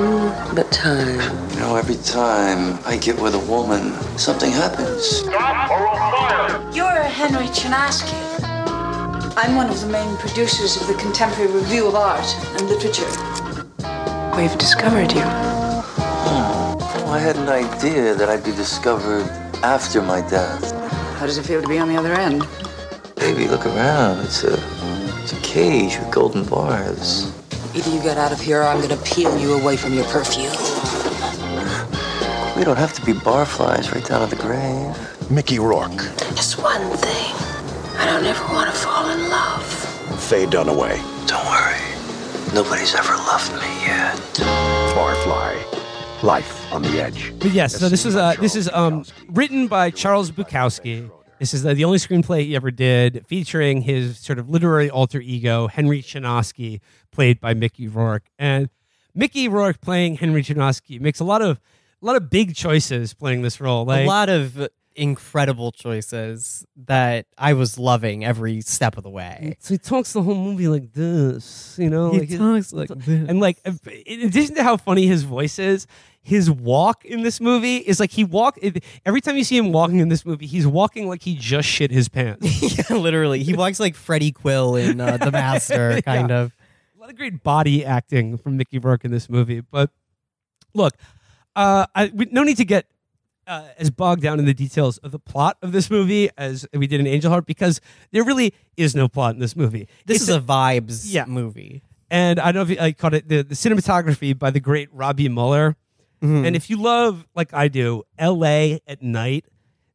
but 0.56 0.72
time. 0.72 1.20
You 1.50 1.60
know, 1.60 1.76
every 1.76 1.98
time 1.98 2.80
I 2.86 2.96
get 2.96 3.20
with 3.20 3.36
a 3.36 3.40
woman, 3.40 3.92
something 4.18 4.50
happens. 4.50 5.24
You're 6.74 7.04
Henry 7.04 7.48
Chinaski. 7.48 8.16
I'm 9.36 9.58
one 9.58 9.70
of 9.70 9.82
the 9.82 9.88
main 9.88 10.16
producers 10.20 10.80
of 10.80 10.88
the 10.88 10.94
Contemporary 10.94 11.52
Review 11.52 11.86
of 11.86 11.96
Art 11.96 12.26
and 12.54 12.70
Literature. 12.70 13.12
We've 14.38 14.58
discovered 14.58 15.12
you. 15.12 15.26
Oh, 16.32 17.06
I 17.08 17.20
had 17.20 17.36
an 17.36 17.50
idea 17.50 18.16
that 18.16 18.30
I'd 18.30 18.46
be 18.46 18.54
discovered 18.54 19.28
after 19.64 20.02
my 20.02 20.22
death. 20.30 20.72
How 21.20 21.26
does 21.26 21.38
it 21.38 21.46
feel 21.46 21.62
to 21.62 21.68
be 21.68 21.78
on 21.78 21.90
the 21.90 21.98
other 21.98 22.14
end? 22.14 22.48
Baby, 23.18 23.50
look 23.50 23.66
around. 23.66 24.20
It's 24.20 24.46
a, 24.46 24.58
it's 25.24 25.34
a 25.34 25.42
cage 25.42 26.00
with 26.00 26.10
golden 26.10 26.46
bars. 26.46 27.35
Either 27.76 27.89
you 27.91 28.01
get 28.01 28.17
out 28.17 28.32
of 28.32 28.39
here 28.39 28.61
or 28.61 28.65
I'm 28.65 28.80
gonna 28.82 28.95
peel 29.03 29.38
you 29.38 29.53
away 29.53 29.76
from 29.76 29.93
your 29.93 30.05
perfume. 30.05 30.51
We 32.57 32.63
don't 32.63 32.78
have 32.78 32.93
to 32.93 33.05
be 33.05 33.11
barflies 33.11 33.91
right 33.93 34.05
down 34.05 34.28
to 34.28 34.34
the 34.34 34.41
grave. 34.41 35.30
Mickey 35.30 35.59
Rourke, 35.59 35.97
Just 36.36 36.61
one 36.61 36.89
thing. 36.97 37.34
I 37.97 38.05
don't 38.05 38.26
ever 38.26 38.43
want 38.53 38.69
to 38.73 38.76
fall 38.80 39.09
in 39.09 39.30
love. 39.30 39.65
Faye 40.21 40.45
Dunaway, 40.45 40.95
Don't 41.28 41.45
worry. 41.45 41.82
Nobody's 42.53 42.95
ever 42.95 43.13
loved 43.13 43.51
me 43.53 43.67
yet. 43.86 44.15
Barfly, 44.95 46.23
Life 46.23 46.71
on 46.71 46.82
the 46.82 47.01
Edge. 47.01 47.34
But 47.39 47.51
yes, 47.51 47.76
so 47.78 47.89
this 47.89 48.05
is 48.05 48.15
uh, 48.15 48.36
this 48.39 48.55
is 48.55 48.69
um, 48.71 49.03
written 49.28 49.67
by 49.67 49.89
Charles 49.89 50.32
Bukowski. 50.32 51.11
This 51.40 51.54
is 51.54 51.64
the 51.64 51.84
only 51.84 51.98
screenplay 51.98 52.44
he 52.44 52.56
ever 52.56 52.72
did, 52.72 53.26
featuring 53.28 53.82
his 53.82 54.18
sort 54.20 54.40
of 54.40 54.50
literary 54.50 54.90
alter 54.90 55.20
ego 55.20 55.68
Henry 55.68 56.02
Chinaski, 56.02 56.80
played 57.12 57.42
by 57.42 57.54
Mickey 57.54 57.88
Rourke. 57.90 58.30
And 58.40 58.70
Mickey 59.14 59.50
Rourke 59.50 59.82
playing 59.82 60.16
Henry 60.16 60.44
Chinaski 60.44 61.00
makes 61.00 61.20
a 61.20 61.26
lot 61.26 61.42
of 61.42 61.60
a 62.02 62.06
lot 62.06 62.16
of 62.16 62.30
big 62.30 62.56
choices 62.56 63.14
playing 63.14 63.42
this 63.42 63.60
role. 63.60 63.84
Like 63.86 64.06
a 64.06 64.08
lot 64.08 64.30
of 64.30 64.70
incredible 64.96 65.72
choices 65.72 66.66
that 66.86 67.26
I 67.38 67.54
was 67.54 67.78
loving 67.78 68.24
every 68.24 68.62
step 68.62 68.98
of 68.98 69.04
the 69.04 69.10
way. 69.10 69.58
So 69.60 69.74
he 69.74 69.78
talks 69.78 70.14
the 70.14 70.22
whole 70.22 70.36
movie 70.36 70.68
like 70.68 70.93
this, 70.93 71.76
you 71.80 71.89
know. 71.89 72.12
He 72.12 72.20
like 72.22 72.38
talks 72.38 72.74
like 72.74 72.89
this. 72.89 73.30
and 73.30 73.39
like 73.39 73.60
in 74.06 74.22
addition 74.22 74.56
to 74.56 74.64
how 74.64 74.78
funny 74.78 75.06
his 75.08 75.24
voice 75.24 75.60
is, 75.60 75.86
his 76.22 76.50
walk 76.50 77.06
in 77.06 77.22
this 77.24 77.39
movie 77.39 77.78
is 77.78 78.00
like 78.00 78.12
he 78.12 78.24
walk 78.24 78.58
every 79.06 79.22
time 79.22 79.38
you 79.38 79.43
see 79.43 79.58
him 79.58 79.72
walking 79.72 80.00
in 80.00 80.10
this 80.10 80.26
movie, 80.26 80.48
he's 80.48 80.66
walking 80.66 81.08
like 81.08 81.22
he 81.22 81.36
just 81.36 81.68
shit 81.68 81.91
his 81.91 82.08
pants. 82.10 82.46
yeah, 82.89 82.96
literally. 82.98 83.43
He 83.43 83.54
walks 83.54 83.80
like 83.80 83.96
Freddie 83.96 84.32
Quell 84.32 84.76
in 84.76 85.00
uh, 85.02 85.18
The 85.18 85.32
Master, 85.32 86.02
kind 86.06 86.30
Yeah. 86.30 86.39
of. 86.41 86.56
a 86.98 87.02
lot 87.02 87.10
of 87.10 87.16
great 87.18 87.43
body 87.43 87.86
acting 87.86 88.38
from 88.38 88.58
Mickey 88.58 88.80
Rourke 88.80 89.06
in 89.06 89.12
this 89.12 89.30
movie. 89.30 89.60
But 89.62 89.91
look, 90.74 90.93
uh, 91.56 91.86
I, 91.93 92.12
we, 92.14 92.26
no 92.32 92.43
need 92.43 92.58
to 92.58 92.66
get 92.66 92.88
uh, 93.48 93.68
as 93.78 93.89
bogged 93.89 94.22
down 94.22 94.39
in 94.39 94.46
the 94.46 94.54
details 94.54 94.98
of 95.00 95.12
the 95.12 95.20
plot 95.20 95.58
of 95.62 95.72
this 95.72 95.89
movie 95.89 96.30
as 96.38 96.66
we 96.74 96.88
did 96.88 97.00
in 97.00 97.08
Angel 97.08 97.30
Heart 97.32 97.46
because 97.46 97.80
there 98.12 98.24
really 98.24 98.54
is 98.78 98.96
no 98.96 99.08
plot 99.08 99.36
in 99.36 99.39
this 99.39 99.56
movie. 99.56 99.88
This 100.06 100.18
It's 100.22 100.30
is 100.30 100.36
a 100.36 100.39
vibes 100.39 101.04
Yeah. 101.12 101.26
movie. 101.26 101.82
and 102.10 102.39
I 102.39 102.52
don't 102.52 102.56
know 102.68 102.74
if 102.74 102.78
you, 102.80 102.84
I 102.84 102.91
caught 102.91 103.14
it 103.14 103.28
the, 103.30 103.43
the 103.43 103.56
cinematography 103.56 104.38
by 104.38 104.52
the 104.52 104.60
great 104.60 104.89
Robby 104.93 105.28
Müller. 105.30 105.76
Mm-hmm. 106.22 106.46
And 106.46 106.56
if 106.56 106.70
you 106.70 106.78
love, 106.82 107.26
like 107.36 107.54
I 107.54 107.68
do, 107.68 108.04
L.A. 108.18 108.80
at 108.88 109.02
night, 109.04 109.46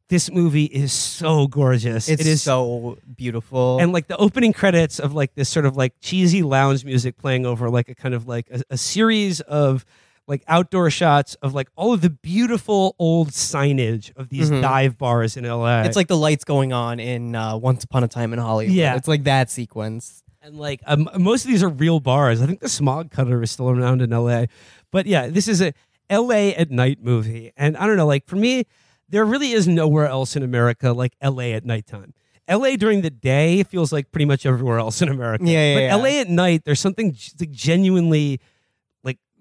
this 0.07 0.29
movie 0.31 0.65
is 0.65 0.91
so 0.93 1.47
gorgeous. 1.47 2.09
It's 2.09 2.21
it 2.21 2.27
is 2.27 2.41
so 2.43 2.97
beautiful. 3.15 3.79
and 3.79 3.91
like 3.93 4.07
the 4.07 4.17
opening 4.17 4.51
credits 4.53 4.99
of 4.99 5.13
like 5.13 5.33
this 5.35 5.47
sort 5.49 5.65
of 5.65 5.75
like 5.77 5.93
cheesy 6.01 6.43
lounge 6.43 6.83
music 6.85 7.17
playing 7.17 7.45
over 7.45 7.69
like 7.69 7.87
a 7.89 7.95
kind 7.95 8.13
of 8.13 8.27
like 8.27 8.47
a, 8.51 8.61
a 8.71 8.77
series 8.77 9.39
of 9.41 9.85
like 10.27 10.43
outdoor 10.47 10.89
shots 10.89 11.35
of 11.41 11.53
like 11.53 11.67
all 11.75 11.93
of 11.93 12.01
the 12.01 12.09
beautiful 12.09 12.95
old 12.99 13.29
signage 13.31 14.15
of 14.15 14.29
these 14.29 14.49
Mhm. 14.49 14.61
dive 14.61 14.97
bars 14.97 15.35
in 15.35 15.45
LA. 15.45 15.81
it's 15.83 15.95
like 15.95 16.07
the 16.07 16.17
lights 16.17 16.43
going 16.43 16.71
on 16.73 16.99
in 16.99 17.35
uh, 17.35 17.57
Once 17.57 17.83
Upon 17.83 18.03
a 18.03 18.07
Time 18.07 18.31
in 18.33 18.39
Hollywood. 18.39 18.73
Yeah. 18.75 18.95
It's 18.95 19.07
like 19.07 19.23
that 19.25 19.49
sequence. 19.49 20.23
and 20.43 20.57
like 20.57 20.81
um, 20.87 21.07
most 21.17 21.45
of 21.45 21.51
these 21.51 21.61
are 21.63 21.69
real 21.69 21.99
bars. 21.99 22.41
I 22.41 22.45
think 22.47 22.61
the 22.61 22.69
Smog 22.69 23.11
Cutter 23.11 23.43
is 23.43 23.51
still 23.51 23.69
around 23.69 24.01
in 24.01 24.09
LA, 24.11 24.45
but 24.91 25.05
yeah, 25.05 25.27
this 25.27 25.47
is 25.47 25.61
a 25.61 25.71
LA 26.09 26.49
at 26.57 26.71
night 26.71 26.97
movie, 27.03 27.51
and 27.55 27.77
I 27.77 27.85
don't 27.85 27.95
know. 27.95 28.07
Like 28.07 28.25
for 28.25 28.37
me, 28.37 28.63
there 29.09 29.23
really 29.23 29.51
is 29.51 29.67
nowhere 29.67 30.07
else 30.07 30.35
in 30.35 30.41
America 30.43 30.93
like 30.93 31.13
LA 31.23 31.51
at 31.53 31.63
nighttime. 31.65 32.13
LA 32.49 32.75
during 32.75 33.01
the 33.01 33.11
day 33.11 33.61
feels 33.63 33.91
like 33.93 34.11
pretty 34.11 34.25
much 34.25 34.45
everywhere 34.47 34.79
else 34.79 35.01
in 35.01 35.09
America. 35.09 35.43
Yeah, 35.45 35.51
yeah, 35.51 35.75
but 35.75 35.81
yeah. 35.83 35.95
LA 35.95 36.19
at 36.21 36.27
night, 36.29 36.63
there's 36.65 36.79
something 36.79 37.11
g- 37.13 37.31
like 37.39 37.51
genuinely 37.51 38.39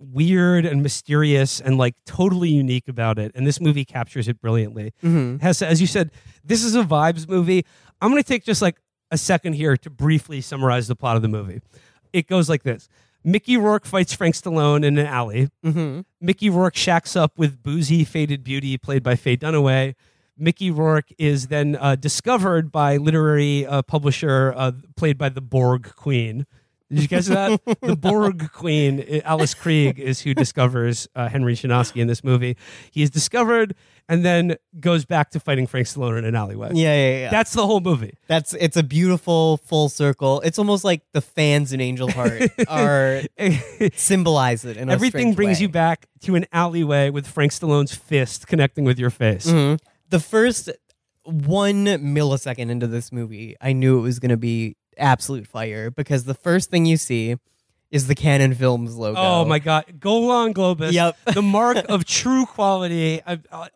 weird 0.01 0.65
and 0.65 0.83
mysterious 0.83 1.61
and 1.61 1.79
like 1.79 1.95
totally 2.07 2.49
unique 2.49 2.89
about 2.89 3.19
it. 3.19 3.33
And 3.35 3.47
this 3.47 3.61
movie 3.61 3.85
captures 3.85 4.27
it 4.29 4.41
brilliantly. 4.41 4.93
Mm-hmm. 5.03 5.39
Has 5.39 5.63
as 5.63 5.81
you 5.81 5.87
said, 5.87 6.11
this 6.43 6.65
is 6.65 6.75
a 6.75 6.83
vibes 6.83 7.29
movie. 7.29 7.65
I'm 8.01 8.11
going 8.11 8.23
to 8.23 8.27
take 8.29 8.45
just 8.45 8.63
like 8.63 8.81
a 9.11 9.19
second 9.19 9.55
here 9.55 9.77
to 9.77 9.91
briefly 9.91 10.41
summarize 10.41 10.89
the 10.89 10.97
plot 10.97 11.17
of 11.17 11.23
the 11.23 11.29
movie. 11.29 11.61
It 12.13 12.27
goes 12.27 12.49
like 12.49 12.63
this. 12.63 12.89
Mickey 13.23 13.57
Rourke 13.57 13.85
fights 13.85 14.15
Frank 14.15 14.35
Stallone 14.35 14.85
in 14.85 14.97
an 14.97 15.07
alley. 15.07 15.51
Mm-hmm. 15.65 16.01
Mickey 16.21 16.49
Rourke 16.49 16.77
shacks 16.77 17.15
up 17.15 17.39
with 17.39 17.63
boozy, 17.63 18.05
faded 18.05 18.43
beauty 18.43 18.79
played 18.79 19.03
by 19.03 19.15
Faye 19.15 19.37
Dunaway. 19.37 19.95
Mickey 20.39 20.71
Rourke 20.71 21.13
is 21.19 21.49
then 21.49 21.77
uh, 21.79 21.97
discovered 21.97 22.73
by 22.73 22.97
literary 22.97 23.67
uh, 23.67 23.83
publisher 23.83 24.55
uh, 24.57 24.73
played 24.97 25.19
by 25.19 25.29
the 25.29 25.43
Borg 25.43 25.95
Queen. 25.97 26.47
Did 26.91 27.03
you 27.03 27.09
guess 27.09 27.26
that? 27.28 27.61
the 27.82 27.97
Borg 28.01 28.51
Queen, 28.53 29.01
uh, 29.01 29.20
Alice 29.24 29.55
Krige, 29.55 29.99
is 29.99 30.20
who 30.20 30.34
discovers 30.34 31.09
uh, 31.14 31.28
Henry 31.28 31.55
Chinaski 31.55 32.01
in 32.01 32.09
this 32.09 32.24
movie. 32.24 32.57
He 32.91 33.03
is 33.03 33.11
discovered 33.11 33.74
and 34.09 34.24
then 34.24 34.57
goes 34.80 35.05
back 35.05 35.30
to 35.30 35.41
fighting 35.41 35.68
Frank 35.68 35.86
Stallone 35.86 36.18
in 36.18 36.24
an 36.24 36.34
alleyway. 36.34 36.70
Yeah, 36.74 36.95
yeah, 36.95 37.18
yeah. 37.20 37.30
That's 37.30 37.53
the 37.53 37.64
whole 37.64 37.80
movie. 37.80 38.14
That's 38.26 38.55
it's 38.55 38.76
a 38.76 38.82
beautiful 38.82 39.59
full 39.59 39.88
circle. 39.88 40.41
It's 40.41 40.59
almost 40.59 40.82
like 40.82 41.03
the 41.12 41.20
fans 41.20 41.72
in 41.72 41.80
Angel 41.80 42.11
Heart 42.11 42.51
are 42.68 43.22
symbolize 43.95 44.64
it. 44.64 44.76
In 44.76 44.88
a 44.88 44.93
Everything 44.93 45.34
brings 45.34 45.59
way. 45.59 45.62
you 45.62 45.68
back 45.68 46.07
to 46.22 46.34
an 46.34 46.47
alleyway 46.53 47.11
with 47.11 47.26
Frank 47.26 47.53
Stallone's 47.53 47.95
fist 47.95 48.47
connecting 48.47 48.84
with 48.84 48.99
your 48.99 49.11
face. 49.11 49.47
Mhm. 49.47 49.78
The 50.09 50.20
first 50.20 50.70
one 51.24 51.84
millisecond 51.84 52.70
into 52.70 52.86
this 52.86 53.12
movie, 53.12 53.55
I 53.61 53.72
knew 53.72 53.99
it 53.99 54.03
was 54.03 54.18
going 54.18 54.30
to 54.30 54.36
be 54.36 54.76
absolute 55.01 55.47
fire 55.47 55.91
because 55.91 56.25
the 56.25 56.35
first 56.35 56.71
thing 56.71 56.87
you 56.87 56.97
see 56.97 57.37
is 57.91 58.07
the 58.07 58.15
Canon 58.15 58.55
Films 58.55 58.95
logo. 58.97 59.19
Oh 59.21 59.45
my 59.45 59.59
God, 59.59 59.85
Golan 59.99 60.55
Globus. 60.55 60.93
Yep. 60.93 61.17
the 61.35 61.43
mark 61.43 61.77
of 61.89 62.05
true 62.05 62.47
quality. 62.47 63.21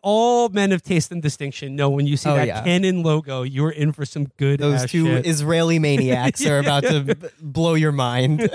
All 0.01 0.47
men 0.49 0.71
of 0.71 0.81
taste 0.83 1.11
and 1.11 1.21
distinction 1.21 1.75
know 1.75 1.89
when 1.89 2.07
you 2.07 2.15
see 2.15 2.29
Oh, 2.29 2.35
that 2.35 2.47
yeah. 2.47 2.63
Canon 2.63 3.03
logo, 3.03 3.41
you're 3.43 3.71
in 3.71 3.91
for 3.91 4.05
some 4.05 4.27
good. 4.37 4.61
Those 4.61 4.85
two 4.89 5.05
shit. 5.05 5.25
Israeli 5.25 5.79
maniacs 5.79 6.45
are 6.45 6.59
about 6.59 6.83
to 6.83 7.01
b- 7.15 7.27
blow 7.41 7.73
your 7.73 7.91
mind. 7.91 8.49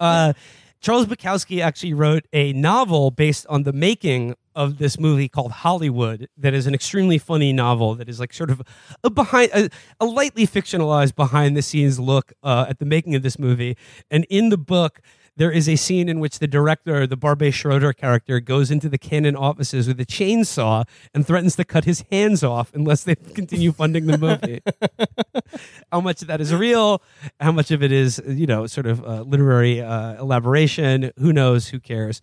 uh, 0.00 0.32
Charles 0.80 1.06
Bukowski 1.06 1.62
actually 1.62 1.94
wrote 1.94 2.26
a 2.34 2.52
novel 2.52 3.10
based 3.10 3.46
on 3.48 3.62
the 3.62 3.72
making 3.72 4.34
of 4.54 4.78
this 4.78 4.98
movie 4.98 5.28
called 5.28 5.52
Hollywood. 5.52 6.28
That 6.36 6.54
is 6.54 6.66
an 6.66 6.74
extremely 6.74 7.18
funny 7.18 7.52
novel. 7.52 7.94
That 7.94 8.08
is 8.08 8.20
like 8.20 8.32
sort 8.32 8.50
of 8.50 8.62
a 9.02 9.10
behind 9.10 9.50
a, 9.52 9.70
a 10.00 10.06
lightly 10.06 10.46
fictionalized 10.46 11.14
behind 11.14 11.56
the 11.56 11.62
scenes 11.62 11.98
look 11.98 12.32
uh, 12.42 12.66
at 12.68 12.78
the 12.78 12.84
making 12.86 13.14
of 13.14 13.22
this 13.22 13.38
movie. 13.38 13.76
And 14.10 14.24
in 14.30 14.48
the 14.48 14.58
book. 14.58 15.00
There 15.36 15.50
is 15.50 15.68
a 15.68 15.74
scene 15.74 16.08
in 16.08 16.20
which 16.20 16.38
the 16.38 16.46
director, 16.46 17.08
the 17.08 17.16
Barbet 17.16 17.54
Schroeder 17.54 17.92
character, 17.92 18.38
goes 18.38 18.70
into 18.70 18.88
the 18.88 18.98
Canon 18.98 19.34
offices 19.34 19.88
with 19.88 19.98
a 19.98 20.06
chainsaw 20.06 20.84
and 21.12 21.26
threatens 21.26 21.56
to 21.56 21.64
cut 21.64 21.86
his 21.86 22.04
hands 22.12 22.44
off 22.44 22.72
unless 22.72 23.02
they 23.02 23.14
continue 23.34 23.72
funding 23.72 24.06
the 24.06 24.16
movie 24.16 24.60
how 25.92 26.00
much 26.00 26.22
of 26.22 26.28
that 26.28 26.40
is 26.40 26.52
real, 26.54 27.02
how 27.40 27.52
much 27.52 27.70
of 27.70 27.82
it 27.82 27.92
is, 27.92 28.22
you 28.26 28.46
know, 28.46 28.66
sort 28.66 28.86
of 28.86 29.04
uh, 29.04 29.22
literary 29.22 29.80
uh, 29.80 30.20
elaboration. 30.20 31.10
Who 31.18 31.32
knows? 31.32 31.68
Who 31.68 31.80
cares? 31.80 32.20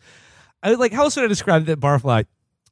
I 0.64 0.74
like 0.74 0.94
how 0.94 1.04
else 1.04 1.16
would 1.16 1.26
I 1.26 1.28
describe 1.28 1.66
that 1.66 1.80
Barfly? 1.80 2.26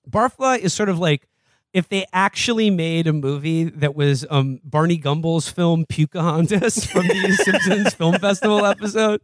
Barfly 0.10 0.60
is 0.60 0.74
sort 0.74 0.90
of 0.90 1.00
like 1.00 1.28
if 1.74 1.88
they 1.90 2.06
actually 2.12 2.70
made 2.70 3.06
a 3.06 3.14
movie 3.14 3.66
that 3.66 3.96
was 3.96 4.26
um, 4.30 4.60
Barney 4.64 4.98
Gumble's 4.98 5.50
film 5.50 5.86
Pukahontas 5.86 6.88
from 6.92 7.08
the 7.08 7.32
Simpsons 7.44 7.94
Film 7.94 8.18
Festival 8.18 8.66
episode. 8.66 9.22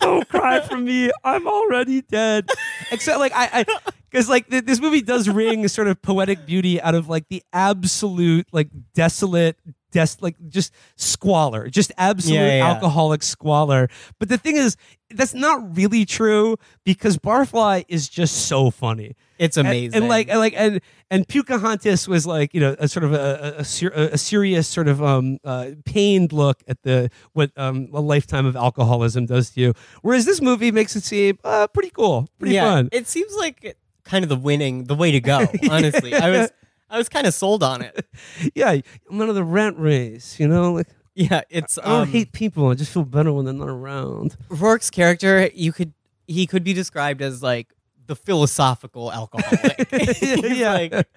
Don't 0.00 0.28
cry 0.28 0.60
for 0.60 0.76
me, 0.76 1.10
I'm 1.22 1.46
already 1.46 2.02
dead. 2.02 2.48
Except 2.90 3.18
like 3.20 3.32
I, 3.34 3.48
I 3.60 3.92
because 4.10 4.28
like 4.28 4.48
th- 4.48 4.64
this 4.64 4.80
movie 4.80 5.02
does 5.02 5.28
wring 5.28 5.66
sort 5.68 5.88
of 5.88 6.00
poetic 6.02 6.46
beauty 6.46 6.80
out 6.80 6.94
of 6.94 7.08
like 7.08 7.28
the 7.28 7.42
absolute 7.52 8.46
like 8.52 8.68
desolate. 8.94 9.58
Des- 9.92 10.16
like 10.20 10.36
just 10.48 10.74
squalor, 10.96 11.68
just 11.68 11.92
absolute 11.96 12.36
Yeah, 12.36 12.56
yeah. 12.58 12.66
alcoholic 12.68 13.22
squalor. 13.22 13.88
But 14.18 14.28
the 14.28 14.36
thing 14.36 14.56
is, 14.56 14.76
that's 15.10 15.32
not 15.34 15.76
really 15.76 16.04
true 16.04 16.56
because 16.84 17.16
Barfly 17.16 17.84
is 17.88 18.08
just 18.08 18.46
so 18.48 18.70
funny. 18.70 19.14
It's 19.38 19.56
amazing. 19.56 19.94
And, 19.94 20.08
like, 20.08 20.28
and 20.28 20.38
like, 20.38 20.54
and 20.56 20.80
and 21.10 21.26
Pukahontas 21.28 22.08
was 22.08 22.26
like, 22.26 22.52
you 22.52 22.60
know, 22.60 22.74
a 22.78 22.88
sort 22.88 23.04
of 23.04 23.12
a 23.12 23.56
a, 23.58 23.90
a, 24.00 24.00
a 24.14 24.18
serious 24.18 24.66
sort 24.66 24.88
of 24.88 25.02
um 25.02 25.38
uh, 25.44 25.70
pained 25.84 26.32
look 26.32 26.62
at 26.66 26.82
the 26.82 27.08
what 27.32 27.52
um 27.56 27.88
a 27.92 28.00
lifetime 28.00 28.44
of 28.46 28.56
alcoholism 28.56 29.26
does 29.26 29.50
to 29.50 29.60
you. 29.60 29.74
Whereas 30.02 30.24
this 30.24 30.40
movie 30.42 30.72
makes 30.72 30.96
it 30.96 31.04
seem 31.04 31.38
uh, 31.44 31.68
pretty 31.68 31.90
cool, 31.90 32.28
pretty 32.38 32.54
yeah, 32.56 32.64
fun. 32.64 32.88
it 32.92 33.06
seems 33.06 33.32
like 33.36 33.76
kind 34.04 34.24
of 34.24 34.28
the 34.28 34.36
winning, 34.36 34.84
the 34.84 34.94
way 34.94 35.12
to 35.12 35.20
go. 35.20 35.46
Honestly, 35.70 36.14
I 36.14 36.30
was, 36.30 36.50
I 36.90 36.98
was 36.98 37.08
kind 37.08 37.26
of 37.26 37.34
sold 37.34 37.62
on 37.62 37.82
it. 37.82 38.06
yeah, 38.54 38.76
I'm 39.10 39.20
out 39.20 39.28
of 39.28 39.34
the 39.34 39.44
rent 39.44 39.78
race, 39.78 40.38
you 40.38 40.48
know, 40.48 40.72
like. 40.72 40.88
Yeah, 41.18 41.40
it's. 41.48 41.78
I 41.78 41.84
don't 41.86 42.00
Um, 42.02 42.08
hate 42.08 42.32
people. 42.32 42.68
I 42.68 42.74
just 42.74 42.92
feel 42.92 43.02
better 43.04 43.32
when 43.32 43.46
they're 43.46 43.54
not 43.54 43.70
around. 43.70 44.36
Rourke's 44.50 44.90
character, 44.90 45.48
you 45.54 45.72
could, 45.72 45.94
he 46.26 46.46
could 46.46 46.62
be 46.62 46.74
described 46.74 47.22
as 47.22 47.42
like 47.42 47.68
the 48.06 48.14
philosophical 48.14 49.10
alcoholic. 49.10 49.88
Yeah. 50.44 50.72
like, 50.74 51.08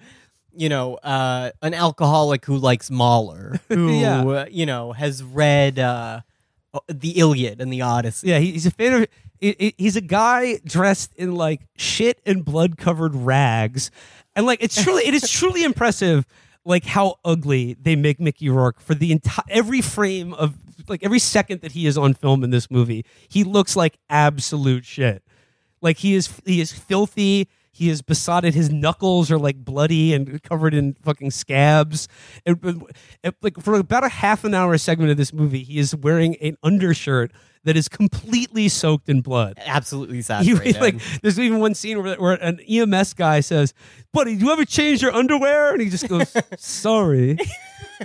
you 0.56 0.70
know, 0.70 0.94
uh, 0.96 1.50
an 1.60 1.74
alcoholic 1.74 2.46
who 2.46 2.56
likes 2.56 2.90
Mahler, 2.90 3.60
who 3.68 3.92
Yeah. 4.00 4.22
uh, 4.24 4.46
you 4.50 4.64
know 4.64 4.92
has 4.92 5.22
read 5.22 5.78
uh, 5.78 6.20
the 6.88 7.18
Iliad 7.18 7.60
and 7.60 7.70
the 7.70 7.82
Odyssey. 7.82 8.28
Yeah, 8.28 8.38
he's 8.38 8.64
a 8.64 8.70
fan 8.70 9.02
of. 9.02 9.08
he- 9.38 9.54
he- 9.58 9.74
He's 9.76 9.96
a 9.96 10.00
guy 10.00 10.60
dressed 10.64 11.12
in 11.16 11.34
like 11.34 11.60
shit 11.76 12.20
and 12.24 12.42
blood 12.44 12.78
covered 12.78 13.14
rags, 13.14 13.90
and 14.36 14.46
like 14.46 14.62
it's 14.62 14.82
truly, 14.82 15.06
it 15.06 15.14
is 15.14 15.30
truly 15.30 15.64
impressive, 15.64 16.26
like 16.64 16.84
how 16.84 17.16
ugly 17.24 17.76
they 17.80 17.96
make 17.96 18.20
Mickey 18.20 18.48
Rourke 18.48 18.80
for 18.80 18.94
the 18.94 19.12
entire 19.12 19.44
every 19.48 19.80
frame 19.80 20.34
of 20.34 20.56
like 20.88 21.02
every 21.02 21.18
second 21.18 21.60
that 21.62 21.72
he 21.72 21.86
is 21.86 21.96
on 21.96 22.14
film 22.14 22.44
in 22.44 22.50
this 22.50 22.70
movie. 22.70 23.04
He 23.28 23.44
looks 23.44 23.76
like 23.76 23.98
absolute 24.08 24.84
shit. 24.84 25.22
Like 25.80 25.98
he 25.98 26.14
is, 26.14 26.40
he 26.44 26.60
is 26.60 26.72
filthy. 26.72 27.48
He 27.72 27.88
is 27.88 28.02
besotted. 28.02 28.54
His 28.54 28.70
knuckles 28.70 29.30
are 29.30 29.38
like 29.38 29.64
bloody 29.64 30.12
and 30.12 30.42
covered 30.42 30.74
in 30.74 30.94
fucking 30.94 31.30
scabs. 31.30 32.08
And, 32.44 32.84
like 33.40 33.58
for 33.60 33.74
about 33.74 34.04
a 34.04 34.08
half 34.08 34.44
an 34.44 34.54
hour 34.54 34.76
segment 34.76 35.10
of 35.10 35.16
this 35.16 35.32
movie, 35.32 35.62
he 35.62 35.78
is 35.78 35.94
wearing 35.94 36.36
an 36.36 36.56
undershirt 36.62 37.32
that 37.64 37.76
is 37.76 37.88
completely 37.88 38.68
soaked 38.68 39.08
in 39.08 39.20
blood. 39.20 39.58
Absolutely 39.64 40.16
You, 40.18 40.22
saturated. 40.22 40.80
like, 40.80 41.00
there's 41.22 41.38
even 41.38 41.60
one 41.60 41.74
scene 41.74 42.02
where, 42.02 42.16
where 42.16 42.32
an 42.42 42.60
EMS 42.60 43.14
guy 43.14 43.40
says, 43.40 43.74
"Buddy, 44.12 44.36
do 44.36 44.46
you 44.46 44.52
ever 44.52 44.64
change 44.64 45.02
your 45.02 45.12
underwear?" 45.12 45.72
And 45.72 45.80
he 45.82 45.88
just 45.90 46.08
goes, 46.08 46.34
"Sorry." 46.58 47.36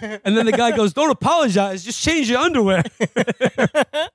And 0.02 0.36
then 0.38 0.46
the 0.46 0.52
guy 0.52 0.76
goes, 0.76 0.92
"Don't 0.94 1.10
apologize. 1.12 1.84
Just 1.86 2.04
change 2.04 2.30
your 2.30 2.40
underwear." 2.40 2.84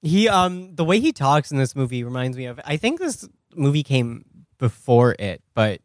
He 0.00 0.28
um 0.28 0.76
the 0.76 0.84
way 0.84 1.00
he 1.00 1.10
talks 1.12 1.50
in 1.50 1.58
this 1.58 1.74
movie 1.74 2.04
reminds 2.04 2.36
me 2.36 2.44
of 2.46 2.60
I 2.64 2.76
think 2.76 3.00
this 3.00 3.28
movie 3.56 3.82
came 3.82 4.24
before 4.58 5.16
it, 5.18 5.42
but 5.54 5.80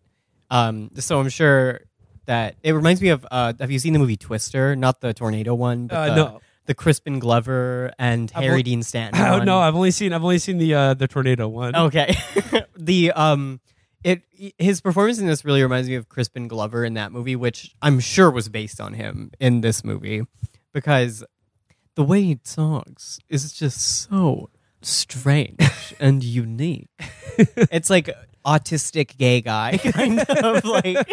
um 0.52 0.92
so 1.00 1.20
I'm 1.20 1.30
sure 1.30 1.82
that 2.26 2.56
it 2.62 2.74
reminds 2.74 3.02
me 3.02 3.10
of 3.10 3.26
uh 3.32 3.54
have 3.60 3.72
you 3.72 3.80
seen 3.80 3.94
the 3.94 3.98
movie 4.00 4.16
Twister? 4.16 4.76
Not 4.76 5.02
the 5.02 5.16
tornado 5.16 5.56
one, 5.56 5.88
but 5.88 5.96
Uh, 5.96 6.06
the, 6.10 6.16
no. 6.16 6.42
The 6.66 6.74
Crispin 6.74 7.20
Glover 7.20 7.92
and 8.00 8.32
I've 8.36 8.42
Harry 8.44 8.52
only- 8.54 8.64
Dean 8.64 8.84
Stanton. 8.84 9.22
Oh 9.26 9.38
one. 9.40 9.46
no, 9.46 9.60
I've 9.60 9.76
only 9.76 9.92
seen 9.92 10.14
I've 10.14 10.24
only 10.24 10.40
seen 10.40 10.58
the 10.58 10.74
uh, 10.74 10.94
the 10.94 11.08
tornado 11.08 11.48
one. 11.48 11.76
Okay. 11.76 12.16
the 12.78 13.12
um 13.12 13.60
it 14.04 14.22
his 14.58 14.82
performance 14.82 15.20
in 15.20 15.28
this 15.28 15.46
really 15.46 15.62
reminds 15.64 15.88
me 15.90 15.96
of 15.96 16.10
Crispin 16.10 16.48
Glover 16.48 16.84
in 16.84 16.94
that 16.96 17.12
movie, 17.12 17.36
which 17.36 17.74
I'm 17.82 18.00
sure 18.00 18.30
was 18.32 18.50
based 18.50 18.80
on 18.82 18.94
him 18.94 19.32
in 19.40 19.62
this 19.62 19.84
movie 19.84 20.24
because 20.74 21.24
the 21.96 22.04
way 22.04 22.22
he 22.24 22.36
talks 22.36 23.20
is 23.30 23.54
just 23.54 23.80
so 24.10 24.50
strange 24.82 25.94
and 26.00 26.24
unique. 26.24 26.90
it's 27.38 27.90
like 27.90 28.10
autistic 28.46 29.18
gay 29.18 29.40
guy 29.42 29.78
kind 29.78 30.20
of 30.20 30.66
like 30.66 31.08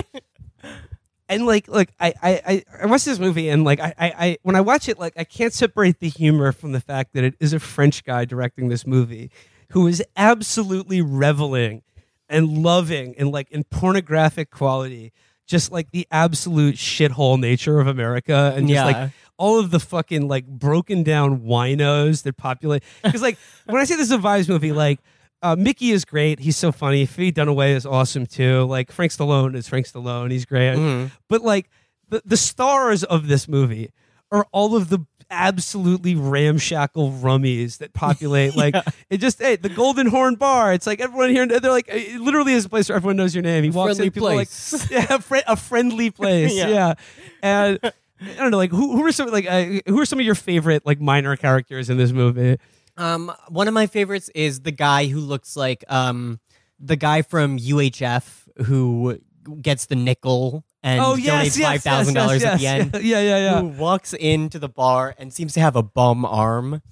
and 1.30 1.46
like 1.46 1.66
like 1.68 1.90
I, 1.98 2.12
I 2.22 2.30
I- 2.46 2.64
I 2.82 2.86
watched 2.86 3.06
this 3.06 3.18
movie 3.18 3.48
and 3.48 3.64
like 3.64 3.80
I, 3.80 3.94
I 3.98 4.06
I 4.26 4.38
when 4.42 4.56
I 4.56 4.60
watch 4.60 4.88
it 4.88 4.98
like 4.98 5.14
I 5.16 5.24
can't 5.24 5.52
separate 5.54 6.00
the 6.00 6.08
humor 6.10 6.52
from 6.52 6.72
the 6.72 6.80
fact 6.80 7.14
that 7.14 7.24
it 7.24 7.34
is 7.40 7.52
a 7.54 7.58
French 7.60 8.04
guy 8.04 8.24
directing 8.26 8.68
this 8.68 8.86
movie 8.86 9.30
who 9.70 9.86
is 9.86 10.02
absolutely 10.16 11.00
reveling 11.00 11.82
and 12.28 12.58
loving 12.62 13.14
and 13.18 13.30
like 13.32 13.50
in 13.50 13.64
pornographic 13.64 14.50
quality 14.50 15.12
just 15.46 15.72
like 15.72 15.90
the 15.90 16.06
absolute 16.12 16.76
shithole 16.76 17.38
nature 17.40 17.80
of 17.80 17.86
America 17.86 18.52
and 18.54 18.68
just 18.68 18.74
Yeah. 18.74 18.84
like 18.84 19.10
all 19.36 19.58
of 19.58 19.70
the 19.70 19.80
fucking 19.80 20.28
like 20.28 20.46
broken 20.46 21.02
down 21.02 21.40
winos 21.40 22.22
that 22.24 22.36
populate 22.36 22.82
because 23.02 23.22
like 23.22 23.38
when 23.66 23.80
I 23.80 23.84
say 23.84 23.96
this 23.96 24.06
is 24.06 24.12
a 24.12 24.18
vibes 24.18 24.48
movie 24.48 24.70
like 24.72 25.00
uh, 25.42 25.56
Mickey 25.56 25.90
is 25.90 26.04
great. 26.04 26.38
He's 26.40 26.56
so 26.56 26.72
funny. 26.72 27.06
Faye 27.06 27.32
Dunaway 27.32 27.70
is 27.74 27.86
awesome 27.86 28.26
too. 28.26 28.64
Like 28.64 28.92
Frank 28.92 29.12
Stallone 29.12 29.54
is 29.56 29.68
Frank 29.68 29.86
Stallone. 29.86 30.30
He's 30.30 30.44
great. 30.44 30.76
Mhm. 30.76 31.10
But 31.28 31.42
like 31.42 31.70
the 32.08 32.22
the 32.24 32.36
stars 32.36 33.04
of 33.04 33.26
this 33.28 33.48
movie 33.48 33.90
are 34.32 34.46
all 34.52 34.76
of 34.76 34.88
the 34.90 35.00
absolutely 35.32 36.14
ramshackle 36.16 37.12
rummies 37.22 37.78
that 37.78 37.92
populate. 37.92 38.54
Like 38.60 38.74
it 39.08 39.18
just 39.18 39.40
hey 39.40 39.56
the 39.56 39.68
Golden 39.68 40.08
Horn 40.08 40.34
Bar. 40.34 40.72
It's 40.74 40.86
like 40.86 41.00
everyone 41.00 41.30
here. 41.30 41.46
They're 41.46 41.70
like 41.70 41.88
it 41.88 42.20
literally 42.20 42.52
is 42.52 42.64
a 42.64 42.68
place 42.68 42.88
where 42.88 42.96
everyone 42.96 43.16
knows 43.16 43.34
your 43.34 43.42
name. 43.42 43.64
He 43.64 43.70
walks 43.70 43.90
friendly 43.96 44.06
in, 44.06 44.12
people 44.12 44.28
are 44.28 44.34
like 44.34 44.48
yeah, 44.90 45.06
a, 45.14 45.20
fri- 45.20 45.42
a 45.46 45.56
friendly 45.56 46.10
place. 46.20 46.54
Yeah. 46.54 46.68
yeah. 46.68 46.94
and. 47.42 47.78
I 48.22 48.34
don't 48.34 48.50
know, 48.50 48.58
like 48.58 48.70
who 48.70 48.98
who 48.98 49.06
are 49.06 49.12
some 49.12 49.30
like 49.30 49.46
uh, 49.48 49.80
who 49.86 49.98
are 49.98 50.04
some 50.04 50.18
of 50.20 50.26
your 50.26 50.34
favorite 50.34 50.84
like 50.84 51.00
minor 51.00 51.34
characters 51.36 51.88
in 51.88 51.96
this 51.96 52.12
movie? 52.12 52.58
Um, 52.96 53.32
one 53.48 53.68
of 53.68 53.74
my 53.74 53.86
favorites 53.86 54.30
is 54.34 54.60
the 54.60 54.72
guy 54.72 55.06
who 55.06 55.20
looks 55.20 55.56
like 55.56 55.84
um 55.88 56.40
the 56.78 56.96
guy 56.96 57.22
from 57.22 57.58
UHF 57.58 58.48
who 58.66 59.18
gets 59.62 59.86
the 59.86 59.96
nickel 59.96 60.64
and 60.82 61.00
Oh, 61.00 61.14
yes, 61.14 61.56
donates 61.56 61.58
yes, 61.58 61.66
five 61.68 61.82
thousand 61.82 62.14
dollars 62.14 62.42
yes, 62.42 62.52
at 62.52 62.56
the 62.58 62.62
yes, 62.62 62.80
end. 62.80 62.94
yeah, 63.04 63.20
yeah, 63.20 63.38
yeah. 63.38 63.60
Who 63.60 63.68
walks 63.68 64.12
into 64.14 64.58
the 64.58 64.68
bar 64.68 65.14
and 65.18 65.32
seems 65.32 65.52
to 65.54 65.60
have 65.60 65.76
a 65.76 65.82
bum 65.82 66.24
arm, 66.24 66.82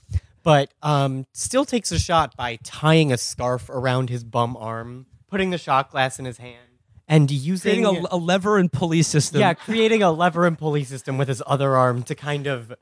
but 0.42 0.72
um 0.82 1.26
still 1.32 1.64
takes 1.64 1.90
a 1.92 1.98
shot 1.98 2.36
by 2.36 2.56
tying 2.64 3.12
a 3.12 3.18
scarf 3.18 3.68
around 3.70 4.08
his 4.10 4.24
bum 4.24 4.56
arm, 4.58 5.06
putting 5.28 5.50
the 5.50 5.58
shot 5.58 5.90
glass 5.90 6.18
in 6.18 6.24
his 6.24 6.38
hand, 6.38 6.68
and 7.06 7.30
using 7.30 7.82
Creating 7.84 8.06
a, 8.10 8.14
a 8.14 8.16
lever 8.18 8.58
and 8.58 8.70
pulley 8.72 9.02
system. 9.02 9.40
yeah, 9.40 9.54
creating 9.54 10.02
a 10.02 10.10
lever 10.10 10.46
and 10.46 10.58
pulley 10.58 10.84
system 10.84 11.16
with 11.18 11.28
his 11.28 11.42
other 11.46 11.76
arm 11.76 12.02
to 12.04 12.14
kind 12.14 12.46
of 12.46 12.72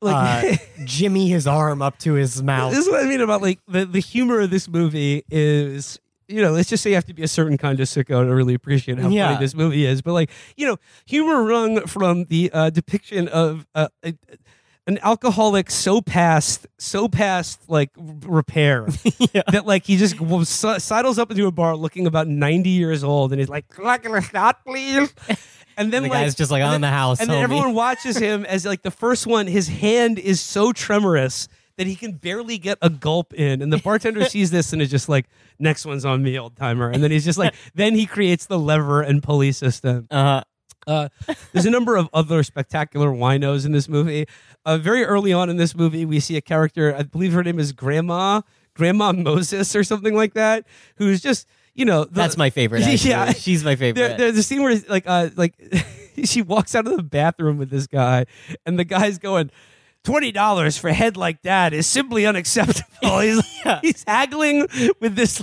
Like- 0.00 0.54
uh, 0.54 0.56
jimmy 0.84 1.28
his 1.28 1.46
arm 1.46 1.82
up 1.82 1.98
to 2.00 2.14
his 2.14 2.42
mouth. 2.42 2.72
This 2.72 2.86
is 2.86 2.90
what 2.90 3.04
I 3.04 3.08
mean 3.08 3.20
about 3.20 3.42
like 3.42 3.58
the, 3.68 3.84
the 3.84 4.00
humor 4.00 4.40
of 4.40 4.50
this 4.50 4.68
movie 4.68 5.24
is 5.30 5.98
you 6.28 6.40
know, 6.40 6.52
let's 6.52 6.68
just 6.70 6.82
say 6.84 6.90
you 6.90 6.94
have 6.94 7.06
to 7.06 7.12
be 7.14 7.24
a 7.24 7.28
certain 7.28 7.58
kind 7.58 7.80
of 7.80 7.88
sicko 7.88 8.24
to 8.24 8.32
really 8.32 8.54
appreciate 8.54 8.98
how 9.00 9.08
Yeah. 9.08 9.32
funny 9.34 9.44
this 9.44 9.52
movie 9.52 9.84
is. 9.84 10.00
But 10.00 10.12
like, 10.12 10.30
you 10.56 10.64
know, 10.64 10.76
humor 11.04 11.42
wrung 11.42 11.86
from 11.88 12.26
the 12.26 12.50
uh, 12.52 12.70
depiction 12.70 13.26
of 13.26 13.66
uh, 13.74 13.88
a, 14.04 14.14
an 14.86 14.98
alcoholic 15.02 15.72
so 15.72 16.00
past 16.00 16.68
so 16.78 17.08
past 17.08 17.60
like 17.68 17.90
repair 17.96 18.86
that 19.52 19.64
like 19.66 19.84
he 19.86 19.96
just 19.96 20.18
w- 20.18 20.42
s- 20.42 20.82
sidles 20.84 21.18
up 21.18 21.30
into 21.32 21.46
a 21.46 21.50
bar 21.52 21.74
looking 21.76 22.06
about 22.06 22.28
90 22.28 22.70
years 22.70 23.02
old 23.04 23.32
and 23.32 23.40
he's 23.40 23.48
like 23.48 23.68
"Can 23.68 23.86
I 23.86 23.98
get 23.98 24.12
a 24.14 24.20
shot 24.22 24.64
please 24.64 25.12
and 25.80 25.92
then 25.92 26.02
The 26.04 26.08
like, 26.10 26.20
guy's 26.24 26.34
just 26.34 26.50
like, 26.50 26.62
"On 26.62 26.72
then- 26.72 26.80
the 26.82 26.88
house, 26.88 27.20
and 27.20 27.28
then 27.30 27.42
everyone 27.42 27.74
watches 27.74 28.16
him 28.16 28.44
as 28.44 28.64
like 28.66 28.82
the 28.82 28.90
first 28.90 29.26
one 29.26 29.46
his 29.46 29.68
hand 29.68 30.18
is 30.18 30.40
so 30.40 30.72
tremorous 30.72 31.48
that 31.76 31.86
he 31.86 31.96
can 31.96 32.12
barely 32.12 32.58
get 32.58 32.76
a 32.82 32.90
gulp 32.90 33.32
in 33.32 33.62
and 33.62 33.72
the 33.72 33.78
bartender 33.78 34.24
sees 34.28 34.50
this 34.50 34.72
and 34.72 34.82
is 34.82 34.90
just 34.90 35.08
like 35.08 35.26
next 35.58 35.86
one's 35.86 36.04
on 36.04 36.22
me 36.22 36.38
old 36.38 36.54
timer 36.54 36.90
and 36.90 37.02
then 37.02 37.10
he's 37.10 37.24
just 37.24 37.38
like 37.38 37.54
then 37.74 37.94
he 37.94 38.04
creates 38.04 38.44
the 38.46 38.58
lever 38.58 39.00
and 39.00 39.22
pulley 39.22 39.50
system 39.50 40.06
Uh, 40.10 40.42
uh, 40.86 41.08
there's 41.52 41.66
a 41.66 41.70
number 41.70 41.96
of 41.96 42.08
other 42.12 42.42
spectacular 42.42 43.08
winos 43.10 43.66
in 43.66 43.72
this 43.72 43.86
movie. 43.88 44.26
Uh, 44.64 44.78
very 44.78 45.04
early 45.04 45.30
on 45.32 45.50
in 45.50 45.56
this 45.58 45.74
movie, 45.76 46.06
we 46.06 46.18
see 46.20 46.36
a 46.36 46.40
character. 46.40 46.94
I 46.96 47.02
believe 47.02 47.34
her 47.34 47.44
name 47.44 47.58
is 47.58 47.72
Grandma, 47.72 48.40
Grandma 48.74 49.12
Moses, 49.12 49.76
or 49.76 49.84
something 49.84 50.14
like 50.14 50.32
that, 50.34 50.66
who's 50.96 51.20
just 51.20 51.46
you 51.80 51.86
know. 51.86 52.04
The, 52.04 52.10
that's 52.12 52.36
my 52.36 52.50
favorite. 52.50 52.82
Actually. 52.86 53.10
Yeah, 53.10 53.32
she's 53.32 53.64
my 53.64 53.74
favorite. 53.74 54.08
there, 54.08 54.18
there's 54.18 54.38
a 54.38 54.42
scene 54.42 54.62
where 54.62 54.78
like 54.88 55.04
uh 55.06 55.30
like 55.34 55.54
she 56.24 56.42
walks 56.42 56.74
out 56.74 56.86
of 56.86 56.96
the 56.96 57.02
bathroom 57.02 57.56
with 57.58 57.70
this 57.70 57.86
guy, 57.86 58.26
and 58.64 58.78
the 58.78 58.84
guy's 58.84 59.18
going. 59.18 59.50
Twenty 60.02 60.32
dollars 60.32 60.78
for 60.78 60.88
a 60.88 60.94
head 60.94 61.18
like 61.18 61.42
that 61.42 61.74
is 61.74 61.86
simply 61.86 62.24
unacceptable. 62.24 63.18
He's, 63.20 63.42
he's 63.82 64.04
haggling 64.06 64.66
with 64.98 65.14
this 65.14 65.42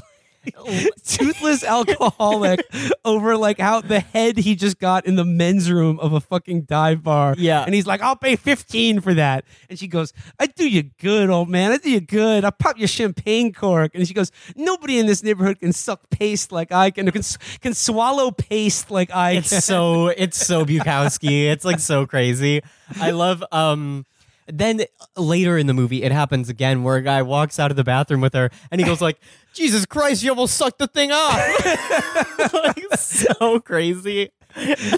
toothless 1.04 1.64
alcoholic 1.64 2.62
over 3.06 3.38
like 3.38 3.60
how 3.60 3.82
the 3.82 4.00
head 4.00 4.38
he 4.38 4.56
just 4.56 4.80
got 4.80 5.06
in 5.06 5.16
the 5.16 5.26
men's 5.26 5.72
room 5.72 6.00
of 6.00 6.14
a 6.14 6.20
fucking 6.20 6.64
dive 6.64 7.04
bar. 7.04 7.36
Yeah. 7.38 7.64
And 7.64 7.74
he's 7.74 7.88
like, 7.88 8.02
I'll 8.02 8.16
pay 8.16 8.36
15 8.36 9.02
for 9.02 9.14
that. 9.16 9.46
And 9.70 9.78
she 9.78 9.88
goes, 9.88 10.14
I 10.40 10.48
do 10.48 10.68
you 10.68 10.84
good, 10.84 11.30
old 11.30 11.50
man. 11.50 11.72
I 11.72 11.78
do 11.78 11.90
you 11.90 12.02
good. 12.02 12.46
I'll 12.46 12.52
pop 12.52 12.78
your 12.78 12.88
champagne 12.88 13.54
cork. 13.54 13.92
And 13.94 14.08
she 14.08 14.14
goes, 14.14 14.32
Nobody 14.56 15.00
in 15.00 15.06
this 15.06 15.24
neighborhood 15.24 15.60
can 15.60 15.74
suck 15.74 16.10
paste 16.10 16.52
like 16.52 16.72
I 16.72 16.92
can, 16.92 17.10
can, 17.12 17.24
can 17.62 17.74
swallow 17.74 18.32
paste 18.32 18.92
like 18.92 19.12
I 19.12 19.32
it's 19.32 19.50
can. 19.50 19.62
so 19.62 20.08
it's 20.08 20.38
so 20.38 20.66
Bukowski. 20.66 21.46
It's 21.52 21.66
like 21.66 21.80
so 21.80 22.06
crazy. 22.06 22.62
I 23.00 23.12
love 23.12 23.44
um 23.52 24.06
then 24.48 24.82
later 25.16 25.58
in 25.58 25.68
the 25.68 25.74
movie 25.74 26.04
it 26.04 26.12
happens 26.12 26.50
again 26.50 26.84
where 26.84 26.96
a 26.96 27.02
guy 27.02 27.22
walks 27.22 27.60
out 27.60 27.70
of 27.72 27.78
the 27.78 27.84
bathroom 27.84 28.22
with 28.22 28.34
her 28.34 28.50
and 28.72 28.80
he 28.82 28.86
goes 28.88 29.02
like, 29.02 29.20
Jesus 29.54 29.86
Christ, 29.86 30.24
you 30.24 30.30
almost 30.30 30.56
sucked 30.56 30.78
the 30.80 30.88
thing 30.88 31.12
off. 31.12 31.36
like 32.54 32.96
so 33.00 33.60
crazy. 33.60 34.30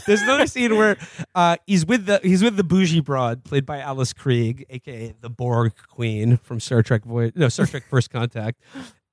There's 0.06 0.22
another 0.22 0.48
scene 0.48 0.78
where 0.78 0.98
uh, 1.36 1.58
he's 1.68 1.86
with 1.86 2.06
the 2.06 2.20
he's 2.24 2.42
with 2.44 2.56
the 2.56 2.64
bougie 2.64 3.02
broad 3.02 3.44
played 3.44 3.66
by 3.66 3.80
Alice 3.80 4.14
Krige, 4.14 4.64
aka 4.70 5.14
the 5.20 5.30
Borg 5.30 5.74
Queen 5.90 6.38
from 6.38 6.60
Star 6.60 6.82
Trek 6.82 7.04
Voy- 7.04 7.32
no 7.36 7.50
Star 7.50 7.66
Trek 7.66 7.84
First 7.90 8.10
Contact, 8.10 8.62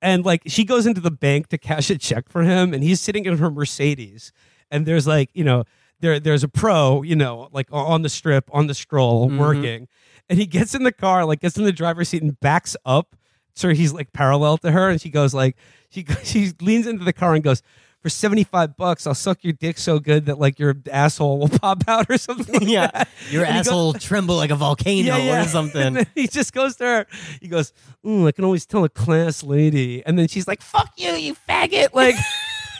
and 0.01 0.23
like 0.25 0.43
she 0.47 0.63
goes 0.63 0.85
into 0.85 1.01
the 1.01 1.11
bank 1.11 1.47
to 1.49 1.57
cash 1.57 1.89
a 1.89 1.97
check 1.97 2.29
for 2.29 2.43
him, 2.43 2.73
and 2.73 2.81
he's 2.81 3.01
sitting 3.01 3.25
in 3.25 3.37
her 3.39 3.49
Mercedes, 3.51 4.31
and 4.71 4.85
there's 4.85 5.05
like 5.07 5.29
you 5.33 5.43
know 5.43 5.65
there 5.99 6.17
there's 6.19 6.43
a 6.45 6.47
pro 6.49 7.01
you 7.01 7.15
know 7.15 7.49
like 7.51 7.67
on 7.71 8.01
the 8.03 8.09
strip 8.09 8.49
on 8.53 8.67
the 8.67 8.73
stroll 8.73 9.29
Mhm. 9.29 9.37
working, 9.39 9.87
and 10.29 10.39
he 10.39 10.45
gets 10.45 10.75
in 10.75 10.83
the 10.83 10.91
car 10.91 11.25
like 11.25 11.39
gets 11.41 11.57
in 11.57 11.63
the 11.63 11.71
driver's 11.71 12.09
seat 12.09 12.21
and 12.23 12.39
backs 12.39 12.75
up 12.85 13.15
so 13.53 13.69
he's 13.69 13.91
like 13.93 14.13
parallel 14.13 14.57
to 14.59 14.71
her, 14.71 14.89
and 14.89 15.01
she 15.01 15.09
goes 15.09 15.33
like 15.33 15.55
she 15.89 16.05
she 16.23 16.51
leans 16.61 16.85
into 16.87 17.03
the 17.03 17.13
car 17.13 17.33
and 17.35 17.43
goes. 17.43 17.61
For 18.03 18.09
seventy 18.09 18.43
five 18.43 18.77
bucks, 18.77 19.07
I'll 19.07 19.15
suck 19.15 19.43
your 19.43 19.53
dick 19.53 19.79
so 19.79 19.97
good 19.97 20.27
that 20.27 20.37
like 20.37 20.59
your 20.59 20.75
asshole 20.89 21.39
will 21.39 21.49
pop 21.59 21.83
out 21.87 22.05
or 22.11 22.17
something. 22.19 22.53
Like 22.59 22.69
Yeah. 22.69 22.91
that. 22.93 23.09
Your 23.31 23.43
And 23.43 23.55
goes- 23.57 23.67
asshole 23.67 23.85
will 23.87 23.93
tremble 23.99 24.35
like 24.35 24.51
a 24.51 24.55
volcano 24.55 25.01
Yeah, 25.01 25.17
yeah. 25.17 25.43
or 25.43 25.47
something. 25.47 26.05
He 26.15 26.27
just 26.27 26.53
goes 26.53 26.75
to 26.75 26.85
her. 26.85 27.07
He 27.41 27.47
goes, 27.47 27.73
"Ooh, 28.07 28.27
I 28.27 28.31
can 28.31 28.45
always 28.45 28.67
tell 28.67 28.83
a 28.83 28.89
class 28.89 29.43
lady." 29.43 30.05
And 30.05 30.17
then 30.17 30.27
she's 30.27 30.47
like, 30.47 30.61
"Fuck 30.61 30.91
you, 30.95 31.09
you 31.13 31.35
faggot!" 31.49 31.89
Like, 31.93 32.15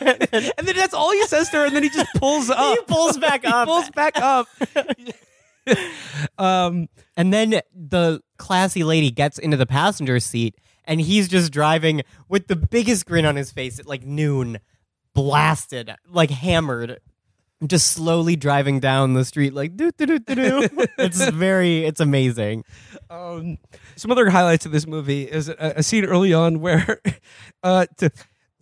and 0.00 0.20
then 0.30 0.76
that's 0.76 0.94
all 0.94 1.10
he 1.12 1.26
says 1.26 1.50
to 1.50 1.56
her. 1.58 1.66
And 1.66 1.74
then 1.74 1.82
he 1.82 1.88
just 1.90 2.14
pulls 2.14 2.48
up. 2.48 2.78
He 2.78 2.84
pulls 2.84 3.18
back 3.18 3.44
up. 3.44 3.44
He 3.44 3.52
up. 3.52 3.66
pulls 3.66 3.90
back 3.90 4.16
up. 4.18 4.46
um, 6.38 6.88
And 7.16 7.32
then 7.32 7.60
the 7.74 8.20
classy 8.36 8.84
lady 8.84 9.10
gets 9.10 9.38
into 9.38 9.56
the 9.56 9.66
passenger 9.66 10.20
seat 10.20 10.56
and 10.84 11.00
he's 11.00 11.28
just 11.28 11.52
driving 11.52 12.02
with 12.28 12.46
the 12.46 12.56
biggest 12.56 13.06
grin 13.06 13.26
on 13.26 13.36
his 13.36 13.50
face 13.50 13.78
at 13.78 13.86
like 13.86 14.04
noon, 14.04 14.58
blasted, 15.14 15.94
like 16.08 16.30
hammered, 16.30 17.00
just 17.66 17.88
slowly 17.88 18.36
driving 18.36 18.78
down 18.78 19.14
the 19.14 19.24
street 19.24 19.52
like 19.52 19.76
doo 19.76 19.90
doo 19.98 20.06
doo 20.06 20.18
doo 20.20 20.34
doo. 20.34 20.86
It's 20.98 21.28
very 21.30 21.84
it's 21.84 22.00
amazing. 22.00 22.64
um, 23.10 23.58
some 23.96 24.10
other 24.12 24.30
highlights 24.30 24.64
of 24.64 24.72
this 24.72 24.86
movie 24.86 25.24
is 25.24 25.48
a, 25.48 25.74
a 25.76 25.82
scene 25.82 26.04
early 26.04 26.32
on 26.32 26.60
where, 26.60 27.00
uh, 27.62 27.86
to, 27.96 28.10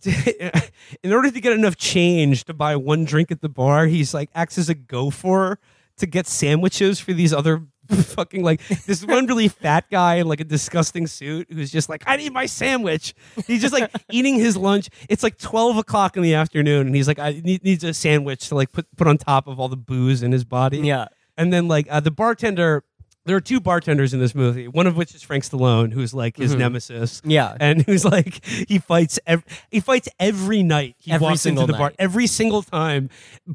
to, 0.01 0.61
in 1.03 1.13
order 1.13 1.29
to 1.29 1.39
get 1.39 1.53
enough 1.53 1.77
change 1.77 2.45
to 2.45 2.53
buy 2.53 2.75
one 2.75 3.05
drink 3.05 3.31
at 3.31 3.41
the 3.41 3.49
bar, 3.49 3.85
he's 3.85 4.13
like 4.13 4.29
acts 4.33 4.57
as 4.57 4.67
a 4.67 4.75
gopher 4.75 5.59
to 5.97 6.05
get 6.05 6.27
sandwiches 6.27 6.99
for 6.99 7.13
these 7.13 7.33
other 7.33 7.63
fucking 7.87 8.43
like 8.43 8.61
this 8.85 9.05
one 9.05 9.25
really 9.27 9.47
fat 9.47 9.85
guy 9.89 10.15
in 10.15 10.27
like 10.27 10.41
a 10.41 10.43
disgusting 10.43 11.07
suit 11.07 11.47
who's 11.49 11.71
just 11.71 11.87
like 11.87 12.03
I 12.05 12.17
need 12.17 12.33
my 12.33 12.45
sandwich. 12.45 13.13
He's 13.45 13.61
just 13.61 13.73
like 13.73 13.89
eating 14.11 14.35
his 14.35 14.57
lunch. 14.57 14.89
It's 15.09 15.23
like 15.23 15.37
twelve 15.37 15.77
o'clock 15.77 16.17
in 16.17 16.23
the 16.23 16.33
afternoon, 16.33 16.87
and 16.87 16.95
he's 16.95 17.07
like 17.07 17.19
I 17.19 17.41
need 17.43 17.63
needs 17.63 17.83
a 17.83 17.93
sandwich 17.93 18.49
to 18.49 18.55
like 18.55 18.71
put 18.71 18.87
put 18.97 19.07
on 19.07 19.17
top 19.17 19.47
of 19.47 19.59
all 19.59 19.69
the 19.69 19.77
booze 19.77 20.21
in 20.21 20.31
his 20.31 20.43
body. 20.43 20.79
Yeah. 20.79 21.07
And 21.37 21.53
then 21.53 21.67
like 21.67 21.87
uh, 21.89 21.99
the 21.99 22.11
bartender, 22.11 22.83
there 23.27 23.35
are 23.35 23.41
two 23.41 23.59
bartenders 23.59 24.13
in 24.13 24.19
this 24.19 24.33
movie. 24.33 24.67
One 24.67 24.87
of 24.87 24.97
which 24.97 25.13
is 25.13 25.21
Frank 25.21 25.43
Stallone, 25.43 25.93
who's 25.93 26.13
like 26.13 26.37
his 26.37 26.55
Mhm. 26.55 26.59
nemesis. 26.59 27.21
Yeah. 27.23 27.55
and 27.59 27.83
who's 27.83 28.03
like 28.03 28.43
he 28.45 28.79
fights 28.79 29.19
ev- 29.27 29.43
he 29.69 29.79
fights 29.79 30.09
every 30.19 30.63
night. 30.63 30.95
He 30.97 31.11
Every 31.11 31.23
walks 31.25 31.45
into 31.45 31.59
single 31.59 31.67
the 31.67 31.73
bar 31.73 31.89
night. 31.89 31.95
every 31.99 32.25
single 32.25 32.63
time. 32.63 33.09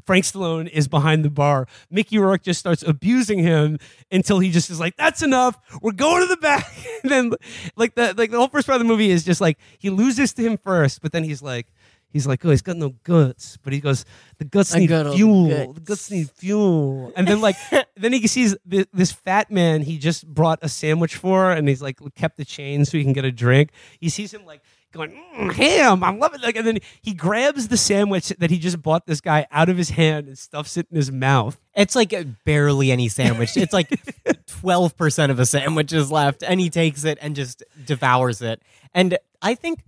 Frank 0.05 0.23
Stallone 0.25 0.69
is 0.69 0.87
behind 0.87 1.25
the 1.25 1.29
bar. 1.29 1.67
Mickey 1.91 2.17
Rourke 2.17 2.43
just 2.43 2.59
starts 2.59 2.83
abusing 2.87 3.39
him 3.39 3.77
until 4.11 4.39
he 4.39 4.49
just 4.51 4.69
is 4.69 4.79
like, 4.79 4.95
"That's 4.95 5.21
enough. 5.21 5.57
We're 5.81 5.91
going 5.91 6.21
to 6.21 6.27
the 6.27 6.37
back." 6.37 6.71
and 7.03 7.11
then 7.11 7.31
like 7.75 7.95
the 7.95 8.13
like 8.17 8.31
the 8.31 8.37
whole 8.37 8.47
first 8.47 8.67
part 8.67 8.75
of 8.75 8.79
the 8.81 8.87
movie 8.87 9.09
is 9.09 9.23
just 9.25 9.41
like 9.41 9.57
he 9.79 9.89
loses 9.89 10.33
to 10.33 10.41
him 10.43 10.57
first, 10.57 11.01
but 11.01 11.11
then 11.11 11.23
he's 11.23 11.41
like. 11.41 11.67
He's 12.13 12.27
like, 12.27 12.45
oh, 12.45 12.51
he's 12.51 12.61
got 12.61 12.77
no 12.77 12.89
guts, 13.03 13.57
but 13.63 13.73
he 13.73 13.79
goes, 13.79 14.05
the 14.37 14.45
guts 14.45 14.75
I 14.75 14.79
need 14.79 14.87
got 14.87 15.07
all 15.07 15.11
the 15.11 15.17
fuel. 15.17 15.49
guts." 15.49 15.73
The 15.73 15.81
guts 15.81 16.11
need 16.11 16.29
fuel. 16.29 17.11
And 17.15 17.27
then 17.27 17.41
like, 17.41 17.55
then 17.97 18.13
he 18.13 18.27
sees 18.27 18.55
this, 18.65 18.85
this 18.93 19.11
fat 19.11 19.49
man 19.51 19.81
he 19.81 19.97
just 19.97 20.27
brought 20.27 20.59
a 20.61 20.69
sandwich 20.69 21.15
for, 21.15 21.51
and 21.51 21.67
he's 21.67 21.81
like 21.81 21.99
kept 22.15 22.37
the 22.37 22.45
chain 22.45 22.85
so 22.85 22.97
he 22.97 23.03
can 23.03 23.13
get 23.13 23.25
a 23.25 23.31
drink. 23.31 23.71
He 23.99 24.09
sees 24.09 24.33
him 24.33 24.45
like 24.45 24.61
going, 24.93 25.11
mm, 25.35 25.51
ham, 25.51 26.03
I'm 26.03 26.19
loving 26.19 26.39
it. 26.39 26.45
Like, 26.45 26.55
and 26.55 26.65
then 26.65 26.77
he 27.01 27.13
grabs 27.13 27.67
the 27.67 27.77
sandwich 27.77 28.29
that 28.29 28.51
he 28.51 28.59
just 28.59 28.81
bought 28.81 29.05
this 29.07 29.19
guy 29.19 29.45
out 29.51 29.67
of 29.67 29.75
his 29.75 29.89
hand 29.89 30.27
and 30.27 30.37
stuffs 30.37 30.77
it 30.77 30.87
in 30.89 30.95
his 30.95 31.11
mouth. 31.11 31.59
It's 31.75 31.95
like 31.95 32.13
barely 32.45 32.91
any 32.91 33.09
sandwich. 33.09 33.57
It's 33.57 33.73
like 33.73 33.89
12% 34.47 35.29
of 35.31 35.39
a 35.39 35.45
sandwich 35.45 35.91
is 35.91 36.11
left, 36.11 36.43
and 36.43 36.59
he 36.59 36.69
takes 36.69 37.03
it 37.03 37.17
and 37.21 37.35
just 37.35 37.63
devours 37.83 38.41
it. 38.41 38.61
And 38.93 39.17
I 39.41 39.55
think 39.55 39.79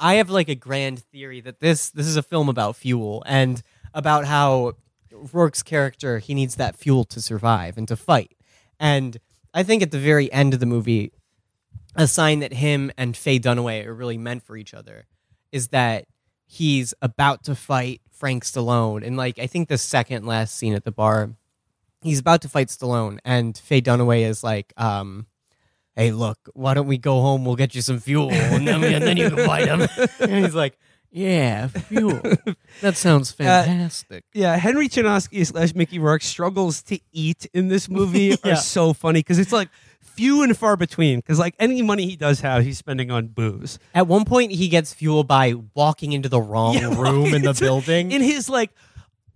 I 0.00 0.14
have 0.14 0.30
like 0.30 0.48
a 0.48 0.54
grand 0.54 1.00
theory 1.04 1.40
that 1.42 1.60
this 1.60 1.90
this 1.90 2.06
is 2.06 2.16
a 2.16 2.22
film 2.22 2.48
about 2.48 2.74
fuel 2.74 3.22
and 3.26 3.62
about 3.92 4.24
how 4.24 4.72
Rourke's 5.12 5.62
character 5.62 6.18
he 6.18 6.34
needs 6.34 6.56
that 6.56 6.74
fuel 6.74 7.04
to 7.04 7.20
survive 7.20 7.76
and 7.76 7.86
to 7.88 7.96
fight. 7.96 8.36
And 8.78 9.18
I 9.52 9.62
think 9.62 9.82
at 9.82 9.90
the 9.90 9.98
very 9.98 10.32
end 10.32 10.54
of 10.54 10.60
the 10.60 10.66
movie, 10.66 11.12
a 11.94 12.06
sign 12.06 12.40
that 12.40 12.54
him 12.54 12.90
and 12.96 13.16
Faye 13.16 13.38
Dunaway 13.38 13.84
are 13.84 13.94
really 13.94 14.16
meant 14.16 14.42
for 14.42 14.56
each 14.56 14.72
other 14.72 15.06
is 15.52 15.68
that 15.68 16.06
he's 16.46 16.94
about 17.02 17.44
to 17.44 17.54
fight 17.54 18.00
Frank 18.10 18.44
Stallone. 18.44 19.06
And 19.06 19.16
like 19.16 19.38
I 19.38 19.46
think 19.46 19.68
the 19.68 19.78
second 19.78 20.26
last 20.26 20.56
scene 20.56 20.74
at 20.74 20.84
the 20.84 20.92
bar, 20.92 21.30
he's 22.02 22.20
about 22.20 22.40
to 22.42 22.48
fight 22.48 22.68
Stallone, 22.68 23.18
and 23.24 23.56
Faye 23.56 23.82
Dunaway 23.82 24.22
is 24.22 24.42
like, 24.42 24.72
um, 24.76 25.26
"Hey, 25.96 26.12
look, 26.12 26.38
why 26.54 26.74
don't 26.74 26.86
we 26.86 26.98
go 26.98 27.20
home? 27.20 27.44
We'll 27.44 27.56
get 27.56 27.74
you 27.74 27.82
some 27.82 27.98
fuel, 28.00 28.30
and 28.32 28.66
then, 28.66 28.82
and 28.84 29.02
then 29.04 29.16
you 29.16 29.30
can 29.30 29.44
fight 29.46 29.66
him." 29.68 29.86
and 30.20 30.44
he's 30.44 30.54
like, 30.54 30.78
"Yeah, 31.10 31.66
fuel. 31.68 32.20
That 32.80 32.96
sounds 32.96 33.32
uh, 33.34 33.34
fantastic." 33.34 34.24
Yeah, 34.34 34.56
Henry 34.56 34.88
Chinaski 34.88 35.46
slash 35.46 35.74
Mickey 35.74 35.98
Rourke 35.98 36.22
struggles 36.22 36.82
to 36.84 36.98
eat 37.12 37.46
in 37.52 37.68
this 37.68 37.88
movie 37.88 38.36
Yeah. 38.44 38.52
are 38.52 38.56
so 38.56 38.92
funny 38.92 39.20
because 39.20 39.38
it's 39.38 39.52
like 39.52 39.68
few 40.00 40.42
and 40.42 40.56
far 40.56 40.76
between. 40.76 41.18
Because 41.18 41.38
like 41.38 41.54
any 41.58 41.82
money 41.82 42.06
he 42.06 42.16
does 42.16 42.40
have, 42.40 42.62
he's 42.64 42.78
spending 42.78 43.10
on 43.10 43.28
booze. 43.28 43.78
At 43.94 44.06
one 44.06 44.24
point, 44.24 44.52
he 44.52 44.68
gets 44.68 44.92
fuel 44.92 45.24
by 45.24 45.54
walking 45.74 46.12
into 46.12 46.28
the 46.28 46.40
wrong 46.40 46.74
Yeah, 46.74 47.00
room 47.00 47.34
in 47.34 47.42
the 47.42 47.54
building. 47.54 48.10
in 48.12 48.20
his 48.22 48.48
like 48.48 48.70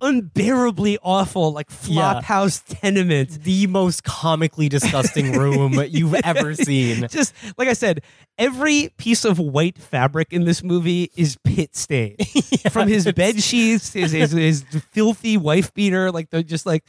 unbearably 0.00 0.98
awful 1.02 1.52
like 1.52 1.70
flop 1.70 2.16
Yeah. 2.16 2.22
house 2.22 2.62
tenement. 2.66 3.42
the 3.44 3.66
most 3.66 4.04
comically 4.04 4.68
disgusting 4.68 5.32
room 5.38 5.74
you've 5.88 6.14
ever 6.14 6.54
seen. 6.54 7.06
Just 7.08 7.34
like 7.56 7.68
I 7.68 7.72
said, 7.72 8.02
every 8.38 8.90
piece 8.98 9.24
of 9.24 9.38
white 9.38 9.78
fabric 9.78 10.32
in 10.32 10.44
this 10.44 10.62
movie 10.62 11.10
is 11.16 11.36
pit 11.44 11.74
stained. 11.76 12.16
From 12.70 12.88
his 12.88 13.10
bed 13.12 13.42
sheets, 13.42 13.92
his, 13.92 14.12
his 14.12 14.32
his 14.32 14.64
filthy 14.92 15.36
wife 15.36 15.72
beater, 15.74 16.10
like 16.10 16.30
they're 16.30 16.42
just 16.42 16.66
like 16.66 16.84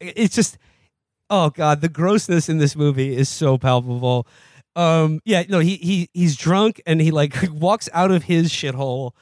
it's 0.00 0.34
just 0.34 0.58
oh 1.30 1.50
god, 1.50 1.80
the 1.80 1.88
grossness 1.88 2.48
in 2.48 2.58
this 2.58 2.76
movie 2.76 3.16
is 3.16 3.28
so 3.28 3.58
palpable. 3.58 4.26
Um, 4.74 5.20
yeah, 5.24 5.42
no, 5.48 5.58
he 5.60 5.76
he 5.76 6.10
he's 6.12 6.36
drunk 6.36 6.82
and 6.86 7.00
he 7.00 7.10
like 7.10 7.34
walks 7.50 7.88
out 7.92 8.10
of 8.10 8.24
his 8.24 8.50
shithole 8.50 9.12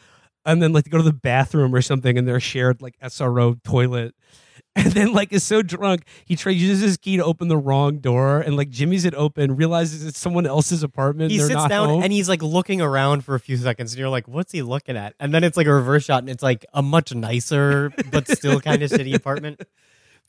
and 0.45 0.62
then 0.62 0.73
like 0.73 0.85
to 0.85 0.91
go 0.91 0.99
to 0.99 1.05
the 1.05 1.12
bathroom 1.12 1.75
or 1.75 1.83
something 1.83 2.16
in 2.16 2.25
their 2.25 2.41
shared 2.41 2.83
like 2.83 2.99
SRO 3.01 3.62
toilet. 3.62 4.15
And 4.77 4.91
then 4.91 5.12
like 5.12 5.33
is 5.33 5.45
so 5.45 5.62
drunk 5.62 6.03
he 6.25 6.35
tries 6.35 6.61
uses 6.61 6.81
his 6.81 6.97
key 6.97 7.16
to 7.16 7.25
open 7.25 7.47
the 7.47 7.57
wrong 7.57 7.99
door 7.99 8.41
and 8.41 8.57
like 8.57 8.71
Jimmy's 8.71 9.05
it 9.05 9.15
open 9.15 9.55
realizes 9.55 10.05
it's 10.05 10.19
someone 10.19 10.47
else's 10.47 10.83
apartment. 10.83 11.31
He 11.31 11.39
sits 11.39 11.69
down 11.69 11.89
home. 11.89 12.03
and 12.03 12.12
he's 12.12 12.29
like 12.29 12.43
looking 12.43 12.81
around 12.81 13.25
for 13.25 13.37
a 13.37 13.41
few 13.41 13.57
seconds, 13.57 13.93
and 13.93 14.01
you're 14.01 14.09
like, 14.09 14.27
"What's 14.27 14.51
he 14.51 14.62
looking 14.62 14.97
at?" 14.97 15.15
And 15.21 15.33
then 15.33 15.45
it's 15.45 15.57
like 15.57 15.69
a 15.69 15.73
reverse 15.73 16.05
shot, 16.05 16.25
and 16.25 16.29
it's 16.29 16.43
like 16.43 16.66
a 16.75 16.83
much 16.83 17.15
nicer 17.15 17.93
but 18.11 18.27
still 18.27 18.61
kind 18.61 18.83
of 18.83 18.91
shitty 18.91 19.15
apartment. 19.15 19.61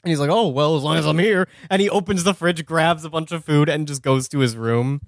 And 0.04 0.12
he's 0.12 0.20
like, 0.20 0.30
"Oh 0.30 0.50
well, 0.50 0.76
as 0.76 0.84
long 0.84 0.98
as 0.98 1.08
I'm 1.08 1.18
here." 1.18 1.48
And 1.72 1.82
he 1.82 1.90
opens 1.90 2.24
the 2.24 2.36
fridge, 2.36 2.64
grabs 2.68 3.04
a 3.04 3.10
bunch 3.10 3.32
of 3.32 3.44
food, 3.44 3.68
and 3.68 3.88
just 3.88 4.04
goes 4.04 4.30
to 4.30 4.40
his 4.40 4.56
room. 4.56 5.02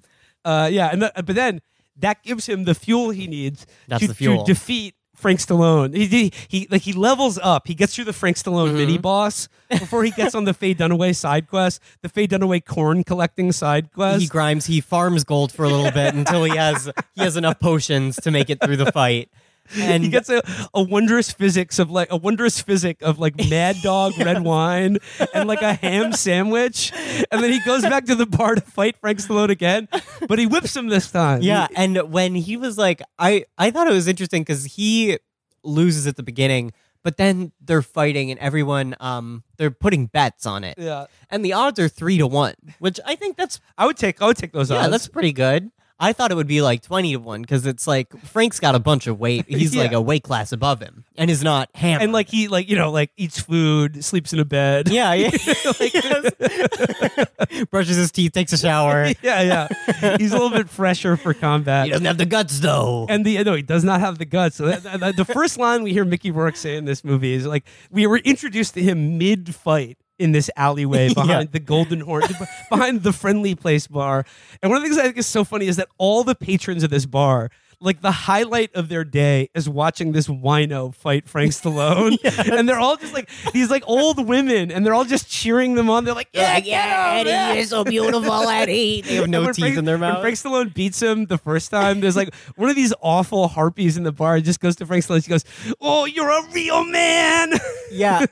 Uh, 0.44 0.68
yeah, 0.72 0.88
and 0.90 1.02
the, 1.02 1.12
but 1.14 1.36
then 1.36 1.60
that 1.94 2.24
gives 2.24 2.46
him 2.46 2.64
the 2.64 2.74
fuel 2.74 3.10
he 3.10 3.28
needs 3.28 3.64
That's 3.86 4.02
to, 4.02 4.08
the 4.08 4.14
fuel. 4.14 4.44
to 4.44 4.52
defeat 4.52 4.96
Frank 5.18 5.40
Stallone. 5.40 5.94
He, 5.96 6.06
he 6.06 6.32
he 6.48 6.68
like 6.70 6.82
he 6.82 6.92
levels 6.92 7.38
up. 7.42 7.66
He 7.66 7.74
gets 7.74 7.94
through 7.94 8.04
the 8.04 8.12
Frank 8.12 8.36
Stallone 8.36 8.68
Mm-hmm. 8.68 8.76
mini 8.76 8.98
boss 8.98 9.48
before 9.68 10.04
he 10.04 10.10
gets 10.12 10.34
on 10.34 10.44
the 10.44 10.54
Faye 10.54 10.74
Dunaway 10.74 11.14
side 11.14 11.48
quest, 11.48 11.82
the 12.02 12.08
Faye 12.08 12.26
Dunaway 12.28 12.64
corn 12.64 13.02
collecting 13.04 13.50
side 13.52 13.92
quest. 13.92 14.20
He 14.22 14.28
grimes, 14.28 14.66
he 14.66 14.80
farms 14.80 15.24
gold 15.24 15.50
for 15.52 15.64
a 15.64 15.68
little 15.68 15.90
bit 15.90 16.14
until 16.14 16.44
he 16.44 16.56
has 16.56 16.90
he 17.16 17.22
has 17.22 17.36
enough 17.36 17.58
potions 17.58 18.16
to 18.16 18.30
make 18.30 18.48
it 18.48 18.60
through 18.62 18.76
the 18.76 18.92
fight. 18.92 19.28
And 19.76 20.02
he 20.02 20.08
gets 20.08 20.28
a, 20.28 20.42
a 20.74 20.82
wondrous 20.82 21.30
physics 21.30 21.78
of 21.78 21.90
like 21.90 22.10
a 22.10 22.16
wondrous 22.16 22.60
physic 22.60 23.02
of 23.02 23.18
like 23.18 23.36
Mad 23.50 23.76
Dog 23.82 24.12
red 24.18 24.42
wine 24.42 24.98
and 25.34 25.48
like 25.48 25.62
a 25.62 25.74
ham 25.74 26.12
sandwich, 26.12 26.92
and 27.30 27.42
then 27.42 27.52
he 27.52 27.60
goes 27.64 27.82
back 27.82 28.06
to 28.06 28.14
the 28.14 28.26
bar 28.26 28.54
to 28.54 28.60
fight 28.60 28.96
Frank 29.00 29.18
Stallone 29.18 29.50
again, 29.50 29.88
but 30.28 30.38
he 30.38 30.46
whips 30.46 30.76
him 30.76 30.88
this 30.88 31.10
time. 31.10 31.42
Yeah, 31.42 31.66
and 31.76 32.10
when 32.10 32.34
he 32.34 32.56
was 32.56 32.78
like, 32.78 33.02
I 33.18 33.44
I 33.56 33.70
thought 33.70 33.86
it 33.86 33.92
was 33.92 34.08
interesting 34.08 34.42
because 34.42 34.64
he 34.64 35.18
loses 35.62 36.06
at 36.06 36.16
the 36.16 36.22
beginning, 36.22 36.72
but 37.02 37.16
then 37.16 37.52
they're 37.60 37.82
fighting 37.82 38.30
and 38.30 38.38
everyone 38.40 38.94
um 39.00 39.42
they're 39.56 39.70
putting 39.70 40.06
bets 40.06 40.46
on 40.46 40.64
it, 40.64 40.78
yeah. 40.78 41.06
and 41.30 41.44
the 41.44 41.52
odds 41.52 41.78
are 41.78 41.88
three 41.88 42.18
to 42.18 42.26
one, 42.26 42.54
which 42.78 42.98
I 43.04 43.14
think 43.16 43.36
that's 43.36 43.60
I 43.76 43.86
would 43.86 43.96
take 43.96 44.20
I 44.22 44.26
would 44.26 44.36
take 44.36 44.52
those 44.52 44.70
yeah 44.70 44.78
odds. 44.78 44.90
that's 44.90 45.08
pretty 45.08 45.32
good. 45.32 45.70
I 46.00 46.12
thought 46.12 46.30
it 46.30 46.36
would 46.36 46.46
be 46.46 46.62
like 46.62 46.82
twenty 46.82 47.12
to 47.12 47.18
one 47.18 47.42
because 47.42 47.66
it's 47.66 47.86
like 47.86 48.16
Frank's 48.24 48.60
got 48.60 48.74
a 48.74 48.78
bunch 48.78 49.06
of 49.06 49.18
weight. 49.18 49.46
He's 49.48 49.74
like 49.74 49.92
a 49.92 50.00
weight 50.00 50.22
class 50.22 50.52
above 50.52 50.80
him 50.80 51.04
and 51.16 51.30
is 51.30 51.42
not 51.42 51.70
hammered. 51.74 52.02
and 52.02 52.12
like 52.12 52.28
he 52.28 52.48
like 52.48 52.68
you 52.68 52.76
know 52.76 52.90
like 52.90 53.10
eats 53.16 53.40
food, 53.40 54.04
sleeps 54.04 54.32
in 54.32 54.38
a 54.38 54.44
bed. 54.44 54.88
yeah, 54.90 55.12
yeah. 55.14 55.30
brushes 57.70 57.96
his 57.96 58.12
teeth, 58.12 58.32
takes 58.32 58.52
a 58.52 58.58
shower. 58.58 59.06
yeah, 59.22 59.42
yeah. 59.42 60.16
He's 60.18 60.32
a 60.32 60.38
little 60.38 60.56
bit 60.56 60.68
fresher 60.68 61.16
for 61.16 61.34
combat. 61.34 61.86
He 61.86 61.90
doesn't 61.90 62.06
have 62.06 62.18
the 62.18 62.26
guts 62.26 62.60
though. 62.60 63.06
and 63.08 63.24
the 63.24 63.42
no, 63.42 63.54
he 63.54 63.62
does 63.62 63.84
not 63.84 64.00
have 64.00 64.18
the 64.18 64.24
guts. 64.24 64.56
So 64.56 64.66
that, 64.66 65.00
that- 65.00 65.16
the 65.16 65.24
first 65.24 65.58
line 65.58 65.82
we 65.82 65.92
hear 65.92 66.04
Mickey 66.04 66.30
Rourke 66.30 66.56
say 66.56 66.76
in 66.76 66.84
this 66.84 67.02
movie 67.02 67.32
is 67.32 67.46
like 67.46 67.64
we 67.90 68.06
were 68.06 68.18
introduced 68.18 68.74
to 68.74 68.82
him 68.82 69.18
mid 69.18 69.54
fight 69.54 69.98
in 70.18 70.32
this 70.32 70.50
alleyway 70.56 71.08
behind 71.14 71.28
Yeah. 71.48 71.52
the 71.52 71.60
Golden 71.60 72.00
Horn, 72.00 72.24
behind 72.70 73.02
the 73.02 73.12
Friendly 73.12 73.54
Place 73.54 73.86
bar. 73.86 74.24
And 74.62 74.70
one 74.70 74.76
of 74.78 74.82
the 74.82 74.88
things 74.88 74.98
I 74.98 75.04
think 75.04 75.18
is 75.18 75.26
so 75.26 75.44
funny 75.44 75.66
is 75.66 75.76
that 75.76 75.88
all 75.98 76.24
the 76.24 76.34
patrons 76.34 76.82
of 76.82 76.90
this 76.90 77.06
bar. 77.06 77.50
Like 77.80 78.00
the 78.00 78.10
highlight 78.10 78.74
of 78.74 78.88
their 78.88 79.04
day 79.04 79.50
is 79.54 79.68
watching 79.68 80.10
this 80.10 80.26
wino 80.26 80.92
fight 80.92 81.28
Frank 81.28 81.52
Stallone, 81.52 82.18
and 82.52 82.68
they're 82.68 82.80
all 82.80 82.96
just 82.96 83.14
like 83.14 83.30
these 83.52 83.70
like 83.70 83.84
old 83.86 84.26
women, 84.26 84.72
and 84.72 84.84
they're 84.84 84.94
all 84.94 85.04
just 85.04 85.30
cheering 85.30 85.76
them 85.76 85.88
on. 85.88 86.04
They're 86.04 86.14
like, 86.14 86.28
"Yeah, 86.32 86.54
like, 86.54 86.66
yeah, 86.66 87.12
Eddie, 87.18 87.30
yeah." 87.30 87.52
you're 87.52 87.64
so 87.64 87.84
beautiful, 87.84 88.32
Eddie. 88.48 89.02
They 89.02 89.14
have 89.14 89.28
no 89.28 89.46
teeth 89.46 89.58
Frank- 89.58 89.78
in 89.78 89.84
their 89.84 89.96
When 89.96 90.10
mouth. 90.10 90.22
Frank 90.22 90.36
Stallone 90.36 90.74
beats 90.74 91.00
him 91.00 91.26
the 91.26 91.38
first 91.38 91.70
time, 91.70 92.00
there's 92.00 92.16
like 92.16 92.34
one 92.56 92.68
of 92.68 92.74
these 92.74 92.92
awful 93.00 93.46
harpies 93.46 93.96
in 93.96 94.02
the 94.02 94.10
bar. 94.12 94.40
Just 94.40 94.58
goes 94.58 94.74
to 94.76 94.86
Frank 94.86 95.04
Stallone. 95.04 95.22
She 95.22 95.30
goes, 95.30 95.44
"Oh, 95.80 96.04
you're 96.04 96.30
a 96.30 96.50
real 96.50 96.82
man." 96.82 97.52
yeah, 97.92 98.26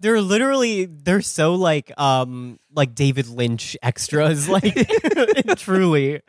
they're 0.00 0.20
literally 0.20 0.84
they're 0.84 1.22
so 1.22 1.54
like 1.54 1.90
um 1.98 2.58
like 2.74 2.94
David 2.94 3.28
Lynch 3.28 3.74
extras, 3.82 4.50
like 4.50 4.74
truly. 5.56 6.20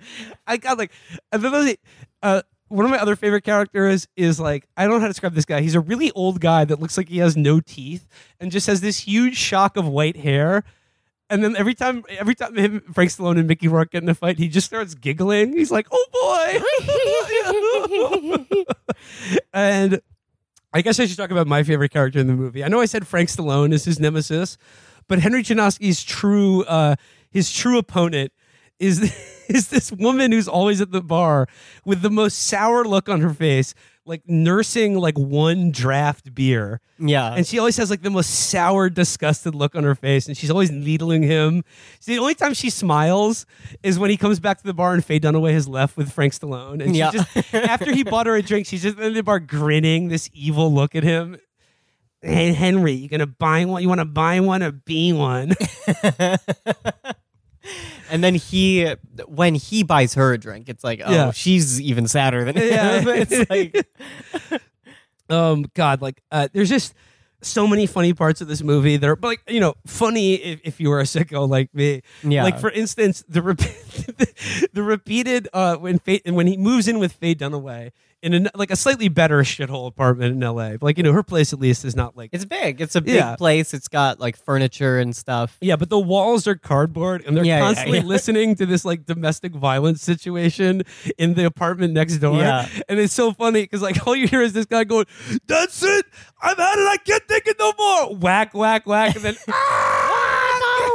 I 0.48 0.58
got 0.58 0.78
like, 0.78 0.92
and 1.32 1.42
then 1.42 1.52
there's, 1.52 1.76
uh, 2.22 2.42
one 2.68 2.86
of 2.86 2.92
my 2.92 2.98
other 2.98 3.16
favorite 3.16 3.44
characters 3.44 4.08
is 4.16 4.40
like 4.40 4.68
I 4.76 4.84
don't 4.84 4.94
know 4.94 5.00
how 5.00 5.08
to 5.08 5.12
describe 5.12 5.34
this 5.34 5.46
guy. 5.46 5.62
He's 5.62 5.76
a 5.76 5.80
really 5.80 6.12
old 6.12 6.40
guy 6.40 6.66
that 6.66 6.80
looks 6.80 6.98
like 6.98 7.10
he 7.10 7.20
has 7.20 7.38
no 7.38 7.60
teeth 7.60 8.08
and 8.40 8.52
just 8.52 8.68
has 8.68 8.82
this 8.82 9.00
huge 9.00 9.38
shock 9.38 9.78
of 9.78 9.88
white 9.88 10.18
hair. 10.18 10.64
And 11.30 11.44
then 11.44 11.56
every 11.56 11.74
time, 11.74 12.04
every 12.10 12.36
time 12.36 12.56
him, 12.56 12.82
Frank 12.94 13.10
Stallone 13.10 13.40
and 13.40 13.48
Mickey 13.48 13.68
Rourke 13.68 13.92
get 13.92 14.04
in 14.04 14.10
a 14.10 14.14
fight, 14.14 14.38
he 14.38 14.48
just 14.48 14.68
starts 14.68 14.94
giggling. 14.94 15.54
He's 15.54 15.72
like, 15.72 15.88
"Oh 15.92 16.06
boy!" 18.46 18.56
and 19.54 20.02
I 20.74 20.82
guess 20.82 21.00
I 21.00 21.06
should 21.06 21.18
talk 21.18 21.32
about 21.32 21.48
my 21.48 21.64
favorite 21.64 21.92
character 21.92 22.20
in 22.20 22.28
the 22.28 22.34
movie. 22.34 22.64
I 22.64 22.68
know 22.68 22.82
I 22.82 22.86
said 22.86 23.08
Frank 23.08 23.30
Stallone 23.30 23.74
is 23.74 23.86
his 23.86 24.00
nemesis, 24.00 24.58
but 25.08 25.20
Henry 25.20 25.44
Chinaski's 25.44 26.04
true, 26.04 26.64
uh, 26.66 26.96
his 27.32 27.52
true 27.52 27.78
opponent 27.78 28.32
is 28.84 29.00
is 29.50 29.68
this 29.70 29.92
woman 29.92 30.32
who's 30.32 30.48
always 30.48 30.82
at 30.82 30.92
the 30.92 31.02
bar 31.02 31.48
with 31.86 32.02
the 32.02 32.10
most 32.10 32.38
sour 32.44 32.86
look 32.86 33.10
on 33.10 33.22
her 33.22 33.34
face, 33.34 33.74
like 34.06 34.22
nursing 34.28 34.98
like 34.98 35.18
one 35.18 35.72
draft 35.72 36.34
beer. 36.34 36.80
Yeah. 37.00 37.34
And 37.34 37.46
she 37.46 37.60
always 37.60 37.76
has 37.78 37.90
like 37.90 38.02
the 38.02 38.10
most 38.10 38.50
sour, 38.50 38.90
disgusted 38.90 39.54
look 39.54 39.76
on 39.76 39.84
her 39.84 39.96
face, 39.96 40.28
and 40.28 40.38
she's 40.38 40.50
always 40.50 40.72
needling 40.72 41.24
him. 41.24 41.64
See, 42.00 42.16
the 42.16 42.22
only 42.22 42.36
time 42.36 42.54
she 42.54 42.70
smiles 42.70 43.46
is 43.84 44.00
when 44.00 44.10
he 44.10 44.16
comes 44.18 44.40
back 44.40 44.58
to 44.60 44.64
the 44.64 44.74
bar 44.74 44.94
and 44.94 45.04
Faye 45.04 45.20
Dunaway 45.20 45.52
has 45.54 45.68
left 45.68 45.98
with 45.98 46.12
Frank 46.12 46.34
Stallone. 46.34 46.82
And 46.82 46.94
she 46.94 47.00
Yeah. 47.00 47.12
just 47.12 47.54
after 47.54 47.94
he 47.94 48.04
bought 48.04 48.28
her 48.28 48.36
a 48.36 48.42
drink, 48.42 48.66
she's 48.68 48.84
just 48.84 48.98
in 48.98 49.14
the 49.14 49.24
bar 49.24 49.40
grinning, 49.40 50.08
this 50.08 50.30
evil 50.34 50.74
look 50.74 50.96
at 50.96 51.04
him. 51.04 51.38
Hey 52.22 52.54
Henry, 52.54 52.94
you 52.94 53.10
gonna 53.10 53.28
buy 53.28 53.66
one? 53.66 53.82
You 53.82 53.90
want 53.90 54.00
to 54.00 54.06
buy 54.06 54.40
one 54.40 54.64
or 54.64 54.72
be 54.72 55.12
one? 55.12 55.52
and 58.14 58.24
then 58.24 58.36
he 58.36 58.88
when 59.28 59.56
he 59.56 59.84
buys 59.84 60.14
her 60.14 60.32
a 60.34 60.38
drink, 60.38 60.70
it's 60.70 60.84
like, 60.84 61.02
oh, 61.04 61.12
Yeah. 61.12 61.32
she's 61.32 61.82
even 61.82 62.08
sadder 62.08 62.46
than 62.46 62.56
him. 62.56 62.68
Yeah. 62.70 63.02
it's 63.08 63.50
like 63.50 63.86
um 65.30 65.66
god 65.74 66.02
like 66.02 66.22
uh 66.32 66.48
there's 66.54 66.70
just 66.70 66.94
so 67.42 67.66
many 67.68 67.86
funny 67.86 68.14
parts 68.14 68.40
of 68.42 68.48
this 68.48 68.62
movie 68.62 68.98
that 68.98 69.10
are 69.10 69.16
but 69.16 69.28
like 69.30 69.42
you 69.50 69.60
know 69.60 69.74
funny 69.86 70.36
if, 70.36 70.60
if 70.64 70.80
you 70.80 70.90
were 70.90 71.00
a 71.00 71.04
sicko 71.04 71.48
like 71.48 71.74
me 71.74 72.02
Yeah. 72.24 72.44
like 72.44 72.60
for 72.60 72.70
instance 72.70 73.24
the 73.28 73.42
repeat, 73.42 73.76
the 74.74 74.84
repeated 74.84 75.48
uh 75.54 75.76
when 75.78 75.98
Faye, 76.00 76.22
when 76.26 76.48
he 76.48 76.56
moves 76.58 76.88
in 76.88 77.00
with 77.00 77.14
Faye 77.14 77.36
Dunaway 77.36 77.92
in 78.24 78.48
a, 78.48 78.52
like 78.56 78.72
a 78.72 78.76
slightly 78.76 79.10
better 79.10 79.40
shithole 79.44 79.86
apartment 79.88 80.34
in 80.34 80.40
LA 80.40 80.74
like 80.82 80.98
you 80.98 81.04
know 81.04 81.12
her 81.14 81.22
place 81.24 81.52
at 81.54 81.60
least 81.60 81.84
is 81.86 81.96
not 81.96 82.16
like 82.18 82.30
it's 82.34 82.46
big. 82.46 82.80
It's 82.82 82.96
a 82.96 83.02
big 83.02 83.16
Yeah. 83.16 83.36
place. 83.36 83.74
It's 83.74 83.88
got 83.88 84.20
like 84.20 84.38
furniture 84.38 84.98
and 84.98 85.16
stuff. 85.16 85.58
yeah, 85.62 85.76
but 85.76 85.90
the 85.90 86.00
walls 86.00 86.48
are 86.48 86.56
cardboard, 86.56 87.24
and 87.26 87.36
they're 87.36 87.44
Yeah, 87.46 87.60
yeah, 87.60 87.66
constantly 87.66 88.00
yeah. 88.00 88.06
listening 88.16 88.56
to 88.56 88.66
this 88.66 88.86
like 88.86 89.06
domestic 89.06 89.54
violence 89.54 90.02
situation 90.02 90.84
in 91.18 91.34
the 91.36 91.44
apartment 91.46 91.94
next 91.94 92.18
door. 92.18 92.38
Yeah. 92.38 92.68
and 92.90 93.00
it's 93.00 93.14
so 93.14 93.34
funny 93.34 93.62
because 93.64 93.82
like 93.82 94.08
all 94.08 94.16
you 94.16 94.28
hear 94.28 94.42
is 94.42 94.54
this 94.54 94.66
guy 94.66 94.84
going, 94.86 95.06
"That's 95.48 95.84
it, 95.84 96.06
I've 96.42 96.58
had 96.58 96.80
it, 96.80 96.88
I 96.88 96.98
can't 96.98 97.28
take 97.28 97.46
it 97.48 97.58
no 97.60 97.74
more." 97.78 98.16
Whack, 98.16 98.54
whack, 98.54 98.88
whack, 98.88 99.16
and 99.16 99.24
then 99.26 99.36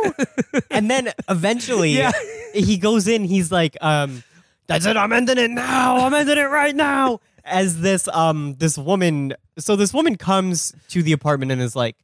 and 0.70 0.90
then 0.90 1.10
eventually 1.28 1.90
Yeah. 1.92 2.12
he 2.54 2.76
goes 2.78 3.06
in 3.08 3.24
he's 3.24 3.50
like 3.52 3.76
um 3.80 4.22
that's 4.68 4.86
it 4.86 4.96
i'm 4.96 5.12
ending 5.12 5.38
it 5.38 5.50
now 5.50 5.96
i'm 6.06 6.14
ending 6.14 6.38
it 6.38 6.42
right 6.50 6.76
now. 6.76 7.20
As 7.44 7.80
this 7.80 8.06
um 8.08 8.56
this 8.58 8.76
woman 8.76 9.32
so 9.58 9.74
this 9.74 9.94
woman 9.94 10.16
comes 10.16 10.74
to 10.88 11.02
the 11.02 11.12
apartment 11.12 11.50
and 11.50 11.62
is 11.62 11.74
like 11.74 11.96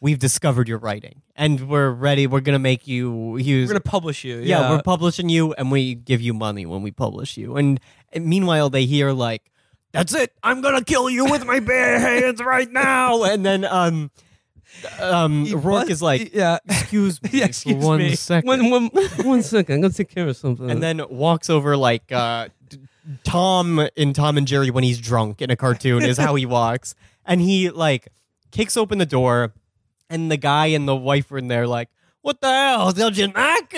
we've 0.00 0.18
discovered 0.18 0.66
your 0.68 0.78
writing 0.78 1.22
and 1.36 1.68
we're 1.68 1.90
ready 1.90 2.26
we're 2.26 2.40
gonna 2.40 2.58
make 2.58 2.88
you 2.88 3.36
use 3.36 3.68
we're 3.68 3.74
gonna 3.74 3.80
publish 3.80 4.24
you. 4.24 4.38
yeah, 4.38 4.68
we're 4.68 4.82
publishing 4.82 5.28
you 5.28 5.52
and 5.54 5.70
we 5.70 5.94
give 5.94 6.20
you 6.20 6.34
money 6.34 6.66
when 6.66 6.82
we 6.82 6.90
publish 6.90 7.36
you. 7.36 7.56
And, 7.56 7.78
and 8.12 8.26
meanwhile 8.26 8.68
they 8.68 8.84
hear 8.84 9.12
like 9.12 9.48
that's 9.92 10.12
it 10.14 10.32
i'm 10.42 10.60
gonna 10.60 10.82
kill 10.82 11.08
you 11.08 11.24
with 11.26 11.44
my 11.46 11.60
bare 11.60 12.00
hands 12.20 12.42
right 12.42 12.70
now. 12.70 13.22
And 13.22 13.46
then 13.46 13.64
um 13.64 14.10
um 15.00 15.44
He 15.44 15.54
rourke 15.54 15.82
bust- 15.82 15.90
is 15.90 16.02
like 16.02 16.34
yeah. 16.34 16.58
excuse 16.68 17.22
me 17.22 17.30
Yeah, 17.32 17.44
for 17.44 17.48
excuse 17.48 17.84
one 17.84 17.98
me. 17.98 18.14
second." 18.16 18.48
One, 18.48 18.70
one, 18.70 18.86
one 19.24 19.42
second. 19.42 19.76
I'm 19.76 19.80
gonna 19.82 19.92
take 19.94 20.08
care 20.14 20.28
of 20.28 20.36
something. 20.36 20.70
and 20.70 20.82
then 20.82 21.00
walks 21.10 21.50
over 21.50 21.76
like 21.76 22.10
uh, 22.12 22.48
Tom 23.24 23.86
in 23.96 24.12
Tom 24.12 24.36
and 24.36 24.46
Jerry 24.46 24.70
when 24.70 24.84
he's 24.84 25.00
drunk 25.00 25.42
in 25.42 25.50
a 25.50 25.56
cartoon 25.56 26.02
is 26.02 26.16
how 26.18 26.34
he 26.34 26.46
walks, 26.46 26.94
and 27.24 27.40
he 27.40 27.70
like 27.70 28.08
kicks 28.50 28.76
open 28.76 28.98
the 28.98 29.06
door, 29.06 29.52
and 30.08 30.30
the 30.30 30.36
guy 30.36 30.66
and 30.66 30.86
the 30.86 30.94
wife 30.96 31.30
are 31.32 31.38
in 31.38 31.48
there 31.48 31.66
like, 31.66 31.88
"What 32.22 32.40
the 32.40 32.48
hell, 32.48 32.92
did 32.92 33.16
you 33.16 33.28
knock?" 33.28 33.72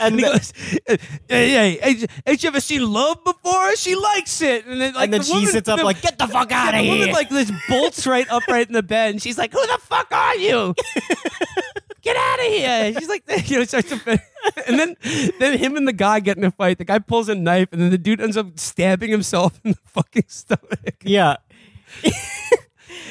and 0.00 0.14
he 0.16 0.22
goes, 0.22 0.52
"Hey, 0.86 0.98
hey, 1.28 1.78
hey, 1.82 2.06
ain't 2.26 2.42
you 2.42 2.48
ever 2.48 2.60
seen 2.60 2.90
love 2.90 3.22
before? 3.24 3.76
She 3.76 3.94
likes 3.94 4.40
it." 4.42 4.66
And 4.66 4.80
then, 4.80 4.94
like, 4.94 5.04
and 5.04 5.14
then 5.14 5.20
the 5.20 5.26
she 5.26 5.32
woman- 5.34 5.50
sits 5.50 5.68
up 5.68 5.78
the- 5.78 5.84
like, 5.84 6.00
"Get 6.02 6.18
the 6.18 6.28
fuck 6.28 6.50
Yeah, 6.50 6.62
out 6.68 6.74
of 6.74 6.80
the 6.82 6.88
woman 6.88 7.06
here!" 7.06 7.12
like 7.14 7.28
this 7.28 7.50
bolts 7.68 8.06
right 8.06 8.28
up 8.30 8.46
right 8.48 8.66
in 8.66 8.72
the 8.72 8.82
bed, 8.82 9.10
and 9.12 9.22
she's 9.22 9.36
like, 9.38 9.52
"Who 9.52 9.66
the 9.66 9.78
fuck 9.82 10.08
are 10.12 10.36
you?" 10.36 10.74
get 12.02 12.16
out 12.16 12.38
of 12.38 12.46
here. 12.46 12.94
She's 12.98 13.08
like, 13.08 13.24
you 13.50 13.58
know, 13.58 13.64
starts 13.64 13.90
to, 13.90 14.20
and 14.66 14.78
then, 14.78 14.96
then 15.38 15.58
him 15.58 15.76
and 15.76 15.86
the 15.86 15.92
guy 15.92 16.18
get 16.20 16.38
in 16.38 16.44
a 16.44 16.50
fight. 16.50 16.78
The 16.78 16.84
guy 16.86 16.98
pulls 16.98 17.28
a 17.28 17.34
knife, 17.34 17.68
and 17.72 17.80
then 17.82 17.90
the 17.90 17.98
dude 17.98 18.20
ends 18.22 18.36
up 18.38 18.58
stabbing 18.58 19.10
himself 19.10 19.60
in 19.64 19.72
the 19.72 19.78
fucking 19.86 20.24
stomach. 20.28 20.96
Yeah. 21.02 21.36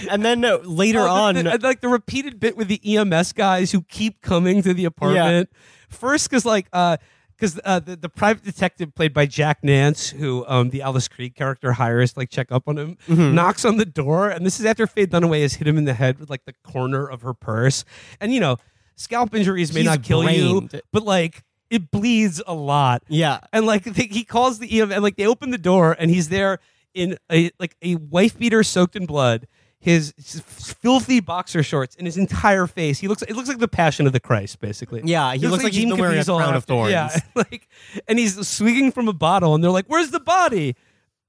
and 0.09 0.23
then 0.23 0.43
uh, 0.45 0.57
later 0.63 0.99
Oh, 1.01 1.09
on, 1.09 1.35
the- 1.35 1.59
like 1.61 1.81
the 1.81 1.89
repeated 1.89 2.39
bit 2.39 2.55
with 2.57 2.67
the 2.67 2.80
EMS 2.97 3.34
guys 3.34 3.71
who 3.71 3.81
keep 3.84 4.21
coming 4.21 4.61
to 4.61 4.73
the 4.73 4.85
apartment. 4.85 5.49
Yeah. 5.51 5.59
First, 5.89 6.30
because 6.30 6.45
like, 6.45 6.67
uh, 6.73 6.97
because 7.35 7.57
uh, 7.63 7.80
the, 7.80 7.95
the 7.95 8.09
private 8.09 8.43
detective 8.43 8.93
played 8.93 9.13
by 9.13 9.26
Jack 9.26 9.63
Nance, 9.63 10.09
who 10.09 10.43
um, 10.47 10.71
the 10.71 10.81
Alice 10.81 11.07
Krige 11.07 11.35
character 11.35 11.71
hires 11.71 12.11
to 12.13 12.19
like 12.19 12.30
check 12.30 12.51
up 12.51 12.67
on 12.67 12.77
him, 12.77 12.97
Mm-hmm. 13.07 13.34
knocks 13.34 13.63
on 13.63 13.77
the 13.77 13.85
door, 13.85 14.30
and 14.30 14.45
this 14.45 14.59
is 14.59 14.65
after 14.65 14.85
Faye 14.85 15.07
Dunaway 15.07 15.41
has 15.43 15.53
hit 15.53 15.65
him 15.67 15.77
in 15.77 15.85
the 15.85 15.93
head 15.93 16.19
with 16.19 16.30
like 16.30 16.43
the 16.45 16.53
corner 16.63 17.07
of 17.09 17.21
her 17.21 17.34
purse, 17.34 17.85
and 18.19 18.34
you 18.34 18.41
know, 18.41 18.57
scalp 18.97 19.34
injuries 19.34 19.73
may 19.73 19.80
He's 19.81 19.89
not 19.89 20.03
kill 20.03 20.23
brained. 20.23 20.73
you, 20.73 20.81
but 20.91 21.03
like 21.03 21.43
it 21.69 21.89
bleeds 21.91 22.41
a 22.45 22.53
lot. 22.53 23.03
yeah, 23.07 23.39
And 23.53 23.65
like 23.65 23.84
they, 23.85 24.07
he 24.07 24.26
calls 24.26 24.59
the 24.59 24.81
EM 24.81 24.91
and 24.91 25.01
like 25.01 25.15
they 25.15 25.26
open 25.26 25.51
the 25.51 25.57
door 25.57 25.95
and 25.97 26.11
he's 26.11 26.27
there 26.30 26.59
in 26.93 27.15
a 27.31 27.51
like 27.59 27.77
a 27.81 27.95
wife 27.95 28.38
beater 28.38 28.63
soaked 28.63 28.97
in 28.97 29.05
blood, 29.05 29.47
his, 29.80 30.14
his 30.18 30.41
filthy 30.41 31.22
boxer 31.22 31.64
shorts, 31.64 31.95
and 31.95 32.06
his 32.06 32.18
entire 32.18 32.68
face. 32.68 32.99
He 32.99 33.07
looks 33.07 33.22
it 33.22 33.35
looks 33.35 33.47
like 33.47 33.60
the 33.60 33.68
Passion 33.68 34.06
of 34.06 34.14
the 34.14 34.19
Christ, 34.19 34.60
basically. 34.60 35.01
Yeah, 35.06 35.34
he 35.34 35.47
looks 35.47 35.64
like 35.64 35.72
he's 35.72 35.84
Jean 35.84 35.89
been 35.91 35.99
wearing 35.99 36.19
a 36.19 36.23
crown 36.23 36.56
of 36.56 36.65
thorns. 36.65 36.91
Yeah, 36.91 37.18
like 37.35 37.68
and 38.07 38.19
he's 38.19 38.47
swinging 38.47 38.91
from 38.91 39.07
a 39.07 39.14
bottle, 39.14 39.56
and 39.56 39.64
they're 39.64 39.72
like, 39.72 39.85
"Where's 39.88 40.11
the 40.11 40.19
body?" 40.19 40.76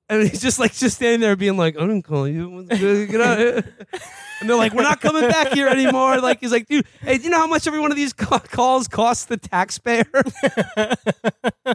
And 0.09 0.28
he's 0.28 0.40
just 0.40 0.59
like 0.59 0.74
just 0.74 0.97
standing 0.97 1.20
there, 1.20 1.36
being 1.36 1.56
like, 1.56 1.77
"I 1.77 1.81
didn't 1.81 2.02
call 2.02 2.27
you. 2.27 2.64
Get 2.64 3.20
out. 3.20 3.64
And 4.40 4.51
they're 4.51 4.56
like, 4.56 4.72
"We're 4.74 4.82
not 4.82 5.01
coming 5.01 5.28
back 5.28 5.52
here 5.52 5.68
anymore." 5.68 6.18
Like 6.20 6.40
he's 6.40 6.51
like, 6.51 6.66
"Dude, 6.66 6.86
hey, 7.02 7.18
do 7.18 7.24
you 7.24 7.31
know 7.31 7.39
how 7.39 7.47
much 7.47 7.68
every 7.68 7.78
one 7.78 7.93
of 7.93 7.97
these 7.97 8.12
calls 8.12 8.89
costs 8.89 9.27
the 9.27 9.36
taxpayer?" 9.36 10.10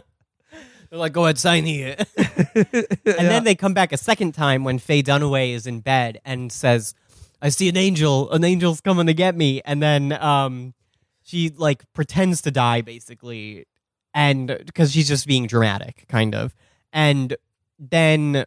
they're 0.96 1.02
like, 1.02 1.12
"Go 1.12 1.24
ahead, 1.24 1.38
sign 1.38 1.64
here." 1.64 1.96
and 2.16 2.96
then 3.04 3.44
they 3.44 3.54
come 3.54 3.74
back 3.74 3.92
a 3.92 3.96
second 3.96 4.32
time 4.32 4.64
when 4.64 4.78
Faye 4.78 5.02
Dunaway 5.02 5.52
is 5.52 5.66
in 5.66 5.80
bed 5.80 6.20
and 6.24 6.50
says, 6.50 6.94
"I 7.40 7.50
see 7.50 7.68
an 7.68 7.76
angel. 7.76 8.30
An 8.32 8.44
angel's 8.44 8.80
coming 8.80 9.06
to 9.06 9.14
get 9.14 9.36
me." 9.36 9.60
And 9.64 9.82
then 9.82 10.12
um, 10.12 10.74
she 11.22 11.50
like 11.50 11.84
pretends 11.92 12.42
to 12.42 12.50
die 12.50 12.80
basically, 12.80 13.66
and 14.14 14.58
because 14.64 14.92
she's 14.92 15.08
just 15.08 15.26
being 15.26 15.46
dramatic, 15.46 16.06
kind 16.08 16.34
of. 16.34 16.54
And 16.92 17.36
then 17.78 18.46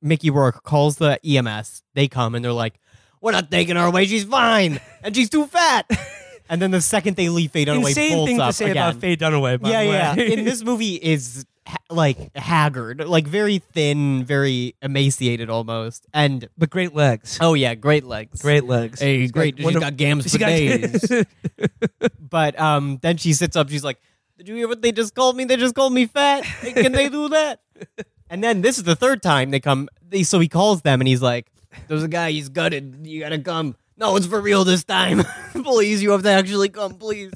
Mickey 0.00 0.30
Rourke 0.30 0.62
calls 0.62 0.96
the 0.96 1.20
EMS. 1.24 1.82
They 1.94 2.08
come 2.08 2.34
and 2.34 2.44
they're 2.44 2.52
like, 2.52 2.80
"We're 3.20 3.32
not 3.32 3.50
taking 3.50 3.76
her 3.76 3.86
away. 3.86 4.06
She's 4.06 4.24
fine, 4.24 4.80
and 5.02 5.14
she's 5.14 5.28
too 5.28 5.46
fat." 5.46 5.86
and 6.52 6.60
then 6.60 6.70
the 6.70 6.80
second 6.82 7.16
they 7.16 7.28
leave, 7.30 7.50
Faye 7.50 7.64
Dunaway 7.64 7.88
Insane 7.88 8.12
bolts 8.12 8.30
thing 8.30 8.40
up 8.40 8.48
to 8.48 8.52
say 8.52 8.70
again. 8.70 8.88
about 8.90 9.00
Faye 9.00 9.16
Dunaway. 9.16 9.58
By 9.60 9.70
yeah, 9.70 9.82
the 9.84 9.88
way. 9.90 9.96
yeah. 10.28 10.32
In 10.34 10.44
this 10.44 10.62
movie 10.62 10.96
is 10.96 11.46
ha- 11.66 11.78
like 11.90 12.36
haggard, 12.36 13.00
like 13.08 13.26
very 13.26 13.58
thin, 13.58 14.22
very 14.24 14.74
emaciated 14.82 15.48
almost, 15.48 16.06
and 16.12 16.48
but 16.58 16.68
great 16.68 16.94
legs. 16.94 17.38
oh 17.40 17.54
yeah, 17.54 17.74
great 17.74 18.04
legs, 18.04 18.42
Great 18.42 18.64
legs. 18.64 19.00
Hey, 19.00 19.26
great. 19.28 19.56
She's 19.58 19.74
of- 19.74 19.80
got 19.80 19.96
gams 19.96 20.30
for 20.30 20.38
got- 20.38 20.46
days. 20.46 21.24
but 22.20 22.58
um, 22.60 22.98
then 23.02 23.16
she 23.16 23.32
sits 23.32 23.56
up. 23.56 23.70
She's 23.70 23.84
like, 23.84 23.98
"Did 24.38 24.48
you 24.48 24.54
hear 24.56 24.68
what 24.68 24.82
they 24.82 24.92
just 24.92 25.14
called 25.14 25.36
me? 25.36 25.44
They 25.44 25.56
just 25.56 25.74
called 25.74 25.92
me 25.92 26.06
fat. 26.06 26.44
Can 26.62 26.92
they 26.92 27.08
do 27.08 27.28
that?" 27.30 27.60
And 28.30 28.42
then 28.42 28.62
this 28.62 28.78
is 28.78 28.84
the 28.84 28.96
third 28.96 29.22
time 29.22 29.50
they 29.50 29.60
come. 29.60 29.90
They, 30.08 30.22
so 30.22 30.40
he 30.40 30.48
calls 30.48 30.80
them 30.80 31.02
and 31.02 31.08
he's 31.08 31.20
like, 31.20 31.52
"There's 31.86 32.02
a 32.02 32.08
guy. 32.08 32.30
He's 32.30 32.48
gutted. 32.48 33.06
You 33.06 33.20
gotta 33.20 33.38
come." 33.38 33.76
No, 33.96 34.16
it's 34.16 34.26
for 34.26 34.40
real 34.40 34.64
this 34.64 34.84
time. 34.84 35.22
please, 35.52 36.02
you 36.02 36.10
have 36.12 36.22
to 36.22 36.30
actually 36.30 36.68
come, 36.70 36.94
please. 36.94 37.32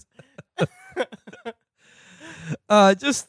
uh, 2.68 2.94
just 2.94 3.28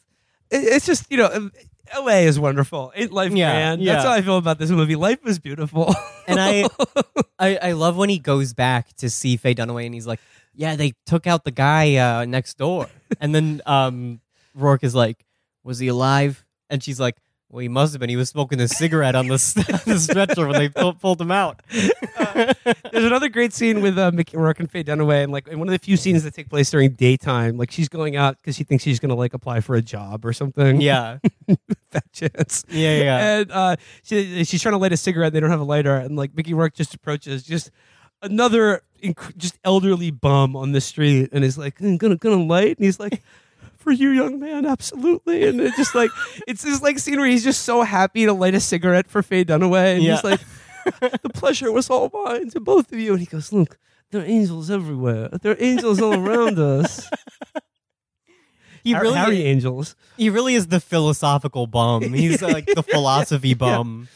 it, 0.49 0.63
it's 0.63 0.85
just 0.85 1.09
you 1.11 1.17
know, 1.17 1.49
L.A. 1.91 2.25
is 2.25 2.39
wonderful. 2.39 2.91
Ain't 2.95 3.11
life 3.11 3.31
Yeah, 3.31 3.51
grand? 3.51 3.81
yeah. 3.81 3.93
That's 3.93 4.05
how 4.05 4.11
I 4.13 4.21
feel 4.21 4.37
about 4.37 4.59
this 4.59 4.69
movie. 4.69 4.95
Life 4.95 5.19
is 5.25 5.39
beautiful. 5.39 5.93
And 6.29 6.41
I, 6.41 6.67
I, 7.39 7.55
I 7.55 7.71
love 7.71 7.95
when 7.95 8.09
he 8.09 8.19
goes 8.19 8.53
back 8.53 8.93
to 8.97 9.09
see 9.09 9.37
Faye 9.37 9.55
Dunaway, 9.55 9.85
and 9.85 9.93
he's 9.93 10.05
like, 10.05 10.19
"Yeah, 10.53 10.75
they 10.75 10.91
took 11.05 11.25
out 11.25 11.45
the 11.45 11.51
guy 11.51 11.95
uh, 11.95 12.25
next 12.25 12.57
door." 12.57 12.89
And 13.21 13.33
then 13.33 13.61
um, 13.65 14.19
Rourke 14.53 14.83
is 14.83 14.93
like, 14.93 15.23
"Was 15.63 15.79
he 15.79 15.87
alive?" 15.87 16.43
And 16.69 16.83
she's 16.83 16.99
like, 16.99 17.15
"Well, 17.49 17.59
he 17.61 17.67
must 17.67 17.93
have 17.93 17.99
been. 17.99 18.09
He 18.09 18.15
was 18.15 18.29
smoking 18.29 18.59
a 18.59 18.67
cigarette 18.67 19.15
on 19.15 19.27
the, 19.27 19.35
the 19.85 19.99
stretcher 19.99 20.47
when 20.47 20.59
they 20.59 20.69
pull- 20.69 20.93
pulled 20.93 21.21
him 21.21 21.31
out." 21.31 21.61
There's 22.91 23.05
another 23.05 23.29
great 23.29 23.53
scene 23.53 23.81
with 23.81 23.97
uh, 23.97 24.11
Mickey 24.11 24.37
Rourke 24.37 24.59
and 24.59 24.69
Faye 24.69 24.83
Dunaway, 24.83 25.23
and 25.23 25.31
like 25.31 25.47
one 25.47 25.67
of 25.67 25.71
the 25.71 25.79
few 25.79 25.97
scenes 25.97 26.23
that 26.23 26.33
take 26.33 26.49
place 26.49 26.69
during 26.69 26.91
daytime. 26.91 27.57
Like 27.57 27.71
she's 27.71 27.89
going 27.89 28.15
out 28.15 28.37
because 28.37 28.55
she 28.55 28.63
thinks 28.63 28.83
she's 28.83 28.99
gonna 28.99 29.15
like 29.15 29.33
apply 29.33 29.61
for 29.61 29.75
a 29.75 29.81
job 29.81 30.25
or 30.25 30.33
something. 30.33 30.81
Yeah, 30.81 31.19
that 31.91 32.11
chance. 32.11 32.63
Yeah, 32.69 32.97
yeah. 33.01 33.37
And 33.39 33.51
uh, 33.51 33.75
she, 34.03 34.43
she's 34.43 34.61
trying 34.61 34.73
to 34.73 34.77
light 34.77 34.93
a 34.93 34.97
cigarette. 34.97 35.33
They 35.33 35.39
don't 35.39 35.49
have 35.49 35.59
a 35.59 35.65
lighter, 35.65 35.95
and 35.95 36.15
like 36.15 36.35
Mickey 36.35 36.53
Rourke 36.53 36.73
just 36.73 36.93
approaches, 36.93 37.43
just 37.43 37.71
another 38.21 38.81
inc- 39.03 39.37
just 39.37 39.57
elderly 39.63 40.11
bum 40.11 40.55
on 40.55 40.71
the 40.71 40.81
street, 40.81 41.29
and 41.31 41.43
is 41.43 41.57
like, 41.57 41.79
"Mm, 41.79 41.97
"Gonna 41.97 42.17
gonna 42.17 42.43
light?" 42.43 42.77
And 42.77 42.85
he's 42.85 42.99
like. 42.99 43.21
For 43.87 43.93
you, 43.93 44.09
young 44.09 44.37
man, 44.37 44.65
absolutely, 44.65 45.47
and 45.47 45.61
it's 45.61 45.77
just 45.77 45.95
like 45.95 46.11
it's 46.45 46.61
this 46.61 46.81
like 46.81 46.99
scene 46.99 47.17
where 47.21 47.29
he's 47.29 47.45
just 47.45 47.61
so 47.61 47.83
happy 47.83 48.25
to 48.25 48.33
light 48.33 48.53
a 48.53 48.59
cigarette 48.59 49.07
for 49.07 49.23
Faye 49.23 49.45
Dunaway, 49.45 49.95
and 49.95 50.03
Yeah. 50.03 50.15
he's 50.15 50.25
like, 50.25 50.41
"The 51.21 51.29
pleasure 51.33 51.71
was 51.71 51.89
all 51.89 52.11
mine 52.13 52.49
to 52.49 52.59
both 52.59 52.91
of 52.91 52.99
you." 52.99 53.11
And 53.13 53.21
he 53.21 53.25
goes, 53.25 53.53
"Look, 53.53 53.77
there 54.11 54.21
are 54.23 54.25
angels 54.25 54.69
everywhere. 54.69 55.29
There 55.41 55.53
are 55.53 55.61
angels 55.63 56.01
all 56.01 56.15
around 56.15 56.59
us. 56.59 57.09
he 58.83 58.93
really, 58.93 59.15
Harry 59.15 59.43
angels. 59.43 59.95
he 60.17 60.29
really 60.29 60.55
is 60.55 60.67
the 60.67 60.81
philosophical 60.81 61.65
bum. 61.65 62.11
He's 62.13 62.43
uh, 62.43 62.49
like 62.49 62.65
the 62.65 62.83
philosophy 62.83 63.53
bum. 63.53 64.09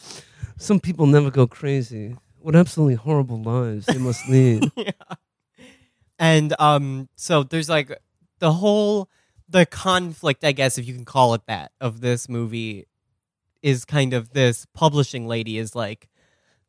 Some 0.58 0.80
people 0.80 1.06
never 1.06 1.30
go 1.30 1.46
crazy. 1.46 2.14
What 2.40 2.54
absolutely 2.54 2.96
horrible 2.96 3.40
lives 3.42 3.86
they 3.86 3.96
must 3.96 4.28
lead." 4.28 4.70
yeah. 4.76 4.90
And 6.18 6.54
um, 6.60 7.08
so 7.16 7.42
there's 7.42 7.70
like 7.70 7.90
the 8.38 8.52
whole 8.52 9.08
the 9.52 9.66
conflict, 9.66 10.44
I 10.44 10.52
guess, 10.52 10.78
if 10.78 10.86
you 10.86 10.94
can 10.94 11.04
call 11.04 11.34
it 11.34 11.42
that, 11.46 11.72
of 11.80 12.00
this 12.00 12.28
movie 12.28 12.86
is 13.62 13.84
kind 13.84 14.12
of 14.14 14.30
this 14.30 14.66
publishing 14.74 15.26
lady 15.28 15.56
is 15.58 15.76
like, 15.76 16.08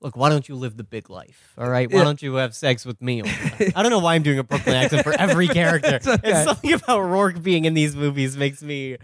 look, 0.02 0.16
why 0.16 0.30
don't 0.30 0.48
you 0.48 0.56
live 0.56 0.78
the 0.78 0.84
big 0.84 1.10
life? 1.10 1.54
All 1.58 1.70
right, 1.70 1.90
why 1.92 2.00
Yeah. 2.00 2.04
don't 2.04 2.22
you 2.22 2.36
have 2.36 2.54
sex 2.56 2.86
with 2.86 3.02
me? 3.02 3.22
all 3.22 3.28
the 3.28 3.34
time?" 3.66 3.74
I 3.76 3.82
don't 3.82 3.90
know 3.90 4.00
why 4.00 4.16
I'm 4.16 4.22
doing 4.24 4.38
a 4.40 4.44
Brooklyn 4.44 4.76
accent 4.76 5.04
for 5.04 5.14
every 5.20 5.48
character. 5.60 5.96
It's 5.96 6.08
okay. 6.08 6.32
It's 6.32 6.44
something 6.44 6.74
about 6.74 7.00
Rourke 7.02 7.42
being 7.42 7.66
in 7.66 7.74
these 7.74 7.96
movies 7.96 8.38
makes 8.38 8.62
me. 8.62 8.98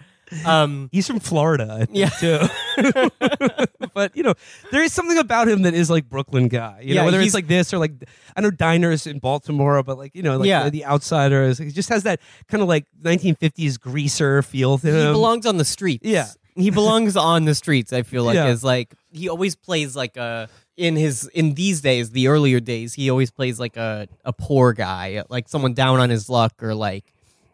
Um, 0.45 0.89
He's 0.91 1.07
from 1.07 1.19
Florida, 1.19 1.67
I 1.81 1.85
think, 1.85 1.97
Yeah. 1.97 2.09
too. 2.09 2.39
but 3.93 4.15
you 4.15 4.23
know, 4.23 4.33
there 4.71 4.83
is 4.83 4.93
something 4.93 5.17
about 5.17 5.47
him 5.47 5.63
that 5.63 5.73
is 5.73 5.89
like 5.89 6.07
Brooklyn 6.09 6.47
guy. 6.47 6.81
You 6.81 6.95
Yeah, 6.95 7.01
know, 7.01 7.05
whether 7.05 7.19
it's 7.21 7.33
like 7.33 7.47
this 7.47 7.73
or 7.73 7.77
like 7.77 7.91
I 8.35 8.41
know 8.41 8.51
diners 8.51 9.07
in 9.07 9.19
Baltimore, 9.19 9.81
but 9.83 9.97
like 9.97 10.15
you 10.15 10.23
know, 10.23 10.37
like 10.37 10.47
Yeah. 10.47 10.69
the, 10.69 10.85
outsiders. 10.85 11.57
He 11.57 11.71
just 11.71 11.89
has 11.89 12.03
that 12.03 12.19
kind 12.47 12.61
of 12.63 12.69
like 12.69 12.85
1950s 13.01 13.79
greaser 13.79 14.41
feel 14.41 14.77
to 14.79 14.87
him. 14.87 15.07
he 15.07 15.11
belongs 15.13 15.45
on 15.45 15.57
the 15.57 15.65
streets. 15.65 16.05
Yeah. 16.05 16.27
he 16.55 16.69
belongs 16.69 17.15
on 17.15 17.45
the 17.45 17.55
streets. 17.55 17.93
I 17.93 18.03
feel 18.03 18.23
like 18.23 18.35
Yeah. 18.35 18.45
as 18.45 18.63
like 18.63 18.93
he 19.11 19.29
always 19.29 19.55
plays 19.55 19.95
like 19.95 20.17
a 20.17 20.49
in 20.77 20.95
his 20.95 21.27
in 21.33 21.55
these 21.55 21.81
days, 21.81 22.11
the 22.11 22.27
earlier 22.29 22.59
days, 22.61 22.93
he 22.93 23.09
always 23.09 23.31
plays 23.31 23.59
like 23.59 23.75
a 23.77 24.07
a 24.23 24.31
poor 24.33 24.73
guy, 24.73 25.23
like 25.29 25.49
someone 25.49 25.73
down 25.73 25.99
on 25.99 26.09
his 26.09 26.29
luck, 26.29 26.53
or 26.63 26.73
like 26.73 27.03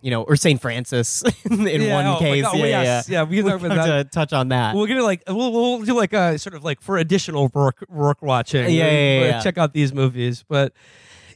you 0.02 0.12
know, 0.12 0.24
or 0.24 0.36
Saint 0.36 0.62
Francis 0.62 1.24
in 1.50 1.66
Yeah, 1.82 1.96
one 1.96 2.06
oh 2.06 2.20
case. 2.20 2.44
God, 2.44 2.56
yeah, 2.56 2.62
well, 2.62 2.70
yeah, 2.70 2.84
yes. 2.84 3.10
Yeah, 3.10 3.24
we 3.24 3.38
can 3.38 3.46
We'll 3.46 3.58
talk 3.60 3.66
about 3.66 3.78
have 3.78 3.88
that. 3.88 4.04
to 4.12 4.16
touch 4.16 4.34
on 4.34 4.50
that. 4.50 4.76
We're 4.76 4.88
gonna 4.88 5.04
like 5.04 5.24
we'll, 5.28 5.52
we'll 5.52 5.82
do 5.82 5.94
like 5.96 6.14
a 6.14 6.38
sort 6.38 6.54
of 6.56 6.64
like 6.64 6.82
for 6.82 6.98
additional 6.98 7.50
work 7.54 7.84
work 7.90 8.22
watching. 8.22 8.70
Yeah, 8.70 8.90
yeah, 8.92 9.22
uh, 9.22 9.26
yeah. 9.28 9.42
Check 9.42 9.58
out 9.58 9.74
these 9.74 9.94
movies, 9.94 10.44
but 10.48 10.74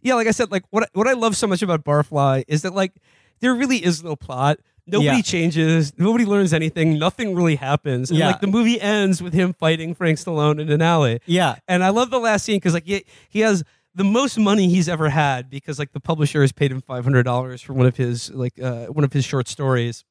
yeah, 0.02 0.14
like 0.14 0.28
I 0.28 0.32
said, 0.32 0.52
like 0.52 0.64
what 0.70 0.90
what 0.94 1.08
I 1.08 1.14
love 1.14 1.36
so 1.36 1.48
much 1.48 1.62
about 1.62 1.84
Barfly 1.84 2.44
is 2.48 2.62
that 2.62 2.74
like 2.74 2.94
there 3.40 3.54
really 3.56 3.78
is 3.84 4.04
no 4.04 4.16
plot. 4.16 4.60
Nobody 4.86 5.18
Yeah. 5.18 5.22
changes. 5.22 5.94
Nobody 6.00 6.26
learns 6.26 6.52
anything. 6.52 6.98
Nothing 6.98 7.36
really 7.36 7.58
happens. 7.58 8.10
And 8.10 8.18
Yeah. 8.18 8.28
like 8.28 8.42
the 8.42 8.48
movie 8.48 8.82
ends 8.82 9.22
with 9.22 9.34
him 9.34 9.54
fighting 9.54 9.94
Frank 9.94 10.18
Stallone 10.18 10.60
in 10.60 10.72
an 10.72 10.82
alley. 10.82 11.20
yeah, 11.28 11.58
And 11.68 11.84
I 11.84 11.90
love 11.90 12.10
the 12.10 12.18
last 12.20 12.44
scene 12.46 12.58
because 12.58 12.74
like 12.74 12.86
he, 12.86 13.06
he 13.30 13.42
has 13.42 13.64
the 14.00 14.06
most 14.06 14.38
money 14.40 14.70
he's 14.70 14.88
ever 14.88 15.10
had 15.10 15.50
because 15.50 15.78
like 15.78 15.92
the 15.92 16.00
publisher 16.00 16.40
has 16.40 16.54
paid 16.54 16.72
him 16.72 16.80
five 16.80 17.04
hundred 17.04 17.24
dollars 17.24 17.62
for 17.62 17.74
one 17.74 17.86
of 17.86 17.98
his 17.98 18.32
like 18.32 18.58
uh, 18.58 18.86
one 18.86 19.04
of 19.04 19.12
his 19.12 19.26
short 19.26 19.50
stories. 19.50 20.06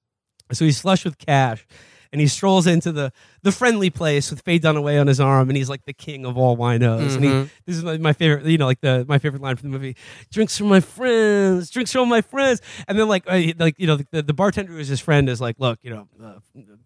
So 0.53 0.67
he's 0.67 0.79
flush 0.79 1.07
with 1.07 1.17
cash. 1.17 1.67
And 2.13 2.21
he 2.21 2.27
strolls 2.27 2.67
into 2.67 2.93
the 2.93 3.13
the 3.43 3.53
friendly 3.53 3.91
place 3.91 4.31
with 4.31 4.41
Faye 4.43 4.59
Dunaway 4.59 5.01
on 5.01 5.07
his 5.07 5.21
arm, 5.21 5.49
and 5.51 5.57
he's 5.57 5.69
like 5.69 5.85
the 5.85 5.93
king 5.93 6.27
of 6.27 6.37
all 6.37 6.57
winos. 6.57 7.15
And 7.15 7.25
he, 7.25 7.31
Mhm. 7.31 7.51
this 7.67 7.77
is 7.77 7.85
my, 7.85 7.97
my 7.99 8.13
favorite, 8.13 8.45
you 8.47 8.59
know, 8.59 8.67
like 8.67 8.81
the 8.81 9.05
my 9.09 9.19
favorite 9.19 9.43
line 9.43 9.57
from 9.57 9.71
the 9.71 9.79
movie: 9.79 9.97
"Drinks 10.33 10.57
for 10.59 10.65
my 10.65 10.81
friends, 10.81 11.71
drinks 11.71 11.93
for 11.93 12.01
all 12.01 12.07
my 12.07 12.21
friends." 12.21 12.61
And 12.87 12.99
then 12.99 13.09
like 13.09 13.25
uh, 13.27 13.41
like 13.59 13.77
you 13.79 13.87
know 13.87 13.97
the, 14.11 14.23
the 14.23 14.35
bartender 14.35 14.73
who's 14.73 14.89
his 14.89 15.01
friend 15.01 15.29
is 15.29 15.41
like, 15.41 15.57
"Look, 15.59 15.79
you 15.83 15.91
know, 15.91 16.09
uh, 16.23 16.39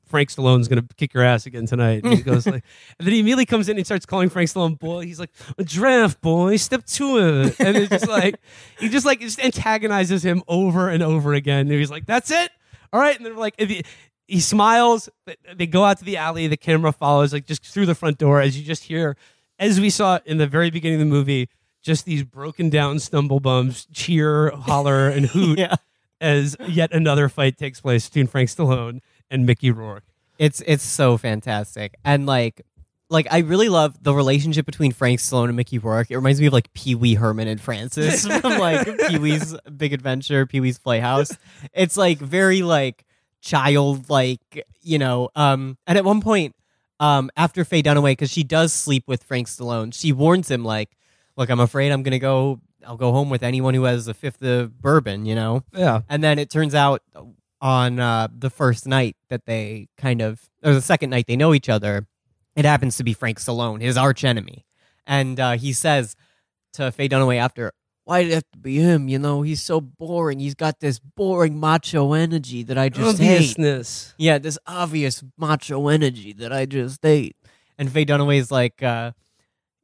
Frank 0.06 0.28
Stallone's 0.28 0.68
gonna 0.68 0.84
kick 0.96 1.14
your 1.14 1.22
ass 1.24 1.46
again 1.46 1.66
tonight." 1.66 2.04
And 2.04 2.12
he 2.14 2.22
goes 2.22 2.46
like, 2.46 2.62
and 2.98 3.06
then 3.06 3.12
he 3.14 3.20
immediately 3.20 3.46
comes 3.46 3.68
in 3.68 3.76
and 3.78 3.86
starts 3.86 4.04
calling 4.06 4.28
Frank 4.28 4.50
Stallone 4.50 4.78
boy. 4.78 5.04
He's 5.06 5.18
like, 5.20 5.30
"A 5.58 5.64
draft 5.64 6.20
boy, 6.20 6.56
step 6.56 6.84
to 6.84 7.18
it," 7.18 7.60
and 7.60 7.76
it's 7.76 7.88
just 7.90 8.08
like 8.08 8.34
he 8.78 8.88
just 8.88 9.06
like 9.06 9.20
just 9.20 9.42
antagonizes 9.42 10.24
him 10.24 10.42
over 10.48 10.88
and 10.88 11.02
over 11.02 11.32
again. 11.32 11.60
And 11.60 11.72
he's 11.72 11.90
like, 11.90 12.06
"That's 12.06 12.30
it, 12.30 12.50
all 12.92 13.00
right." 13.00 13.16
And 13.16 13.24
then 13.24 13.36
like 13.36 13.54
if 13.58 13.70
he, 14.28 14.40
smiles, 14.40 15.08
they 15.54 15.66
go 15.66 15.84
out 15.84 15.98
to 15.98 16.04
the 16.04 16.16
alley. 16.16 16.46
The 16.46 16.56
camera 16.56 16.92
follows 16.92 17.32
like 17.32 17.46
just 17.46 17.64
through 17.64 17.86
the 17.86 17.94
front 17.94 18.18
door 18.18 18.40
as 18.40 18.58
you 18.58 18.64
just 18.64 18.84
hear, 18.84 19.16
as 19.58 19.80
we 19.80 19.90
saw 19.90 20.18
in 20.24 20.38
the 20.38 20.46
very 20.46 20.70
beginning 20.70 21.00
of 21.00 21.06
the 21.06 21.12
movie, 21.12 21.48
just 21.82 22.04
these 22.04 22.22
broken 22.22 22.70
down 22.70 22.98
stumble 22.98 23.40
bums 23.40 23.86
cheer, 23.92 24.50
holler, 24.50 25.08
and 25.08 25.26
hoot 25.30 25.58
Yeah. 25.58 25.74
as 26.20 26.56
yet 26.68 26.92
another 26.92 27.28
fight 27.28 27.58
takes 27.58 27.80
place 27.80 28.08
between 28.08 28.26
Frank 28.28 28.48
Stallone 28.48 29.00
and 29.30 29.44
Mickey 29.46 29.70
Rourke. 29.70 30.04
It's 30.38 30.62
it's 30.66 30.82
so 30.84 31.16
fantastic, 31.18 31.94
and 32.04 32.24
like 32.26 32.62
like 33.10 33.26
I 33.30 33.38
really 33.40 33.68
love 33.68 34.02
the 34.02 34.14
relationship 34.14 34.64
between 34.64 34.90
Frank 34.92 35.20
Stallone 35.20 35.48
and 35.48 35.56
Mickey 35.56 35.78
Rourke. 35.78 36.10
It 36.10 36.16
reminds 36.16 36.40
me 36.40 36.46
of 36.46 36.52
like 36.52 36.72
Pee 36.72 36.94
Wee 36.94 37.14
Herman 37.14 37.46
and 37.48 37.60
Francis 37.60 38.26
from 38.40 38.58
like 38.58 38.86
Pee 39.08 39.18
Wee's 39.18 39.54
Big 39.76 39.92
Adventure, 39.92 40.46
Pee 40.46 40.60
Wee's 40.60 40.78
Playhouse. 40.78 41.36
It's 41.74 41.96
like 41.96 42.18
very 42.18 42.62
like 42.62 43.04
childlike, 43.42 44.64
you 44.80 44.98
know. 44.98 45.28
Um, 45.34 45.76
and 45.86 45.98
at 45.98 46.04
one 46.04 46.22
point, 46.22 46.54
um, 47.00 47.30
after 47.36 47.64
Faye 47.64 47.82
Dunaway, 47.82 48.12
because 48.12 48.30
she 48.30 48.44
does 48.44 48.72
sleep 48.72 49.04
with 49.06 49.22
Frank 49.24 49.48
Stallone, 49.48 49.92
she 49.92 50.12
warns 50.12 50.50
him 50.50 50.64
like, 50.64 50.96
"Look, 51.36 51.50
I'm 51.50 51.60
afraid 51.60 51.92
I'm 51.92 52.02
gonna 52.02 52.18
go. 52.18 52.60
I'll 52.86 52.96
go 52.96 53.12
home 53.12 53.28
with 53.28 53.42
anyone 53.42 53.74
who 53.74 53.84
has 53.84 54.08
a 54.08 54.14
fifth 54.14 54.42
of 54.42 54.80
bourbon," 54.80 55.26
you 55.26 55.34
know. 55.34 55.64
Yeah. 55.74 56.02
And 56.08 56.24
then 56.24 56.38
it 56.38 56.48
turns 56.48 56.74
out 56.74 57.02
on 57.60 58.00
uh, 58.00 58.28
the 58.36 58.50
first 58.50 58.86
night 58.86 59.16
that 59.28 59.46
they 59.46 59.88
kind 59.96 60.20
of, 60.20 60.50
or 60.64 60.74
the 60.74 60.80
second 60.80 61.10
night 61.10 61.26
they 61.28 61.36
know 61.36 61.54
each 61.54 61.68
other, 61.68 62.08
it 62.56 62.64
happens 62.64 62.96
to 62.96 63.04
be 63.04 63.12
Frank 63.12 63.38
Stallone, 63.38 63.80
his 63.80 63.96
arch 63.96 64.24
enemy. 64.24 64.64
And 65.06 65.38
uh, 65.38 65.52
he 65.52 65.72
says 65.72 66.16
to 66.74 66.90
Faye 66.90 67.08
Dunaway 67.08 67.36
after, 67.38 67.72
why 68.04 68.22
did 68.22 68.32
it 68.32 68.34
have 68.34 68.50
to 68.52 68.58
be 68.58 68.78
him? 68.78 69.08
You 69.08 69.18
know, 69.18 69.42
he's 69.42 69.62
so 69.62 69.80
boring. 69.80 70.40
He's 70.40 70.54
got 70.54 70.80
this 70.80 70.98
boring 70.98 71.58
macho 71.58 72.12
energy 72.12 72.62
that 72.64 72.76
I 72.76 72.88
just 72.88 73.18
hate. 73.18 73.34
Obviousness. 73.34 74.14
Yeah, 74.18 74.38
this 74.38 74.58
obvious 74.66 75.22
macho 75.36 75.88
energy 75.88 76.32
that 76.34 76.52
I 76.52 76.66
just 76.66 77.00
hate. 77.02 77.36
And 77.78 77.90
Faye 77.90 78.04
Dunaway's 78.04 78.50
like, 78.50 78.82
uh, 78.82 79.12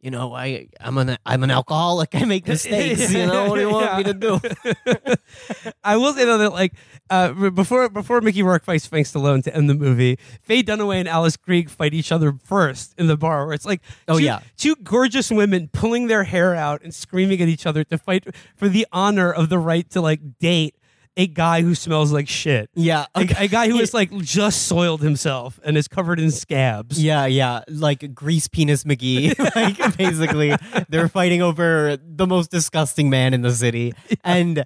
you 0.01 0.11
know, 0.11 0.33
I 0.35 0.69
I'm 0.81 0.97
an 0.99 1.19
I'm 1.27 1.43
an 1.43 1.51
alcoholic. 1.51 2.11
I 2.15 2.25
make 2.25 2.47
mistakes. 2.47 3.13
You 3.13 3.27
know, 3.27 3.49
what 3.49 3.57
do 3.57 3.63
you 3.63 3.71
want 3.71 3.97
me 3.99 4.05
to 4.05 4.15
do? 4.15 4.41
I 5.85 5.97
will 5.97 6.13
say 6.13 6.25
though 6.25 6.39
that 6.39 6.51
like 6.53 6.73
uh, 7.11 7.51
before 7.51 7.89
before 7.89 8.21
Mickey 8.21 8.43
Rourke 8.43 8.65
fights 8.65 8.87
Frank 8.87 9.07
Stallone 9.07 9.43
to 9.45 9.55
end 9.55 9.69
the 9.69 9.75
movie, 9.75 10.19
Faye 10.43 10.63
Dunaway 10.63 11.01
and 11.01 11.09
Alice 11.09 11.37
Krige 11.37 11.69
fight 11.71 11.95
each 11.95 12.13
other 12.13 12.35
first 12.45 12.95
in 12.99 13.07
the 13.07 13.17
bar, 13.17 13.47
where 13.47 13.55
it's 13.55 13.65
like 13.67 13.81
Oh, 14.07 14.19
two, 14.19 14.25
yeah. 14.25 14.41
two 14.57 14.77
gorgeous 14.77 15.31
women 15.31 15.69
pulling 15.73 16.07
their 16.07 16.25
hair 16.25 16.55
out 16.55 16.83
and 16.83 16.95
screaming 16.95 17.41
at 17.43 17.49
each 17.49 17.67
other 17.67 17.83
to 17.85 17.99
fight 17.99 18.25
for 18.57 18.69
the 18.69 18.87
honor 18.93 19.33
of 19.33 19.49
the 19.49 19.59
right 19.59 19.89
to 19.91 20.01
like 20.01 20.39
date 20.39 20.75
a 21.19 21.27
guy 21.27 21.63
who 21.63 21.75
smells 21.75 22.13
like 22.13 22.29
shit. 22.29 22.71
Yeah, 22.75 23.07
a, 23.15 23.29
a 23.37 23.49
guy 23.49 23.69
who 23.69 23.79
is 23.81 23.93
like 23.93 24.17
just 24.19 24.67
soiled 24.67 25.03
himself 25.03 25.59
and 25.65 25.77
is 25.77 25.89
covered 25.89 26.21
in 26.21 26.31
scabs. 26.31 27.03
Yeah, 27.03 27.27
yeah, 27.27 27.65
like 27.69 28.15
grease 28.15 28.47
penis 28.47 28.85
McGee. 28.85 29.37
like 29.57 29.99
basically, 29.99 30.55
they're 30.89 31.09
fighting 31.09 31.43
over 31.43 31.99
the 32.03 32.27
most 32.27 32.51
disgusting 32.51 33.11
man 33.11 33.35
in 33.35 33.43
the 33.43 33.51
city, 33.51 33.93
and 34.25 34.65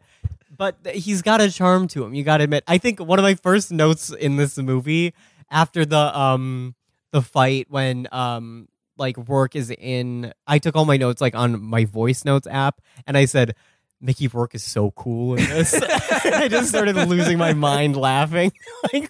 but 0.54 0.76
he's 0.86 1.22
got 1.22 1.40
a 1.40 1.50
charm 1.50 1.88
to 1.88 2.04
him. 2.04 2.14
You 2.14 2.22
got 2.22 2.36
to 2.36 2.44
admit. 2.44 2.62
I 2.68 2.78
think 2.78 3.00
one 3.00 3.18
of 3.18 3.22
my 3.22 3.34
first 3.34 3.72
notes 3.72 4.10
in 4.10 4.36
this 4.36 4.58
movie 4.58 5.14
after 5.50 5.84
the 5.86 6.16
um 6.16 6.74
the 7.12 7.22
fight 7.22 7.66
when 7.70 8.06
um 8.12 8.68
like 8.98 9.16
Rourke 9.26 9.56
is 9.56 9.70
in. 9.70 10.34
I 10.46 10.58
took 10.58 10.76
all 10.76 10.84
my 10.84 10.98
notes 10.98 11.22
like 11.22 11.34
on 11.34 11.62
my 11.62 11.86
voice 11.86 12.26
notes 12.26 12.46
app, 12.46 12.82
and 13.06 13.16
I 13.16 13.24
said. 13.24 13.54
Mickey 14.02 14.26
Rourke 14.28 14.54
is 14.54 14.62
so 14.64 14.90
cool 14.90 15.36
in 15.36 15.44
this. 15.48 15.74
I 16.24 16.48
just 16.48 16.68
started 16.68 16.96
losing 17.08 17.38
my 17.38 17.52
mind 17.54 17.96
laughing. 17.96 18.52
like, 18.92 19.08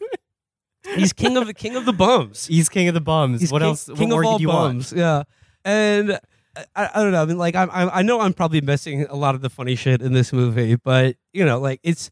He's 0.95 1.13
king 1.13 1.37
of 1.37 1.47
the 1.47 1.55
king 1.55 1.77
of 1.77 1.87
the 1.87 1.93
bums. 1.93 2.47
He's 2.47 2.69
king 2.69 2.89
of 2.89 2.95
the 2.95 3.01
bums. 3.01 3.41
He's 3.41 3.51
what 3.53 3.61
king, 3.61 3.69
else? 3.69 3.89
What 3.89 3.99
King 3.99 4.09
more 4.11 4.21
of 4.23 4.27
all 4.27 4.41
you 4.41 4.49
want? 4.49 4.75
bums. 4.75 4.93
Yeah, 4.93 5.23
and 5.65 6.19
I, 6.77 6.91
I 6.95 7.03
don't 7.03 7.13
know. 7.13 7.23
I 7.23 7.25
mean, 7.25 7.39
like 7.39 7.55
I'm, 7.55 7.71
I'm, 7.73 7.89
I 7.93 8.03
know 8.03 8.21
I'm 8.21 8.33
probably 8.35 8.61
missing 8.61 9.07
a 9.07 9.15
lot 9.17 9.35
of 9.35 9.41
the 9.41 9.49
funny 9.49 9.75
shit 9.77 10.03
in 10.03 10.13
this 10.13 10.33
movie, 10.33 10.75
but 10.77 11.17
you 11.33 11.45
know, 11.45 11.59
like 11.59 11.81
it's. 11.83 12.11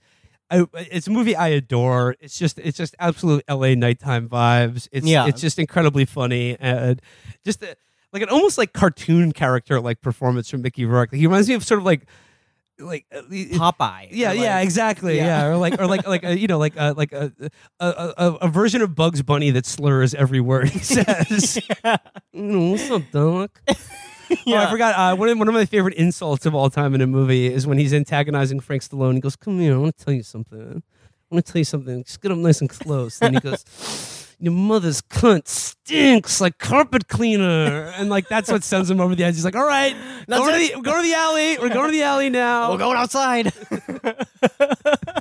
I, 0.53 0.67
it's 0.75 1.07
a 1.07 1.13
movie 1.13 1.37
I 1.37 1.47
adore. 1.49 2.17
It's 2.19 2.37
just 2.37 2.59
it's 2.59 2.77
just 2.77 2.97
absolute 2.99 3.45
LA 3.49 3.75
nighttime 3.75 4.29
vibes. 4.29 4.89
It's 4.91 5.07
Yeah. 5.07 5.27
it's 5.29 5.41
just 5.41 5.61
incredibly 5.61 6.05
funny 6.05 6.57
and 6.59 7.01
just 7.45 7.63
a, 7.63 7.77
like 8.13 8.23
an 8.23 8.31
almost 8.31 8.59
like 8.59 8.73
cartoon 8.73 9.31
character 9.31 9.81
like 9.81 10.01
performance 10.01 10.51
from 10.51 10.63
Mickey 10.63 10.85
Rourke. 10.85 11.15
He 11.15 11.25
reminds 11.25 11.49
me 11.49 11.55
of 11.55 11.65
sort 11.65 11.79
of 11.79 11.85
like 11.85 12.09
like 12.81 13.07
uh, 13.15 13.23
Popeye. 13.23 14.09
yeah, 14.11 14.31
Or 14.33 14.35
yeah, 14.35 14.61
exactly. 14.61 15.17
yeah. 15.17 15.27
Yeah. 15.43 15.47
or 15.49 15.57
like, 15.57 15.81
or 15.81 15.87
like, 15.87 16.07
like, 16.07 16.25
a, 16.25 16.39
you 16.39 16.47
know, 16.47 16.59
like, 16.59 16.75
a, 16.77 16.93
like 16.97 17.13
a, 17.13 17.33
a, 17.81 17.87
a, 18.17 18.33
a 18.43 18.49
version 18.49 18.83
of 18.83 18.95
Bugs 18.95 19.23
Bunny 19.23 19.51
that 19.51 19.67
slurs 19.67 20.15
every 20.15 20.41
word 20.41 20.69
he 20.71 20.79
says. 20.97 21.59
Mm, 22.35 22.71
what's 22.73 22.91
up, 22.91 23.03
Doc? 23.13 23.63
Oh, 24.47 24.55
I 24.55 24.71
forgot. 24.71 24.95
Uh, 24.97 25.17
one 25.17 25.29
of 25.29 25.37
one 25.39 25.49
of 25.49 25.55
my 25.55 25.65
favorite 25.65 25.95
insults 25.95 26.47
of 26.47 26.55
all 26.55 26.71
time 26.71 26.95
in 26.95 27.01
a 27.01 27.07
movie 27.09 27.53
is 27.53 27.67
when 27.67 27.79
he's 27.79 27.93
antagonizing 27.93 28.61
Frank 28.61 28.83
Stallone. 28.83 29.15
He 29.15 29.21
goes, 29.21 29.35
"Come 29.35 29.59
here, 29.59 29.75
I 29.75 29.77
want 29.77 29.97
to 29.99 30.05
tell 30.05 30.15
you 30.15 30.23
something. 30.23 30.61
I 30.61 31.35
want 31.35 31.45
to 31.45 31.53
tell 31.53 31.59
you 31.59 31.65
something. 31.65 32.05
Just 32.05 32.21
get 32.21 32.31
up 32.31 32.39
nice 32.39 32.61
and 32.61 32.71
close." 32.71 33.21
And 33.21 33.35
he 33.35 33.41
goes. 33.41 33.65
Your 34.43 34.55
mother's 34.55 35.03
cunt 35.03 35.47
stinks 35.49 36.41
like 36.41 36.57
carpet 36.59 37.09
cleaner, 37.09 37.93
and 37.97 38.09
like 38.09 38.27
that's 38.29 38.51
what 38.51 38.65
sends 38.65 38.91
him 38.91 38.99
over 38.99 39.15
the 39.15 39.23
edge. 39.25 39.35
He's 39.35 39.45
like, 39.45 39.55
"All 39.55 39.67
right, 39.67 39.95
go 40.29 40.51
to, 40.51 40.57
the, 40.57 40.81
go 40.81 40.97
to 40.97 41.03
the 41.03 41.13
alley. 41.15 41.59
We're 41.59 41.69
going 41.69 41.91
to 41.91 41.97
the 41.97 42.03
alley 42.03 42.31
now. 42.31 42.73
We're 42.73 42.79
going 42.79 42.97
outside. 42.97 43.53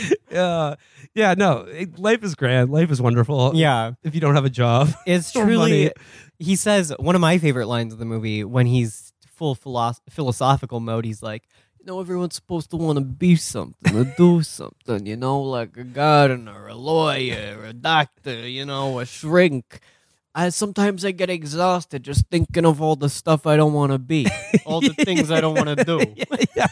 yeah, 0.30 0.74
yeah. 1.14 1.34
No, 1.36 1.58
it- 1.68 1.98
life 1.98 2.22
is 2.22 2.34
grand. 2.34 2.70
Life 2.70 2.90
is 2.90 3.00
wonderful. 3.02 3.52
yeah. 3.54 3.92
if 4.02 4.14
you 4.14 4.20
don't 4.20 4.34
have 4.34 4.44
a 4.44 4.50
job, 4.50 4.90
It's 5.06 5.32
truly. 5.32 5.90
He 6.38 6.56
says 6.56 6.92
one 6.98 7.14
of 7.14 7.20
my 7.20 7.38
favorite 7.38 7.66
lines 7.66 7.92
of 7.92 7.98
the 7.98 8.04
movie 8.04 8.42
when 8.44 8.66
he's 8.66 9.12
full 9.26 9.54
philosoph- 9.54 10.00
philosophical 10.10 10.80
mode. 10.80 11.04
He's 11.04 11.22
like, 11.22 11.44
you 11.82 11.86
know, 11.86 12.00
everyone's 12.00 12.36
supposed 12.36 12.70
to 12.70 12.76
want 12.76 12.96
to 12.96 13.04
be 13.04 13.34
something, 13.34 13.96
or 13.96 14.04
do 14.04 14.42
something. 14.44 15.04
You 15.04 15.16
know, 15.16 15.40
like 15.42 15.76
a 15.76 15.82
gardener, 15.82 16.68
a 16.68 16.74
lawyer, 16.76 17.64
a 17.64 17.72
doctor. 17.72 18.46
You 18.48 18.64
know, 18.64 19.00
a 19.00 19.06
shrink. 19.06 19.80
I 20.32 20.50
sometimes 20.50 21.04
I 21.04 21.10
get 21.10 21.28
exhausted 21.28 22.04
just 22.04 22.28
thinking 22.28 22.64
of 22.64 22.80
all 22.80 22.94
the 22.94 23.08
stuff 23.08 23.48
I 23.48 23.56
don't 23.56 23.72
want 23.72 23.90
to 23.90 23.98
be, 23.98 24.28
all 24.64 24.80
the 24.80 24.94
things 25.04 25.30
I 25.32 25.40
don't 25.40 25.56
want 25.56 25.76
to 25.76 25.84
do. 25.84 25.98
yeah. 26.56 26.68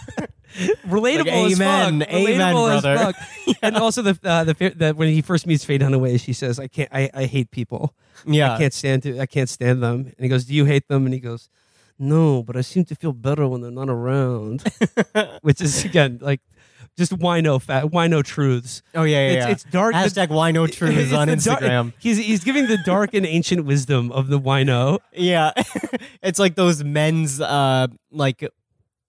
relatable 0.87 1.27
Like, 1.27 1.53
as 1.53 1.61
amen, 1.61 2.01
fuck. 2.01 2.09
amen, 2.09 2.55
Relatable 2.55 2.77
as 2.77 2.83
brother. 2.83 3.19
And 3.63 3.77
also 3.77 4.03
the 4.03 4.19
uh, 4.23 4.45
the 4.45 4.95
when 4.97 5.09
he 5.09 5.23
first 5.23 5.45
meets 5.45 5.65
Faye 5.65 5.79
Dunaway, 5.81 6.21
she 6.21 6.33
says, 6.33 6.61
"I 6.61 6.69
can't. 6.69 6.89
I, 6.93 7.11
I 7.13 7.25
hate 7.25 7.51
people. 7.51 7.95
Yeah, 8.25 8.55
I 8.55 8.59
can't 8.59 8.73
stand 8.73 9.03
to. 9.03 9.19
I 9.19 9.27
can't 9.27 9.49
stand 9.49 9.83
them." 9.83 10.07
And 10.07 10.21
he 10.21 10.29
goes, 10.29 10.45
"Do 10.45 10.55
you 10.55 10.67
hate 10.67 10.87
them?" 10.87 11.05
And 11.05 11.13
he 11.13 11.21
goes, 11.21 11.51
"No, 12.01 12.43
but 12.43 12.57
I 12.57 12.63
seem 12.63 12.85
to 12.87 12.95
feel 12.97 13.13
better 13.13 13.47
when 13.47 13.61
they're 13.61 13.71
not 13.71 13.89
around." 13.89 14.65
Which 15.43 15.61
is 15.61 15.85
again 15.85 16.19
like 16.21 16.41
just 16.99 17.17
wino 17.17 17.63
fat 17.63 17.85
wino 17.85 18.25
truths. 18.25 18.83
Oh 18.95 19.05
yeah, 19.05 19.19
yeah. 19.19 19.29
It's, 19.29 19.47
yeah. 19.47 19.51
it's 19.53 19.65
dark. 19.65 19.93
the- 19.93 19.99
Hashtag 19.99 20.31
why 20.31 20.51
no 20.51 20.67
truths 20.79 21.13
on 21.13 21.29
the 21.29 21.37
dark- 21.37 21.61
Instagram. 21.61 21.93
he's 21.99 22.19
he's 22.19 22.43
giving 22.43 22.67
the 22.67 22.79
dark 22.85 23.15
and 23.15 23.25
ancient 23.25 23.65
wisdom 23.65 24.11
of 24.13 24.27
the 24.29 24.41
wino. 24.41 24.99
Yeah, 25.13 25.53
it's 26.23 26.39
like 26.39 26.57
those 26.57 26.83
men's 26.83 27.41
uh 27.41 27.87
like 28.11 28.45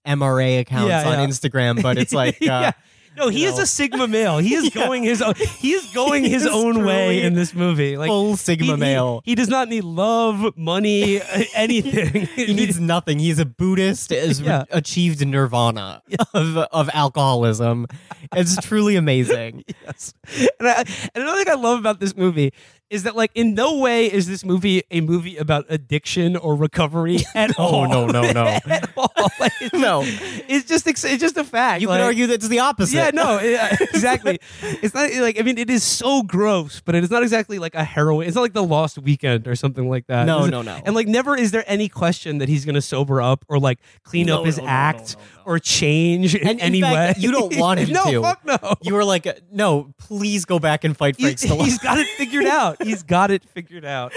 MRA 0.06 0.60
accounts 0.60 0.88
Yeah, 0.88 1.08
on 1.08 1.18
yeah. 1.18 1.26
Instagram, 1.26 1.82
but 1.82 1.98
it's 1.98 2.12
like 2.12 2.40
uh. 2.46 2.72
No, 3.16 3.28
he 3.28 3.44
is 3.44 3.56
know. 3.56 3.62
a 3.62 3.66
sigma 3.66 4.08
male. 4.08 4.38
He 4.38 4.54
is 4.54 4.70
going 4.74 5.02
his 5.02 5.20
own. 5.20 5.34
He 5.34 5.72
is 5.72 5.86
going 5.92 6.24
his 6.24 6.44
is 6.44 6.48
own 6.52 6.84
way 6.84 7.22
in 7.22 7.34
this 7.34 7.54
movie. 7.54 7.96
Like 7.96 8.08
full 8.08 8.36
sigma 8.36 8.64
he- 8.66 8.70
he- 8.72 8.76
male. 8.76 9.20
He, 9.24 9.34
does 9.34 9.48
not 9.48 9.68
need 9.68 9.84
love, 9.84 10.56
money, 10.56 11.20
anything. 11.54 12.26
he 12.34 12.54
needs 12.54 12.80
nothing. 12.80 13.18
He's 13.18 13.38
a 13.38 13.44
Buddhist, 13.44 14.10
has 14.10 14.40
Yeah. 14.40 14.64
achieved 14.70 15.24
nirvana 15.26 16.02
of 16.34 16.56
of 16.56 16.88
alcoholism. 16.94 17.86
It's 18.34 18.56
truly 18.56 18.96
amazing. 18.96 19.64
yes. 19.84 20.14
And, 20.58 20.68
I, 20.68 20.80
and 21.14 21.22
another 21.24 21.44
thing 21.44 21.52
I 21.52 21.56
love 21.60 21.78
about 21.78 22.00
this 22.00 22.16
movie 22.16 22.52
is 22.92 23.02
that 23.04 23.16
like 23.16 23.30
in 23.34 23.54
no 23.54 23.78
way 23.78 24.06
is 24.12 24.26
this 24.28 24.44
movie 24.44 24.82
a 24.90 25.00
movie 25.00 25.36
about 25.36 25.64
addiction 25.68 26.36
or 26.36 26.54
recovery 26.54 27.18
at 27.34 27.58
Oh, 27.58 27.62
all. 27.64 27.88
no, 27.88 28.06
no, 28.06 28.30
no. 28.32 28.44
at 28.66 28.88
all. 28.96 29.10
Like, 29.40 29.52
it's, 29.60 29.72
No. 29.72 30.02
it's 30.04 30.68
just 30.68 30.86
it's 30.86 31.02
just 31.02 31.36
a 31.36 31.42
fact. 31.44 31.80
You 31.80 31.88
like- 31.88 31.98
could 31.98 32.04
argue 32.04 32.26
it's 32.28 32.46
the 32.48 32.58
opposite. 32.60 32.96
Yeah, 32.96 33.10
no, 33.14 33.40
yeah, 33.40 33.74
exactly. 33.80 34.38
It's 34.62 34.94
not 34.94 35.12
like 35.14 35.38
I 35.40 35.42
mean, 35.42 35.58
it 35.58 35.70
is 35.70 35.82
so 35.82 36.22
gross, 36.22 36.80
but 36.80 36.94
it 36.94 37.02
is 37.02 37.10
not 37.10 37.22
exactly 37.22 37.58
like 37.58 37.74
a 37.74 37.82
heroin. 37.82 38.26
It's 38.26 38.34
not 38.36 38.42
like 38.42 38.52
the 38.52 38.62
Lost 38.62 38.98
Weekend 38.98 39.48
or 39.48 39.56
something 39.56 39.88
like 39.88 40.06
that. 40.08 40.26
No, 40.26 40.44
It's- 40.44 40.50
no, 40.50 40.62
no. 40.62 40.80
And 40.84 40.94
like, 40.94 41.08
never 41.08 41.36
is 41.36 41.50
there 41.50 41.64
any 41.66 41.88
question 41.88 42.38
that 42.38 42.48
he's 42.48 42.64
going 42.64 42.74
to 42.74 42.82
sober 42.82 43.20
up 43.22 43.44
or 43.48 43.58
like 43.58 43.78
clean 44.04 44.26
No, 44.26 44.40
up 44.40 44.46
his 44.46 44.58
no, 44.58 44.66
act 44.66 45.16
or 45.46 45.58
change 45.58 46.34
in 46.34 46.46
And 46.46 46.58
in 46.58 46.64
any 46.66 46.80
fact, 46.80 47.18
way. 47.18 47.22
you 47.22 47.32
don't 47.32 47.56
want 47.56 47.80
him 47.80 47.90
no, 47.92 48.04
to. 48.10 48.22
fuck 48.22 48.44
no. 48.44 48.58
You 48.82 48.94
were 48.94 49.04
like, 49.04 49.26
no, 49.50 49.92
please 49.98 50.44
go 50.44 50.58
back 50.58 50.84
and 50.84 50.96
fight 50.96 51.16
Frank 51.20 51.40
He's, 51.40 51.50
Stallone. 51.50 51.64
he's 51.64 51.78
got 51.78 51.98
it 51.98 52.06
figured 52.16 52.46
out. 52.46 52.82
He's 52.82 53.02
got 53.16 53.30
it 53.30 53.44
figured 53.44 53.84
out. 53.84 54.12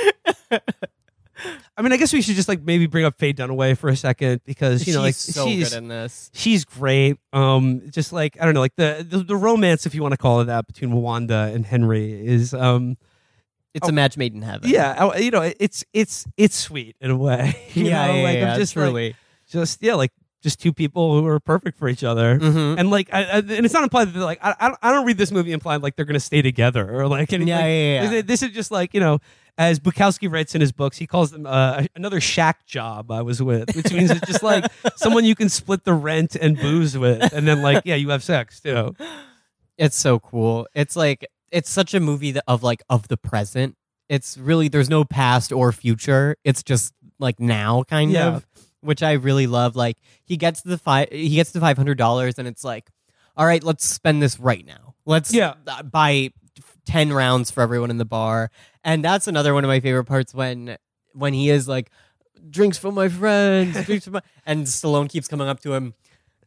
I 1.77 1.81
mean, 1.81 1.91
I 1.91 1.97
guess 1.97 2.13
we 2.13 2.21
should 2.21 2.35
just 2.35 2.47
like 2.47 2.61
maybe 2.61 2.85
bring 2.87 3.03
up 3.03 3.17
Faye 3.19 3.33
Dunaway 3.33 3.77
for 3.77 3.89
a 3.89 3.95
second 3.97 4.39
because 4.45 4.87
you 4.87 4.93
know, 4.93 5.01
like 5.01 5.15
She's 5.15 5.35
so 5.35 5.45
she's 5.45 5.69
good 5.71 5.77
in 5.79 5.87
this. 5.89 6.31
she's 6.33 6.63
great. 6.63 7.17
Um, 7.33 7.81
just 7.89 8.13
like 8.13 8.37
I 8.39 8.45
don't 8.45 8.53
know, 8.53 8.61
like 8.61 8.75
the, 8.77 9.05
the 9.07 9.17
the 9.17 9.35
romance, 9.35 9.85
if 9.85 9.93
you 9.93 10.01
want 10.01 10.13
to 10.13 10.17
call 10.17 10.39
it 10.39 10.45
that, 10.45 10.65
between 10.65 10.93
Wanda 10.93 11.51
and 11.53 11.65
Henry 11.65 12.25
is 12.25 12.53
um, 12.53 12.95
It's 13.73 13.89
a 13.89 13.91
match 13.91 14.15
made 14.15 14.33
in 14.33 14.43
heaven. 14.43 14.69
yeah, 14.69 15.17
you 15.17 15.29
know, 15.29 15.41
it's 15.59 15.83
it's 15.91 16.25
it's 16.37 16.55
sweet 16.55 16.95
in 17.01 17.11
a 17.11 17.17
way. 17.17 17.53
You 17.73 17.83
yeah, 17.87 18.07
know? 18.07 18.13
yeah, 18.15 18.23
like 18.23 18.37
yeah, 18.37 18.53
I'm 18.53 18.59
just 18.59 18.73
like- 18.77 18.85
truly. 18.85 19.15
just 19.49 19.83
yeah, 19.83 19.95
like 19.95 20.13
just 20.45 20.61
two 20.61 20.71
people 20.71 21.19
who 21.19 21.27
are 21.27 21.39
perfect 21.41 21.77
for 21.77 21.89
each 21.89 22.03
other. 22.03 22.39
Mhm. 22.39 22.79
And 22.79 22.89
like, 22.89 23.09
I, 23.11 23.23
I, 23.23 23.37
and 23.39 23.65
it's 23.65 23.73
not 23.73 23.83
implied 23.83 24.05
that 24.07 24.11
they're 24.11 24.23
like, 24.23 24.39
I, 24.41 24.55
I, 24.59 24.67
don't, 24.69 24.79
I 24.81 24.91
don't 24.93 25.05
read 25.05 25.17
this 25.17 25.31
movie 25.31 25.51
implying 25.51 25.81
like 25.81 25.95
they're 25.97 26.05
going 26.05 26.13
to 26.13 26.19
stay 26.19 26.41
together 26.41 26.89
or 26.95 27.07
like, 27.07 27.33
anything. 27.33 27.47
Yeah, 27.47 27.55
like, 27.57 27.63
yeah, 27.65 28.11
yeah. 28.11 28.21
This 28.21 28.41
is 28.43 28.51
just 28.51 28.69
like 28.71 28.93
you 28.93 28.99
know, 29.01 29.19
as 29.57 29.79
Bukowski 29.79 30.31
writes 30.31 30.53
in 30.55 30.61
his 30.61 30.71
books, 30.71 30.97
he 30.97 31.07
calls 31.07 31.31
them 31.31 31.45
uh, 31.45 31.83
another 31.95 32.21
shack 32.21 32.65
job 32.65 33.09
I 33.11 33.21
was 33.23 33.41
with, 33.41 33.75
which 33.75 33.91
means 33.91 34.11
it's 34.11 34.25
just 34.27 34.43
like 34.43 34.65
someone 34.95 35.25
you 35.25 35.35
can 35.35 35.49
split 35.49 35.83
the 35.83 35.93
rent 35.93 36.35
and 36.35 36.55
booze 36.57 36.97
with, 36.97 37.33
and 37.33 37.47
then 37.47 37.61
like 37.61 37.81
yeah, 37.85 37.95
you 37.95 38.09
have 38.09 38.23
sex 38.23 38.61
too. 38.61 38.95
It's 39.77 39.97
so 39.97 40.19
cool. 40.19 40.67
It's 40.73 40.95
like 40.95 41.25
it's 41.51 41.69
such 41.69 41.93
a 41.93 41.99
movie 41.99 42.31
that, 42.31 42.43
of 42.47 42.63
like 42.63 42.83
of 42.89 43.07
the 43.07 43.17
present. 43.17 43.75
It's 44.07 44.37
really 44.37 44.67
there's 44.67 44.89
no 44.89 45.03
past 45.03 45.51
or 45.51 45.71
future. 45.71 46.35
It's 46.43 46.61
just 46.61 46.93
like 47.17 47.39
now 47.39 47.83
kind 47.83 48.11
Yeah. 48.11 48.35
of, 48.35 48.45
which 48.85 49.03
I 49.03 49.13
really 49.13 49.47
love. 49.47 49.75
Like 49.75 49.97
he 50.23 50.37
gets 50.37 50.61
the 50.61 50.77
five 50.77 51.09
he 51.11 51.35
gets 51.35 51.51
the 51.51 51.59
five 51.59 51.77
hundred 51.77 51.97
dollars 51.97 52.37
and 52.39 52.47
it's 52.47 52.63
like, 52.63 52.89
all 53.35 53.45
right, 53.45 53.63
let's 53.63 53.85
spend 53.85 54.21
this 54.21 54.39
right 54.39 54.65
now. 54.65 54.95
Let's 55.05 55.33
Yeah. 55.33 55.55
uh, 55.67 55.83
buy 55.83 56.31
ten 56.85 57.11
rounds 57.11 57.51
for 57.51 57.61
everyone 57.61 57.89
in 57.89 57.97
the 57.97 58.05
bar. 58.05 58.51
And 58.83 59.03
that's 59.03 59.27
another 59.27 59.53
one 59.53 59.63
of 59.63 59.67
my 59.67 59.79
favorite 59.79 60.05
parts 60.05 60.33
when 60.33 60.77
when 61.13 61.33
he 61.33 61.49
is 61.49 61.67
like 61.67 61.89
drinks 62.49 62.77
for 62.77 62.91
my 62.91 63.09
friends, 63.09 63.83
drinks 63.85 64.05
for 64.05 64.11
my 64.11 64.21
and 64.45 64.65
Stallone 64.65 65.09
keeps 65.09 65.27
coming 65.27 65.47
up 65.47 65.59
to 65.61 65.73
him. 65.73 65.93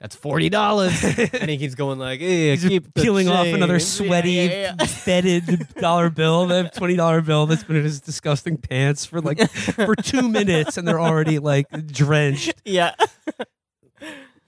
That's 0.01 0.15
forty 0.15 0.49
dollars, 0.49 1.03
and 1.33 1.51
he 1.51 1.59
keeps 1.59 1.75
going 1.75 1.99
like, 1.99 2.21
"Eh, 2.21 2.53
He's 2.55 2.65
keep 2.65 2.95
peeling 2.95 3.29
off 3.29 3.49
another 3.49 3.81
sweaty, 3.81 4.33
Yeah, 4.33 4.43
yeah, 4.45 4.75
yeah. 4.79 4.87
fetid 4.87 5.75
dollar 5.81 6.09
bill, 6.09 6.47
that 6.47 6.73
twenty 6.75 6.95
dollar 6.95 7.21
bill 7.21 7.47
that's 7.47 7.65
been 7.65 7.75
in 7.77 7.83
his 7.83 8.01
disgusting 8.01 8.59
pants 8.59 9.05
for 9.05 9.21
like 9.21 9.51
for 9.51 9.97
two 9.97 10.29
minutes, 10.29 10.77
and 10.77 10.87
they're 10.87 11.01
already 11.01 11.41
like 11.41 11.67
drenched. 11.89 12.55
Yeah. 12.65 12.95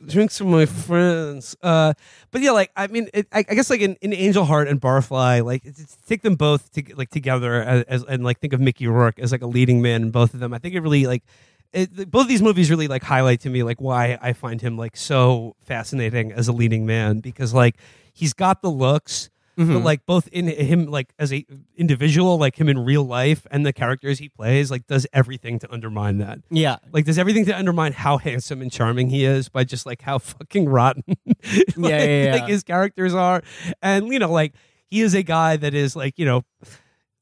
drinks 0.06 0.38
from 0.38 0.50
my 0.52 0.66
friends. 0.66 1.56
Uh, 1.62 1.94
but 2.30 2.40
yeah, 2.42 2.52
like 2.52 2.70
I 2.76 2.86
mean, 2.86 3.08
it, 3.12 3.26
I, 3.32 3.38
I 3.48 3.54
guess 3.54 3.70
like 3.70 3.80
in, 3.80 3.96
in 4.00 4.12
Angel 4.12 4.44
Heart 4.44 4.68
and 4.68 4.80
Barfly, 4.80 5.44
like 5.44 5.64
it's, 5.64 5.80
it's- 5.80 5.98
take 6.06 6.22
them 6.22 6.36
both 6.36 6.70
to, 6.72 6.82
like 6.96 7.10
together 7.10 7.62
as, 7.62 7.82
as 7.84 8.04
and 8.04 8.22
like 8.24 8.38
think 8.38 8.52
of 8.52 8.60
Mickey 8.60 8.86
Rourke 8.86 9.18
as 9.18 9.32
like 9.32 9.42
a 9.42 9.46
leading 9.46 9.82
man 9.82 10.02
in 10.02 10.10
both 10.10 10.32
of 10.32 10.40
them. 10.40 10.54
I 10.54 10.58
think 10.58 10.74
it 10.74 10.80
really 10.80 11.06
like. 11.06 11.24
It, 11.72 12.10
both 12.10 12.22
of 12.22 12.28
these 12.28 12.42
movies 12.42 12.68
really 12.70 12.88
like 12.88 13.04
highlight 13.04 13.40
to 13.42 13.50
me 13.50 13.62
like 13.62 13.80
why 13.80 14.18
I 14.20 14.32
find 14.32 14.60
him 14.60 14.76
like 14.76 14.96
so 14.96 15.54
fascinating 15.64 16.32
as 16.32 16.48
a 16.48 16.52
leading 16.52 16.84
man 16.86 17.20
because 17.20 17.54
like 17.54 17.76
he's 18.12 18.32
got 18.32 18.60
the 18.62 18.70
looks 18.70 19.30
but 19.56 19.66
Mhm. 19.66 19.84
like 19.84 20.06
both 20.06 20.26
in 20.28 20.46
him 20.48 20.86
like 20.86 21.12
as 21.18 21.32
a 21.34 21.44
individual 21.76 22.38
like 22.38 22.58
him 22.58 22.68
in 22.68 22.78
real 22.78 23.04
life 23.04 23.46
and 23.50 23.66
the 23.66 23.72
characters 23.74 24.18
he 24.18 24.28
plays 24.28 24.70
like 24.70 24.86
does 24.86 25.06
everything 25.12 25.58
to 25.58 25.70
undermine 25.72 26.18
that 26.18 26.38
Yeah. 26.50 26.76
like 26.92 27.04
does 27.04 27.18
everything 27.18 27.44
to 27.46 27.56
undermine 27.56 27.92
how 27.92 28.16
handsome 28.16 28.62
and 28.62 28.72
charming 28.72 29.10
he 29.10 29.24
is 29.24 29.48
by 29.50 29.64
just 29.64 29.84
like 29.86 30.00
how 30.02 30.18
fucking 30.18 30.66
rotten 30.68 31.04
like, 31.06 31.36
Yeah, 31.76 31.88
yeah, 32.02 32.24
yeah. 32.24 32.32
like 32.32 32.48
his 32.48 32.62
characters 32.62 33.12
are 33.14 33.42
and 33.82 34.08
you 34.08 34.18
know 34.18 34.32
like 34.32 34.54
he 34.88 35.02
is 35.02 35.14
a 35.14 35.22
guy 35.22 35.56
that 35.58 35.74
is 35.74 35.94
like 35.94 36.18
you 36.18 36.24
know 36.24 36.42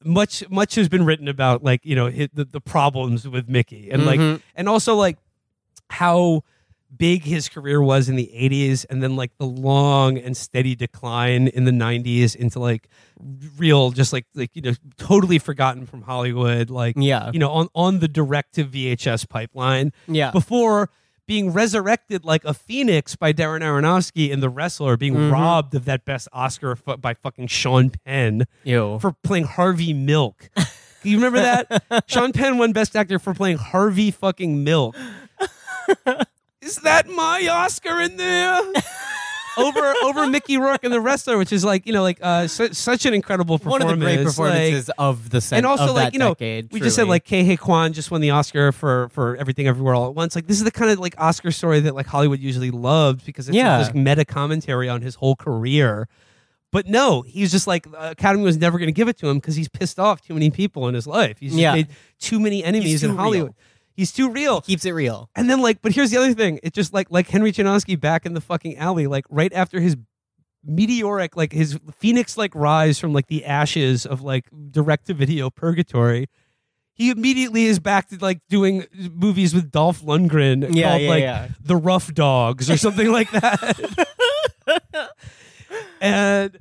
much 0.03 0.43
much 0.49 0.75
has 0.75 0.87
been 0.87 1.05
written 1.05 1.27
about 1.27 1.63
like 1.63 1.81
you 1.85 1.95
know 1.95 2.09
the, 2.09 2.45
the 2.45 2.61
problems 2.61 3.27
with 3.27 3.49
mickey 3.49 3.89
and 3.91 4.03
Mhm. 4.03 4.05
like 4.33 4.41
and 4.55 4.69
also 4.69 4.95
like 4.95 5.17
how 5.89 6.43
big 6.95 7.23
his 7.23 7.49
career 7.49 7.81
was 7.81 8.09
in 8.09 8.15
the 8.15 8.31
80s 8.33 8.85
and 8.89 9.03
then 9.03 9.15
like 9.15 9.31
the 9.37 9.45
long 9.45 10.17
and 10.17 10.35
steady 10.35 10.75
decline 10.75 11.47
in 11.49 11.65
the 11.65 11.71
90s 11.71 12.35
into 12.35 12.59
like 12.59 12.87
real 13.57 13.91
just 13.91 14.11
like 14.13 14.25
like 14.33 14.49
you 14.55 14.61
know 14.61 14.73
totally 14.97 15.37
forgotten 15.37 15.85
from 15.85 16.01
hollywood 16.01 16.69
like 16.69 16.95
Yeah. 16.97 17.29
you 17.33 17.39
know 17.39 17.51
on 17.51 17.67
on 17.75 17.99
the 17.99 18.07
direct 18.07 18.55
to 18.55 18.65
vhs 18.65 19.27
pipeline 19.29 19.91
Yeah. 20.07 20.31
before 20.31 20.89
being 21.29 21.53
resurrected 21.53 22.25
like 22.25 22.43
a 22.43 22.55
phoenix 22.55 23.15
by 23.15 23.31
Darren 23.31 23.61
Aronofsky 23.61 24.31
in 24.31 24.39
The 24.39 24.49
Wrestler, 24.49 24.97
being 24.97 25.13
Mhm. 25.13 25.31
robbed 25.31 25.75
of 25.75 25.85
that 25.85 26.03
best 26.03 26.27
Oscar 26.33 26.75
by 26.75 27.13
fucking 27.13 27.45
Sean 27.45 27.91
Penn 27.91 28.45
Ew. 28.63 28.97
for 28.99 29.11
playing 29.23 29.43
Harvey 29.45 29.93
Milk. 29.93 30.49
you 31.03 31.17
remember 31.17 31.39
that? 31.39 32.03
Sean 32.07 32.31
Penn 32.33 32.57
won 32.57 32.71
Best 32.71 32.95
Actor 32.95 33.19
for 33.19 33.35
playing 33.35 33.57
Harvey 33.59 34.09
fucking 34.09 34.63
Milk. 34.63 34.95
Is 36.63 36.77
that 36.77 37.07
my 37.07 37.47
Oscar 37.47 38.01
in 38.01 38.17
there? 38.17 38.59
over 39.59 39.93
over 40.03 40.27
Mickey 40.27 40.57
Rourke 40.57 40.83
and 40.83 40.93
The 40.93 40.99
Wrestler, 41.01 41.37
which 41.37 41.51
is 41.53 41.63
like 41.63 41.85
you 41.85 41.93
know 41.93 42.01
like 42.01 42.19
uh, 42.21 42.47
su- 42.47 42.73
such 42.73 43.05
an 43.05 43.13
incredible 43.13 43.57
performance. 43.59 43.83
One 43.85 43.93
of 43.93 43.99
the 43.99 44.05
great 44.05 44.17
like- 44.17 44.25
performances 44.27 44.89
of 44.97 45.29
the 45.29 45.41
cent- 45.41 45.57
and 45.59 45.65
also 45.65 45.93
like 45.93 46.13
you 46.13 46.19
know 46.19 46.29
decade, 46.29 46.71
we 46.71 46.79
just 46.79 46.95
said 46.95 47.03
truly. 47.05 47.21
like 47.27 47.57
Ke 47.57 47.59
Quan 47.59 47.93
just 47.93 48.11
won 48.11 48.21
the 48.21 48.29
Oscar 48.31 48.71
for 48.71 49.09
for 49.09 49.35
Everything 49.37 49.67
Everywhere 49.67 49.93
All 49.95 50.07
at 50.07 50.15
Once. 50.15 50.35
Like 50.35 50.47
this 50.47 50.57
is 50.57 50.63
the 50.63 50.71
kind 50.71 50.91
of 50.91 50.99
like 50.99 51.15
Oscar 51.17 51.51
story 51.51 51.79
that 51.81 51.95
like 51.95 52.07
Hollywood 52.07 52.39
usually 52.39 52.71
loved 52.71 53.25
because 53.25 53.47
it's 53.49 53.55
Yeah. 53.55 53.77
this 53.79 53.93
meta 53.93 54.25
commentary 54.25 54.89
on 54.89 55.01
his 55.01 55.15
whole 55.15 55.35
career. 55.35 56.07
But 56.71 56.85
no, 56.85 57.23
he's 57.23 57.51
just 57.51 57.65
like 57.65 57.89
the 57.91 58.11
Academy 58.11 58.43
was 58.43 58.57
never 58.57 58.77
going 58.77 58.89
to 58.89 58.93
give 58.93 59.07
it 59.07 59.17
to 59.17 59.27
him 59.27 59.37
because 59.37 59.55
he's 59.55 59.67
pissed 59.67 59.97
off 59.99 60.21
too 60.21 60.35
many 60.35 60.51
people 60.51 60.87
in 60.87 60.93
his 60.93 61.07
life. 61.07 61.37
He's 61.39 61.51
just 61.51 61.59
Yeah. 61.61 61.73
made 61.73 61.87
too 62.19 62.39
many 62.39 62.63
enemies 62.63 63.01
too 63.01 63.09
in 63.09 63.15
Hollywood. 63.15 63.47
real. 63.47 63.55
He's 63.99 64.13
too 64.13 64.29
real. 64.29 64.61
keeps 64.61 64.85
it 64.85 64.91
real. 64.91 65.29
And 65.35 65.49
then 65.49 65.59
like, 65.61 65.81
but 65.81 65.91
here's 65.91 66.09
the 66.09 66.15
other 66.15 66.33
thing. 66.33 66.57
It 66.63 66.71
just 66.71 66.93
like 66.93 67.11
like 67.11 67.27
Henry 67.27 67.51
Chinaski 67.51 67.99
back 67.99 68.25
in 68.25 68.33
the 68.33 68.39
fucking 68.39 68.77
alley, 68.77 69.07
like 69.07 69.25
right 69.29 69.51
after 69.51 69.81
his 69.81 69.97
meteoric, 70.63 71.35
like 71.35 71.51
his 71.51 71.77
phoenix 71.97 72.37
like 72.37 72.55
rise 72.55 72.97
from 72.97 73.11
like 73.11 73.27
the 73.27 73.43
ashes 73.43 74.05
of 74.05 74.21
like 74.21 74.45
direct 74.71 75.07
to 75.07 75.13
video 75.13 75.49
purgatory. 75.49 76.29
He 76.93 77.09
immediately 77.09 77.65
is 77.65 77.79
back 77.79 78.07
to 78.07 78.17
like 78.19 78.39
doing 78.47 78.85
movies 79.13 79.53
with 79.53 79.69
Dolph 79.69 80.01
Lundgren 80.01 80.73
Yeah, 80.73 80.91
called 80.91 81.01
yeah, 81.01 81.09
like 81.09 81.21
yeah. 81.21 81.47
The 81.61 81.75
Rough 81.75 82.13
Dogs 82.13 82.69
or 82.69 82.77
something 82.77 83.11
like 83.11 83.29
that. 83.31 84.07
and 86.01 86.57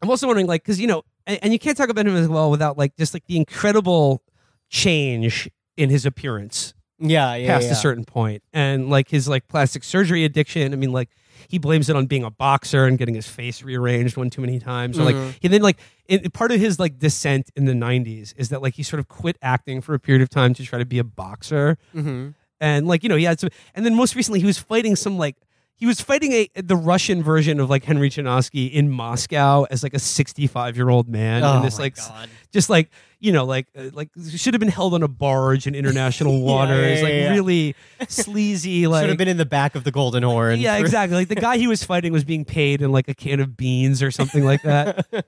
I'm 0.00 0.10
also 0.10 0.28
wondering, 0.28 0.46
like, 0.46 0.62
because 0.62 0.80
you 0.80 0.86
know, 0.86 1.02
and, 1.26 1.40
and 1.42 1.52
you 1.52 1.58
can't 1.58 1.76
talk 1.76 1.88
about 1.88 2.06
him 2.06 2.14
as 2.14 2.28
well 2.28 2.52
without 2.52 2.78
like 2.78 2.96
just 2.96 3.14
like 3.14 3.24
the 3.26 3.36
incredible 3.36 4.22
change 4.68 5.48
in 5.78 5.88
his 5.90 6.04
appearance 6.04 6.74
Yeah, 6.98 7.34
yeah. 7.36 7.46
past 7.54 7.66
yeah. 7.66 7.72
a 7.72 7.76
certain 7.76 8.04
point 8.04 8.42
and 8.52 8.90
like 8.90 9.08
his 9.08 9.28
like 9.28 9.46
plastic 9.48 9.84
surgery 9.84 10.24
addiction 10.24 10.72
i 10.72 10.76
mean 10.76 10.92
like 10.92 11.10
he 11.48 11.56
blames 11.58 11.88
it 11.88 11.94
on 11.96 12.06
being 12.06 12.24
a 12.24 12.30
boxer 12.30 12.84
and 12.86 12.98
getting 12.98 13.14
his 13.14 13.28
face 13.28 13.62
rearranged 13.62 14.16
one 14.16 14.28
too 14.28 14.40
many 14.40 14.58
times 14.58 14.98
or 14.98 15.04
like 15.04 15.14
Mhm. 15.14 15.34
he 15.40 15.48
then 15.48 15.62
like 15.62 15.78
in, 16.08 16.28
part 16.32 16.50
of 16.50 16.58
his 16.60 16.78
like 16.80 16.98
descent 16.98 17.50
in 17.56 17.64
the 17.66 17.72
90s 17.72 18.34
is 18.36 18.48
that 18.50 18.60
like 18.60 18.74
he 18.74 18.82
sort 18.82 18.98
of 19.00 19.06
quit 19.08 19.38
acting 19.40 19.80
for 19.80 19.94
a 19.94 20.00
period 20.00 20.20
of 20.22 20.28
time 20.28 20.52
to 20.54 20.64
try 20.64 20.78
to 20.80 20.84
be 20.84 20.98
a 20.98 21.04
boxer 21.04 21.78
Mhm. 21.94 22.34
and 22.60 22.88
like 22.88 23.02
you 23.04 23.08
know 23.08 23.16
he 23.16 23.24
had 23.24 23.38
some 23.38 23.50
and 23.74 23.86
then 23.86 23.94
most 23.94 24.16
recently 24.16 24.40
he 24.40 24.46
was 24.46 24.58
fighting 24.58 24.96
some 24.96 25.16
like 25.16 25.36
he 25.76 25.86
was 25.86 26.00
fighting 26.00 26.32
a 26.32 26.48
the 26.56 26.74
Russian 26.74 27.22
version 27.22 27.60
of 27.60 27.70
like 27.70 27.84
Henry 27.84 28.10
Chinaski 28.10 28.68
in 28.72 28.90
Moscow 28.90 29.62
as 29.70 29.84
like 29.84 29.94
a 29.94 30.00
65 30.00 30.76
year 30.76 30.88
old 30.88 31.08
man 31.08 31.44
Oh 31.44 31.54
and 31.58 31.64
this 31.64 31.78
my 31.78 31.84
like 31.84 31.96
God. 31.96 32.28
just 32.50 32.68
like 32.68 32.90
you 33.20 33.32
know 33.32 33.44
like 33.44 33.66
uh, 33.76 33.90
like 33.92 34.10
should 34.36 34.54
have 34.54 34.60
been 34.60 34.68
held 34.68 34.94
on 34.94 35.02
a 35.02 35.08
barge 35.08 35.66
in 35.66 35.74
international 35.74 36.40
waters 36.42 36.98
yeah, 36.98 37.04
like 37.04 37.12
yeah. 37.12 37.30
really 37.32 37.74
sleazy 38.08 38.86
like 38.88 39.02
Should 39.02 39.08
have 39.10 39.18
been 39.18 39.28
in 39.28 39.36
the 39.36 39.46
back 39.46 39.74
of 39.74 39.84
the 39.84 39.90
Golden 39.90 40.22
Horn. 40.22 40.60
yeah 40.60 40.76
exactly 40.78 41.16
like 41.16 41.28
the 41.28 41.34
guy 41.34 41.56
he 41.58 41.66
was 41.66 41.82
fighting 41.82 42.12
was 42.12 42.24
being 42.24 42.44
paid 42.44 42.80
in 42.82 42.92
like 42.92 43.08
a 43.08 43.14
can 43.14 43.40
of 43.40 43.56
beans 43.56 44.02
or 44.02 44.10
something 44.10 44.44
like 44.44 44.62
that 44.62 45.06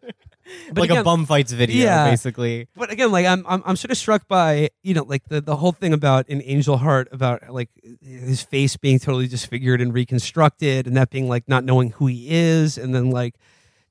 But 0.73 0.89
like 0.89 0.99
a 0.99 1.05
bum 1.05 1.27
fights 1.27 1.53
video, 1.53 1.85
Yeah. 1.85 2.11
basically. 2.11 2.67
but 2.75 2.91
again, 2.91 3.13
like 3.13 3.25
I'm, 3.25 3.45
I'm, 3.47 3.63
I'm 3.65 3.77
sort 3.77 3.93
of 3.93 3.97
struck 3.97 4.27
by 4.27 4.71
you 4.83 4.95
know, 4.95 5.05
like 5.05 5.29
the 5.29 5.41
the 5.41 5.55
whole 5.55 5.71
thing 5.71 5.93
about 5.93 6.29
in 6.29 6.43
Angel 6.45 6.77
Heart 6.77 7.07
about 7.13 7.51
like 7.51 7.69
his 8.03 8.43
face 8.43 8.77
being 8.77 8.99
totally 8.99 9.29
disfigured 9.29 9.81
and 9.81 9.95
reconstructed, 9.95 10.89
and 10.89 10.97
that 10.97 11.11
being 11.11 11.29
like 11.29 11.49
not 11.49 11.63
knowing 11.65 11.91
who 11.91 12.07
he 12.09 12.27
is, 12.31 12.79
and 12.79 12.93
then 12.93 13.11
like 13.11 13.37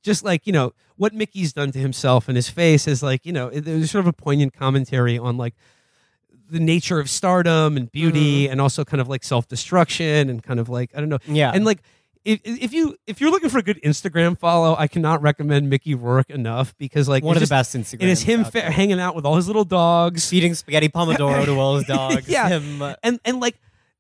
just 0.03 0.23
like 0.23 0.45
you 0.47 0.53
know 0.53 0.73
what 0.95 1.13
Mickey's 1.13 1.53
done 1.53 1.71
to 1.71 1.79
himself 1.79 2.27
and 2.27 2.35
his 2.35 2.49
face 2.49 2.87
is 2.87 3.01
like 3.03 3.25
you 3.25 3.31
know 3.33 3.49
there's 3.49 3.91
sort 3.91 4.01
of 4.03 4.07
a 4.07 4.13
poignant 4.13 4.53
commentary 4.53 5.17
on 5.17 5.37
like 5.37 5.53
the 6.49 6.59
nature 6.59 6.99
of 6.99 7.09
stardom 7.09 7.77
and 7.77 7.91
beauty 7.91 8.43
Mm-hmm. 8.45 8.51
and 8.53 8.61
also 8.61 8.83
kind 8.83 9.01
of 9.01 9.07
like 9.07 9.23
self-destruction 9.23 10.29
and 10.29 10.41
kind 10.43 10.59
of 10.59 10.69
like 10.69 10.91
I 10.95 10.99
don't 10.99 11.09
know 11.09 11.19
Yeah. 11.27 11.51
and 11.53 11.63
like 11.65 11.79
if, 12.25 12.41
if 12.43 12.73
you 12.73 12.95
if 13.07 13.21
you're 13.21 13.31
looking 13.31 13.49
for 13.49 13.59
a 13.59 13.63
good 13.63 13.81
Instagram 13.81 14.37
follow, 14.37 14.75
I 14.77 14.87
cannot 14.87 15.21
recommend 15.21 15.69
Mickey 15.69 15.95
Rourke 15.95 16.29
enough 16.29 16.75
because 16.77 17.07
like 17.07 17.23
One 17.23 17.37
of 17.37 17.41
the 17.41 17.47
best 17.47 17.73
Instagrams 17.75 18.01
It 18.03 18.09
is 18.09 18.21
him 18.23 18.43
fa- 18.43 18.69
hanging 18.69 18.99
out 18.99 19.15
with 19.15 19.25
all 19.25 19.37
his 19.37 19.47
little 19.47 19.63
dogs, 19.63 20.29
feeding 20.29 20.53
spaghetti 20.53 20.89
pomodoro 20.95 21.45
to 21.45 21.57
all 21.57 21.77
his 21.77 21.85
dogs. 21.85 22.27
yeah, 22.27 22.49
Him, 22.49 22.81
uh, 22.81 22.95
and 23.03 23.19
and 23.23 23.39
like 23.39 23.55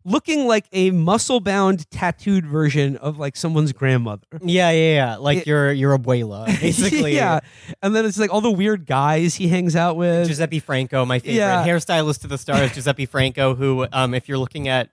looking 0.05 0.47
like 0.47 0.65
a 0.71 0.91
muscle 0.91 1.39
bound 1.39 1.89
tattooed 1.91 2.45
version 2.45 2.95
of 2.97 3.17
like 3.19 3.35
someone's 3.35 3.71
grandmother. 3.73 4.25
yeah, 4.41 4.71
yeah, 4.71 4.93
yeah. 4.93 5.15
Like 5.17 5.39
It- 5.39 5.47
your 5.47 5.71
your 5.71 5.97
abuela, 5.97 6.45
basically. 6.61 7.15
yeah, 7.15 7.39
and 7.81 7.95
then 7.95 8.05
it's 8.05 8.17
like 8.17 8.33
all 8.33 8.41
the 8.41 8.51
weird 8.51 8.85
guys 8.85 9.35
he 9.35 9.47
hangs 9.49 9.75
out 9.75 9.95
with. 9.97 10.27
Giuseppe 10.27 10.59
Franco, 10.59 11.05
my 11.05 11.19
favorite 11.19 11.35
Yeah. 11.35 11.65
hairstylist 11.65 12.21
to 12.21 12.27
the 12.27 12.37
stars, 12.37 12.71
Giuseppe 12.75 13.05
Franco, 13.05 13.55
who, 13.55 13.87
um, 13.91 14.13
if 14.13 14.27
you're 14.29 14.37
looking 14.37 14.67
at 14.67 14.89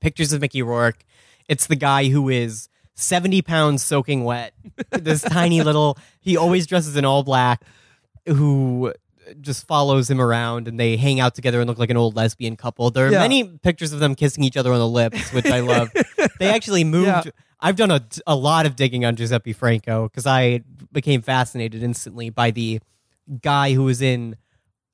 pictures 0.00 0.32
of 0.32 0.40
Mickey 0.40 0.62
Rourke, 0.62 1.04
it's 1.48 1.66
the 1.66 1.76
guy 1.76 2.08
who 2.08 2.28
is 2.28 2.68
70 2.94 3.42
pounds 3.42 3.82
soaking 3.82 4.24
wet. 4.24 4.52
this 4.92 5.22
tiny 5.22 5.62
little, 5.62 5.98
he 6.20 6.36
always 6.36 6.66
dresses 6.66 6.96
in 6.96 7.04
all 7.04 7.22
black, 7.22 7.62
who 8.26 8.92
just 9.40 9.66
follows 9.66 10.10
him 10.10 10.20
around 10.20 10.68
and 10.68 10.78
they 10.78 10.96
hang 10.96 11.20
out 11.20 11.34
together 11.34 11.60
and 11.60 11.68
look 11.68 11.78
like 11.78 11.90
an 11.90 11.96
old 11.96 12.16
lesbian 12.16 12.56
couple. 12.56 12.90
There 12.90 13.06
are 13.08 13.12
Yeah. 13.12 13.18
many 13.20 13.44
pictures 13.44 13.92
of 13.92 14.00
them 14.00 14.14
kissing 14.14 14.44
each 14.44 14.56
other 14.56 14.72
on 14.72 14.78
the 14.78 14.88
lips, 14.88 15.32
which 15.32 15.46
I 15.46 15.60
love. 15.60 15.90
they 16.38 16.48
actually 16.48 16.84
moved. 16.84 17.06
Yeah. 17.06 17.22
I've 17.60 17.76
done 17.76 17.90
a, 17.90 18.04
a 18.26 18.34
lot 18.36 18.66
of 18.66 18.76
digging 18.76 19.04
on 19.04 19.16
Giuseppe 19.16 19.52
Franco 19.52 20.04
because 20.08 20.26
I 20.26 20.62
became 20.92 21.22
fascinated 21.22 21.82
instantly 21.82 22.30
by 22.30 22.50
the 22.50 22.80
guy 23.40 23.72
who 23.72 23.84
was 23.84 24.02
in 24.02 24.36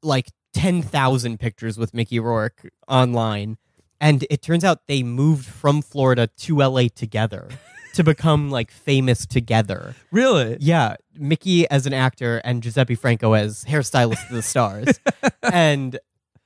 like 0.02 0.28
10,000 0.54 1.38
pictures 1.40 1.76
with 1.78 1.94
Mickey 1.94 2.20
Rourke 2.20 2.70
online. 2.88 3.56
And 4.00 4.24
it 4.30 4.40
turns 4.42 4.64
out 4.64 4.86
they 4.86 5.02
moved 5.02 5.46
from 5.46 5.82
Florida 5.82 6.28
to 6.38 6.56
LA 6.58 6.84
together 6.94 7.48
to 7.94 8.04
become 8.04 8.50
like 8.50 8.70
famous 8.70 9.26
together. 9.26 9.94
really, 10.10 10.56
Yeah, 10.60 10.96
Mickey 11.14 11.68
as 11.70 11.86
an 11.86 11.92
actor 11.92 12.40
and 12.44 12.62
Giuseppe 12.62 12.94
Franco 12.94 13.32
as 13.32 13.64
hairstylist 13.64 14.28
to 14.28 14.34
the 14.34 14.42
stars. 14.42 15.00
and 15.42 15.98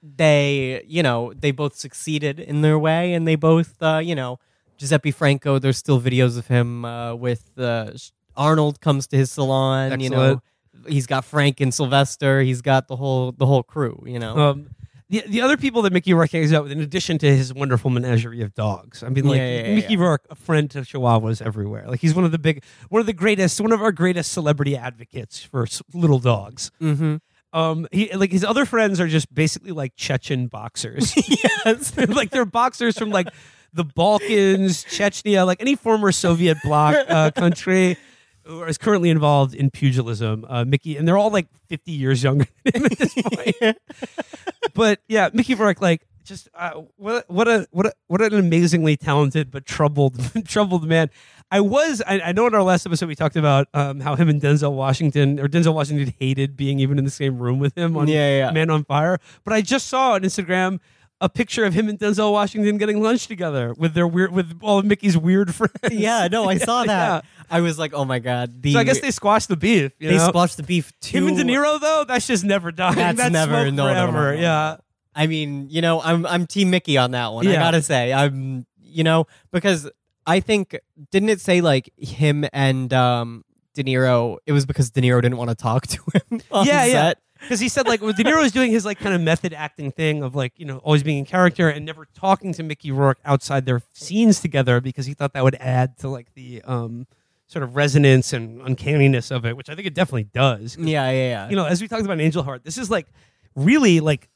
they, 0.03 0.85
you 0.87 1.03
know, 1.03 1.33
they 1.35 1.51
both 1.51 1.77
succeeded 1.77 2.39
in 2.39 2.63
their 2.63 2.79
way 2.79 3.15
and 3.15 3.27
they 3.27 3.37
both, 3.37 3.83
uh, 3.83 4.01
you 4.03 4.15
know, 4.15 4.39
Giuseppe 4.77 5.13
Franco, 5.13 5.59
there's 5.59 5.79
still 5.79 6.01
videos 6.01 6.37
of 6.37 6.47
him 6.49 6.85
uh, 6.85 7.15
with 7.15 7.51
uh, 7.59 7.93
Arnold 8.37 8.81
comes 8.81 9.07
to 9.09 9.17
his 9.17 9.31
salon, 9.31 10.01
you 10.01 10.11
know. 10.11 10.43
He's 10.89 11.07
got 11.07 11.25
Frank 11.25 11.61
and 11.61 11.73
Sylvester. 11.73 12.41
He's 12.43 12.61
got 12.61 12.89
the 12.89 12.97
whole 12.97 13.33
the 13.33 13.47
whole 13.47 13.63
crew, 13.63 14.03
you 14.07 14.19
know. 14.19 14.37
Um, 14.37 14.71
the, 15.11 15.23
the 15.27 15.41
other 15.43 15.57
people 15.57 15.83
that 15.83 15.93
Mickey 15.93 16.15
Rourke 16.15 16.33
hangs 16.33 16.53
out 16.53 16.65
with, 16.65 16.73
in 16.73 16.81
addition 16.81 17.19
to 17.19 17.27
his 17.27 17.53
wonderful 17.53 17.91
menagerie 17.91 18.43
of 18.43 18.55
dogs, 18.55 19.03
I 19.03 19.09
mean, 19.11 19.25
like 19.25 19.39
Yeah, 19.39 19.49
yeah, 19.49 19.67
yeah, 19.67 19.75
Mickey. 19.75 19.97
Rourke, 19.97 20.27
a 20.31 20.35
friend 20.35 20.71
to 20.71 20.81
Chihuahuas 20.81 21.43
everywhere. 21.43 21.85
Like 21.87 22.01
he's 22.01 22.15
one 22.15 22.25
of 22.25 22.33
the 22.33 22.39
big, 22.39 22.65
one 22.89 23.01
of 23.01 23.07
the 23.07 23.13
greatest, 23.13 23.61
one 23.61 23.73
of 23.73 23.83
our 23.83 23.93
greatest 23.93 24.33
celebrity 24.33 24.77
advocates 24.77 25.43
for 25.43 25.67
little 25.93 26.19
dogs. 26.19 26.71
mm-hmm. 26.81 27.17
Um, 27.53 27.87
he 27.93 28.13
like 28.13 28.33
his 28.33 28.43
other 28.43 28.65
friends 28.65 28.99
are 28.99 29.07
just 29.07 29.33
basically 29.33 29.71
like 29.71 29.95
Chechen 29.95 30.49
boxers. 30.49 31.15
yes. 31.65 31.97
like 32.09 32.31
they're 32.31 32.45
boxers 32.45 32.99
from 32.99 33.11
like 33.11 33.29
the 33.73 33.85
Balkans, 33.85 34.85
Chechnya, 34.85 35.47
like 35.47 35.61
any 35.61 35.77
former 35.77 36.11
Soviet 36.11 36.59
bloc 36.65 36.97
uh, 37.09 37.31
country 37.31 37.97
who 38.45 38.63
is 38.65 38.79
currently 38.79 39.11
involved 39.11 39.55
in 39.55 39.71
pugilism. 39.71 40.45
Uh, 40.49 40.65
Mickey, 40.65 40.97
and 40.97 41.07
they're 41.07 41.19
all 41.19 41.31
like 41.31 41.49
50 41.69 41.93
years 41.93 42.23
younger 42.23 42.47
than 42.65 42.83
him 42.83 42.87
at 42.87 42.99
this 42.99 43.15
point. 43.15 43.79
but 44.75 45.01
yeah, 45.09 45.31
Mickey 45.33 45.55
Rourke, 45.55 45.81
like 45.81 46.07
just 46.25 46.49
uh, 46.55 46.83
what 46.97 47.29
what 47.31 47.47
a 47.49 47.67
what 47.71 47.87
a 47.87 47.93
what 48.07 48.21
an 48.23 48.35
amazingly 48.35 48.97
talented 48.97 49.51
but 49.51 49.67
troubled 49.67 50.19
troubled 50.47 50.87
man. 50.87 51.11
I 51.51 51.61
was 51.61 52.03
I, 52.07 52.21
I 52.21 52.33
know 52.33 52.47
in 52.47 52.55
our 52.55 52.63
last 52.63 52.87
episode 52.87 53.07
we 53.07 53.15
talked 53.15 53.37
about 53.37 53.69
um, 53.75 54.01
how 54.01 54.17
him 54.17 54.29
and 54.29 54.41
Denzel 54.41 54.73
Washington 54.73 55.39
or 55.39 55.49
Denzel 55.49 55.75
Washington 55.75 56.13
hated 56.19 56.57
being 56.57 56.81
even 56.81 56.99
in 56.99 57.05
the 57.05 57.11
same 57.11 57.39
room 57.39 57.59
with 57.59 57.77
him 57.77 57.97
on 57.97 58.09
Yeah, 58.09 58.15
yeah, 58.15 58.47
yeah. 58.47 58.51
Man 58.51 58.71
on 58.71 58.85
Fire. 58.85 59.19
But 59.45 59.53
I 59.53 59.61
just 59.61 59.87
saw 59.87 60.13
on 60.13 60.23
Instagram 60.23 60.81
a 61.25 61.29
picture 61.29 61.65
of 61.65 61.73
him 61.73 61.89
and 61.89 61.99
Denzel 61.99 62.31
Washington 62.33 62.77
getting 62.77 63.03
lunch 63.03 63.27
together 63.27 63.73
with 63.79 63.95
their 63.95 64.07
weird 64.07 64.31
with 64.31 64.59
all 64.63 64.79
of 64.79 64.85
Mickey's 64.85 65.17
weird 65.17 65.55
friends. 65.61 65.73
Yeah, 65.91 66.29
no, 66.31 66.49
I 66.49 66.59
saw 66.59 66.85
that. 66.85 67.25
Yeah. 67.25 67.31
I 67.51 67.61
was 67.61 67.79
like, 67.79 67.95
oh 67.95 68.05
my 68.05 68.19
god. 68.19 68.63
The, 68.63 68.75
So 68.75 68.79
I 68.79 68.85
guess 68.85 69.01
they 69.01 69.11
squashed 69.11 69.49
the 69.49 69.57
beef. 69.57 69.93
You 69.99 70.11
they 70.11 70.17
know? 70.19 70.29
squashed 70.29 70.57
the 70.59 70.63
beef 70.63 70.93
too. 71.01 71.19
him 71.19 71.29
and 71.29 71.37
De 71.37 71.45
Niro 71.45 71.81
though. 71.81 72.05
That's 72.07 72.27
just 72.33 72.45
never 72.45 72.71
dying. 72.73 72.97
That's 72.97 73.31
never- 73.31 73.53
smoked 73.63 73.75
no, 73.75 73.85
forever. 73.89 74.13
no, 74.13 74.35
no. 74.37 74.41
Yeah. 74.41 74.77
I 75.15 75.27
mean, 75.27 75.69
you 75.71 75.81
know, 75.81 76.01
I'm 76.03 76.27
I'm 76.27 76.47
Team 76.47 76.71
Mickey 76.71 76.99
on 76.99 77.13
that 77.13 77.33
one. 77.33 77.47
I 77.47 77.55
gotta 77.55 77.83
say, 77.83 78.13
I'm 78.13 78.67
you 78.83 79.05
know 79.05 79.27
because 79.53 79.91
I 80.27 80.41
think 80.41 80.79
didn't 81.11 81.29
it 81.31 81.41
say 81.41 81.61
like 81.61 81.91
him 81.97 82.45
and 82.53 82.93
um 82.93 83.45
De 83.75 83.83
Niro? 83.85 84.39
It 84.47 84.53
was 84.53 84.67
because 84.67 84.91
De 84.91 85.01
Niro 85.01 85.23
didn't 85.23 85.37
want 85.39 85.51
to 85.51 85.57
talk 85.57 85.87
to 85.89 86.03
him. 86.15 86.41
On 86.51 86.67
yeah, 86.67 86.85
yeah. 86.85 87.13
Because 87.45 87.61
he 87.61 87.69
said 87.69 87.87
like 87.87 88.01
De 88.01 88.07
Niro 88.25 88.43
was 88.43 88.53
doing 88.53 88.71
his 88.73 88.85
like 88.85 88.99
kind 88.99 89.15
of 89.15 89.21
method 89.21 89.53
acting 89.55 89.93
thing 89.93 90.23
of 90.23 90.35
like 90.35 90.53
you 90.57 90.65
know 90.67 90.79
always 90.79 91.03
being 91.03 91.19
in 91.19 91.25
character 91.25 91.69
and 91.69 91.85
never 91.87 92.07
talking 92.15 92.53
to 92.55 92.63
Mickey 92.63 92.91
Rourke 92.91 93.19
outside 93.25 93.67
their 93.67 93.83
scenes 93.93 94.41
together 94.41 94.81
because 94.81 95.07
he 95.07 95.15
thought 95.15 95.33
that 95.35 95.45
would 95.45 95.57
add 95.61 95.97
to 95.99 96.09
like 96.09 96.33
the 96.35 96.63
um 96.65 97.07
sort 97.47 97.63
of 97.63 97.77
resonance 97.77 98.33
and 98.33 98.61
uncanniness 98.63 99.31
of 99.31 99.45
it, 99.45 99.57
which 99.57 99.69
I 99.69 99.75
think 99.75 99.87
it 99.87 99.95
definitely 99.95 100.25
does. 100.25 100.77
Yeah, 100.79 101.11
yeah, 101.11 101.29
yeah. 101.29 101.49
You 101.51 101.57
know, 101.57 101.67
as 101.67 101.81
we 101.83 101.89
talked 101.89 102.03
about 102.03 102.15
in 102.15 102.21
Angel 102.23 102.43
Heart, 102.43 102.65
this 102.65 102.79
is 102.79 102.91
like 102.91 103.07
really 103.55 104.01
like 104.01 104.29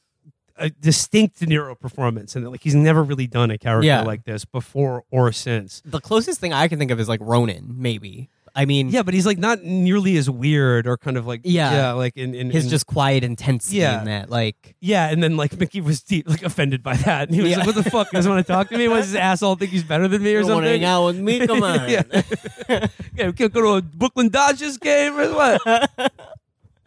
a 0.61 0.69
distinct 0.69 1.39
De 1.39 1.45
Niro 1.47 1.77
performance, 1.79 2.35
and 2.35 2.47
like 2.49 2.61
he's 2.61 2.75
never 2.75 3.01
really 3.01 3.27
done 3.27 3.49
a 3.49 3.57
character 3.57 3.87
Yeah. 3.87 4.01
like 4.01 4.25
this 4.25 4.43
before 4.45 5.03
or 5.09 5.31
since. 5.31 5.81
the 5.85 6.01
closest 6.01 6.39
thing 6.41 6.51
I 6.53 6.67
can 6.67 6.77
think 6.77 6.91
of 6.91 6.99
is 6.99 7.07
like 7.09 7.21
Ronin, 7.23 7.75
maybe. 7.77 8.29
I 8.55 8.65
mean, 8.65 8.89
Yeah, 8.89 9.03
but 9.03 9.13
he's 9.13 9.25
like 9.25 9.37
not 9.37 9.63
nearly 9.63 10.17
as 10.17 10.29
weird 10.29 10.87
or 10.87 10.97
kind 10.97 11.17
of 11.17 11.25
like 11.27 11.41
Yeah. 11.43 11.71
yeah, 11.71 11.91
like 11.93 12.17
in, 12.17 12.33
in 12.35 12.49
his 12.51 12.65
in- 12.65 12.69
just 12.69 12.85
quiet 12.87 13.23
intensity 13.23 13.77
Yeah. 13.77 13.99
in 13.99 14.05
that, 14.05 14.29
like. 14.29 14.75
Yeah, 14.79 15.09
and 15.09 15.21
then 15.23 15.37
like 15.37 15.57
Mickey 15.59 15.81
was 15.81 16.01
deep, 16.01 16.27
like 16.29 16.43
offended 16.43 16.81
by 16.83 16.95
that, 16.97 17.27
and 17.27 17.35
he 17.35 17.41
was 17.41 17.51
Yeah. 17.51 17.57
like, 17.57 17.67
"What 17.67 17.75
the 17.75 17.89
fuck? 17.89 18.11
Doesn't 18.11 18.31
want 18.31 18.45
to 18.45 18.51
talk 18.51 18.69
to 18.69 18.77
me? 18.77 18.87
Why 18.87 18.97
does 18.97 19.11
this 19.11 19.19
asshole 19.19 19.55
think 19.55 19.71
he's 19.71 19.83
better 19.83 20.07
than 20.07 20.21
me 20.23 20.35
or 20.35 20.39
You 20.39 20.45
something?" 20.45 20.63
hang 20.63 20.83
out 20.85 21.05
with 21.05 21.17
me? 21.19 21.45
Come 21.47 21.63
on. 21.63 21.89
yeah, 21.89 22.01
yeah, 23.15 23.27
we 23.27 23.33
can't 23.33 23.53
go 23.53 23.61
to 23.61 23.67
a 23.77 23.81
Brooklyn 23.81 24.29
Dodgers 24.29 24.77
game 24.77 25.17
or 25.17 25.33
what? 25.33 25.91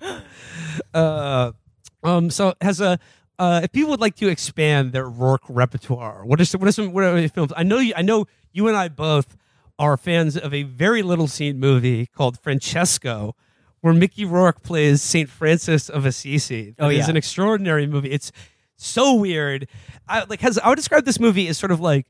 uh, 0.94 1.52
um, 2.02 2.30
so 2.30 2.54
has 2.60 2.80
a. 2.80 2.98
Uh, 3.38 3.60
if 3.64 3.72
people 3.72 3.90
would 3.90 4.00
like 4.00 4.14
to 4.16 4.28
expand 4.28 4.92
their 4.92 5.08
Rourke 5.08 5.42
repertoire, 5.48 6.24
what 6.24 6.40
are 6.40 6.44
some, 6.44 6.60
what 6.60 6.68
are 6.68 6.72
some 6.72 6.92
what 6.92 7.02
are 7.02 7.28
films? 7.28 7.52
I 7.56 7.62
know 7.64 7.78
you, 7.78 7.92
I 7.96 8.02
know 8.02 8.26
you 8.52 8.68
and 8.68 8.76
I 8.76 8.88
both 8.88 9.36
are 9.82 9.96
fans 9.96 10.36
of 10.36 10.54
a 10.54 10.62
very 10.62 11.02
little 11.02 11.26
seen 11.26 11.58
movie 11.58 12.06
called 12.06 12.38
Francesco, 12.38 13.34
where 13.80 13.92
Mickey 13.92 14.24
Rourke 14.24 14.62
plays 14.62 15.02
Saint 15.02 15.28
Francis 15.28 15.88
of 15.88 16.06
Assisi. 16.06 16.76
Oh, 16.78 16.88
yeah. 16.88 17.00
it's 17.00 17.08
an 17.08 17.16
extraordinary 17.16 17.88
movie. 17.88 18.12
It's 18.12 18.30
so 18.76 19.14
weird. 19.14 19.66
I 20.08 20.22
like 20.28 20.40
has 20.40 20.56
I 20.56 20.68
would 20.68 20.76
describe 20.76 21.04
this 21.04 21.18
movie 21.18 21.48
as 21.48 21.58
sort 21.58 21.72
of 21.72 21.80
like 21.80 22.06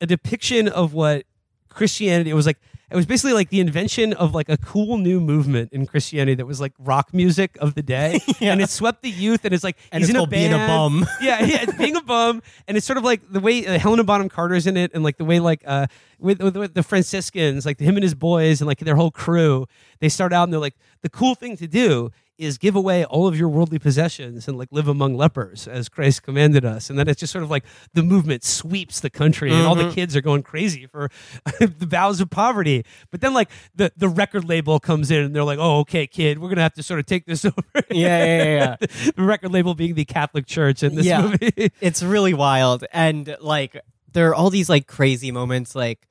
a 0.00 0.06
depiction 0.06 0.66
of 0.66 0.94
what 0.94 1.26
Christianity 1.68 2.30
it 2.30 2.34
was 2.34 2.46
like. 2.46 2.58
It 2.90 2.96
was 2.96 3.06
basically 3.06 3.32
like 3.34 3.50
the 3.50 3.60
invention 3.60 4.12
of 4.14 4.34
like 4.34 4.48
a 4.48 4.56
cool 4.56 4.96
new 4.98 5.20
movement 5.20 5.72
in 5.72 5.86
Christianity 5.86 6.34
that 6.34 6.46
was 6.46 6.60
like 6.60 6.72
rock 6.78 7.14
music 7.14 7.56
of 7.60 7.74
the 7.74 7.82
day, 7.82 8.20
Yeah. 8.40 8.52
and 8.52 8.60
it 8.60 8.68
swept 8.70 9.02
the 9.02 9.10
youth. 9.10 9.44
And 9.44 9.54
it's 9.54 9.62
like 9.62 9.76
And 9.92 10.00
he's 10.00 10.08
it's 10.08 10.10
in 10.10 10.16
a 10.16 10.20
called 10.20 10.30
being 10.30 10.52
a 10.52 10.56
bum. 10.56 11.06
Yeah, 11.20 11.44
yeah, 11.44 11.62
it's 11.62 11.74
being 11.78 11.96
a 11.96 12.02
bum, 12.02 12.42
and 12.66 12.76
it's 12.76 12.86
sort 12.86 12.96
of 12.98 13.04
like 13.04 13.20
the 13.30 13.40
way 13.40 13.66
uh, 13.66 13.78
Helena 13.78 14.04
Bonham 14.04 14.28
Carter's 14.28 14.66
in 14.66 14.76
it, 14.76 14.90
and 14.94 15.04
like 15.04 15.16
the 15.18 15.24
way 15.24 15.38
like 15.40 15.62
uh 15.66 15.86
with, 16.18 16.42
with, 16.42 16.56
with 16.56 16.74
the 16.74 16.82
Franciscans, 16.82 17.64
like 17.64 17.78
him 17.80 17.96
and 17.96 18.02
his 18.02 18.14
boys, 18.14 18.60
and 18.60 18.66
like 18.68 18.78
their 18.80 18.96
whole 18.96 19.10
crew. 19.10 19.66
They 20.00 20.08
start 20.08 20.32
out 20.32 20.44
and 20.44 20.52
they're 20.52 20.60
like, 20.60 20.76
the 21.02 21.08
cool 21.08 21.34
thing 21.34 21.56
to 21.58 21.66
do 21.66 22.10
is 22.40 22.58
give 22.58 22.74
away 22.74 23.04
all 23.04 23.26
of 23.28 23.38
your 23.38 23.48
worldly 23.48 23.78
possessions 23.78 24.48
and 24.48 24.56
like 24.58 24.68
live 24.72 24.88
among 24.88 25.14
lepers 25.16 25.68
as 25.68 25.88
Christ 25.88 26.22
commanded 26.22 26.64
us. 26.64 26.88
And 26.90 26.98
then 26.98 27.06
it's 27.08 27.20
just 27.20 27.32
sort 27.32 27.44
of 27.44 27.50
like 27.50 27.64
the 27.92 28.02
movement 28.02 28.42
sweeps 28.42 29.00
the 29.00 29.10
country 29.10 29.52
and 29.52 29.66
all 29.66 29.74
the 29.74 29.84
Mhm. 29.84 29.94
kids 29.94 30.16
are 30.16 30.20
going 30.20 30.42
crazy 30.42 30.86
for 30.86 31.10
the 31.60 31.86
vows 31.86 32.20
of 32.20 32.30
poverty. 32.30 32.84
But 33.10 33.20
then 33.20 33.34
like 33.34 33.50
the, 33.74 33.92
the 33.96 34.08
record 34.08 34.44
label 34.48 34.80
comes 34.80 35.10
in 35.10 35.22
and 35.22 35.36
they're 35.36 35.44
like, 35.44 35.58
oh, 35.60 35.80
okay, 35.80 36.06
kid, 36.06 36.38
we're 36.38 36.48
going 36.48 36.56
to 36.56 36.62
have 36.62 36.74
to 36.74 36.82
sort 36.82 36.98
of 37.00 37.06
take 37.06 37.26
this 37.26 37.44
over. 37.44 37.62
Yeah, 37.90 38.24
yeah, 38.24 38.26
yeah, 38.26 38.76
yeah. 38.80 39.10
the 39.16 39.22
record 39.22 39.52
label 39.52 39.74
being 39.74 39.94
the 39.94 40.04
Catholic 40.06 40.46
Church 40.46 40.82
in 40.82 40.94
this 40.94 41.06
Yeah. 41.06 41.22
movie. 41.22 41.70
it's 41.80 42.02
really 42.02 42.34
wild 42.34 42.84
and 42.92 43.36
like 43.40 43.80
there 44.12 44.28
are 44.30 44.34
all 44.34 44.50
these 44.50 44.68
like 44.68 44.86
crazy 44.86 45.30
moments 45.30 45.74
like 45.74 46.06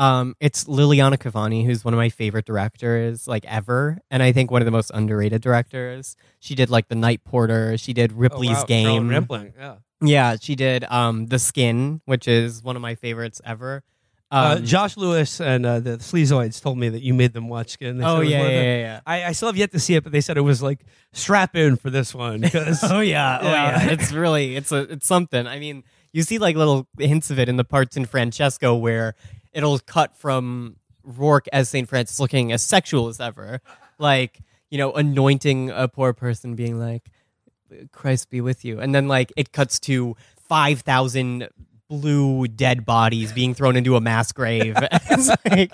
um 0.00 0.34
it's 0.40 0.64
Liliana 0.64 1.16
Cavani 1.18 1.64
who's 1.64 1.84
one 1.84 1.94
of 1.94 1.98
my 1.98 2.08
favorite 2.08 2.46
directors 2.46 3.28
like 3.28 3.44
ever 3.46 3.98
and 4.10 4.22
I 4.22 4.32
think 4.32 4.50
one 4.50 4.62
of 4.62 4.66
the 4.66 4.72
most 4.72 4.90
underrated 4.94 5.42
directors 5.42 6.16
she 6.40 6.54
did 6.54 6.70
like 6.70 6.88
The 6.88 6.94
Night 6.96 7.22
Porter 7.24 7.76
she 7.78 7.92
did 7.92 8.12
Ripley's 8.12 8.50
Oh, 8.50 8.60
wow. 8.60 8.64
Game 8.64 9.10
Charlotte 9.10 9.52
yeah. 9.58 9.74
yeah 10.00 10.36
she 10.40 10.54
did 10.56 10.84
um 10.84 11.26
The 11.26 11.38
Skin 11.38 12.00
which 12.06 12.26
is 12.26 12.62
one 12.62 12.76
of 12.76 12.82
my 12.82 12.94
favorites 12.94 13.40
ever 13.44 13.82
Uh, 14.32 14.56
Um, 14.58 14.64
Josh 14.64 14.96
Lewis 14.96 15.40
and 15.40 15.66
uh, 15.66 15.80
the 15.80 15.98
Sleazoids 15.98 16.62
told 16.62 16.78
me 16.78 16.88
that 16.88 17.02
you 17.02 17.12
made 17.14 17.32
them 17.34 17.48
watch 17.48 17.76
it. 17.80 17.86
and 17.88 18.00
they 18.00 18.04
Oh, 18.06 18.20
yeah, 18.20 18.42
yeah, 18.46 18.48
yeah, 18.62 18.76
yeah. 18.86 19.00
I, 19.04 19.24
I 19.24 19.32
still 19.32 19.48
have 19.48 19.56
yet 19.56 19.72
to 19.72 19.80
see 19.80 19.96
it, 19.96 20.04
but 20.04 20.12
they 20.12 20.20
said 20.22 20.36
it 20.38 20.42
was 20.46 20.62
like 20.62 20.80
strap 21.12 21.56
in 21.56 21.74
for 21.76 21.90
this 21.90 22.14
one. 22.14 22.44
oh 22.54 23.00
yeah, 23.00 23.38
oh 23.42 23.50
Yeah. 23.50 23.84
yeah. 23.84 23.90
It's 23.90 24.12
really 24.12 24.54
it's 24.56 24.70
a 24.70 24.82
it's 24.94 25.06
something. 25.06 25.48
I 25.48 25.58
mean, 25.58 25.82
you 26.12 26.22
see 26.22 26.38
like 26.38 26.54
little 26.54 26.86
hints 26.96 27.30
of 27.32 27.40
it 27.40 27.48
in 27.48 27.56
the 27.56 27.64
parts 27.64 27.96
in 27.96 28.06
Francesco 28.06 28.76
where 28.76 29.14
it'll 29.52 29.78
cut 29.78 30.16
from 30.16 30.76
Rourke 31.02 31.46
as 31.52 31.68
Saint 31.68 31.88
Francis 31.88 32.20
looking 32.20 32.52
as 32.52 32.62
sexual 32.62 33.08
as 33.08 33.20
ever, 33.20 33.60
like 33.98 34.40
you 34.70 34.78
know, 34.78 34.92
anointing 34.92 35.70
a 35.70 35.88
poor 35.88 36.12
person, 36.12 36.54
being 36.54 36.78
like, 36.78 37.10
"Christ 37.92 38.30
be 38.30 38.40
with 38.40 38.64
you," 38.64 38.80
and 38.80 38.94
then 38.94 39.08
like 39.08 39.32
it 39.36 39.52
cuts 39.52 39.80
to 39.80 40.16
five 40.48 40.80
thousand 40.80 41.48
blue 41.88 42.46
dead 42.46 42.86
bodies 42.86 43.32
being 43.32 43.52
thrown 43.52 43.76
into 43.76 43.96
a 43.96 44.00
mass 44.00 44.32
grave. 44.32 44.76
it's 44.80 45.28
like, 45.50 45.72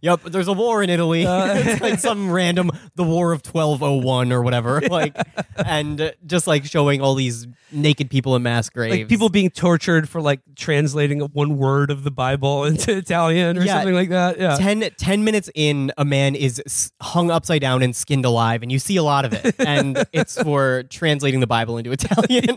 yep, 0.00 0.22
there's 0.24 0.48
a 0.48 0.52
war 0.52 0.82
in 0.82 0.90
Italy. 0.90 1.24
it's 1.26 1.80
like 1.80 1.98
some 1.98 2.30
random 2.30 2.70
the 2.94 3.04
War 3.04 3.32
of 3.32 3.44
1201 3.46 4.32
or 4.32 4.42
whatever. 4.42 4.80
Like, 4.90 5.16
and 5.56 6.00
uh, 6.00 6.10
just 6.26 6.46
like 6.46 6.64
showing 6.64 7.00
all 7.00 7.14
these 7.14 7.46
naked 7.70 8.10
people 8.10 8.34
in 8.34 8.42
mass 8.42 8.68
graves. 8.68 8.96
like 8.98 9.08
people 9.08 9.28
being 9.28 9.48
tortured 9.50 10.08
for 10.08 10.20
like 10.20 10.40
translating 10.56 11.20
one 11.20 11.56
word 11.58 11.90
of 11.90 12.02
the 12.02 12.10
Bible 12.10 12.64
into 12.66 12.96
Italian 12.96 13.56
or 13.56 13.62
Yeah. 13.62 13.74
something 13.76 13.94
like 13.94 14.08
that. 14.08 14.38
Yeah. 14.40 14.56
10, 14.56 14.90
10 14.96 15.24
minutes 15.24 15.48
in, 15.54 15.92
a 15.96 16.04
man 16.04 16.34
is 16.34 16.60
hung 17.00 17.30
upside 17.30 17.60
down 17.60 17.82
and 17.82 17.94
skinned 17.94 18.24
alive, 18.24 18.62
and 18.62 18.72
you 18.72 18.78
see 18.78 18.96
a 18.96 19.02
lot 19.02 19.24
of 19.24 19.32
it. 19.32 19.54
And 19.60 20.04
it's 20.12 20.40
for 20.42 20.82
translating 20.90 21.40
the 21.40 21.46
Bible 21.46 21.78
into 21.78 21.92
Italian. 21.92 22.56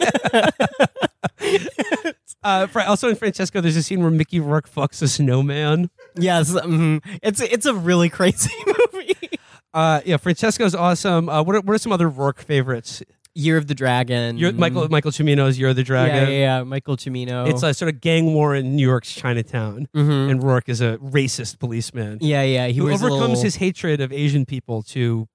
Uh, 2.45 2.67
also 2.87 3.07
in 3.07 3.15
Francesco, 3.15 3.61
there's 3.61 3.77
a 3.77 3.83
scene 3.83 4.01
where 4.01 4.11
Mickey 4.11 4.37
Rourke 4.41 4.69
fucks 4.69 5.01
a 5.01 5.07
snowman. 5.07 5.89
yes, 6.17 6.51
mhm. 6.51 7.01
it's 7.23 7.39
it's 7.39 7.65
a 7.65 7.73
really 7.73 8.09
crazy 8.09 8.51
movie. 8.93 9.29
Uh, 9.73 10.01
yeah, 10.05 10.17
Francesco's 10.17 10.75
awesome. 10.75 11.29
Uh, 11.29 11.41
what, 11.41 11.55
are, 11.55 11.61
what 11.61 11.73
are 11.73 11.77
some 11.77 11.93
other 11.93 12.09
Rourke 12.09 12.41
favorites? 12.41 13.01
Year 13.33 13.55
of 13.57 13.67
the 13.67 13.73
Dragon. 13.73 14.37
Michael 14.57 14.89
Michael 14.89 15.11
Cimino's 15.11 15.57
"Year 15.57 15.69
of 15.69 15.75
the 15.77 15.83
Dragon." 15.83 16.29
yeah, 16.29 16.57
yeah. 16.57 16.63
Michael 16.63 16.97
Cimino. 16.97 17.47
It's 17.49 17.63
a 17.63 17.73
sort 17.73 17.87
of 17.93 18.01
gang 18.01 18.33
war 18.33 18.53
in 18.53 18.75
New 18.75 18.85
York's 18.85 19.11
Chinatown, 19.13 19.87
Mhm. 19.95 20.29
and 20.29 20.43
Rourke 20.43 20.67
is 20.67 20.81
a 20.81 20.97
racist 20.97 21.59
policeman 21.59 22.17
yeah, 22.19 22.43
yeah. 22.43 22.67
He 22.67 22.73
who 22.79 22.91
overcomes 22.91 23.09
little- 23.09 23.41
his 23.41 23.55
hatred 23.55 24.01
of 24.01 24.11
Asian 24.11 24.45
people 24.45 24.83
to 24.83 25.27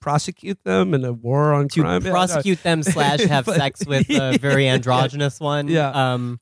prosecute 0.00 0.62
them 0.64 0.94
in 0.94 1.04
a 1.04 1.12
war 1.12 1.52
on 1.54 1.68
to 1.68 1.82
crime. 1.82 2.02
Yeah, 2.02 2.08
no. 2.08 2.12
prosecute 2.12 2.62
them 2.62 2.82
slash 2.82 3.20
have 3.20 3.44
But- 3.46 3.56
sex 3.56 3.86
with 3.86 4.08
a 4.10 4.38
very 4.40 4.68
androgynous 4.68 5.38
one. 5.40 5.68
Yeah. 5.68 5.90
Um, 5.90 6.40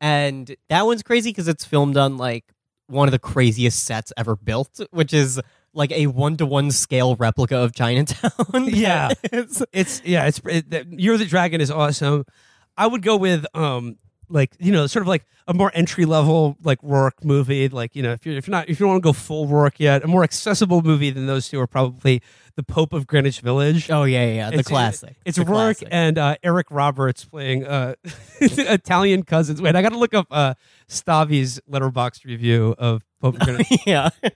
and 0.00 0.54
that 0.68 0.86
one's 0.86 1.02
crazy 1.02 1.30
because 1.30 1.48
it's 1.48 1.64
filmed 1.64 1.96
on 1.96 2.16
like 2.16 2.44
one 2.86 3.06
of 3.08 3.12
the 3.12 3.18
craziest 3.18 3.84
sets 3.84 4.12
ever 4.16 4.34
built, 4.36 4.80
which 4.90 5.12
is 5.12 5.40
like 5.74 5.92
a 5.92 6.06
one 6.08 6.36
to 6.38 6.46
one 6.46 6.70
scale 6.70 7.14
replica 7.16 7.56
of 7.56 7.74
Chinatown. 7.74 8.30
Yeah. 8.66 9.10
It's- 9.24 9.62
it's 9.72 10.02
yeah, 10.04 10.26
it's 10.26 10.40
it, 10.46 10.86
Year 10.88 11.12
of 11.12 11.18
the 11.18 11.26
Dragon 11.26 11.60
is 11.60 11.70
awesome. 11.70 12.24
I 12.76 12.86
would 12.86 13.02
go 13.02 13.16
with 13.16 13.44
um 13.54 13.96
like 14.30 14.52
you 14.58 14.72
know 14.72 14.86
sort 14.86 15.02
of 15.02 15.08
like 15.08 15.26
a 15.48 15.52
more 15.54 15.70
entry 15.74 16.04
level 16.04 16.56
like 16.62 16.78
Rourke 16.82 17.24
movie. 17.24 17.68
Like 17.68 17.94
you 17.96 18.02
know 18.02 18.12
if 18.12 18.24
you're 18.24 18.36
if 18.36 18.46
you're 18.46 18.52
not 18.52 18.68
if 18.68 18.78
you 18.80 18.84
don't 18.86 18.90
want 18.90 19.02
to 19.02 19.06
go 19.08 19.12
full 19.12 19.46
Rourke 19.46 19.78
yet, 19.80 20.02
a 20.04 20.06
more 20.06 20.22
accessible 20.24 20.80
movie 20.82 21.10
than 21.10 21.26
those 21.26 21.48
two 21.48 21.60
are 21.60 21.66
probably 21.66 22.22
The 22.56 22.62
Pope 22.62 22.92
of 22.92 23.06
Greenwich 23.06 23.40
Village. 23.40 23.90
oh 23.90 24.04
yeah, 24.04 24.24
yeah, 24.24 24.32
yeah, 24.34 24.46
the 24.50 24.54
It's- 24.54 24.66
classic. 24.68 25.16
It's 25.24 25.36
the 25.36 25.44
Rourke 25.44 25.78
classic. 25.78 25.88
and 25.90 26.16
uh, 26.18 26.36
Eric 26.42 26.68
Roberts 26.70 27.24
playing 27.24 27.66
uh, 27.66 27.94
Italian 28.40 29.24
cousins. 29.24 29.60
Wait, 29.60 29.74
I 29.76 29.82
got 29.82 29.90
to 29.90 29.98
look 29.98 30.14
up 30.14 30.26
uh, 30.30 30.54
Stavi's 30.88 31.60
Letterboxd 31.70 32.24
review 32.24 32.74
of 32.78 33.04
Pope 33.20 33.34
of 33.34 33.40
Greenwich. 33.40 33.66
yeah. 33.86 34.10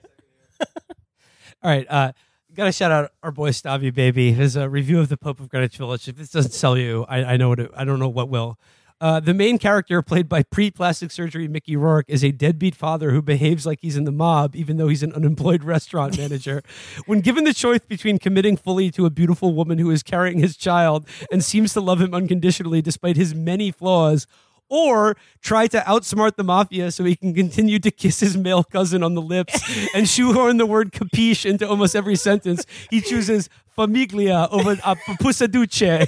All 1.63 1.71
right, 1.71 1.87
uh, 1.89 2.11
got 2.53 2.65
to 2.65 2.71
shout 2.71 2.91
out 2.91 3.11
our 3.23 3.31
boy 3.31 3.49
Stavi 3.49 3.93
baby. 3.93 4.31
His 4.33 4.55
uh, 4.55 4.69
review 4.69 4.99
of 4.99 5.09
the 5.09 5.17
Pope 5.17 5.39
of 5.39 5.49
Greenwich 5.49 5.77
Village. 5.77 6.07
If 6.07 6.15
this 6.17 6.29
doesn't 6.29 6.51
sell 6.51 6.77
you, 6.77 7.05
I, 7.09 7.23
I 7.23 7.37
know 7.37 7.49
what 7.49 7.59
it, 7.59 7.71
I 7.75 7.83
don't 7.85 7.99
know 7.99 8.07
what 8.09 8.29
will. 8.29 8.59
Uh, 9.01 9.19
the 9.19 9.33
main 9.33 9.57
character, 9.57 10.01
played 10.01 10.29
by 10.29 10.41
pre-plastic 10.41 11.11
surgery 11.11 11.47
Mickey 11.49 11.75
Rourke, 11.75 12.05
is 12.07 12.23
a 12.23 12.31
deadbeat 12.31 12.75
father 12.75 13.11
who 13.11 13.21
behaves 13.21 13.65
like 13.65 13.79
he's 13.81 13.97
in 13.97 14.05
the 14.05 14.11
mob, 14.11 14.55
even 14.55 14.77
though 14.77 14.87
he's 14.87 15.03
an 15.03 15.11
unemployed 15.13 15.63
restaurant 15.75 16.17
manager. 16.17 16.63
when 17.05 17.19
given 17.19 17.43
the 17.43 17.53
choice 17.53 17.81
between 17.87 18.17
committing 18.17 18.55
fully 18.55 18.89
to 18.91 19.05
a 19.05 19.09
beautiful 19.09 19.53
woman 19.53 19.79
who 19.79 19.91
is 19.91 20.01
carrying 20.01 20.39
his 20.39 20.55
child 20.55 21.07
and 21.31 21.43
seems 21.43 21.73
to 21.73 21.81
love 21.81 21.99
him 21.99 22.13
unconditionally 22.13 22.81
despite 22.81 23.17
his 23.17 23.35
many 23.35 23.69
flaws, 23.69 24.27
or 24.69 25.15
try 25.41 25.67
to 25.67 25.79
outsmart 25.81 26.37
the 26.37 26.43
mafia 26.43 26.89
so 26.89 27.03
he 27.03 27.15
can 27.15 27.33
continue 27.33 27.79
to 27.79 27.91
kiss 27.91 28.19
his 28.19 28.35
male 28.35 28.63
cousin 28.63 29.03
on 29.03 29.13
the 29.13 29.21
lips 29.21 29.61
and 29.93 30.09
shoehorn 30.09 30.57
the 30.57 30.65
word 30.65 30.91
capiche 30.91 31.45
into 31.45 31.67
almost 31.67 31.95
every 31.95 32.15
sentence. 32.15 32.65
He 32.89 33.01
chooses 33.01 33.49
famiglia 33.77 34.47
over 34.51 34.71
a 34.71 34.95
pusaduce. 35.17 36.07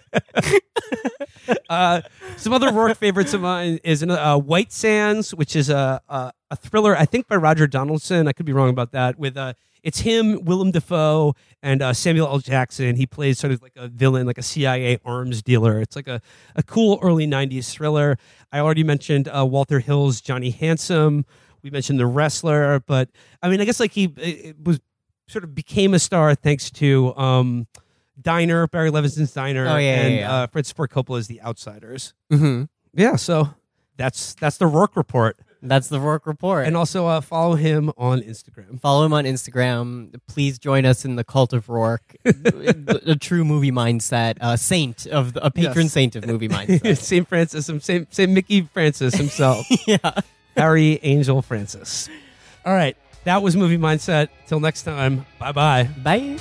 uh, 1.68 2.00
some 2.36 2.52
other 2.52 2.72
Rourke 2.72 2.96
favorites 2.96 3.34
of 3.34 3.40
mine 3.40 3.78
is 3.84 4.02
uh, 4.02 4.38
White 4.38 4.72
Sands, 4.72 5.34
which 5.34 5.56
is 5.56 5.70
a, 5.70 6.00
a 6.08 6.32
a 6.50 6.56
thriller, 6.56 6.96
I 6.96 7.04
think 7.04 7.28
by 7.28 7.36
Roger 7.36 7.66
Donaldson. 7.66 8.28
I 8.28 8.32
could 8.32 8.46
be 8.46 8.52
wrong 8.52 8.70
about 8.70 8.92
that. 8.92 9.18
With 9.18 9.36
uh, 9.36 9.54
it's 9.82 10.00
him, 10.00 10.44
Willem 10.44 10.70
Dafoe, 10.70 11.34
and 11.62 11.82
uh, 11.82 11.92
Samuel 11.92 12.28
L. 12.28 12.38
Jackson. 12.38 12.96
He 12.96 13.06
plays 13.06 13.38
sort 13.38 13.52
of 13.52 13.62
like 13.62 13.72
a 13.76 13.88
villain, 13.88 14.26
like 14.26 14.38
a 14.38 14.42
CIA 14.42 14.98
arms 15.04 15.42
dealer. 15.42 15.80
It's 15.80 15.96
like 15.96 16.08
a, 16.08 16.20
a 16.54 16.62
cool 16.62 16.98
early 17.02 17.26
'90s 17.26 17.72
thriller. 17.72 18.16
I 18.52 18.60
already 18.60 18.84
mentioned 18.84 19.28
uh, 19.28 19.44
Walter 19.44 19.80
Hill's 19.80 20.20
Johnny 20.20 20.50
Handsome. 20.50 21.24
We 21.62 21.70
mentioned 21.70 21.98
the 21.98 22.06
wrestler, 22.06 22.80
but 22.80 23.10
I 23.42 23.48
mean, 23.48 23.60
I 23.60 23.64
guess 23.64 23.80
like 23.80 23.92
he 23.92 24.54
was 24.62 24.80
sort 25.28 25.42
of 25.42 25.54
became 25.54 25.94
a 25.94 25.98
star 25.98 26.34
thanks 26.36 26.70
to 26.70 27.16
um, 27.16 27.66
Diner, 28.20 28.66
Barry 28.66 28.90
Levinson's 28.90 29.32
Diner, 29.32 29.66
Oh, 29.68 29.76
yeah, 29.76 29.80
yeah, 29.80 29.94
and 30.02 30.14
yeah. 30.14 30.32
Uh, 30.34 30.46
Francis 30.46 30.72
Ford 30.72 30.90
Coppola's 30.90 31.26
The 31.28 31.40
Outsiders. 31.42 32.14
hmm 32.30 32.64
Yeah, 32.94 33.16
so 33.16 33.50
that's 33.96 34.34
that's 34.34 34.56
the 34.58 34.66
Rourke 34.66 34.96
report, 34.96 35.38
That's 35.62 35.88
the 35.88 35.98
Rourke 36.00 36.26
report. 36.26 36.66
and 36.66 36.76
also 36.76 37.06
uh, 37.06 37.20
follow 37.20 37.54
him 37.56 37.90
on 37.96 38.20
Instagram. 38.20 38.78
Follow 38.80 39.04
him 39.06 39.12
on 39.12 39.24
Instagram. 39.24 40.14
Please 40.28 40.58
join 40.58 40.84
us 40.84 41.04
in 41.04 41.16
the 41.16 41.24
cult 41.24 41.52
of 41.52 41.68
Rourke, 41.68 42.14
a, 42.24 43.16
true 43.18 43.44
movie 43.44 43.72
mindset, 43.72 44.36
a 44.40 44.56
saint 44.58 45.06
of 45.06 45.32
the, 45.32 45.44
a 45.44 45.50
patron 45.50 45.84
Yes. 45.86 45.92
saint 45.92 46.16
of 46.16 46.26
movie 46.26 46.48
mindset. 46.48 46.96
Saint 47.02 47.26
Francis, 47.28 47.70
Saint 47.84 48.14
Saint 48.14 48.32
Mickey 48.32 48.62
Francis 48.62 49.14
himself, 49.14 49.66
yeah. 49.86 50.20
Harry 50.56 50.98
Angel 51.02 51.40
Francis. 51.42 52.08
All 52.64 52.74
right, 52.74 52.96
that 53.24 53.42
was 53.42 53.56
movie 53.56 53.78
mindset. 53.78 54.28
Till 54.46 54.60
next 54.60 54.82
time, 54.82 55.24
bye 55.38 55.52
bye. 55.52 55.88
Bye. 56.02 56.38